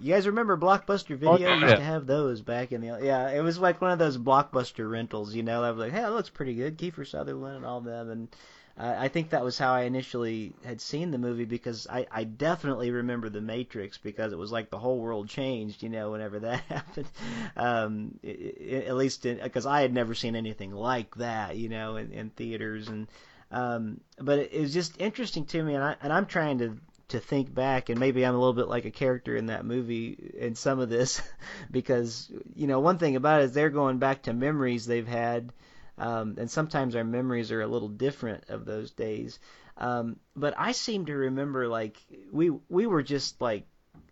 You 0.01 0.13
guys 0.13 0.27
remember 0.27 0.57
Blockbuster 0.57 1.17
Video? 1.17 1.31
Oh, 1.31 1.37
yeah. 1.37 1.59
used 1.59 1.75
to 1.77 1.83
have 1.83 2.05
those 2.05 2.41
back 2.41 2.71
in 2.71 2.81
the 2.81 2.99
yeah. 3.01 3.29
It 3.29 3.41
was 3.41 3.57
like 3.57 3.81
one 3.81 3.91
of 3.91 3.99
those 3.99 4.17
Blockbuster 4.17 4.89
rentals. 4.89 5.33
You 5.33 5.43
know, 5.43 5.61
that 5.61 5.75
was 5.75 5.79
like, 5.79 5.91
hey, 5.91 6.01
that 6.01 6.13
looks 6.13 6.29
pretty 6.29 6.55
good. 6.55 6.77
Kiefer 6.77 7.07
Sutherland 7.07 7.57
and 7.57 7.65
all 7.65 7.81
them. 7.81 8.09
And 8.09 8.27
I 8.75 9.07
think 9.07 9.29
that 9.29 9.43
was 9.43 9.57
how 9.57 9.71
I 9.71 9.81
initially 9.81 10.53
had 10.65 10.81
seen 10.81 11.11
the 11.11 11.19
movie 11.19 11.45
because 11.45 11.85
I, 11.87 12.07
I 12.11 12.23
definitely 12.23 12.89
remember 12.89 13.29
The 13.29 13.39
Matrix 13.39 13.99
because 13.99 14.33
it 14.33 14.37
was 14.37 14.51
like 14.51 14.71
the 14.71 14.79
whole 14.79 14.99
world 14.99 15.29
changed, 15.29 15.83
you 15.83 15.89
know, 15.89 16.11
whenever 16.11 16.39
that 16.39 16.61
happened. 16.61 17.07
Um, 17.55 18.19
i 18.23 18.27
i 18.29 18.75
at 18.87 18.95
least 18.95 19.23
because 19.23 19.67
I 19.67 19.81
had 19.81 19.93
never 19.93 20.15
seen 20.15 20.35
anything 20.35 20.71
like 20.71 21.15
that, 21.15 21.55
you 21.55 21.69
know, 21.69 21.97
in, 21.97 22.11
in 22.11 22.29
theaters 22.31 22.87
and. 22.87 23.07
Um, 23.51 23.99
but 24.17 24.39
it, 24.39 24.53
it 24.53 24.61
was 24.61 24.73
just 24.73 24.99
interesting 24.99 25.45
to 25.45 25.61
me, 25.61 25.75
and 25.75 25.83
I 25.83 25.95
and 26.01 26.11
I'm 26.11 26.25
trying 26.25 26.57
to 26.57 26.75
to 27.09 27.19
think 27.19 27.53
back, 27.53 27.89
and 27.89 27.99
maybe 27.99 28.25
I'm 28.25 28.33
a 28.33 28.37
little 28.39 28.53
bit 28.53 28.67
like 28.67 28.85
a 28.85 28.91
character 28.91 29.35
in 29.35 29.45
that 29.45 29.63
movie 29.65 30.17
in 30.35 30.55
some 30.55 30.79
of 30.79 30.89
this, 30.89 31.21
because 31.71 32.31
you 32.55 32.65
know 32.65 32.79
one 32.79 32.97
thing 32.97 33.15
about 33.15 33.41
it 33.41 33.45
is 33.45 33.53
they're 33.53 33.69
going 33.69 33.99
back 33.99 34.23
to 34.23 34.33
memories 34.33 34.87
they've 34.87 35.07
had, 35.07 35.51
um, 35.97 36.35
and 36.37 36.49
sometimes 36.49 36.95
our 36.95 37.03
memories 37.03 37.51
are 37.51 37.61
a 37.61 37.67
little 37.67 37.89
different 37.89 38.45
of 38.49 38.65
those 38.65 38.91
days. 38.91 39.39
Um, 39.77 40.19
but 40.35 40.53
I 40.57 40.71
seem 40.71 41.05
to 41.07 41.15
remember 41.15 41.67
like 41.67 41.97
we 42.31 42.51
we 42.69 42.85
were 42.85 43.03
just 43.03 43.41
like 43.41 43.65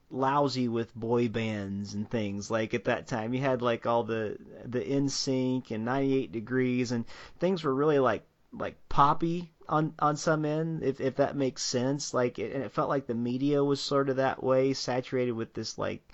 lousy 0.10 0.68
with 0.68 0.94
boy 0.94 1.30
bands 1.30 1.94
and 1.94 2.10
things 2.10 2.52
like 2.52 2.74
at 2.74 2.84
that 2.84 3.08
time 3.08 3.34
you 3.34 3.40
had 3.40 3.62
like 3.62 3.86
all 3.86 4.04
the 4.04 4.38
the 4.66 4.82
NSYNC 4.82 5.72
and 5.72 5.86
98 5.86 6.32
degrees 6.32 6.92
and 6.92 7.06
things 7.40 7.64
were 7.64 7.74
really 7.74 8.00
like 8.00 8.24
like 8.52 8.76
poppy 8.90 9.52
on 9.70 9.94
on 10.00 10.18
some 10.18 10.44
end 10.44 10.84
if 10.84 11.00
if 11.00 11.16
that 11.16 11.38
makes 11.38 11.64
sense 11.64 12.14
like 12.14 12.40
it, 12.40 12.54
and 12.54 12.64
it 12.64 12.74
felt 12.74 12.90
like 12.90 13.08
the 13.08 13.16
media 13.16 13.64
was 13.64 13.80
sort 13.80 14.10
of 14.10 14.18
that 14.18 14.44
way 14.44 14.74
saturated 14.74 15.32
with 15.32 15.54
this 15.54 15.78
like 15.78 16.06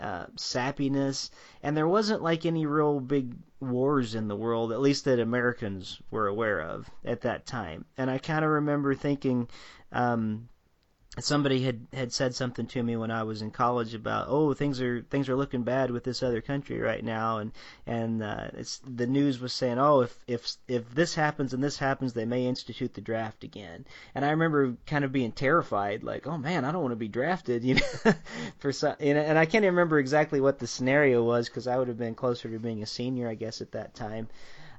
uh, 0.00 0.26
sappiness. 0.36 1.30
And 1.62 1.76
there 1.76 1.88
wasn't 1.88 2.22
like 2.22 2.46
any 2.46 2.66
real 2.66 3.00
big 3.00 3.34
wars 3.60 4.14
in 4.14 4.28
the 4.28 4.36
world 4.36 4.72
at 4.72 4.80
least 4.80 5.04
that 5.04 5.18
Americans 5.20 6.00
were 6.10 6.26
aware 6.26 6.60
of 6.60 6.88
at 7.04 7.20
that 7.22 7.46
time. 7.46 7.84
And 7.98 8.10
I 8.10 8.18
kind 8.18 8.44
of 8.44 8.50
remember 8.50 8.94
thinking 8.94 9.48
um 9.92 10.48
somebody 11.18 11.62
had 11.62 11.88
had 11.92 12.12
said 12.12 12.32
something 12.34 12.66
to 12.68 12.82
me 12.82 12.96
when 12.96 13.10
I 13.10 13.24
was 13.24 13.42
in 13.42 13.50
college 13.50 13.94
about 13.94 14.28
oh 14.28 14.54
things 14.54 14.80
are 14.80 15.02
things 15.02 15.28
are 15.28 15.34
looking 15.34 15.64
bad 15.64 15.90
with 15.90 16.04
this 16.04 16.22
other 16.22 16.40
country 16.40 16.78
right 16.78 17.02
now. 17.04 17.38
And 17.38 17.52
and 17.84 18.22
uh, 18.22 18.48
it's 18.54 18.78
the 18.78 19.08
news 19.08 19.40
was 19.40 19.52
saying 19.52 19.78
oh 19.78 20.02
if 20.02 20.16
if 20.28 20.52
if 20.68 20.94
this 20.94 21.14
happens 21.14 21.52
and 21.52 21.64
this 21.64 21.78
happens 21.78 22.12
they 22.12 22.24
may 22.26 22.46
institute 22.46 22.94
the 22.94 23.00
draft 23.00 23.42
again. 23.42 23.86
And 24.14 24.24
I 24.24 24.30
remember 24.30 24.76
kind 24.86 25.04
of 25.04 25.10
being 25.10 25.32
terrified 25.32 26.04
like 26.04 26.28
oh 26.28 26.38
man 26.38 26.64
I 26.64 26.70
don't 26.70 26.82
want 26.82 26.92
to 26.92 26.96
be 26.96 27.08
drafted 27.08 27.64
you 27.64 27.74
know 27.74 28.14
for 28.58 28.70
some 28.70 28.94
and, 29.00 29.18
and 29.18 29.36
I 29.36 29.46
can't 29.46 29.64
even 29.64 29.74
remember 29.74 29.98
exactly 29.98 30.40
what 30.40 30.60
the 30.60 30.68
scenario 30.68 31.24
was 31.24 31.48
because 31.48 31.66
I 31.66 31.76
would 31.76 31.88
have 31.88 31.98
been 31.98 32.14
closer 32.14 32.48
to 32.48 32.58
being 32.60 32.84
a 32.84 32.86
senior 32.86 33.28
I 33.28 33.34
guess 33.34 33.60
at 33.60 33.72
that 33.72 33.94
time 33.94 34.28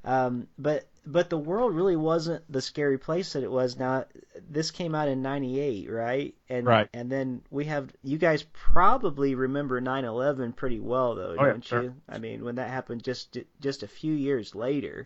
um, 0.03 0.47
but 0.57 0.87
but 1.05 1.29
the 1.31 1.37
world 1.37 1.73
really 1.73 1.95
wasn't 1.95 2.43
the 2.51 2.61
scary 2.61 2.97
place 2.97 3.33
that 3.33 3.43
it 3.43 3.51
was. 3.51 3.77
Now 3.77 4.05
this 4.49 4.69
came 4.71 4.93
out 4.93 5.07
in 5.07 5.21
'98, 5.21 5.89
right? 5.89 6.35
And 6.49 6.67
Right. 6.67 6.89
and 6.93 7.11
then 7.11 7.41
we 7.49 7.65
have 7.65 7.91
you 8.03 8.17
guys 8.17 8.43
probably 8.53 9.33
remember 9.35 9.81
9/11 9.81 10.53
pretty 10.55 10.79
well 10.79 11.15
though, 11.15 11.35
Oh, 11.39 11.45
don't 11.45 11.65
sure. 11.65 11.81
you? 11.83 11.95
I 12.07 12.19
mean, 12.19 12.43
when 12.43 12.55
that 12.55 12.69
happened 12.69 13.03
just 13.03 13.37
just 13.59 13.83
a 13.83 13.87
few 13.87 14.13
years 14.13 14.53
later. 14.55 15.05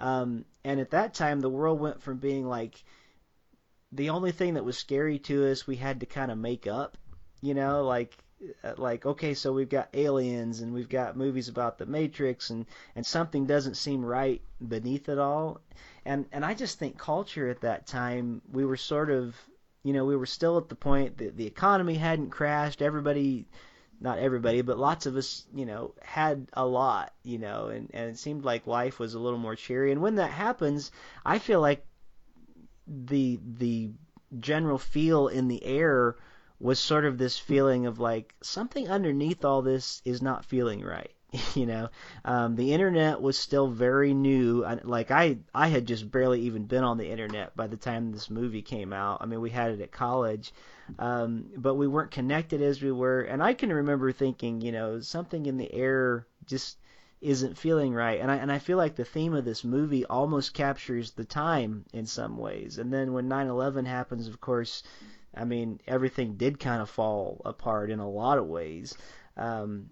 Um, 0.00 0.44
and 0.64 0.80
at 0.80 0.90
that 0.90 1.14
time, 1.14 1.40
the 1.40 1.50
world 1.50 1.80
went 1.80 2.02
from 2.02 2.18
being 2.18 2.46
like 2.46 2.82
the 3.92 4.10
only 4.10 4.32
thing 4.32 4.54
that 4.54 4.64
was 4.64 4.76
scary 4.76 5.18
to 5.20 5.50
us, 5.50 5.66
we 5.66 5.76
had 5.76 6.00
to 6.00 6.06
kind 6.06 6.30
of 6.30 6.38
make 6.38 6.66
up, 6.66 6.96
you 7.40 7.54
know, 7.54 7.84
like 7.84 8.16
Uh, 8.62 8.72
like 8.76 9.04
okay, 9.04 9.34
so 9.34 9.52
we've 9.52 9.68
got 9.68 9.88
aliens 9.94 10.60
and 10.60 10.72
we've 10.72 10.88
got 10.88 11.16
movies 11.16 11.48
about 11.48 11.76
the 11.78 11.86
Matrix 11.86 12.50
and 12.50 12.66
and 12.94 13.04
something 13.04 13.46
doesn't 13.46 13.74
seem 13.76 14.04
right 14.04 14.40
beneath 14.66 15.08
it 15.08 15.18
all. 15.18 15.60
And 16.04 16.26
and 16.32 16.44
I 16.44 16.54
just 16.54 16.78
think 16.78 16.98
culture 16.98 17.48
at 17.48 17.62
that 17.62 17.86
time, 17.86 18.40
we 18.52 18.64
were 18.64 18.76
sort 18.76 19.10
of, 19.10 19.34
you 19.82 19.92
know, 19.92 20.04
we 20.04 20.16
were 20.16 20.26
still 20.26 20.56
at 20.56 20.68
the 20.68 20.76
point 20.76 21.18
that 21.18 21.36
the 21.36 21.46
economy 21.46 21.94
hadn't 21.94 22.30
crashed, 22.30 22.80
everybody 22.80 23.46
not 24.00 24.18
everybody, 24.18 24.62
but 24.62 24.78
lots 24.78 25.06
of 25.06 25.16
us, 25.16 25.44
you 25.52 25.66
know, 25.66 25.92
had 26.00 26.46
a 26.52 26.64
lot, 26.64 27.12
you 27.24 27.38
know, 27.38 27.66
and, 27.66 27.90
and 27.92 28.10
it 28.10 28.18
seemed 28.18 28.44
like 28.44 28.66
life 28.66 28.98
was 28.98 29.14
a 29.14 29.18
little 29.18 29.38
more 29.38 29.56
cheery. 29.56 29.90
And 29.90 30.00
when 30.00 30.16
that 30.16 30.30
happens, 30.30 30.92
I 31.26 31.38
feel 31.40 31.60
like 31.60 31.84
the 32.86 33.38
the 33.58 33.90
general 34.38 34.78
feel 34.78 35.28
in 35.28 35.48
the 35.48 35.64
air 35.64 36.16
was 36.60 36.78
sort 36.78 37.04
of 37.04 37.18
this 37.18 37.38
feeling 37.38 37.86
of 37.86 37.98
like 37.98 38.34
something 38.42 38.88
underneath 38.88 39.44
all 39.44 39.62
this 39.62 40.02
is 40.04 40.22
not 40.22 40.44
feeling 40.44 40.82
right. 40.82 41.12
you 41.54 41.66
know, 41.66 41.88
um, 42.24 42.56
the 42.56 42.72
internet 42.72 43.20
was 43.20 43.38
still 43.38 43.68
very 43.68 44.14
new. 44.14 44.64
Like 44.82 45.10
I, 45.10 45.38
I 45.54 45.68
had 45.68 45.86
just 45.86 46.10
barely 46.10 46.42
even 46.42 46.64
been 46.64 46.84
on 46.84 46.96
the 46.96 47.10
internet 47.10 47.54
by 47.54 47.66
the 47.66 47.76
time 47.76 48.12
this 48.12 48.30
movie 48.30 48.62
came 48.62 48.92
out. 48.92 49.18
I 49.20 49.26
mean, 49.26 49.40
we 49.40 49.50
had 49.50 49.72
it 49.72 49.80
at 49.80 49.92
college, 49.92 50.52
um, 50.98 51.50
but 51.56 51.74
we 51.74 51.86
weren't 51.86 52.10
connected 52.10 52.62
as 52.62 52.82
we 52.82 52.92
were. 52.92 53.20
And 53.20 53.42
I 53.42 53.52
can 53.52 53.70
remember 53.70 54.10
thinking, 54.10 54.62
you 54.62 54.72
know, 54.72 55.00
something 55.00 55.44
in 55.44 55.58
the 55.58 55.72
air 55.72 56.26
just 56.46 56.78
isn't 57.20 57.58
feeling 57.58 57.92
right. 57.92 58.20
And 58.20 58.30
I 58.30 58.36
and 58.36 58.50
I 58.50 58.58
feel 58.58 58.78
like 58.78 58.96
the 58.96 59.04
theme 59.04 59.34
of 59.34 59.44
this 59.44 59.64
movie 59.64 60.06
almost 60.06 60.54
captures 60.54 61.10
the 61.10 61.24
time 61.24 61.84
in 61.92 62.06
some 62.06 62.38
ways. 62.38 62.78
And 62.78 62.92
then 62.92 63.12
when 63.12 63.28
9/11 63.28 63.86
happens, 63.86 64.28
of 64.28 64.40
course, 64.40 64.82
I 65.34 65.44
mean 65.44 65.80
everything 65.86 66.34
did 66.34 66.58
kind 66.60 66.82
of 66.82 66.90
fall 66.90 67.40
apart 67.44 67.90
in 67.90 67.98
a 67.98 68.08
lot 68.08 68.38
of 68.38 68.46
ways. 68.46 68.96
Um, 69.36 69.90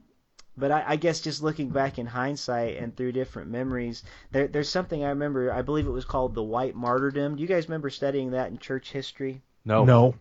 but 0.56 0.70
I, 0.70 0.84
I 0.86 0.96
guess 0.96 1.20
just 1.20 1.42
looking 1.42 1.68
back 1.68 1.98
in 1.98 2.06
hindsight 2.06 2.78
and 2.78 2.96
through 2.96 3.12
different 3.12 3.50
memories, 3.50 4.02
there, 4.30 4.48
there's 4.48 4.70
something 4.70 5.04
I 5.04 5.10
remember. 5.10 5.52
I 5.52 5.62
believe 5.62 5.86
it 5.86 5.90
was 5.90 6.06
called 6.06 6.34
the 6.34 6.42
White 6.42 6.74
Martyrdom. 6.74 7.36
Do 7.36 7.42
you 7.42 7.48
guys 7.48 7.68
remember 7.68 7.90
studying 7.90 8.30
that 8.30 8.50
in 8.50 8.58
church 8.58 8.90
history? 8.90 9.42
No. 9.64 9.84
No. 9.84 10.14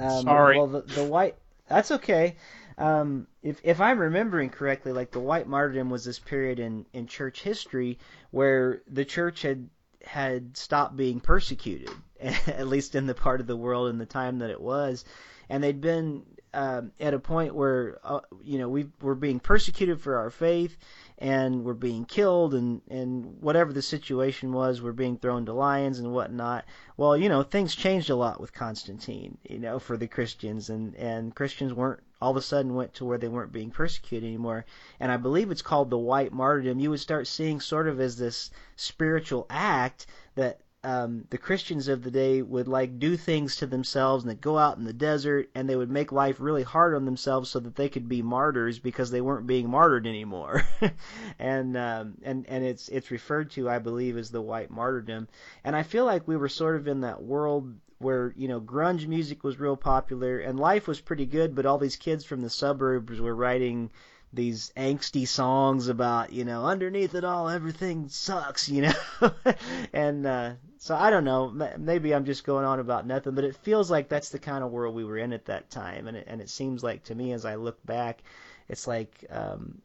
Um, 0.00 0.22
Sorry. 0.22 0.56
Well, 0.56 0.66
the, 0.66 0.80
the 0.80 1.04
white. 1.04 1.36
That's 1.68 1.92
okay. 1.92 2.36
Um, 2.76 3.28
if 3.42 3.60
if 3.62 3.80
I'm 3.80 4.00
remembering 4.00 4.50
correctly, 4.50 4.92
like 4.92 5.12
the 5.12 5.20
white 5.20 5.46
martyrdom 5.46 5.90
was 5.90 6.04
this 6.04 6.18
period 6.18 6.58
in 6.58 6.84
in 6.92 7.06
church 7.06 7.42
history 7.42 7.98
where 8.32 8.82
the 8.90 9.04
church 9.04 9.42
had 9.42 9.68
had 10.04 10.56
stopped 10.56 10.96
being 10.96 11.20
persecuted, 11.20 11.90
at 12.20 12.68
least 12.68 12.94
in 12.94 13.06
the 13.06 13.14
part 13.14 13.40
of 13.40 13.46
the 13.46 13.56
world 13.56 13.88
in 13.90 13.98
the 13.98 14.06
time 14.06 14.38
that 14.38 14.50
it 14.50 14.60
was, 14.60 15.04
and 15.48 15.62
they'd 15.62 15.80
been 15.80 16.24
um, 16.54 16.92
at 17.00 17.14
a 17.14 17.18
point 17.18 17.54
where 17.54 17.98
uh, 18.04 18.20
you 18.42 18.58
know 18.58 18.68
we 18.68 18.86
were 19.02 19.16
being 19.16 19.40
persecuted 19.40 20.00
for 20.00 20.16
our 20.16 20.30
faith 20.30 20.76
and 21.18 21.64
we're 21.64 21.74
being 21.74 22.04
killed 22.04 22.54
and 22.54 22.80
and 22.88 23.40
whatever 23.40 23.72
the 23.72 23.82
situation 23.82 24.52
was 24.52 24.80
we're 24.80 24.92
being 24.92 25.18
thrown 25.18 25.46
to 25.46 25.52
lions 25.52 25.98
and 25.98 26.12
whatnot. 26.12 26.64
Well 26.96 27.16
you 27.16 27.28
know 27.28 27.42
things 27.42 27.74
changed 27.74 28.08
a 28.08 28.14
lot 28.14 28.40
with 28.40 28.52
constantine 28.52 29.36
you 29.48 29.58
know 29.58 29.80
for 29.80 29.96
the 29.96 30.06
christians. 30.06 30.70
And 30.70 30.94
and 30.94 31.34
christians 31.34 31.74
weren't 31.74 32.00
all 32.24 32.30
of 32.30 32.36
a 32.38 32.42
sudden 32.42 32.74
went 32.74 32.94
to 32.94 33.04
where 33.04 33.18
they 33.18 33.28
weren't 33.28 33.52
being 33.52 33.70
persecuted 33.70 34.26
anymore 34.26 34.64
and 34.98 35.12
i 35.12 35.16
believe 35.18 35.50
it's 35.50 35.60
called 35.60 35.90
the 35.90 35.98
white 35.98 36.32
martyrdom 36.32 36.80
you 36.80 36.88
would 36.88 36.98
start 36.98 37.26
seeing 37.26 37.60
sort 37.60 37.86
of 37.86 38.00
as 38.00 38.16
this 38.16 38.50
spiritual 38.76 39.46
act 39.50 40.06
that 40.34 40.58
um, 40.84 41.24
the 41.30 41.38
Christians 41.38 41.88
of 41.88 42.02
the 42.04 42.10
day 42.10 42.42
would 42.42 42.68
like 42.68 42.98
do 42.98 43.16
things 43.16 43.56
to 43.56 43.66
themselves 43.66 44.22
and 44.22 44.30
they'd 44.30 44.40
go 44.40 44.58
out 44.58 44.76
in 44.76 44.84
the 44.84 44.92
desert 44.92 45.48
and 45.54 45.66
they 45.66 45.76
would 45.76 45.90
make 45.90 46.12
life 46.12 46.36
really 46.38 46.62
hard 46.62 46.94
on 46.94 47.06
themselves 47.06 47.48
so 47.48 47.58
that 47.60 47.74
they 47.74 47.88
could 47.88 48.06
be 48.06 48.20
martyrs 48.20 48.78
because 48.78 49.10
they 49.10 49.22
weren't 49.22 49.46
being 49.46 49.70
martyred 49.70 50.06
anymore. 50.06 50.62
and 51.38 51.74
um, 51.78 52.18
and 52.22 52.44
and 52.48 52.64
it's 52.64 52.90
it's 52.90 53.10
referred 53.10 53.50
to, 53.52 53.70
I 53.70 53.78
believe, 53.78 54.18
as 54.18 54.30
the 54.30 54.42
white 54.42 54.70
martyrdom. 54.70 55.26
And 55.64 55.74
I 55.74 55.84
feel 55.84 56.04
like 56.04 56.28
we 56.28 56.36
were 56.36 56.50
sort 56.50 56.76
of 56.76 56.86
in 56.86 57.00
that 57.00 57.22
world 57.22 57.74
where 58.04 58.34
you 58.36 58.46
know 58.46 58.60
grunge 58.60 59.06
music 59.08 59.42
was 59.42 59.58
real 59.58 59.76
popular 59.76 60.38
and 60.38 60.60
life 60.60 60.86
was 60.86 61.00
pretty 61.00 61.26
good, 61.26 61.54
but 61.54 61.66
all 61.66 61.78
these 61.78 61.96
kids 61.96 62.24
from 62.24 62.42
the 62.42 62.50
suburbs 62.50 63.20
were 63.20 63.34
writing 63.34 63.90
these 64.34 64.72
angsty 64.76 65.26
songs 65.26 65.88
about 65.88 66.32
you 66.32 66.44
know 66.44 66.64
underneath 66.64 67.14
it 67.14 67.24
all 67.24 67.48
everything 67.48 68.08
sucks 68.08 68.68
you 68.68 68.82
know? 68.82 69.32
And 69.92 70.26
uh 70.26 70.52
so 70.78 70.94
i 70.94 71.08
don't 71.10 71.24
know. 71.24 71.50
Maybe 71.78 72.14
i'm 72.14 72.24
just 72.24 72.44
going 72.44 72.64
on 72.64 72.80
about 72.80 73.06
nothing 73.06 73.34
but 73.34 73.44
it 73.44 73.56
feels 73.56 73.90
like 73.90 74.08
that's 74.08 74.30
the 74.30 74.38
kind 74.38 74.62
of 74.64 74.70
world 74.70 74.94
we 74.94 75.04
were 75.04 75.18
in 75.18 75.32
at 75.32 75.46
that 75.46 75.70
time. 75.70 76.06
And 76.08 76.16
it, 76.16 76.24
and 76.26 76.40
it 76.40 76.50
seems 76.50 76.82
like 76.82 77.04
to 77.04 77.14
me 77.14 77.32
as 77.32 77.44
i 77.44 77.54
look 77.54 77.84
back 77.86 78.22
it's 78.68 78.86
like 78.86 79.24
um 79.30 79.80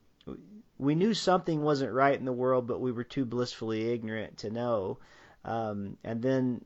we 0.78 0.96
knew 0.96 1.14
something 1.14 1.62
wasn't 1.62 1.94
right 1.94 2.18
in 2.18 2.26
the 2.26 2.34
world 2.34 2.66
but 2.68 2.82
we 2.82 2.92
were 2.92 3.04
too 3.04 3.26
blissfully 3.26 3.92
ignorant 3.92 4.38
to 4.40 4.50
know. 4.50 4.98
Um 5.46 5.98
and 6.04 6.22
then 6.22 6.66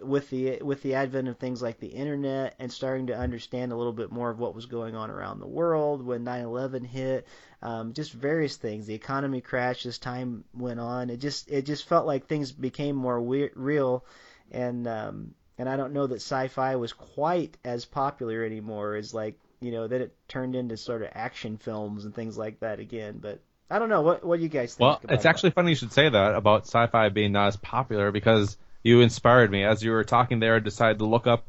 with 0.00 0.28
the 0.28 0.58
with 0.62 0.82
the 0.82 0.94
advent 0.94 1.28
of 1.28 1.38
things 1.38 1.62
like 1.62 1.80
the 1.80 1.86
internet 1.88 2.54
and 2.58 2.70
starting 2.70 3.06
to 3.06 3.16
understand 3.16 3.72
a 3.72 3.76
little 3.76 3.92
bit 3.92 4.12
more 4.12 4.28
of 4.28 4.38
what 4.38 4.54
was 4.54 4.66
going 4.66 4.94
on 4.94 5.10
around 5.10 5.40
the 5.40 5.46
world 5.46 6.04
when 6.04 6.24
9/11 6.24 6.84
hit, 6.84 7.26
um, 7.62 7.94
just 7.94 8.12
various 8.12 8.56
things. 8.56 8.86
The 8.86 8.94
economy 8.94 9.40
crashed 9.40 9.86
as 9.86 9.98
time 9.98 10.44
went 10.52 10.80
on. 10.80 11.08
It 11.08 11.18
just 11.18 11.50
it 11.50 11.62
just 11.62 11.88
felt 11.88 12.06
like 12.06 12.26
things 12.26 12.52
became 12.52 12.94
more 12.94 13.20
we- 13.20 13.50
real, 13.54 14.04
and 14.50 14.86
um, 14.86 15.34
and 15.56 15.68
I 15.68 15.76
don't 15.76 15.94
know 15.94 16.06
that 16.06 16.16
sci-fi 16.16 16.76
was 16.76 16.92
quite 16.92 17.56
as 17.64 17.86
popular 17.86 18.44
anymore 18.44 18.96
as 18.96 19.14
like 19.14 19.38
you 19.60 19.72
know 19.72 19.86
that 19.86 20.00
it 20.02 20.14
turned 20.28 20.56
into 20.56 20.76
sort 20.76 21.02
of 21.02 21.08
action 21.12 21.56
films 21.56 22.04
and 22.04 22.14
things 22.14 22.36
like 22.36 22.60
that 22.60 22.80
again. 22.80 23.18
But 23.18 23.40
I 23.70 23.78
don't 23.78 23.88
know 23.88 24.02
what 24.02 24.22
what 24.24 24.36
do 24.36 24.42
you 24.42 24.50
guys 24.50 24.74
think? 24.74 24.86
Well, 24.86 25.00
it's 25.08 25.22
that? 25.22 25.28
actually 25.28 25.50
funny 25.50 25.70
you 25.70 25.76
should 25.76 25.92
say 25.92 26.08
that 26.08 26.34
about 26.34 26.66
sci-fi 26.66 27.08
being 27.08 27.32
not 27.32 27.48
as 27.48 27.56
popular 27.56 28.12
because 28.12 28.58
you 28.86 29.00
inspired 29.00 29.50
me 29.50 29.64
as 29.64 29.82
you 29.82 29.90
were 29.90 30.04
talking 30.04 30.38
there. 30.38 30.54
I 30.56 30.58
decided 30.60 30.98
to 31.00 31.06
look 31.06 31.26
up 31.26 31.46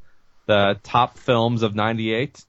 the 0.47 0.80
top 0.81 1.18
films 1.19 1.61
of 1.61 1.76
'98. 1.76 2.43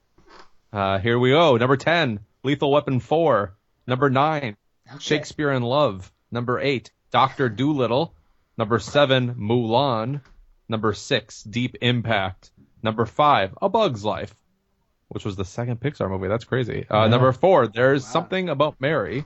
Uh, 0.72 0.98
here 0.98 1.18
we 1.18 1.30
go. 1.30 1.56
Number 1.56 1.76
ten, 1.76 2.20
Lethal 2.42 2.70
Weapon 2.70 3.00
4. 3.00 3.54
Number 3.86 4.08
nine, 4.10 4.56
Okay. 4.88 4.98
Shakespeare 5.00 5.50
in 5.52 5.62
Love. 5.62 6.10
Number 6.30 6.58
eight, 6.60 6.90
Doctor 7.10 7.48
Dolittle. 7.48 8.14
Number 8.56 8.78
seven, 8.78 9.34
Mulan. 9.34 10.20
Number 10.68 10.92
six, 10.94 11.42
Deep 11.42 11.76
Impact. 11.82 12.50
Number 12.82 13.04
five, 13.06 13.54
A 13.60 13.68
Bug's 13.68 14.04
Life, 14.04 14.34
which 15.08 15.24
was 15.24 15.36
the 15.36 15.44
second 15.44 15.80
Pixar 15.80 16.08
movie. 16.10 16.28
That's 16.28 16.44
crazy. 16.44 16.86
Uh, 16.88 17.08
Number 17.08 17.32
four, 17.32 17.66
There's 17.66 18.06
Something 18.06 18.48
About 18.48 18.76
Mary. 18.80 19.24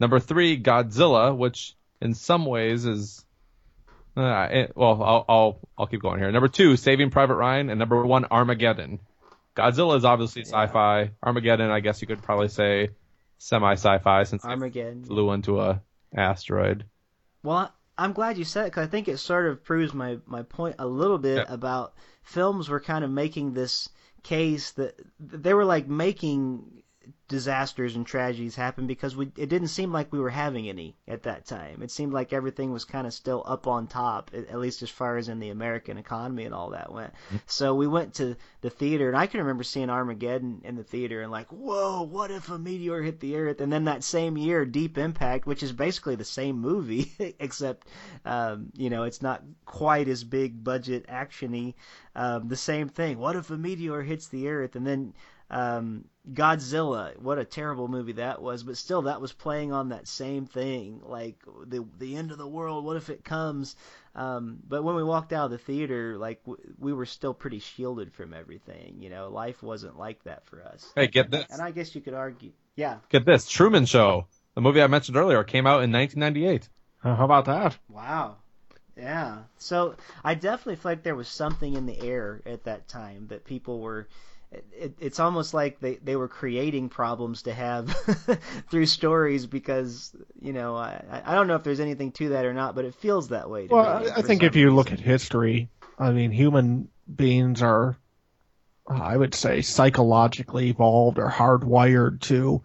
Number 0.00 0.20
three, 0.20 0.60
Godzilla, 0.60 1.36
which 1.36 1.74
in 2.00 2.14
some 2.14 2.46
ways 2.46 2.84
is. 2.86 3.23
Uh, 4.16 4.48
it, 4.50 4.72
well, 4.76 5.02
I'll, 5.02 5.24
I'll 5.28 5.60
I'll 5.78 5.86
keep 5.86 6.00
going 6.02 6.18
here. 6.20 6.30
Number 6.30 6.48
two, 6.48 6.76
Saving 6.76 7.10
Private 7.10 7.34
Ryan, 7.34 7.68
and 7.70 7.78
number 7.78 8.04
one, 8.04 8.24
Armageddon. 8.30 9.00
Godzilla 9.56 9.96
is 9.96 10.04
obviously 10.04 10.42
sci-fi. 10.42 11.10
Armageddon, 11.22 11.70
I 11.70 11.80
guess 11.80 12.00
you 12.00 12.06
could 12.08 12.22
probably 12.22 12.48
say 12.48 12.90
semi-sci-fi 13.38 14.24
since 14.24 14.44
it 14.44 14.48
Armageddon. 14.48 15.04
flew 15.04 15.32
into 15.32 15.60
a 15.60 15.80
asteroid. 16.16 16.84
Well, 17.42 17.72
I'm 17.98 18.12
glad 18.12 18.38
you 18.38 18.44
said 18.44 18.62
it 18.66 18.70
because 18.70 18.86
I 18.86 18.90
think 18.90 19.08
it 19.08 19.18
sort 19.18 19.46
of 19.46 19.64
proves 19.64 19.92
my, 19.94 20.18
my 20.26 20.42
point 20.42 20.76
a 20.78 20.86
little 20.86 21.18
bit 21.18 21.36
Yeah. 21.36 21.52
about 21.54 21.94
films 22.22 22.68
were 22.68 22.80
kind 22.80 23.04
of 23.04 23.10
making 23.10 23.52
this 23.52 23.88
case 24.22 24.72
that 24.72 24.98
they 25.20 25.54
were 25.54 25.64
like 25.64 25.86
making 25.86 26.82
disasters 27.26 27.96
and 27.96 28.06
tragedies 28.06 28.54
happen 28.54 28.86
because 28.86 29.16
we 29.16 29.26
it 29.36 29.48
didn't 29.48 29.68
seem 29.68 29.92
like 29.92 30.12
we 30.12 30.20
were 30.20 30.30
having 30.30 30.68
any 30.68 30.94
at 31.08 31.22
that 31.22 31.46
time. 31.46 31.82
It 31.82 31.90
seemed 31.90 32.12
like 32.12 32.32
everything 32.32 32.70
was 32.70 32.84
kind 32.84 33.06
of 33.06 33.14
still 33.14 33.42
up 33.46 33.66
on 33.66 33.86
top, 33.86 34.30
at, 34.34 34.48
at 34.48 34.58
least 34.58 34.82
as 34.82 34.90
far 34.90 35.16
as 35.16 35.28
in 35.28 35.38
the 35.38 35.48
American 35.48 35.96
economy 35.96 36.44
and 36.44 36.54
all 36.54 36.70
that 36.70 36.92
went. 36.92 37.14
So 37.46 37.74
we 37.74 37.86
went 37.86 38.14
to 38.14 38.36
the 38.60 38.68
theater, 38.68 39.08
and 39.08 39.16
I 39.16 39.26
can 39.26 39.40
remember 39.40 39.64
seeing 39.64 39.88
Armageddon 39.88 40.60
in 40.64 40.76
the 40.76 40.84
theater 40.84 41.22
and 41.22 41.32
like, 41.32 41.48
whoa, 41.48 42.02
what 42.02 42.30
if 42.30 42.50
a 42.50 42.58
meteor 42.58 43.00
hit 43.00 43.20
the 43.20 43.36
Earth? 43.36 43.60
And 43.60 43.72
then 43.72 43.84
that 43.84 44.04
same 44.04 44.36
year, 44.36 44.66
Deep 44.66 44.98
Impact, 44.98 45.46
which 45.46 45.62
is 45.62 45.72
basically 45.72 46.16
the 46.16 46.24
same 46.24 46.60
movie, 46.60 47.12
except 47.38 47.88
um, 48.26 48.70
you 48.76 48.90
know 48.90 49.04
it's 49.04 49.22
not 49.22 49.42
quite 49.64 50.08
as 50.08 50.24
big 50.24 50.62
budget 50.62 51.06
actiony. 51.06 51.74
Um, 52.14 52.48
the 52.48 52.56
same 52.56 52.88
thing. 52.88 53.18
What 53.18 53.34
if 53.34 53.50
a 53.50 53.56
meteor 53.56 54.02
hits 54.02 54.28
the 54.28 54.48
Earth? 54.48 54.76
And 54.76 54.86
then 54.86 55.14
um, 55.50 56.04
Godzilla, 56.32 57.18
what 57.20 57.38
a 57.38 57.44
terrible 57.44 57.86
movie 57.88 58.12
that 58.12 58.40
was, 58.40 58.62
but 58.62 58.76
still 58.76 59.02
that 59.02 59.20
was 59.20 59.32
playing 59.32 59.72
on 59.72 59.90
that 59.90 60.08
same 60.08 60.46
thing, 60.46 61.02
like 61.04 61.36
the 61.66 61.86
the 61.98 62.16
end 62.16 62.32
of 62.32 62.38
the 62.38 62.46
world. 62.46 62.84
What 62.84 62.96
if 62.96 63.10
it 63.10 63.24
comes? 63.24 63.76
Um, 64.14 64.58
but 64.66 64.82
when 64.82 64.94
we 64.94 65.04
walked 65.04 65.32
out 65.32 65.46
of 65.46 65.50
the 65.50 65.58
theater, 65.58 66.16
like 66.16 66.42
w- 66.44 66.62
we 66.78 66.92
were 66.92 67.06
still 67.06 67.34
pretty 67.34 67.58
shielded 67.58 68.12
from 68.14 68.32
everything. 68.32 68.96
You 69.00 69.10
know, 69.10 69.28
life 69.28 69.62
wasn't 69.62 69.98
like 69.98 70.22
that 70.24 70.46
for 70.46 70.62
us. 70.62 70.90
Hey, 70.96 71.08
get 71.08 71.30
this. 71.30 71.46
And 71.50 71.60
I 71.60 71.72
guess 71.72 71.94
you 71.94 72.00
could 72.00 72.14
argue, 72.14 72.52
yeah. 72.76 72.98
Get 73.10 73.26
this. 73.26 73.48
Truman 73.48 73.84
Show, 73.84 74.26
the 74.54 74.60
movie 74.60 74.80
I 74.80 74.86
mentioned 74.86 75.16
earlier, 75.16 75.44
came 75.44 75.66
out 75.66 75.82
in 75.82 75.92
1998. 75.92 76.68
Uh, 77.02 77.14
how 77.16 77.24
about 77.24 77.44
that? 77.46 77.76
Wow. 77.90 78.36
Yeah. 78.96 79.38
So 79.58 79.96
I 80.22 80.34
definitely 80.34 80.76
feel 80.76 80.92
like 80.92 81.02
there 81.02 81.16
was 81.16 81.28
something 81.28 81.74
in 81.74 81.86
the 81.86 82.00
air 82.00 82.40
at 82.46 82.64
that 82.64 82.88
time 82.88 83.26
that 83.28 83.44
people 83.44 83.80
were. 83.80 84.08
It, 84.72 84.94
it's 85.00 85.20
almost 85.20 85.54
like 85.54 85.80
they, 85.80 85.96
they 85.96 86.16
were 86.16 86.28
creating 86.28 86.88
problems 86.88 87.42
to 87.42 87.54
have 87.54 87.88
through 88.70 88.86
stories 88.86 89.46
because 89.46 90.14
you 90.40 90.52
know 90.52 90.76
I 90.76 91.22
I 91.24 91.34
don't 91.34 91.46
know 91.46 91.56
if 91.56 91.62
there's 91.62 91.80
anything 91.80 92.12
to 92.12 92.30
that 92.30 92.44
or 92.44 92.52
not, 92.54 92.74
but 92.74 92.84
it 92.84 92.94
feels 92.94 93.28
that 93.28 93.48
way. 93.50 93.66
To 93.66 93.72
Well, 93.72 93.84
me 93.84 94.10
I, 94.10 94.18
I 94.18 94.22
think 94.22 94.42
if 94.42 94.56
you 94.56 94.74
look 94.74 94.92
at 94.92 95.00
history, 95.00 95.68
I 95.98 96.12
mean, 96.12 96.30
human 96.30 96.88
beings 97.14 97.62
are, 97.62 97.96
I 98.88 99.16
would 99.16 99.34
say, 99.34 99.62
psychologically 99.62 100.68
evolved 100.68 101.18
or 101.18 101.30
hardwired 101.30 102.20
to 102.22 102.62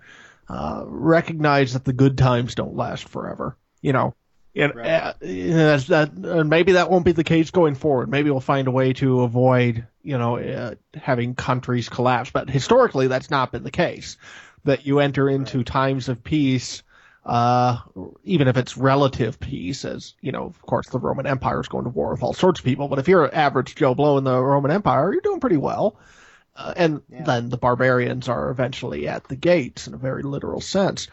uh, 0.49 0.83
recognize 0.85 1.73
that 1.73 1.85
the 1.85 1.93
good 1.93 2.17
times 2.17 2.55
don't 2.55 2.75
last 2.75 3.07
forever. 3.07 3.55
You 3.81 3.93
know, 3.93 4.15
and 4.55 4.73
Right. 4.75 4.87
uh, 4.87 5.13
that's 5.21 5.87
that. 5.87 6.11
And 6.11 6.49
maybe 6.49 6.73
that 6.73 6.91
won't 6.91 7.05
be 7.05 7.13
the 7.13 7.23
case 7.23 7.51
going 7.51 7.75
forward. 7.75 8.09
Maybe 8.09 8.29
we'll 8.29 8.41
find 8.41 8.67
a 8.67 8.71
way 8.71 8.91
to 8.93 9.21
avoid, 9.21 9.87
you 10.09 10.17
know, 10.17 10.37
uh, 10.37 10.75
having 10.95 11.35
countries 11.35 11.89
collapse. 11.89 12.31
But 12.31 12.49
historically, 12.49 13.07
that's 13.07 13.29
not 13.29 13.51
been 13.51 13.63
the 13.63 13.71
case. 13.71 14.17
That 14.65 14.85
you 14.85 14.99
enter 14.99 15.29
into 15.29 15.63
times 15.63 16.09
of 16.09 16.23
peace 16.23 16.83
uh, 17.25 17.77
even 18.23 18.47
if 18.47 18.57
it's 18.57 18.77
relative 18.77 19.39
peace, 19.39 19.85
as 19.85 20.15
you 20.21 20.31
know, 20.31 20.45
of 20.45 20.61
course, 20.63 20.87
the 20.89 20.99
Roman 20.99 21.27
Empire 21.27 21.59
is 21.59 21.67
going 21.67 21.83
to 21.83 21.89
war 21.89 22.11
with 22.11 22.23
all 22.23 22.33
sorts 22.33 22.59
of 22.59 22.65
people. 22.65 22.87
But 22.87 22.97
if 22.99 23.07
you're 23.07 23.25
an 23.25 23.33
average 23.33 23.75
Joe 23.75 23.93
Blow 23.93 24.17
in 24.17 24.23
the 24.23 24.41
Roman 24.41 24.71
Empire, 24.71 25.11
you're 25.11 25.21
doing 25.21 25.39
pretty 25.39 25.57
well. 25.57 25.97
Uh, 26.55 26.73
and 26.75 27.01
Yeah. 27.09 27.23
then 27.23 27.49
the 27.49 27.57
barbarians 27.57 28.27
are 28.27 28.49
eventually 28.49 29.07
at 29.07 29.25
the 29.25 29.35
gates 29.35 29.87
in 29.87 29.93
a 29.93 29.97
very 29.97 30.23
literal 30.23 30.59
sense. 30.59 31.07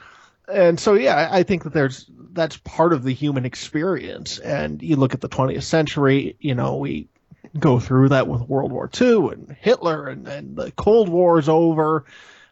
And 0.48 0.78
so, 0.78 0.94
yeah, 0.94 1.16
I 1.16 1.38
I 1.38 1.42
think 1.42 1.64
that 1.64 1.72
there's 1.74 2.06
that's 2.32 2.56
part 2.58 2.92
of 2.92 3.02
the 3.02 3.12
human 3.12 3.44
experience. 3.44 4.38
And 4.38 4.82
you 4.82 4.96
look 4.96 5.12
at 5.12 5.20
the 5.20 5.28
20th 5.28 5.64
century, 5.64 6.36
you 6.40 6.54
know, 6.54 6.76
we 6.76 7.08
go 7.58 7.80
through 7.80 8.10
that 8.10 8.28
with 8.28 8.42
World 8.42 8.72
War 8.72 8.90
II 9.00 9.28
and 9.32 9.56
Hitler, 9.60 10.08
and, 10.08 10.56
the 10.56 10.72
Cold 10.72 11.08
War 11.08 11.38
is 11.38 11.48
over 11.48 12.04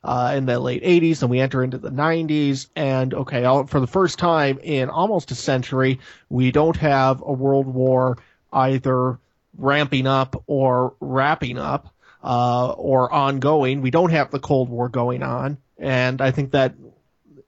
uh, 0.04 0.34
in 0.36 0.44
the 0.46 0.58
late 0.58 0.82
80s, 0.82 1.22
and 1.22 1.30
we 1.30 1.40
enter 1.40 1.64
into 1.64 1.78
the 1.78 1.90
90s. 1.90 2.68
And 2.76 3.14
okay, 3.14 3.44
all, 3.44 3.66
for 3.66 3.80
the 3.80 3.86
first 3.86 4.18
time 4.18 4.58
in 4.62 4.90
almost 4.90 5.30
a 5.30 5.34
century, 5.34 6.00
we 6.28 6.52
don't 6.52 6.76
have 6.76 7.22
a 7.22 7.32
world 7.32 7.66
war 7.66 8.18
either 8.52 9.18
ramping 9.56 10.06
up 10.06 10.42
or 10.46 10.94
wrapping 11.00 11.58
up 11.58 11.94
uh, 12.22 12.70
or 12.72 13.12
ongoing. 13.12 13.80
We 13.80 13.90
don't 13.90 14.10
have 14.10 14.30
the 14.30 14.40
Cold 14.40 14.68
War 14.68 14.88
going 14.88 15.22
on, 15.22 15.58
and 15.78 16.20
I 16.20 16.30
think 16.30 16.52
that 16.52 16.74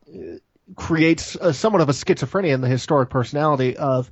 uh, 0.09 0.39
creates 0.75 1.37
a, 1.41 1.53
somewhat 1.53 1.83
of 1.83 1.89
a 1.89 1.93
schizophrenia 1.93 2.55
in 2.55 2.61
the 2.61 2.69
historic 2.69 3.11
personality 3.11 3.77
of. 3.77 4.11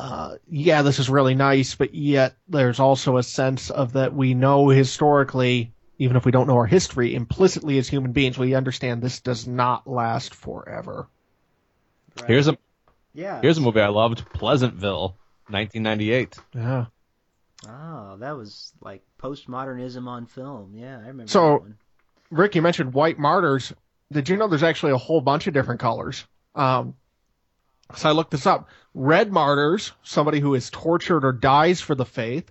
Uh, 0.00 0.36
yeah, 0.48 0.82
this 0.82 0.98
is 0.98 1.10
really 1.10 1.34
nice, 1.34 1.74
but 1.74 1.94
yet 1.94 2.36
there's 2.48 2.80
also 2.80 3.16
a 3.16 3.22
sense 3.22 3.70
of 3.70 3.92
that 3.92 4.14
we 4.14 4.34
know 4.34 4.68
historically 4.68 5.72
even 6.00 6.16
if 6.16 6.24
we 6.24 6.32
don't 6.32 6.46
know 6.46 6.56
our 6.56 6.66
history, 6.66 7.14
implicitly 7.14 7.76
as 7.76 7.86
human 7.86 8.12
beings, 8.12 8.38
we 8.38 8.54
understand 8.54 9.02
this 9.02 9.20
does 9.20 9.46
not 9.46 9.86
last 9.86 10.34
forever. 10.34 11.06
Right. 12.18 12.30
Here's 12.30 12.48
a 12.48 12.56
yeah. 13.12 13.40
here's 13.42 13.58
a 13.58 13.60
movie 13.60 13.82
I 13.82 13.88
loved, 13.88 14.24
Pleasantville, 14.32 15.18
1998. 15.48 16.38
Yeah. 16.54 16.86
Oh, 17.68 18.16
that 18.16 18.34
was 18.34 18.72
like 18.80 19.02
postmodernism 19.22 20.06
on 20.08 20.24
film. 20.24 20.72
Yeah, 20.74 20.96
I 20.96 21.08
remember. 21.08 21.26
So- 21.26 21.50
that 21.50 21.60
one. 21.60 21.78
Rick, 22.30 22.54
you 22.54 22.62
mentioned 22.62 22.94
white 22.94 23.18
martyrs. 23.18 23.72
Did 24.10 24.28
you 24.28 24.36
know 24.36 24.48
there's 24.48 24.62
actually 24.62 24.92
a 24.92 24.98
whole 24.98 25.20
bunch 25.20 25.48
of 25.48 25.54
different 25.54 25.80
colors? 25.80 26.24
Um, 26.54 26.94
so 27.96 28.08
I 28.08 28.12
looked 28.12 28.30
this 28.30 28.46
up. 28.46 28.68
Red 28.94 29.32
martyrs, 29.32 29.92
somebody 30.02 30.40
who 30.40 30.54
is 30.54 30.70
tortured 30.70 31.24
or 31.24 31.32
dies 31.32 31.80
for 31.80 31.94
the 31.94 32.04
faith. 32.04 32.50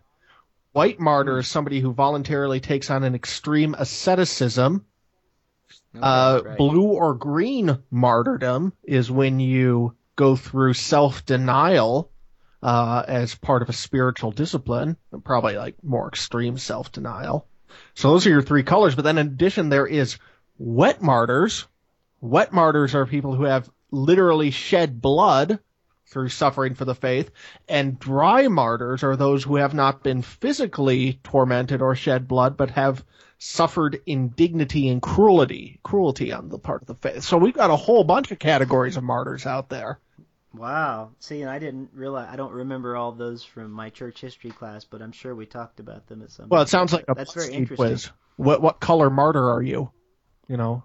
White 0.72 1.00
martyr 1.00 1.40
is 1.40 1.48
somebody 1.48 1.80
who 1.80 1.92
voluntarily 1.94 2.60
takes 2.60 2.90
on 2.90 3.04
an 3.04 3.16
extreme 3.16 3.76
asceticism. 3.78 4.86
Okay, 5.96 6.06
Uh, 6.06 6.42
right. 6.46 6.58
Blue 6.58 6.84
or 6.88 7.16
green 7.16 7.80
martyrdom 7.92 8.74
is 8.84 9.10
when 9.12 9.40
you 9.40 9.96
go 10.16 10.36
through 10.36 10.74
self 10.74 11.26
denial 11.26 12.12
uh, 12.62 13.04
as 13.08 13.36
part 13.36 13.62
of 13.62 13.70
a 13.70 13.74
spiritual 13.74 14.32
discipline, 14.32 14.98
probably 15.24 15.58
like 15.58 15.76
more 15.84 16.08
extreme 16.08 16.58
self 16.58 16.92
denial. 16.92 17.48
So 17.96 18.12
those 18.12 18.28
are 18.28 18.32
your 18.32 18.42
three 18.42 18.64
colors. 18.64 18.96
But 18.96 19.06
then 19.06 19.18
in 19.18 19.28
addition, 19.28 19.70
there 19.70 19.88
is 19.88 20.18
wet 20.58 21.02
martyrs. 21.02 21.68
Wet 22.22 22.52
martyrs 22.54 22.96
are 22.96 23.06
people 23.06 23.34
who 23.34 23.44
have 23.44 23.70
literally 23.92 24.52
shed 24.52 25.02
blood 25.02 25.60
through 26.06 26.30
suffering 26.30 26.74
for 26.74 26.86
the 26.86 26.96
faith, 26.96 27.32
and 27.68 28.00
dry 28.00 28.48
martyrs 28.48 29.04
are 29.04 29.16
those 29.16 29.44
who 29.44 29.58
have 29.58 29.74
not 29.74 30.04
been 30.04 30.22
physically 30.22 31.20
tormented 31.24 31.82
or 31.82 31.96
shed 31.96 32.28
blood, 32.28 32.58
but 32.58 32.72
have 32.72 33.04
suffered 33.38 34.02
indignity 34.06 34.90
and 34.90 35.02
cruelty, 35.02 35.80
cruelty 35.84 36.34
on 36.34 36.50
the 36.50 36.60
part 36.60 36.82
of 36.82 36.88
the 36.88 36.96
faith. 36.96 37.24
So 37.24 37.38
we've 37.38 37.54
got 37.54 37.70
a 37.70 37.76
whole 37.76 38.04
bunch 38.04 38.32
of 38.32 38.40
categories 38.40 38.98
of 38.98 39.04
martyrs 39.04 39.46
out 39.46 39.70
there. 39.70 40.00
Wow. 40.54 41.12
See, 41.20 41.42
and 41.42 41.50
I 41.50 41.60
didn't 41.60 41.92
realize. 41.94 42.28
I 42.32 42.36
don't 42.36 42.52
remember 42.52 42.96
all 42.96 43.12
those 43.12 43.44
from 43.44 43.72
my 43.72 43.90
church 43.92 44.20
history 44.20 44.50
class, 44.50 44.84
but 44.84 45.02
I'm 45.02 45.12
sure 45.12 45.36
we 45.36 45.46
talked 45.46 45.80
about 45.80 46.08
them 46.08 46.24
at 46.24 46.32
some. 46.32 46.50
Well, 46.50 46.64
it 46.64 46.70
sounds 46.70 46.92
like 46.92 47.06
a 47.08 47.14
That's 47.14 47.34
very 47.34 47.54
interesting. 47.54 47.76
quiz. 47.76 48.10
What 48.36 48.62
what 48.62 48.80
color 48.80 49.10
martyr 49.10 49.48
are 49.52 49.62
you? 49.62 49.92
You 50.48 50.58
know, 50.58 50.84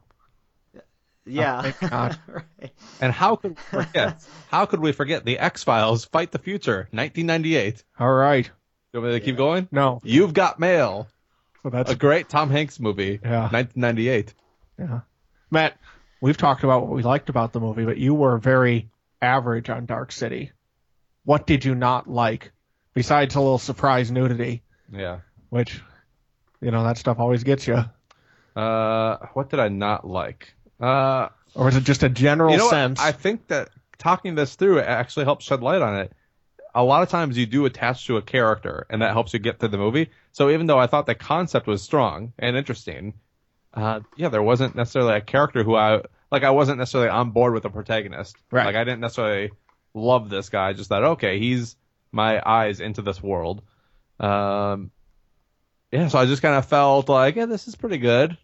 Yeah. 1.27 1.63
thank 1.71 1.91
God. 1.91 2.19
right. 2.27 2.73
And 3.01 3.13
how 3.13 3.37
could 3.37 3.57
we 3.57 3.63
forget? 3.85 4.23
how 4.51 4.67
could 4.67 4.81
we 4.81 4.93
forget 4.93 5.25
the 5.25 5.39
X 5.39 5.63
Files 5.65 6.05
Fight 6.05 6.33
the 6.33 6.39
Future, 6.39 6.89
1998? 6.91 7.83
all 7.99 8.13
right. 8.13 8.51
You 8.93 9.01
want 9.01 9.13
me 9.13 9.19
to 9.19 9.25
keep 9.25 9.37
going? 9.37 9.69
No, 9.73 10.01
You've 10.05 10.35
Got 10.35 10.61
Mail, 10.61 11.09
so 11.63 11.71
that's 11.71 11.91
a 11.91 11.97
great 11.97 12.29
Tom 12.29 12.51
Hanks 12.51 12.79
movie, 12.79 13.19
Yeah. 13.25 13.49
1998. 13.51 14.35
Yeah. 14.79 15.01
Matt, 15.51 15.77
we've 16.21 16.37
talked 16.37 16.63
about 16.63 16.83
what 16.83 16.93
we 16.95 17.03
liked 17.03 17.29
about 17.29 17.53
the 17.53 17.61
movie, 17.61 17.85
but 17.85 17.97
you 17.99 18.15
were 18.15 18.39
very 18.39 18.89
average 19.21 19.69
on 19.71 19.87
Dark 19.87 20.13
City. 20.13 20.53
What 21.25 21.47
did 21.47 21.65
you 21.65 21.75
not 21.75 22.09
like? 22.09 22.53
Besides 22.93 23.35
a 23.35 23.41
little 23.41 23.59
surprise 23.59 24.11
nudity, 24.13 24.63
Yeah. 24.93 25.21
which, 25.49 25.81
you 26.61 26.71
know, 26.71 26.85
that 26.85 26.97
stuff 26.99 27.19
always 27.19 27.43
gets 27.43 27.67
you. 27.67 27.83
Uh, 28.55 29.17
what 29.33 29.51
did 29.51 29.59
I 29.59 29.69
not 29.69 30.07
like? 30.07 30.55
Uh, 30.81 31.29
Or 31.55 31.69
is 31.69 31.77
it 31.77 31.85
just 31.85 32.03
a 32.03 32.09
general 32.09 32.51
you 32.53 32.59
know 32.59 32.65
what? 32.65 32.71
sense? 32.71 33.01
I 33.01 33.13
think 33.13 33.47
that 33.49 33.71
talking 33.99 34.35
this 34.35 34.55
through 34.55 34.81
actually 34.81 35.25
helps 35.25 35.45
shed 35.45 35.63
light 35.63 35.83
on 35.83 35.99
it. 36.01 36.13
A 36.75 36.83
lot 36.83 37.03
of 37.05 37.09
times 37.09 37.39
you 37.39 37.47
do 37.47 37.65
attach 37.67 38.07
to 38.09 38.17
a 38.17 38.23
character, 38.23 38.87
and 38.91 39.01
that 39.03 39.13
helps 39.13 39.33
you 39.33 39.39
get 39.39 39.61
through 39.61 39.69
the 39.69 39.79
movie. 39.79 40.11
So 40.33 40.51
even 40.51 40.67
though 40.67 40.79
I 40.79 40.89
thought 40.89 41.07
the 41.07 41.15
concept 41.15 41.69
was 41.69 41.83
strong 41.83 42.33
and 42.39 42.57
interesting, 42.57 43.15
uh, 43.73 44.01
yeah, 44.17 44.29
there 44.29 44.43
wasn't 44.43 44.75
necessarily 44.75 45.15
a 45.15 45.21
character 45.21 45.63
who 45.63 45.77
I 45.77 46.03
like. 46.33 46.43
I 46.43 46.51
wasn't 46.51 46.79
necessarily 46.79 47.11
on 47.11 47.31
board 47.31 47.55
with 47.55 47.63
the 47.63 47.71
protagonist. 47.71 48.37
Right. 48.51 48.67
Like 48.67 48.75
I 48.75 48.83
didn't 48.83 49.01
necessarily 49.01 49.53
love 49.95 50.29
this 50.29 50.49
guy. 50.49 50.69
I 50.69 50.73
just 50.73 50.89
thought, 50.89 51.05
okay, 51.05 51.39
he's 51.39 51.77
my 52.11 52.43
eyes 52.45 52.81
into 52.81 53.03
this 53.03 53.23
world. 53.23 53.63
Um, 54.19 54.91
yeah, 55.93 56.09
so 56.09 56.19
I 56.19 56.27
just 56.27 56.43
kind 56.43 56.57
of 56.57 56.67
felt 56.67 57.09
like, 57.09 57.37
yeah, 57.37 57.47
this 57.47 57.69
is 57.69 57.77
pretty 57.77 57.99
good. 57.99 58.37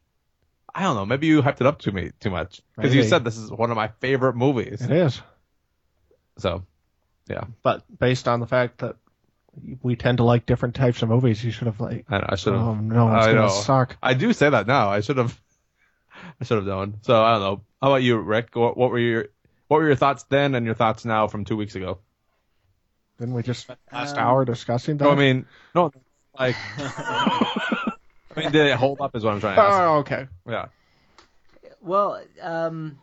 I 0.74 0.82
don't 0.82 0.97
know. 0.97 1.06
Maybe 1.06 1.26
you 1.26 1.42
hyped 1.42 1.60
it 1.60 1.66
up 1.66 1.80
to 1.80 1.92
me 1.92 2.10
too 2.20 2.30
much 2.30 2.60
because 2.76 2.94
you 2.94 3.02
said 3.05 3.24
this 3.24 3.36
is 3.36 3.51
one 3.51 3.70
of 3.70 3.76
my 3.76 3.88
favorite 4.01 4.36
movies. 4.36 4.80
it 4.82 4.90
is. 4.90 5.20
So, 6.38 6.64
yeah, 7.28 7.44
But 7.62 7.82
based 7.98 8.26
on 8.28 8.40
the 8.40 8.47
fact 8.47 8.78
that 8.78 8.97
we 9.82 9.97
tend 9.97 10.18
to 10.18 10.24
like 10.24 10.47
different 10.47 10.74
types 10.74 11.02
of 11.02 11.09
movies, 11.09 11.42
you 11.44 11.51
should 11.51 11.66
have 11.66 11.80
like, 11.80 12.06
I, 12.09 12.24
I 12.30 12.36
should 12.36 12.52
have. 12.55 12.62
oh 12.62 12.74
no, 12.76 13.14
it's 13.14 13.26
I 13.26 13.32
gonna 13.32 13.42
know. 13.42 13.48
suck. 13.48 13.97
I 14.02 14.14
do 14.14 14.32
say 14.32 14.48
that 14.48 14.66
now. 14.66 14.88
I 14.90 15.01
should 15.01 15.16
have. 15.18 15.38
I 16.40 16.44
should 16.44 16.56
have 16.59 16.66
known. 16.66 16.98
So 17.02 17.20
I 17.22 17.32
don't 17.32 17.40
know. 17.42 17.62
How 17.82 17.88
about 17.88 18.02
you, 18.02 18.16
Rick? 18.18 18.51
What, 18.55 18.76
what 18.76 18.90
were 18.90 18.98
your 18.98 19.26
what 19.68 19.78
were 19.80 19.86
your 19.86 19.97
thoughts 19.97 20.22
then 20.24 20.55
and 20.55 20.64
your 20.66 20.74
thoughts 20.74 21.05
now 21.05 21.26
from 21.26 21.44
two 21.44 21.56
weeks 21.56 21.74
ago? 21.74 21.98
Didn't 23.18 23.34
we 23.34 23.42
just 23.42 23.60
spend 23.62 23.78
last 23.92 24.16
Um, 24.16 24.24
hour 24.24 24.44
discussing 24.44 24.97
that? 24.98 25.05
No, 25.05 25.10
I 25.10 25.14
mean, 25.14 25.47
no, 25.74 25.92
like, 26.38 26.56
I 28.36 28.40
mean, 28.40 28.52
did 28.52 28.66
it 28.66 28.77
hold 28.77 29.01
up? 29.01 29.16
Is 29.16 29.24
what 29.24 29.35
I'm 29.35 29.40
trying 29.40 29.57
to 29.57 29.62
ask. 29.62 29.81
Oh, 29.81 29.97
okay. 29.98 30.28
Yeah. 30.48 30.66
Well, 31.82 32.23
um, 32.40 32.98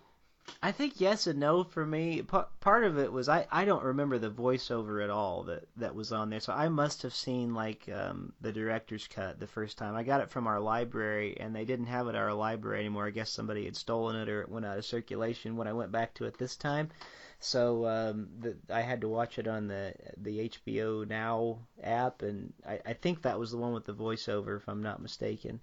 I 0.62 0.72
think 0.72 1.02
yes 1.02 1.28
and 1.28 1.40
no 1.40 1.64
for 1.64 1.86
me. 1.86 2.22
P- 2.22 2.38
part 2.62 2.84
of 2.84 2.98
it 2.98 3.12
was 3.12 3.28
I, 3.28 3.45
I 3.52 3.66
don't 3.66 3.84
remember 3.84 4.18
the 4.18 4.30
voiceover 4.30 5.04
at 5.04 5.10
all 5.10 5.44
that, 5.44 5.68
that 5.78 5.95
was 5.95 6.12
on 6.12 6.30
there, 6.30 6.40
so 6.40 6.54
I 6.54 6.70
must 6.70 7.02
have 7.02 7.14
seen 7.14 7.54
like 7.54 7.90
um, 7.90 8.34
the 8.41 8.52
director's 8.54 9.08
cut 9.08 9.40
the 9.40 9.48
first 9.48 9.78
time. 9.78 9.95
I 9.95 10.04
got 10.04 10.22
it 10.22 10.30
from 10.30 10.48
our 10.48 10.60
library, 10.60 11.38
and 11.40 11.56
they 11.56 11.66
didn't 11.66 11.88
have 11.88 12.08
it 12.08 12.16
at 12.16 12.22
our 12.22 12.34
library 12.34 12.80
anymore. 12.80 13.08
I 13.08 13.12
guess 13.12 13.30
somebody 13.30 13.66
had 13.66 13.76
stolen 13.76 14.16
it 14.16 14.30
or 14.30 14.41
it 14.41 14.49
went 14.49 14.66
out 14.66 14.78
of 14.78 14.86
circulation 14.86 15.58
when 15.58 15.68
I 15.68 15.74
went 15.74 15.91
back 15.91 16.14
to 16.16 16.26
it 16.26 16.38
this 16.38 16.56
time. 16.56 16.90
So 17.39 17.85
um, 17.85 18.30
the, 18.39 18.57
I 18.69 18.81
had 18.81 19.01
to 19.01 19.07
watch 19.07 19.38
it 19.38 19.47
on 19.47 19.68
the 19.68 19.93
the 20.18 20.49
HBO 20.49 21.07
Now 21.07 21.59
app, 21.81 22.23
and 22.23 22.53
I, 22.68 22.80
I 22.85 22.93
think 22.93 23.22
that 23.22 23.39
was 23.39 23.51
the 23.51 23.57
one 23.57 23.73
with 23.73 23.85
the 23.85 23.93
voiceover, 23.93 24.57
if 24.57 24.68
I'm 24.68 24.81
not 24.81 25.01
mistaken. 25.01 25.59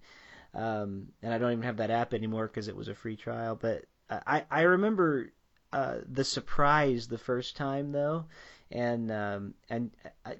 Um, 0.54 1.08
and 1.20 1.34
I 1.34 1.38
don't 1.38 1.50
even 1.50 1.64
have 1.64 1.78
that 1.78 1.90
app 1.90 2.14
anymore 2.14 2.46
because 2.46 2.68
it 2.68 2.76
was 2.76 2.86
a 2.86 2.94
free 2.94 3.16
trial. 3.16 3.56
But 3.56 3.86
I 4.08 4.44
I 4.50 4.62
remember 4.62 5.32
uh, 5.72 5.98
the 6.08 6.22
surprise 6.22 7.08
the 7.08 7.18
first 7.18 7.56
time 7.56 7.90
though, 7.90 8.26
and 8.70 9.10
um, 9.10 9.54
and 9.68 9.90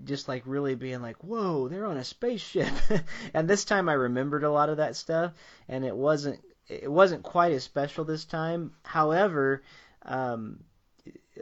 just 0.05 0.29
like 0.29 0.45
really 0.47 0.77
being 0.77 1.03
like, 1.03 1.25
whoa, 1.25 1.67
they're 1.67 1.87
on 1.87 1.97
a 1.97 2.05
spaceship. 2.05 2.73
and 3.35 3.51
this 3.51 3.65
time 3.65 3.89
I 3.89 3.95
remembered 3.95 4.45
a 4.45 4.53
lot 4.53 4.69
of 4.69 4.77
that 4.77 4.95
stuff, 4.95 5.33
and 5.69 5.85
it 5.85 5.97
wasn't 5.97 6.41
it 6.69 6.91
wasn't 6.91 7.25
quite 7.25 7.53
as 7.53 7.65
special 7.65 8.05
this 8.05 8.25
time. 8.25 8.73
However. 8.85 9.63
Um, 10.07 10.61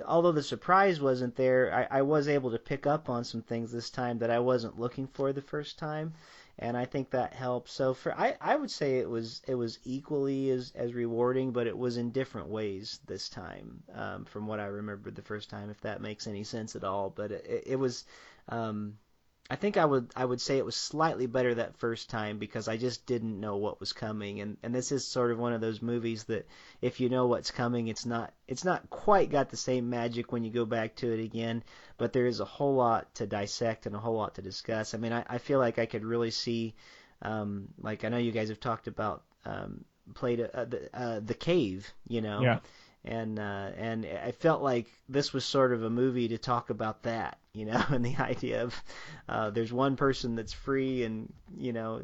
although 0.06 0.32
the 0.32 0.42
surprise 0.42 1.00
wasn't 1.00 1.36
there, 1.36 1.88
I, 1.90 1.98
I 1.98 2.02
was 2.02 2.28
able 2.28 2.50
to 2.50 2.58
pick 2.58 2.86
up 2.86 3.08
on 3.08 3.24
some 3.24 3.42
things 3.42 3.70
this 3.70 3.90
time 3.90 4.18
that 4.18 4.30
I 4.30 4.38
wasn't 4.38 4.78
looking 4.78 5.06
for 5.06 5.32
the 5.32 5.42
first 5.42 5.78
time, 5.78 6.14
and 6.58 6.76
I 6.76 6.84
think 6.84 7.10
that 7.10 7.34
helped. 7.34 7.68
So 7.70 7.94
for 7.94 8.18
I, 8.18 8.36
I 8.40 8.56
would 8.56 8.70
say 8.70 8.98
it 8.98 9.08
was 9.08 9.42
it 9.46 9.54
was 9.54 9.78
equally 9.84 10.50
as, 10.50 10.72
as 10.74 10.94
rewarding, 10.94 11.52
but 11.52 11.66
it 11.66 11.76
was 11.76 11.96
in 11.96 12.10
different 12.10 12.48
ways 12.48 13.00
this 13.06 13.28
time 13.28 13.82
um, 13.94 14.24
from 14.24 14.46
what 14.46 14.60
I 14.60 14.66
remembered 14.66 15.14
the 15.14 15.22
first 15.22 15.50
time, 15.50 15.70
if 15.70 15.80
that 15.82 16.00
makes 16.00 16.26
any 16.26 16.44
sense 16.44 16.76
at 16.76 16.84
all. 16.84 17.10
But 17.10 17.32
it, 17.32 17.64
it 17.66 17.76
was. 17.76 18.04
Um, 18.48 18.98
I 19.50 19.56
think 19.56 19.76
I 19.76 19.84
would 19.84 20.10
I 20.16 20.24
would 20.24 20.40
say 20.40 20.56
it 20.56 20.64
was 20.64 20.76
slightly 20.76 21.26
better 21.26 21.54
that 21.54 21.76
first 21.76 22.08
time 22.08 22.38
because 22.38 22.68
I 22.68 22.76
just 22.76 23.04
didn't 23.06 23.38
know 23.38 23.56
what 23.56 23.80
was 23.80 23.92
coming 23.92 24.40
and 24.40 24.56
and 24.62 24.74
this 24.74 24.92
is 24.92 25.06
sort 25.06 25.30
of 25.30 25.38
one 25.38 25.52
of 25.52 25.60
those 25.60 25.82
movies 25.82 26.24
that 26.24 26.46
if 26.80 27.00
you 27.00 27.08
know 27.08 27.26
what's 27.26 27.50
coming 27.50 27.88
it's 27.88 28.06
not 28.06 28.32
it's 28.48 28.64
not 28.64 28.88
quite 28.88 29.30
got 29.30 29.50
the 29.50 29.56
same 29.56 29.90
magic 29.90 30.32
when 30.32 30.44
you 30.44 30.50
go 30.50 30.64
back 30.64 30.94
to 30.96 31.12
it 31.12 31.22
again 31.22 31.62
but 31.98 32.12
there 32.12 32.26
is 32.26 32.40
a 32.40 32.46
whole 32.46 32.76
lot 32.76 33.14
to 33.16 33.26
dissect 33.26 33.84
and 33.86 33.94
a 33.94 33.98
whole 33.98 34.16
lot 34.16 34.36
to 34.36 34.42
discuss. 34.42 34.94
I 34.94 34.98
mean 34.98 35.12
I, 35.12 35.24
I 35.28 35.38
feel 35.38 35.58
like 35.58 35.78
I 35.78 35.86
could 35.86 36.04
really 36.04 36.30
see 36.30 36.74
um, 37.20 37.68
like 37.78 38.04
I 38.04 38.08
know 38.08 38.18
you 38.18 38.32
guys 38.32 38.48
have 38.48 38.60
talked 38.60 38.86
about 38.86 39.22
um, 39.44 39.84
played 40.14 40.40
uh, 40.40 40.64
the 40.64 40.88
uh, 40.94 41.20
the 41.20 41.34
cave 41.34 41.92
you 42.08 42.20
know 42.22 42.42
Yeah. 42.42 42.58
And 43.04 43.38
uh, 43.38 43.70
and 43.76 44.06
I 44.06 44.30
felt 44.30 44.62
like 44.62 44.86
this 45.08 45.32
was 45.32 45.44
sort 45.44 45.72
of 45.72 45.82
a 45.82 45.90
movie 45.90 46.28
to 46.28 46.38
talk 46.38 46.70
about 46.70 47.02
that, 47.02 47.38
you 47.52 47.64
know, 47.66 47.82
and 47.88 48.04
the 48.04 48.16
idea 48.16 48.62
of 48.62 48.82
uh, 49.28 49.50
there's 49.50 49.72
one 49.72 49.96
person 49.96 50.36
that's 50.36 50.52
free, 50.52 51.04
and 51.04 51.32
you 51.56 51.72
know 51.72 52.02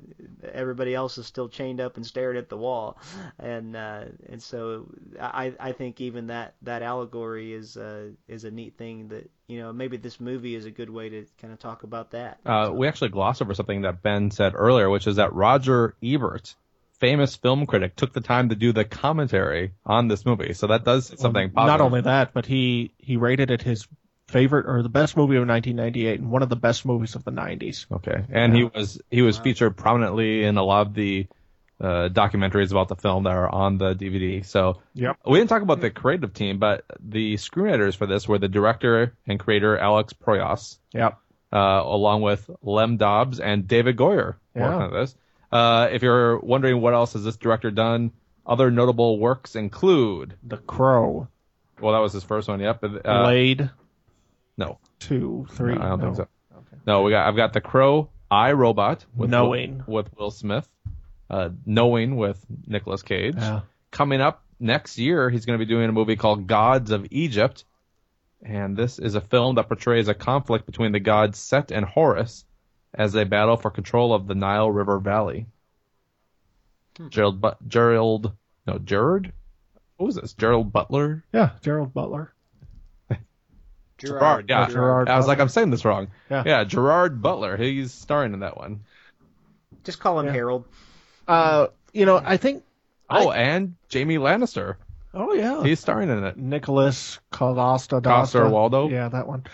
everybody 0.53 0.95
else 0.95 1.17
is 1.19 1.27
still 1.27 1.49
chained 1.49 1.81
up 1.81 1.97
and 1.97 2.05
staring 2.05 2.37
at 2.37 2.49
the 2.49 2.57
wall, 2.57 2.99
and 3.39 3.77
uh, 3.77 4.05
and 4.29 4.43
so 4.43 4.89
I 5.21 5.55
I 5.61 5.73
think 5.73 6.01
even 6.01 6.29
that 6.29 6.55
that 6.63 6.83
allegory 6.83 7.53
is 7.53 7.77
uh, 7.77 8.09
is 8.27 8.45
a 8.45 8.51
neat 8.51 8.77
thing 8.77 9.09
that 9.09 9.31
you 9.47 9.61
know 9.61 9.73
maybe 9.73 9.99
this 9.99 10.19
movie 10.19 10.57
is 10.57 10.65
a 10.65 10.71
good 10.71 10.91
way 10.91 11.09
to 11.09 11.27
kind 11.41 11.53
of 11.53 11.61
talk 11.61 11.85
about 11.85 12.11
that. 12.11 12.39
Uh, 12.45 12.71
we 12.75 12.89
actually 12.89 13.11
gloss 13.11 13.41
over 13.41 13.55
something 13.55 13.83
that 13.83 14.03
Ben 14.03 14.33
said 14.33 14.53
earlier, 14.57 14.91
which 14.91 15.07
is 15.07 15.17
that 15.17 15.33
Roger 15.33 15.95
Ebert, 16.03 16.57
famous 16.99 17.37
film 17.37 17.67
critic, 17.67 17.97
took 17.97 18.13
the 18.13 18.21
time 18.21 18.49
to 18.51 18.55
do 18.55 18.73
the 18.73 18.85
commentary 18.85 19.73
on 19.87 20.09
this 20.09 20.25
movie. 20.27 20.53
So 20.55 20.69
that 20.69 20.85
does 20.85 21.07
something 21.19 21.51
positive. 21.51 21.67
Not 21.67 21.81
only 21.81 22.01
that, 22.03 22.33
but 22.35 22.47
he 22.47 22.93
he 22.99 23.17
rated 23.17 23.51
it 23.51 23.63
his 23.63 23.87
favorite 24.29 24.67
or 24.67 24.83
the 24.83 24.89
best 24.91 25.17
movie 25.17 25.37
of 25.37 25.47
1998 25.49 26.21
and 26.21 26.31
one 26.31 26.43
of 26.43 26.49
the 26.51 26.57
best 26.57 26.85
movies 26.85 27.15
of 27.15 27.25
the 27.25 27.31
90s. 27.31 27.87
Okay, 27.91 28.25
and 28.31 28.55
he 28.55 28.65
was 28.65 29.01
he 29.11 29.23
was 29.23 29.39
featured 29.39 29.77
prominently 29.77 30.45
in 30.45 30.57
a 30.59 30.63
lot 30.63 30.87
of 30.87 30.95
the 30.95 31.27
uh, 31.81 32.09
documentaries 32.11 32.73
about 32.73 32.89
the 32.89 32.97
film 32.97 33.23
that 33.25 33.37
are 33.37 33.49
on 33.49 33.79
the 33.79 33.95
DVD. 33.95 34.45
So 34.45 34.83
Yep. 34.95 35.17
we 35.27 35.39
didn't 35.39 35.49
talk 35.49 35.63
about 35.63 35.81
the 35.81 35.91
creative 35.91 36.35
team, 36.35 36.59
but 36.59 36.85
the 36.99 37.35
screenwriters 37.35 37.97
for 37.97 38.07
this 38.07 38.27
were 38.27 38.39
the 38.39 38.49
director 38.49 39.17
and 39.29 39.39
creator 39.39 39.79
Alex 39.79 40.13
Proyas, 40.13 40.79
Yep. 40.93 41.17
uh, 41.53 41.57
along 41.85 42.23
with 42.23 42.51
Lem 42.63 42.97
Dobbs 42.97 43.39
and 43.39 43.69
David 43.69 43.97
Goyer 43.97 44.35
Yeah. 44.57 44.63
working 44.63 44.83
on 44.83 44.93
this. 44.93 45.15
Uh, 45.51 45.89
if 45.91 46.03
you're 46.03 46.39
wondering 46.39 46.81
what 46.81 46.95
else 46.95 47.15
has 47.15 47.25
this 47.25 47.37
director 47.37 47.71
done, 47.71 48.13
other 48.47 48.71
notable 48.71 49.19
works 49.19 49.57
include 49.57 50.35
The 50.43 50.59
Crow, 50.59 51.29
well, 51.81 51.93
that 51.93 52.01
was 52.01 52.13
his 52.13 52.25
first 52.25 52.49
one. 52.49 52.61
Yep. 52.61 52.83
Uh, 52.83 53.23
Blade, 53.25 53.71
no, 54.57 54.79
two, 54.99 55.47
three. 55.53 55.75
I 55.75 55.89
don't 55.91 56.01
no. 56.01 56.05
think 56.07 56.17
so. 56.17 56.29
Okay. 56.57 56.77
No, 56.87 57.03
we 57.03 57.13
got 57.13 57.29
I've 57.29 57.37
got 57.37 57.53
the 57.53 57.61
Crow, 57.61 58.11
I 58.31 58.53
Robot 58.53 59.05
with 59.17 59.31
Knowing. 59.31 59.85
Will, 59.87 59.95
with 59.95 60.17
Will 60.19 60.31
Smith, 60.31 60.69
uh, 61.31 61.51
Knowing 61.67 62.17
with 62.17 62.45
Nicolas 62.67 63.03
Cage. 63.03 63.37
Yeah. 63.37 63.61
Coming 63.91 64.21
up 64.21 64.45
next 64.61 64.99
year, 64.99 65.31
he's 65.31 65.47
going 65.47 65.59
to 65.59 65.65
be 65.65 65.69
doing 65.69 65.89
a 65.89 65.93
movie 65.93 66.17
called 66.17 66.47
Gods 66.47 66.91
of 66.91 67.07
Egypt, 67.11 67.65
and 68.43 68.77
this 68.77 68.99
is 68.99 69.15
a 69.15 69.21
film 69.21 69.55
that 69.55 69.69
portrays 69.69 70.09
a 70.09 70.15
conflict 70.15 70.67
between 70.67 70.93
the 70.93 71.01
gods 71.01 71.39
Set 71.39 71.71
and 71.71 71.85
Horus 71.87 72.45
as 72.99 73.13
they 73.13 73.25
battle 73.25 73.57
for 73.57 73.71
control 73.71 74.13
of 74.13 74.27
the 74.27 74.35
Nile 74.35 74.71
River 74.71 74.99
Valley. 74.99 75.47
Gerald, 77.11 77.41
but 77.41 77.67
Gerald, 77.69 78.33
no 78.67 78.79
Gerard. 78.79 79.33
What 79.97 80.07
was 80.07 80.17
this? 80.17 80.33
Gerald 80.35 80.73
Butler. 80.73 81.25
Yeah, 81.33 81.51
Gerald 81.63 81.95
Butler. 81.95 82.35
Gerard, 83.99 84.47
yeah. 84.49 84.69
Gerard 84.69 85.09
I 85.09 85.17
was 85.17 85.29
like, 85.29 85.39
I'm 85.39 85.49
saying 85.49 85.71
this 85.71 85.85
wrong. 85.85 86.09
Yeah. 86.29 86.43
yeah, 86.45 86.65
Gerard 86.65 87.23
Butler. 87.23 87.57
He's 87.57 87.93
starring 87.93 88.35
in 88.35 88.41
that 88.41 88.57
one. 88.57 88.81
Just 89.85 90.01
call 90.01 90.19
him 90.19 90.27
Yeah. 90.27 90.33
Harold. 90.33 90.65
Uh, 91.29 91.69
you 91.93 92.05
know, 92.05 92.21
I 92.23 92.37
think. 92.37 92.65
Oh, 93.09 93.31
and 93.31 93.77
Jamie 93.89 94.19
Lannister. 94.19 94.77
Oh 95.15 95.33
yeah. 95.33 95.63
He's 95.63 95.81
starring 95.81 96.11
in 96.11 96.23
it. 96.25 96.37
Nicholas 96.37 97.19
Costa 97.31 98.01
Costa 98.01 98.49
Waldo? 98.49 98.89
Yeah, 98.89 99.09
that 99.09 99.27
one. 99.27 99.45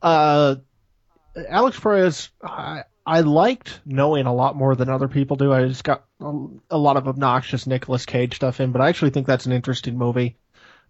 Uh, 0.00 0.56
Alex 1.48 1.78
Proyas, 1.78 2.30
I, 2.42 2.84
I 3.04 3.20
liked 3.20 3.80
knowing 3.84 4.26
a 4.26 4.34
lot 4.34 4.56
more 4.56 4.76
than 4.76 4.88
other 4.88 5.08
people 5.08 5.36
do. 5.36 5.52
I 5.52 5.66
just 5.66 5.84
got 5.84 6.04
a, 6.20 6.46
a 6.70 6.78
lot 6.78 6.96
of 6.96 7.08
obnoxious 7.08 7.66
Nicolas 7.66 8.06
Cage 8.06 8.36
stuff 8.36 8.60
in, 8.60 8.70
but 8.70 8.80
I 8.80 8.88
actually 8.88 9.10
think 9.10 9.26
that's 9.26 9.46
an 9.46 9.52
interesting 9.52 9.98
movie. 9.98 10.36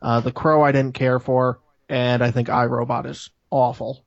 Uh, 0.00 0.20
the 0.20 0.32
Crow 0.32 0.62
I 0.62 0.72
didn't 0.72 0.94
care 0.94 1.18
for, 1.18 1.60
and 1.88 2.22
I 2.22 2.30
think 2.30 2.48
iRobot 2.48 3.06
is 3.06 3.30
awful. 3.50 4.04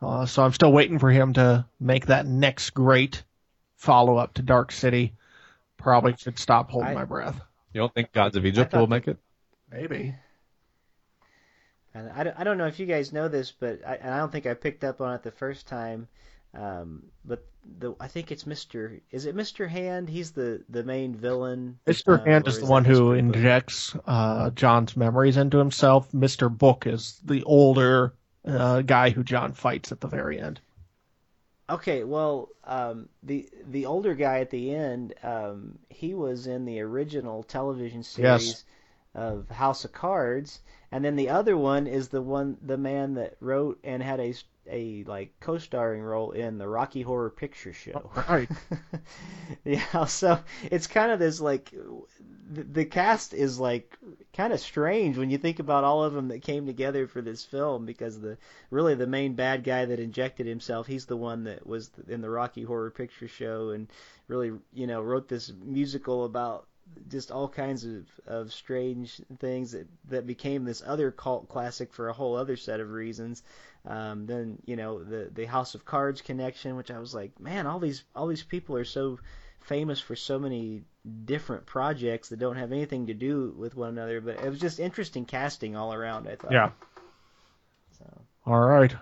Uh, 0.00 0.26
so 0.26 0.42
I'm 0.42 0.52
still 0.52 0.72
waiting 0.72 0.98
for 0.98 1.10
him 1.10 1.34
to 1.34 1.66
make 1.80 2.06
that 2.06 2.26
next 2.26 2.70
great 2.70 3.22
follow 3.76 4.16
up 4.16 4.34
to 4.34 4.42
Dark 4.42 4.72
City. 4.72 5.14
Probably 5.76 6.14
should 6.16 6.38
stop 6.38 6.70
holding 6.70 6.90
I- 6.90 6.94
my 6.94 7.04
breath. 7.04 7.40
You 7.72 7.80
don't 7.80 7.92
think 7.92 8.12
Gods 8.12 8.36
of 8.36 8.46
Egypt 8.46 8.72
will 8.72 8.86
make 8.86 9.08
it? 9.08 9.18
Maybe. 9.70 10.14
And 11.92 12.08
I, 12.10 12.22
don't- 12.22 12.38
I 12.38 12.44
don't 12.44 12.56
know 12.56 12.68
if 12.68 12.78
you 12.78 12.86
guys 12.86 13.12
know 13.12 13.26
this, 13.28 13.50
but 13.50 13.80
I, 13.84 13.96
and 13.96 14.14
I 14.14 14.18
don't 14.18 14.30
think 14.30 14.46
I 14.46 14.54
picked 14.54 14.84
up 14.84 15.00
on 15.00 15.12
it 15.14 15.24
the 15.24 15.32
first 15.32 15.66
time. 15.66 16.06
Um, 16.54 17.10
but 17.24 17.44
the 17.78 17.94
I 18.00 18.08
think 18.08 18.30
it's 18.32 18.46
Mister. 18.46 19.00
Is 19.10 19.26
it 19.26 19.34
Mister 19.34 19.68
Hand? 19.68 20.08
He's 20.08 20.32
the 20.32 20.64
the 20.68 20.84
main 20.84 21.14
villain. 21.14 21.78
Mr. 21.86 22.18
um, 22.18 22.24
Hand 22.24 22.46
or 22.46 22.48
is 22.48 22.58
the 22.60 22.66
one 22.66 22.84
who 22.84 23.14
Book? 23.14 23.18
injects 23.18 23.96
uh, 24.06 24.50
John's 24.50 24.96
memories 24.96 25.36
into 25.36 25.58
himself. 25.58 26.10
Mr. 26.12 26.54
Book 26.56 26.86
is 26.86 27.20
the 27.24 27.42
older 27.44 28.14
uh, 28.46 28.82
guy 28.82 29.10
who 29.10 29.24
John 29.24 29.52
fights 29.52 29.92
at 29.92 30.00
the 30.00 30.08
very 30.08 30.38
end. 30.40 30.60
Okay, 31.70 32.04
well, 32.04 32.50
um, 32.64 33.08
the 33.22 33.48
the 33.66 33.86
older 33.86 34.14
guy 34.14 34.40
at 34.40 34.50
the 34.50 34.74
end, 34.74 35.14
um, 35.22 35.78
he 35.88 36.14
was 36.14 36.46
in 36.46 36.64
the 36.66 36.80
original 36.80 37.42
television 37.42 38.02
series 38.02 38.46
Yes. 38.46 38.64
of 39.14 39.48
House 39.50 39.84
of 39.84 39.92
Cards, 39.92 40.60
and 40.92 41.04
then 41.04 41.16
the 41.16 41.30
other 41.30 41.56
one 41.56 41.86
is 41.86 42.08
the 42.08 42.20
one 42.22 42.58
the 42.62 42.76
man 42.78 43.14
that 43.14 43.36
wrote 43.40 43.78
and 43.84 44.02
had 44.02 44.20
a 44.20 44.34
a 44.70 45.04
like 45.04 45.32
co-starring 45.40 46.02
role 46.02 46.32
in 46.32 46.58
the 46.58 46.68
Rocky 46.68 47.02
Horror 47.02 47.30
Picture 47.30 47.72
Show. 47.72 48.10
Oh, 48.16 48.24
right. 48.28 48.48
yeah, 49.64 50.04
so 50.06 50.38
it's 50.70 50.86
kind 50.86 51.10
of 51.10 51.18
this 51.18 51.40
like 51.40 51.72
the, 52.50 52.62
the 52.62 52.84
cast 52.84 53.34
is 53.34 53.58
like 53.58 53.96
kind 54.32 54.52
of 54.52 54.60
strange 54.60 55.16
when 55.16 55.30
you 55.30 55.38
think 55.38 55.58
about 55.58 55.84
all 55.84 56.04
of 56.04 56.12
them 56.12 56.28
that 56.28 56.42
came 56.42 56.66
together 56.66 57.06
for 57.06 57.22
this 57.22 57.44
film 57.44 57.86
because 57.86 58.20
the 58.20 58.36
really 58.70 58.94
the 58.94 59.06
main 59.06 59.34
bad 59.34 59.64
guy 59.64 59.84
that 59.84 60.00
injected 60.00 60.46
himself 60.46 60.86
he's 60.86 61.06
the 61.06 61.16
one 61.16 61.44
that 61.44 61.66
was 61.66 61.90
in 62.08 62.20
the 62.20 62.30
Rocky 62.30 62.62
Horror 62.62 62.90
Picture 62.90 63.28
Show 63.28 63.70
and 63.70 63.88
really 64.28 64.52
you 64.72 64.86
know 64.86 65.00
wrote 65.00 65.28
this 65.28 65.52
musical 65.62 66.24
about 66.24 66.66
just 67.08 67.30
all 67.30 67.48
kinds 67.48 67.84
of, 67.84 68.06
of 68.26 68.52
strange 68.52 69.20
things 69.38 69.72
that, 69.72 69.86
that 70.08 70.26
became 70.26 70.64
this 70.64 70.82
other 70.84 71.10
cult 71.10 71.48
classic 71.48 71.92
for 71.92 72.08
a 72.08 72.12
whole 72.12 72.36
other 72.36 72.56
set 72.56 72.80
of 72.80 72.90
reasons. 72.90 73.42
Um, 73.86 74.26
then 74.26 74.58
you 74.64 74.76
know 74.76 75.02
the 75.02 75.30
the 75.32 75.44
House 75.44 75.74
of 75.74 75.84
Cards 75.84 76.22
connection, 76.22 76.76
which 76.76 76.90
I 76.90 76.98
was 76.98 77.14
like, 77.14 77.38
man, 77.38 77.66
all 77.66 77.78
these 77.78 78.04
all 78.14 78.26
these 78.26 78.42
people 78.42 78.76
are 78.76 78.84
so 78.84 79.18
famous 79.60 80.00
for 80.00 80.16
so 80.16 80.38
many 80.38 80.82
different 81.24 81.66
projects 81.66 82.30
that 82.30 82.38
don't 82.38 82.56
have 82.56 82.72
anything 82.72 83.08
to 83.08 83.14
do 83.14 83.54
with 83.56 83.76
one 83.76 83.90
another. 83.90 84.20
But 84.20 84.42
it 84.42 84.48
was 84.48 84.60
just 84.60 84.80
interesting 84.80 85.26
casting 85.26 85.76
all 85.76 85.92
around. 85.92 86.28
I 86.28 86.36
thought. 86.36 86.52
Yeah. 86.52 86.70
So. 87.98 88.20
All 88.46 88.60
right. 88.60 88.94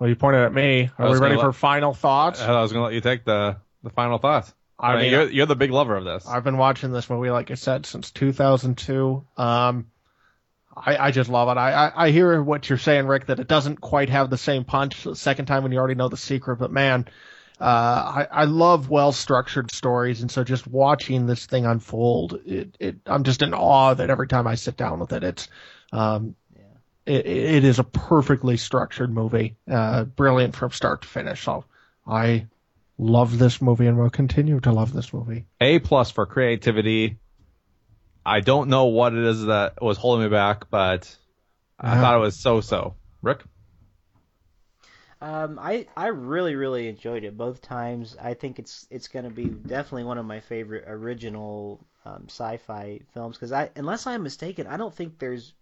Well, 0.00 0.08
you 0.08 0.16
pointed 0.16 0.40
at 0.42 0.54
me. 0.54 0.90
Are 0.98 1.10
we 1.10 1.18
ready 1.18 1.36
gonna 1.36 1.48
for 1.48 1.52
final 1.52 1.92
thoughts? 1.92 2.40
I 2.40 2.62
was 2.62 2.72
going 2.72 2.80
to 2.80 2.84
let 2.86 2.94
you 2.94 3.02
take 3.02 3.24
the, 3.24 3.58
the 3.82 3.90
final 3.90 4.16
thoughts. 4.16 4.52
I 4.78 4.92
I 4.92 4.94
mean, 4.94 5.02
mean, 5.02 5.12
you're, 5.12 5.30
you're 5.30 5.46
the 5.46 5.56
big 5.56 5.70
lover 5.70 5.94
of 5.94 6.04
this. 6.04 6.26
I've 6.26 6.42
been 6.42 6.56
watching 6.56 6.90
this 6.90 7.10
movie, 7.10 7.30
like 7.30 7.50
I 7.50 7.54
said, 7.54 7.84
since 7.84 8.10
2002. 8.10 9.26
Um, 9.36 9.90
I, 10.84 11.06
I 11.06 11.10
just 11.10 11.30
love 11.30 11.48
it. 11.48 11.60
I, 11.60 11.72
I, 11.72 12.06
I 12.06 12.10
hear 12.10 12.42
what 12.42 12.68
you're 12.68 12.78
saying, 12.78 13.06
Rick, 13.06 13.26
that 13.26 13.40
it 13.40 13.48
doesn't 13.48 13.80
quite 13.80 14.08
have 14.08 14.30
the 14.30 14.38
same 14.38 14.64
punch 14.64 15.04
the 15.04 15.16
second 15.16 15.46
time 15.46 15.62
when 15.62 15.72
you 15.72 15.78
already 15.78 15.94
know 15.94 16.08
the 16.08 16.16
secret. 16.16 16.56
But 16.56 16.72
man, 16.72 17.06
uh, 17.60 17.64
I, 17.64 18.26
I 18.30 18.44
love 18.44 18.88
well 18.88 19.12
structured 19.12 19.70
stories, 19.70 20.22
and 20.22 20.30
so 20.30 20.42
just 20.44 20.66
watching 20.66 21.26
this 21.26 21.46
thing 21.46 21.66
unfold, 21.66 22.40
it, 22.46 22.76
it, 22.80 22.96
I'm 23.06 23.22
just 23.22 23.42
in 23.42 23.52
awe 23.52 23.94
that 23.94 24.10
every 24.10 24.28
time 24.28 24.46
I 24.46 24.54
sit 24.54 24.76
down 24.76 24.98
with 25.00 25.12
it, 25.12 25.22
it's, 25.22 25.48
um, 25.92 26.34
it, 27.04 27.26
it 27.26 27.64
is 27.64 27.78
a 27.78 27.84
perfectly 27.84 28.56
structured 28.56 29.12
movie, 29.12 29.56
uh, 29.70 30.04
brilliant 30.04 30.56
from 30.56 30.70
start 30.70 31.02
to 31.02 31.08
finish. 31.08 31.42
So 31.42 31.64
I 32.06 32.46
love 32.98 33.38
this 33.38 33.60
movie 33.60 33.86
and 33.86 33.98
will 33.98 34.10
continue 34.10 34.60
to 34.60 34.72
love 34.72 34.92
this 34.92 35.12
movie. 35.12 35.44
A 35.60 35.78
plus 35.80 36.10
for 36.10 36.26
creativity. 36.26 37.18
I 38.24 38.40
don't 38.40 38.68
know 38.70 38.86
what 38.86 39.14
it 39.14 39.24
is 39.24 39.44
that 39.46 39.80
was 39.82 39.98
holding 39.98 40.24
me 40.24 40.30
back, 40.30 40.70
but 40.70 41.16
I 41.78 41.96
Yeah. 41.96 41.98
thought 41.98 42.16
it 42.16 42.20
was 42.20 42.38
so 42.38 42.60
so. 42.60 42.96
Rick? 43.22 43.44
Um, 45.22 45.58
I 45.58 45.86
I 45.96 46.08
really 46.08 46.54
really 46.54 46.88
enjoyed 46.88 47.24
it 47.24 47.36
both 47.36 47.60
times. 47.62 48.16
I 48.20 48.34
think 48.34 48.58
it's 48.58 48.86
it's 48.90 49.08
going 49.08 49.24
to 49.24 49.30
be 49.30 49.48
definitely 49.50 50.04
one 50.04 50.18
of 50.18 50.24
my 50.26 50.40
favorite 50.40 50.84
original 50.86 51.86
um, 52.04 52.24
sci-fi 52.28 53.00
films 53.12 53.36
because 53.36 53.52
I 53.52 53.70
unless 53.76 54.06
I'm 54.06 54.22
mistaken, 54.22 54.66
I 54.66 54.76
don't 54.78 54.94
think 54.94 55.18
there's 55.18 55.52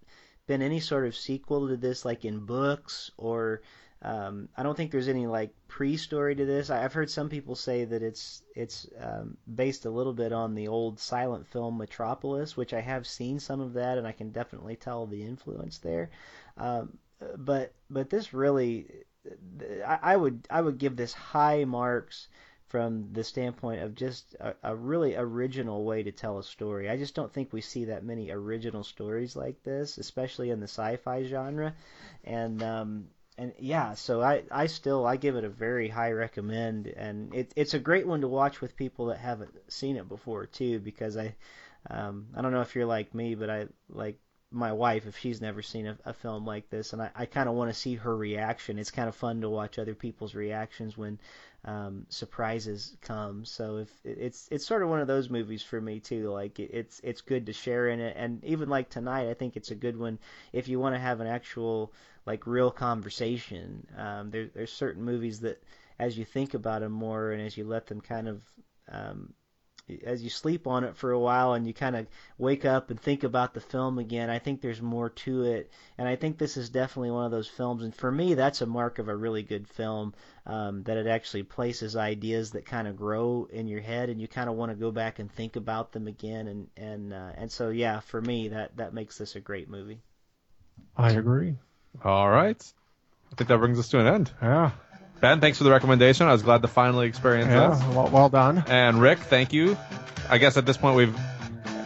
been 0.47 0.63
any 0.63 0.81
sort 0.81 1.07
of 1.07 1.17
sequel 1.17 1.69
to 1.69 1.77
this 1.77 2.05
like 2.05 2.25
in 2.25 2.47
books 2.47 3.11
or 3.17 3.63
um, 4.01 4.49
I 4.57 4.63
don't 4.63 4.77
think 4.77 4.93
there's 4.93 5.09
any 5.09 5.27
like 5.27 5.53
pre-story 5.67 6.37
to 6.37 6.45
this. 6.45 6.71
I, 6.71 6.85
I've 6.85 6.93
heard 6.93 7.11
some 7.11 7.29
people 7.29 7.57
say 7.57 7.85
that 7.85 8.03
it's 8.03 8.43
it's 8.55 8.87
um, 9.01 9.37
based 9.53 9.87
a 9.87 9.91
little 9.91 10.13
bit 10.13 10.33
on 10.33 10.55
the 10.55 10.69
old 10.69 11.01
silent 11.01 11.49
film 11.49 11.79
Metropolis, 11.79 12.57
which 12.57 12.73
I 12.73 12.81
have 12.81 13.07
seen 13.07 13.41
some 13.41 13.61
of 13.61 13.73
that, 13.75 13.99
and 13.99 14.07
I 14.07 14.13
can 14.13 14.31
definitely 14.31 14.77
tell 14.77 15.07
the 15.07 15.23
influence 15.23 15.79
there. 15.79 16.11
Um, 16.57 16.99
but 17.37 17.73
but 17.91 18.09
this 18.09 18.33
really, 18.33 18.87
I, 19.85 19.99
I 20.03 20.17
would 20.17 20.47
I 20.49 20.61
would 20.61 20.79
give 20.79 20.97
this 20.97 21.13
high 21.13 21.65
marks 21.65 22.29
from 22.69 23.13
the 23.13 23.25
standpoint 23.25 23.81
of 23.83 23.95
just 23.95 24.37
a, 24.39 24.55
a 24.63 24.77
really 24.77 25.17
original 25.17 25.85
way 25.85 26.05
to 26.05 26.13
tell 26.13 26.39
a 26.39 26.45
story. 26.45 26.89
I 26.89 26.99
just 26.99 27.15
don't 27.15 27.33
think 27.33 27.53
we 27.53 27.63
see 27.63 27.87
that 27.87 28.05
many 28.05 28.31
original 28.31 28.85
stories 28.85 29.35
like 29.35 29.63
this, 29.65 29.99
especially 29.99 30.51
in 30.51 30.61
the 30.61 30.69
sci-fi 30.69 31.25
genre, 31.25 31.75
and 32.25 32.63
um, 32.63 33.09
and 33.39 33.53
yeah, 33.59 33.95
so 33.95 34.21
I, 34.21 34.43
I 34.51 34.67
still 34.67 35.07
I 35.07 35.17
give 35.17 35.37
it 35.37 35.45
a 35.45 35.49
very 35.49 35.89
high 35.89 36.11
recommend, 36.11 36.89
and 36.89 37.33
it, 37.35 37.53
it's 37.57 37.75
a 37.75 37.79
great 37.79 38.07
one 38.07 38.21
to 38.23 38.29
watch 38.29 38.61
with 38.61 38.77
people 38.77 39.07
that 39.07 39.19
haven't 39.19 39.55
seen 39.73 39.97
it 39.97 40.09
before 40.09 40.47
too, 40.47 40.81
because 40.81 41.17
I 41.17 41.35
um, 41.89 42.27
I 42.37 42.43
don't 42.43 42.53
know 42.53 42.61
if 42.61 42.75
you're 42.75 42.85
like 42.87 43.15
me, 43.15 43.37
but 43.37 43.49
I 43.49 43.69
like 43.89 44.19
my 44.51 44.73
wife 44.73 45.07
if 45.07 45.19
she's 45.19 45.41
never 45.41 45.63
seen 45.63 45.87
a, 45.87 45.97
a 46.05 46.13
film 46.13 46.45
like 46.45 46.69
this, 46.69 46.93
and 46.93 47.01
I, 47.01 47.11
I 47.15 47.27
kind 47.27 47.49
of 47.49 47.55
want 47.55 47.73
to 47.73 47.79
see 47.79 47.95
her 47.95 48.17
reaction. 48.17 48.79
It's 48.79 48.91
kind 48.91 49.09
of 49.09 49.15
fun 49.15 49.41
to 49.43 49.49
watch 49.49 49.79
other 49.79 49.95
people's 49.95 50.35
reactions 50.35 50.99
when 50.99 51.21
um, 51.65 52.07
surprises 52.09 52.97
come. 53.01 53.45
So 53.45 53.79
if 53.79 53.91
it's 54.05 54.49
it's 54.51 54.67
sort 54.67 54.83
of 54.83 54.89
one 54.89 55.01
of 55.01 55.07
those 55.07 55.31
movies 55.31 55.63
for 55.63 55.81
me 55.81 56.01
too. 56.01 56.31
Like 56.31 56.59
it's 56.59 57.01
it's 57.03 57.21
good 57.21 57.47
to 57.47 57.53
share 57.53 57.89
in 57.89 58.01
it, 58.01 58.17
and 58.17 58.45
even 58.45 58.69
like 58.69 58.89
tonight, 58.91 59.29
I 59.29 59.35
think 59.35 59.57
it's 59.57 59.71
a 59.71 59.75
good 59.75 59.99
one 59.99 60.19
if 60.53 60.69
you 60.69 60.79
want 60.79 60.95
to 60.95 61.01
have 61.01 61.21
an 61.21 61.27
actual 61.27 61.93
like 62.27 62.47
real 62.47 62.71
conversation. 62.71 63.87
Um, 63.97 64.31
there, 64.31 64.49
there's 64.55 64.73
certain 64.73 65.03
movies 65.03 65.41
that, 65.41 65.63
as 65.99 66.17
you 66.17 66.25
think 66.25 66.55
about 66.55 66.83
them 66.83 66.93
more, 66.93 67.33
and 67.33 67.43
as 67.43 67.57
you 67.57 67.65
let 67.65 67.87
them 67.87 68.01
kind 68.01 68.29
of, 68.29 68.43
um, 68.91 69.33
as 70.05 70.23
you 70.23 70.31
sleep 70.31 70.67
on 70.67 70.85
it 70.85 70.97
for 70.97 71.13
a 71.13 71.19
while, 71.19 71.55
and 71.55 71.67
you 71.67 71.75
kind 71.75 71.97
of 71.97 72.07
wake 72.39 72.65
up 72.65 72.91
and 72.91 73.01
think 73.01 73.25
about 73.25 73.55
the 73.55 73.61
film 73.61 73.99
again, 73.99 74.31
I 74.31 74.39
think 74.39 74.61
there's 74.61 74.83
more 74.83 75.11
to 75.11 75.45
it, 75.45 75.71
and 75.97 76.09
I 76.09 76.17
think 76.17 76.39
this 76.39 76.57
is 76.57 76.71
definitely 76.71 77.11
one 77.11 77.25
of 77.25 77.31
those 77.31 77.49
films. 77.49 77.83
And 77.83 77.95
for 77.95 78.11
me, 78.11 78.35
that's 78.35 78.61
a 78.63 78.67
mark 78.67 78.99
of 78.99 79.09
a 79.09 79.17
really 79.17 79.43
good 79.43 79.69
film. 79.69 80.15
Um, 80.47 80.83
that 80.85 80.97
it 80.97 81.07
actually 81.07 81.43
places 81.43 81.95
ideas 81.95 82.53
that 82.53 82.65
kind 82.65 82.89
of 82.89 82.97
grow 82.97 83.47
in 83.51 83.69
your 83.69 83.83
head, 83.83 84.09
and 84.09 84.21
you 84.21 84.29
kind 84.29 84.49
of 84.49 84.57
want 84.57 84.73
to 84.73 84.77
go 84.77 84.91
back 84.91 85.19
and 85.19 85.31
think 85.31 85.57
about 85.57 85.93
them 85.93 86.07
again, 86.07 86.49
and 86.49 86.69
and 86.77 87.13
uh, 87.13 87.33
and 87.35 87.53
so 87.53 87.69
yeah, 87.69 88.01
for 88.01 88.21
me, 88.21 88.49
that 88.49 88.77
that 88.79 88.95
makes 88.95 89.19
this 89.19 89.37
a 89.37 89.41
great 89.41 89.69
movie. 89.69 90.01
I 90.97 91.13
agree. 91.13 91.57
All 92.05 92.29
right. 92.29 92.63
I 93.33 93.35
think 93.37 93.49
that 93.49 93.59
brings 93.59 93.79
us 93.79 93.89
to 93.91 94.01
an 94.01 94.07
end. 94.07 94.33
Yeah. 94.43 94.71
Ben, 95.21 95.41
thanks 95.41 95.59
for 95.59 95.65
the 95.65 95.71
recommendation. 95.71 96.27
I 96.29 96.33
was 96.33 96.43
glad 96.43 96.63
to 96.63 96.69
finally 96.69 97.09
experience 97.09 97.49
this. 97.49 97.81
Yeah. 97.83 97.91
Well, 97.95 98.09
well 98.11 98.29
done. 98.29 98.63
And 98.69 99.01
Rick, 99.01 99.19
thank 99.19 99.53
you. 99.53 99.77
I 100.29 100.39
guess 100.39 100.57
at 100.57 100.65
this 100.67 100.77
point 100.77 100.97
we've 100.97 101.17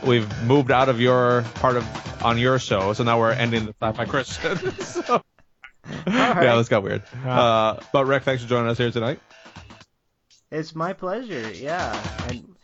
we've 0.07 0.43
moved 0.45 0.71
out 0.71 0.89
of 0.89 1.01
your 1.01 1.43
part 1.57 1.77
of 1.77 2.23
on 2.25 2.39
your 2.39 2.59
show, 2.59 2.93
so 2.93 3.05
now 3.05 3.19
we're 3.19 3.33
ending 3.33 3.67
the 3.67 3.75
sci-fi 3.81 4.05
Christian. 4.05 4.57
so, 4.81 5.23
Yeah, 6.07 6.57
this 6.57 6.69
got 6.69 6.83
weird. 6.83 7.03
Uh, 7.25 7.77
but 7.93 8.05
Rick, 8.07 8.25
thanks 8.25 8.43
for 8.43 8.49
joining 8.49 8.69
us 8.71 8.79
here 8.79 8.91
tonight. 8.91 9.19
It's 10.51 10.75
my 10.75 10.93
pleasure. 10.93 11.51
Yeah, 11.53 11.99
and 12.29 12.55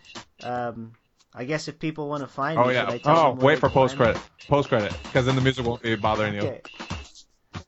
um, 0.42 0.92
I 1.34 1.44
guess 1.44 1.68
if 1.68 1.78
people 1.78 2.08
want 2.08 2.22
to 2.22 2.28
find 2.28 2.58
Oh 2.58 2.66
me, 2.66 2.74
yeah. 2.74 2.88
I 2.90 2.98
tell 2.98 3.16
Oh, 3.18 3.30
them 3.34 3.38
wait 3.38 3.58
for 3.58 3.70
post 3.70 3.96
credit. 3.96 4.20
Post 4.48 4.68
credit, 4.68 4.94
because 5.04 5.24
then 5.26 5.34
the 5.34 5.40
music 5.42 5.64
won't 5.64 5.80
be 5.82 5.96
bothering 5.96 6.34
me? 6.34 6.42
you. 6.42 6.48
Okay. 6.48 6.60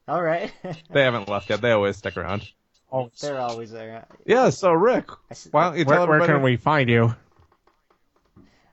All 0.06 0.22
right. 0.22 0.52
They 0.90 1.02
haven't 1.02 1.28
left 1.28 1.48
yet. 1.48 1.60
They 1.62 1.70
always 1.72 1.96
stick 1.96 2.16
around. 2.16 2.46
Oh, 2.92 3.10
They're 3.20 3.38
always 3.38 3.70
there. 3.70 4.06
Yeah. 4.26 4.50
So 4.50 4.72
Rick, 4.72 5.10
why 5.50 5.64
don't 5.64 5.78
you 5.78 5.84
tell 5.84 6.06
where, 6.06 6.18
where 6.18 6.26
can 6.28 6.42
we 6.42 6.56
find 6.56 6.88
you? 6.88 7.14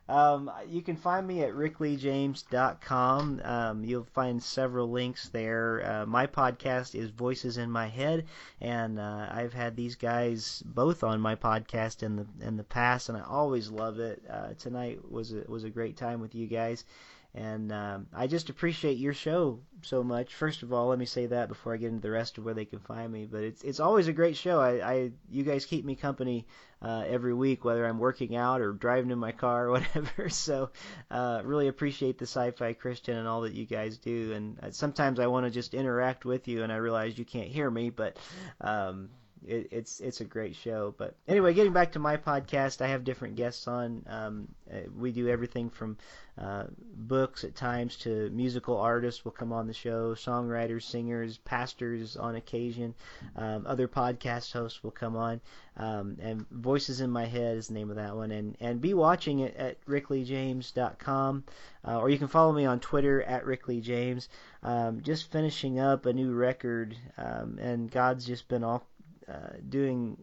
Um, 0.08 0.50
you 0.66 0.80
can 0.80 0.96
find 0.96 1.26
me 1.26 1.42
at 1.42 1.52
rickleejames.com. 1.52 3.42
Um, 3.44 3.84
you'll 3.84 4.04
find 4.14 4.42
several 4.42 4.90
links 4.90 5.28
there. 5.28 5.82
Uh, 5.84 6.06
my 6.06 6.26
podcast 6.26 6.94
is 6.94 7.10
Voices 7.10 7.58
in 7.58 7.70
My 7.70 7.88
Head, 7.88 8.24
and 8.60 8.98
uh, 8.98 9.28
I've 9.30 9.52
had 9.52 9.76
these 9.76 9.96
guys 9.96 10.62
both 10.64 11.04
on 11.04 11.20
my 11.20 11.34
podcast 11.34 12.02
in 12.02 12.16
the 12.16 12.26
in 12.40 12.56
the 12.56 12.64
past, 12.64 13.10
and 13.10 13.18
I 13.18 13.22
always 13.22 13.70
love 13.70 13.98
it. 13.98 14.22
Uh, 14.28 14.54
tonight 14.58 15.00
was 15.10 15.32
a, 15.32 15.44
was 15.46 15.64
a 15.64 15.70
great 15.70 15.98
time 15.98 16.20
with 16.20 16.34
you 16.34 16.46
guys, 16.46 16.86
and 17.34 17.70
um, 17.72 18.06
I 18.14 18.26
just 18.26 18.48
appreciate 18.48 18.96
your 18.96 19.12
show 19.12 19.60
so 19.82 20.02
much. 20.02 20.34
First 20.34 20.62
of 20.62 20.72
all, 20.72 20.88
let 20.88 20.98
me 20.98 21.04
say 21.04 21.26
that 21.26 21.48
before 21.48 21.74
I 21.74 21.76
get 21.76 21.88
into 21.88 22.00
the 22.00 22.10
rest 22.10 22.38
of 22.38 22.44
where 22.44 22.54
they 22.54 22.64
can 22.64 22.78
find 22.78 23.12
me. 23.12 23.26
But 23.26 23.42
it's 23.44 23.62
it's 23.62 23.80
always 23.80 24.08
a 24.08 24.12
great 24.12 24.36
show. 24.36 24.60
I, 24.60 24.92
I 24.92 25.10
you 25.30 25.44
guys 25.44 25.66
keep 25.66 25.84
me 25.84 25.94
company 25.94 26.46
uh, 26.80 27.04
every 27.06 27.34
week, 27.34 27.64
whether 27.64 27.86
I'm 27.86 27.98
working 27.98 28.34
out 28.34 28.60
or 28.60 28.72
driving 28.72 29.10
in 29.10 29.18
my 29.18 29.32
car 29.32 29.66
or 29.66 29.70
whatever. 29.72 30.30
So, 30.30 30.70
uh, 31.10 31.42
really 31.44 31.68
appreciate 31.68 32.18
the 32.18 32.26
Sci-Fi 32.26 32.72
Christian 32.72 33.16
and 33.16 33.28
all 33.28 33.42
that 33.42 33.52
you 33.52 33.66
guys 33.66 33.98
do. 33.98 34.32
And 34.32 34.58
uh, 34.62 34.70
sometimes 34.70 35.20
I 35.20 35.26
want 35.26 35.44
to 35.44 35.50
just 35.50 35.74
interact 35.74 36.24
with 36.24 36.48
you, 36.48 36.62
and 36.62 36.72
I 36.72 36.76
realize 36.76 37.18
you 37.18 37.24
can't 37.24 37.48
hear 37.48 37.70
me, 37.70 37.90
but 37.90 38.16
um, 38.60 39.10
it, 39.46 39.68
it's 39.70 40.00
it's 40.00 40.20
a 40.20 40.24
great 40.24 40.56
show. 40.56 40.94
But 40.96 41.14
anyway, 41.26 41.54
getting 41.54 41.72
back 41.72 41.92
to 41.92 41.98
my 41.98 42.16
podcast, 42.16 42.80
I 42.80 42.88
have 42.88 43.04
different 43.04 43.36
guests 43.36 43.68
on. 43.68 44.04
Um, 44.08 44.48
uh, 44.72 44.80
we 44.96 45.12
do 45.12 45.28
everything 45.28 45.70
from 45.70 45.96
uh, 46.40 46.64
books 46.94 47.42
at 47.42 47.56
times 47.56 47.96
to 47.96 48.30
musical 48.30 48.76
artists 48.76 49.24
will 49.24 49.32
come 49.32 49.52
on 49.52 49.66
the 49.66 49.74
show, 49.74 50.14
songwriters, 50.14 50.82
singers, 50.82 51.38
pastors 51.38 52.16
on 52.16 52.36
occasion. 52.36 52.94
Um, 53.34 53.64
other 53.66 53.88
podcast 53.88 54.52
hosts 54.52 54.84
will 54.84 54.92
come 54.92 55.16
on. 55.16 55.40
Um, 55.76 56.16
and 56.20 56.48
Voices 56.50 57.00
in 57.00 57.10
My 57.10 57.24
Head 57.24 57.56
is 57.56 57.68
the 57.68 57.74
name 57.74 57.90
of 57.90 57.96
that 57.96 58.14
one. 58.14 58.30
And, 58.30 58.56
and 58.60 58.80
be 58.80 58.94
watching 58.94 59.40
it 59.40 59.56
at 59.56 59.84
rickleejames.com. 59.86 61.44
Uh, 61.86 61.98
or 61.98 62.10
you 62.10 62.18
can 62.18 62.28
follow 62.28 62.52
me 62.52 62.66
on 62.66 62.78
Twitter 62.78 63.22
at 63.22 63.44
rickleejames. 63.44 64.28
Um, 64.62 65.00
just 65.02 65.32
finishing 65.32 65.80
up 65.80 66.06
a 66.06 66.12
new 66.12 66.32
record, 66.32 66.96
um, 67.16 67.58
and 67.60 67.90
God's 67.90 68.26
just 68.26 68.48
been 68.48 68.64
all 68.64 68.86
uh, 69.28 69.56
doing 69.68 70.16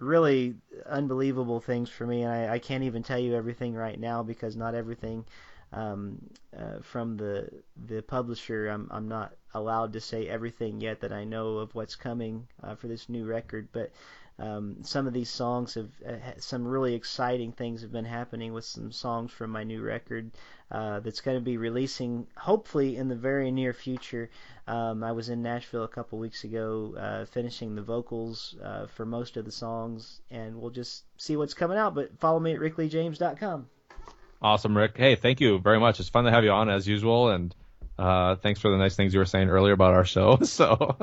really 0.00 0.54
unbelievable 0.86 1.60
things 1.60 1.88
for 1.88 2.06
me. 2.06 2.22
And 2.22 2.32
I, 2.32 2.54
I 2.54 2.58
can't 2.58 2.84
even 2.84 3.02
tell 3.02 3.18
you 3.18 3.34
everything 3.34 3.74
right 3.74 3.98
now 3.98 4.22
because 4.22 4.56
not 4.56 4.74
everything 4.74 5.24
um, 5.72 6.18
uh, 6.56 6.80
from 6.82 7.16
the 7.16 7.50
the 7.86 8.02
publisher 8.02 8.68
I'm 8.68 8.88
I'm 8.90 9.08
not 9.08 9.34
allowed 9.54 9.92
to 9.94 10.00
say 10.00 10.28
everything 10.28 10.80
yet 10.80 11.00
that 11.00 11.12
I 11.12 11.24
know 11.24 11.58
of 11.58 11.74
what's 11.74 11.96
coming 11.96 12.46
uh, 12.62 12.74
for 12.74 12.88
this 12.88 13.08
new 13.08 13.24
record, 13.24 13.68
but 13.72 13.90
um, 14.38 14.76
some 14.82 15.06
of 15.06 15.14
these 15.14 15.30
songs 15.30 15.74
have 15.74 15.90
uh, 16.06 16.16
some 16.38 16.66
really 16.66 16.94
exciting 16.94 17.52
things 17.52 17.82
have 17.82 17.92
been 17.92 18.04
happening 18.04 18.52
with 18.52 18.64
some 18.64 18.92
songs 18.92 19.32
from 19.32 19.50
my 19.50 19.64
new 19.64 19.80
record 19.80 20.30
uh, 20.70 21.00
that's 21.00 21.20
going 21.20 21.38
to 21.38 21.42
be 21.42 21.56
releasing 21.56 22.26
hopefully 22.36 22.96
in 22.96 23.08
the 23.08 23.14
very 23.14 23.50
near 23.50 23.72
future. 23.72 24.28
Um, 24.66 25.02
I 25.02 25.12
was 25.12 25.30
in 25.30 25.42
Nashville 25.42 25.84
a 25.84 25.88
couple 25.88 26.18
weeks 26.18 26.44
ago, 26.44 26.94
uh, 26.98 27.24
finishing 27.26 27.74
the 27.74 27.82
vocals 27.82 28.56
uh, 28.62 28.86
for 28.88 29.06
most 29.06 29.36
of 29.38 29.44
the 29.44 29.52
songs, 29.52 30.20
and 30.30 30.60
we'll 30.60 30.70
just 30.70 31.04
see 31.16 31.36
what's 31.36 31.54
coming 31.54 31.78
out. 31.78 31.94
But 31.94 32.18
follow 32.18 32.40
me 32.40 32.52
at 32.52 32.60
rickleejames.com. 32.60 33.68
Awesome, 34.42 34.76
Rick. 34.76 34.98
Hey, 34.98 35.16
thank 35.16 35.40
you 35.40 35.58
very 35.58 35.80
much. 35.80 35.98
It's 35.98 36.10
fun 36.10 36.24
to 36.24 36.30
have 36.30 36.44
you 36.44 36.50
on 36.50 36.68
as 36.68 36.86
usual, 36.86 37.30
and 37.30 37.54
uh, 37.98 38.36
thanks 38.36 38.60
for 38.60 38.70
the 38.70 38.76
nice 38.76 38.96
things 38.96 39.14
you 39.14 39.20
were 39.20 39.24
saying 39.24 39.48
earlier 39.48 39.72
about 39.72 39.94
our 39.94 40.04
show. 40.04 40.38
So, 40.46 40.96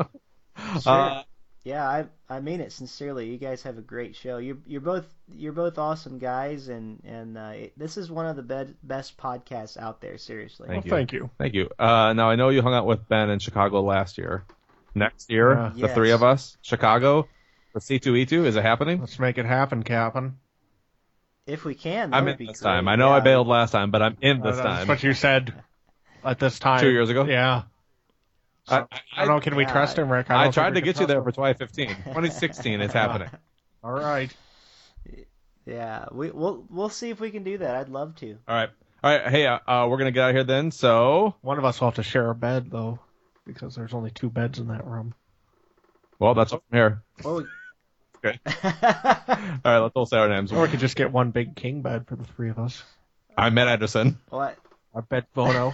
sure. 0.82 1.24
Uh, 1.66 1.70
yeah, 1.70 1.88
I 1.88 2.06
I 2.30 2.40
mean 2.40 2.62
it 2.62 2.72
sincerely. 2.72 3.30
You 3.30 3.38
guys 3.38 3.64
have 3.64 3.78
a 3.78 3.82
great 3.82 4.16
show. 4.16 4.38
You're 4.38 4.58
you're 4.66 4.82
both 4.82 5.06
you're 5.34 5.54
both 5.54 5.78
awesome 5.78 6.20
guys, 6.20 6.68
and 6.68 7.02
and 7.06 7.38
uh, 7.38 7.52
it, 7.56 7.74
this 7.78 7.98
is 7.98 8.12
one 8.12 8.26
of 8.26 8.36
the 8.36 8.44
be- 8.44 8.74
best 8.84 9.18
podcasts 9.18 9.78
out 9.78 10.02
there. 10.02 10.18
Seriously. 10.18 10.68
Thank 10.68 10.86
well, 10.86 10.94
you. 10.94 10.98
Thank 10.98 11.14
you. 11.14 11.30
Thank 11.38 11.54
you. 11.54 11.70
Uh, 11.80 12.14
now 12.14 12.30
I 12.30 12.36
know 12.36 12.50
you 12.50 12.62
hung 12.62 12.74
out 12.74 12.86
with 12.86 13.08
Ben 13.08 13.30
in 13.30 13.40
Chicago 13.40 13.82
last 13.82 14.18
year. 14.18 14.46
Next 14.96 15.32
year, 15.32 15.54
yeah. 15.54 15.72
the 15.74 15.80
yes. 15.80 15.94
three 15.96 16.12
of 16.12 16.22
us, 16.22 16.56
Chicago, 16.62 17.28
the 17.74 17.80
C2E2. 17.80 18.46
Is 18.46 18.56
it 18.56 18.62
happening? 18.62 19.00
Let's 19.00 19.18
make 19.18 19.40
it 19.40 19.46
happen, 19.46 19.82
Captain. 19.82 20.38
If 21.48 21.66
we 21.66 21.74
can, 21.74 22.14
I'm 22.14 22.28
in 22.28 22.38
this 22.38 22.62
great. 22.62 22.70
time. 22.70 22.88
I 22.88 22.96
know 22.96 23.10
yeah. 23.10 23.16
I 23.16 23.20
bailed 23.22 23.48
last 23.48 23.72
time, 23.72 23.90
but 23.90 24.04
I'm 24.04 24.18
in 24.22 24.42
this 24.42 24.56
uh, 24.56 24.64
time. 24.64 24.76
That's 24.76 24.88
what 24.88 25.04
you 25.04 25.14
said 25.14 25.54
at 26.24 26.40
this 26.40 26.60
time. 26.60 26.80
Two 26.80 26.92
years 26.92 27.10
ago. 27.10 27.26
Yeah. 27.26 27.64
So, 28.66 28.76
I, 28.76 28.80
I, 28.80 29.02
I, 29.18 29.26
don't 29.26 29.36
know. 29.36 29.40
Can 29.42 29.56
we 29.56 29.66
trust 29.66 29.98
him, 29.98 30.10
Rick? 30.10 30.30
I, 30.30 30.50
tried 30.50 30.76
to 30.76 30.82
get 30.82 31.00
you 31.00 31.06
there 31.06 31.22
for 31.22 31.32
2015. 31.32 31.88
2016 31.88 32.82
is 32.82 32.94
happening. 32.94 33.30
All 33.84 33.92
right. 33.92 34.34
Yeah, 35.66 36.06
we 36.12 36.30
we'll 36.32 36.66
we'll 36.70 36.90
see 36.90 37.10
if 37.10 37.20
we 37.20 37.32
can 37.32 37.44
do 37.44 37.58
that. 37.58 37.76
I'd 37.76 37.90
love 37.90 38.16
to. 38.18 38.38
All 38.48 38.56
right. 38.56 38.70
All 39.04 39.12
right. 39.12 39.30
Hey, 39.30 39.48
uh, 39.48 39.60
uh, 39.66 39.88
we're 39.90 39.98
gonna 39.98 40.12
get 40.12 40.24
out 40.24 40.30
of 40.30 40.36
here 40.36 40.44
then. 40.44 40.72
So 40.72 41.36
one 41.42 41.58
of 41.58 41.66
us 41.66 41.80
will 41.80 41.88
have 41.88 41.96
to 41.96 42.04
share 42.04 42.30
a 42.30 42.36
bed 42.36 42.70
though, 42.70 43.00
because 43.46 43.76
there's 43.76 43.94
only 43.94 44.12
two 44.12 44.30
beds 44.30 44.60
in 44.60 44.68
that 44.68 44.86
room. 44.86 45.14
Well, 46.20 46.34
that's 46.34 46.54
up 46.54 46.64
from 46.70 46.78
here. 46.78 47.04
Well, 47.24 47.46
okay. 48.26 48.40
all 48.46 49.62
right. 49.64 49.80
Let's 49.80 49.96
all 49.96 50.06
say 50.06 50.18
our 50.18 50.30
names. 50.30 50.52
Or 50.52 50.62
we 50.62 50.68
could 50.68 50.82
just 50.82 50.98
get 50.98 51.12
one 51.12 51.32
big 51.32 51.56
king 51.56 51.82
bed 51.82 52.08
for 52.08 52.16
the 52.16 52.26
three 52.26 52.50
of 52.50 52.60
us. 52.60 52.84
I'm 53.38 53.54
Matt 53.54 53.68
Anderson. 53.68 54.20
What? 54.30 54.58
Our 54.94 55.02
bed 55.02 55.26
photo. 55.34 55.74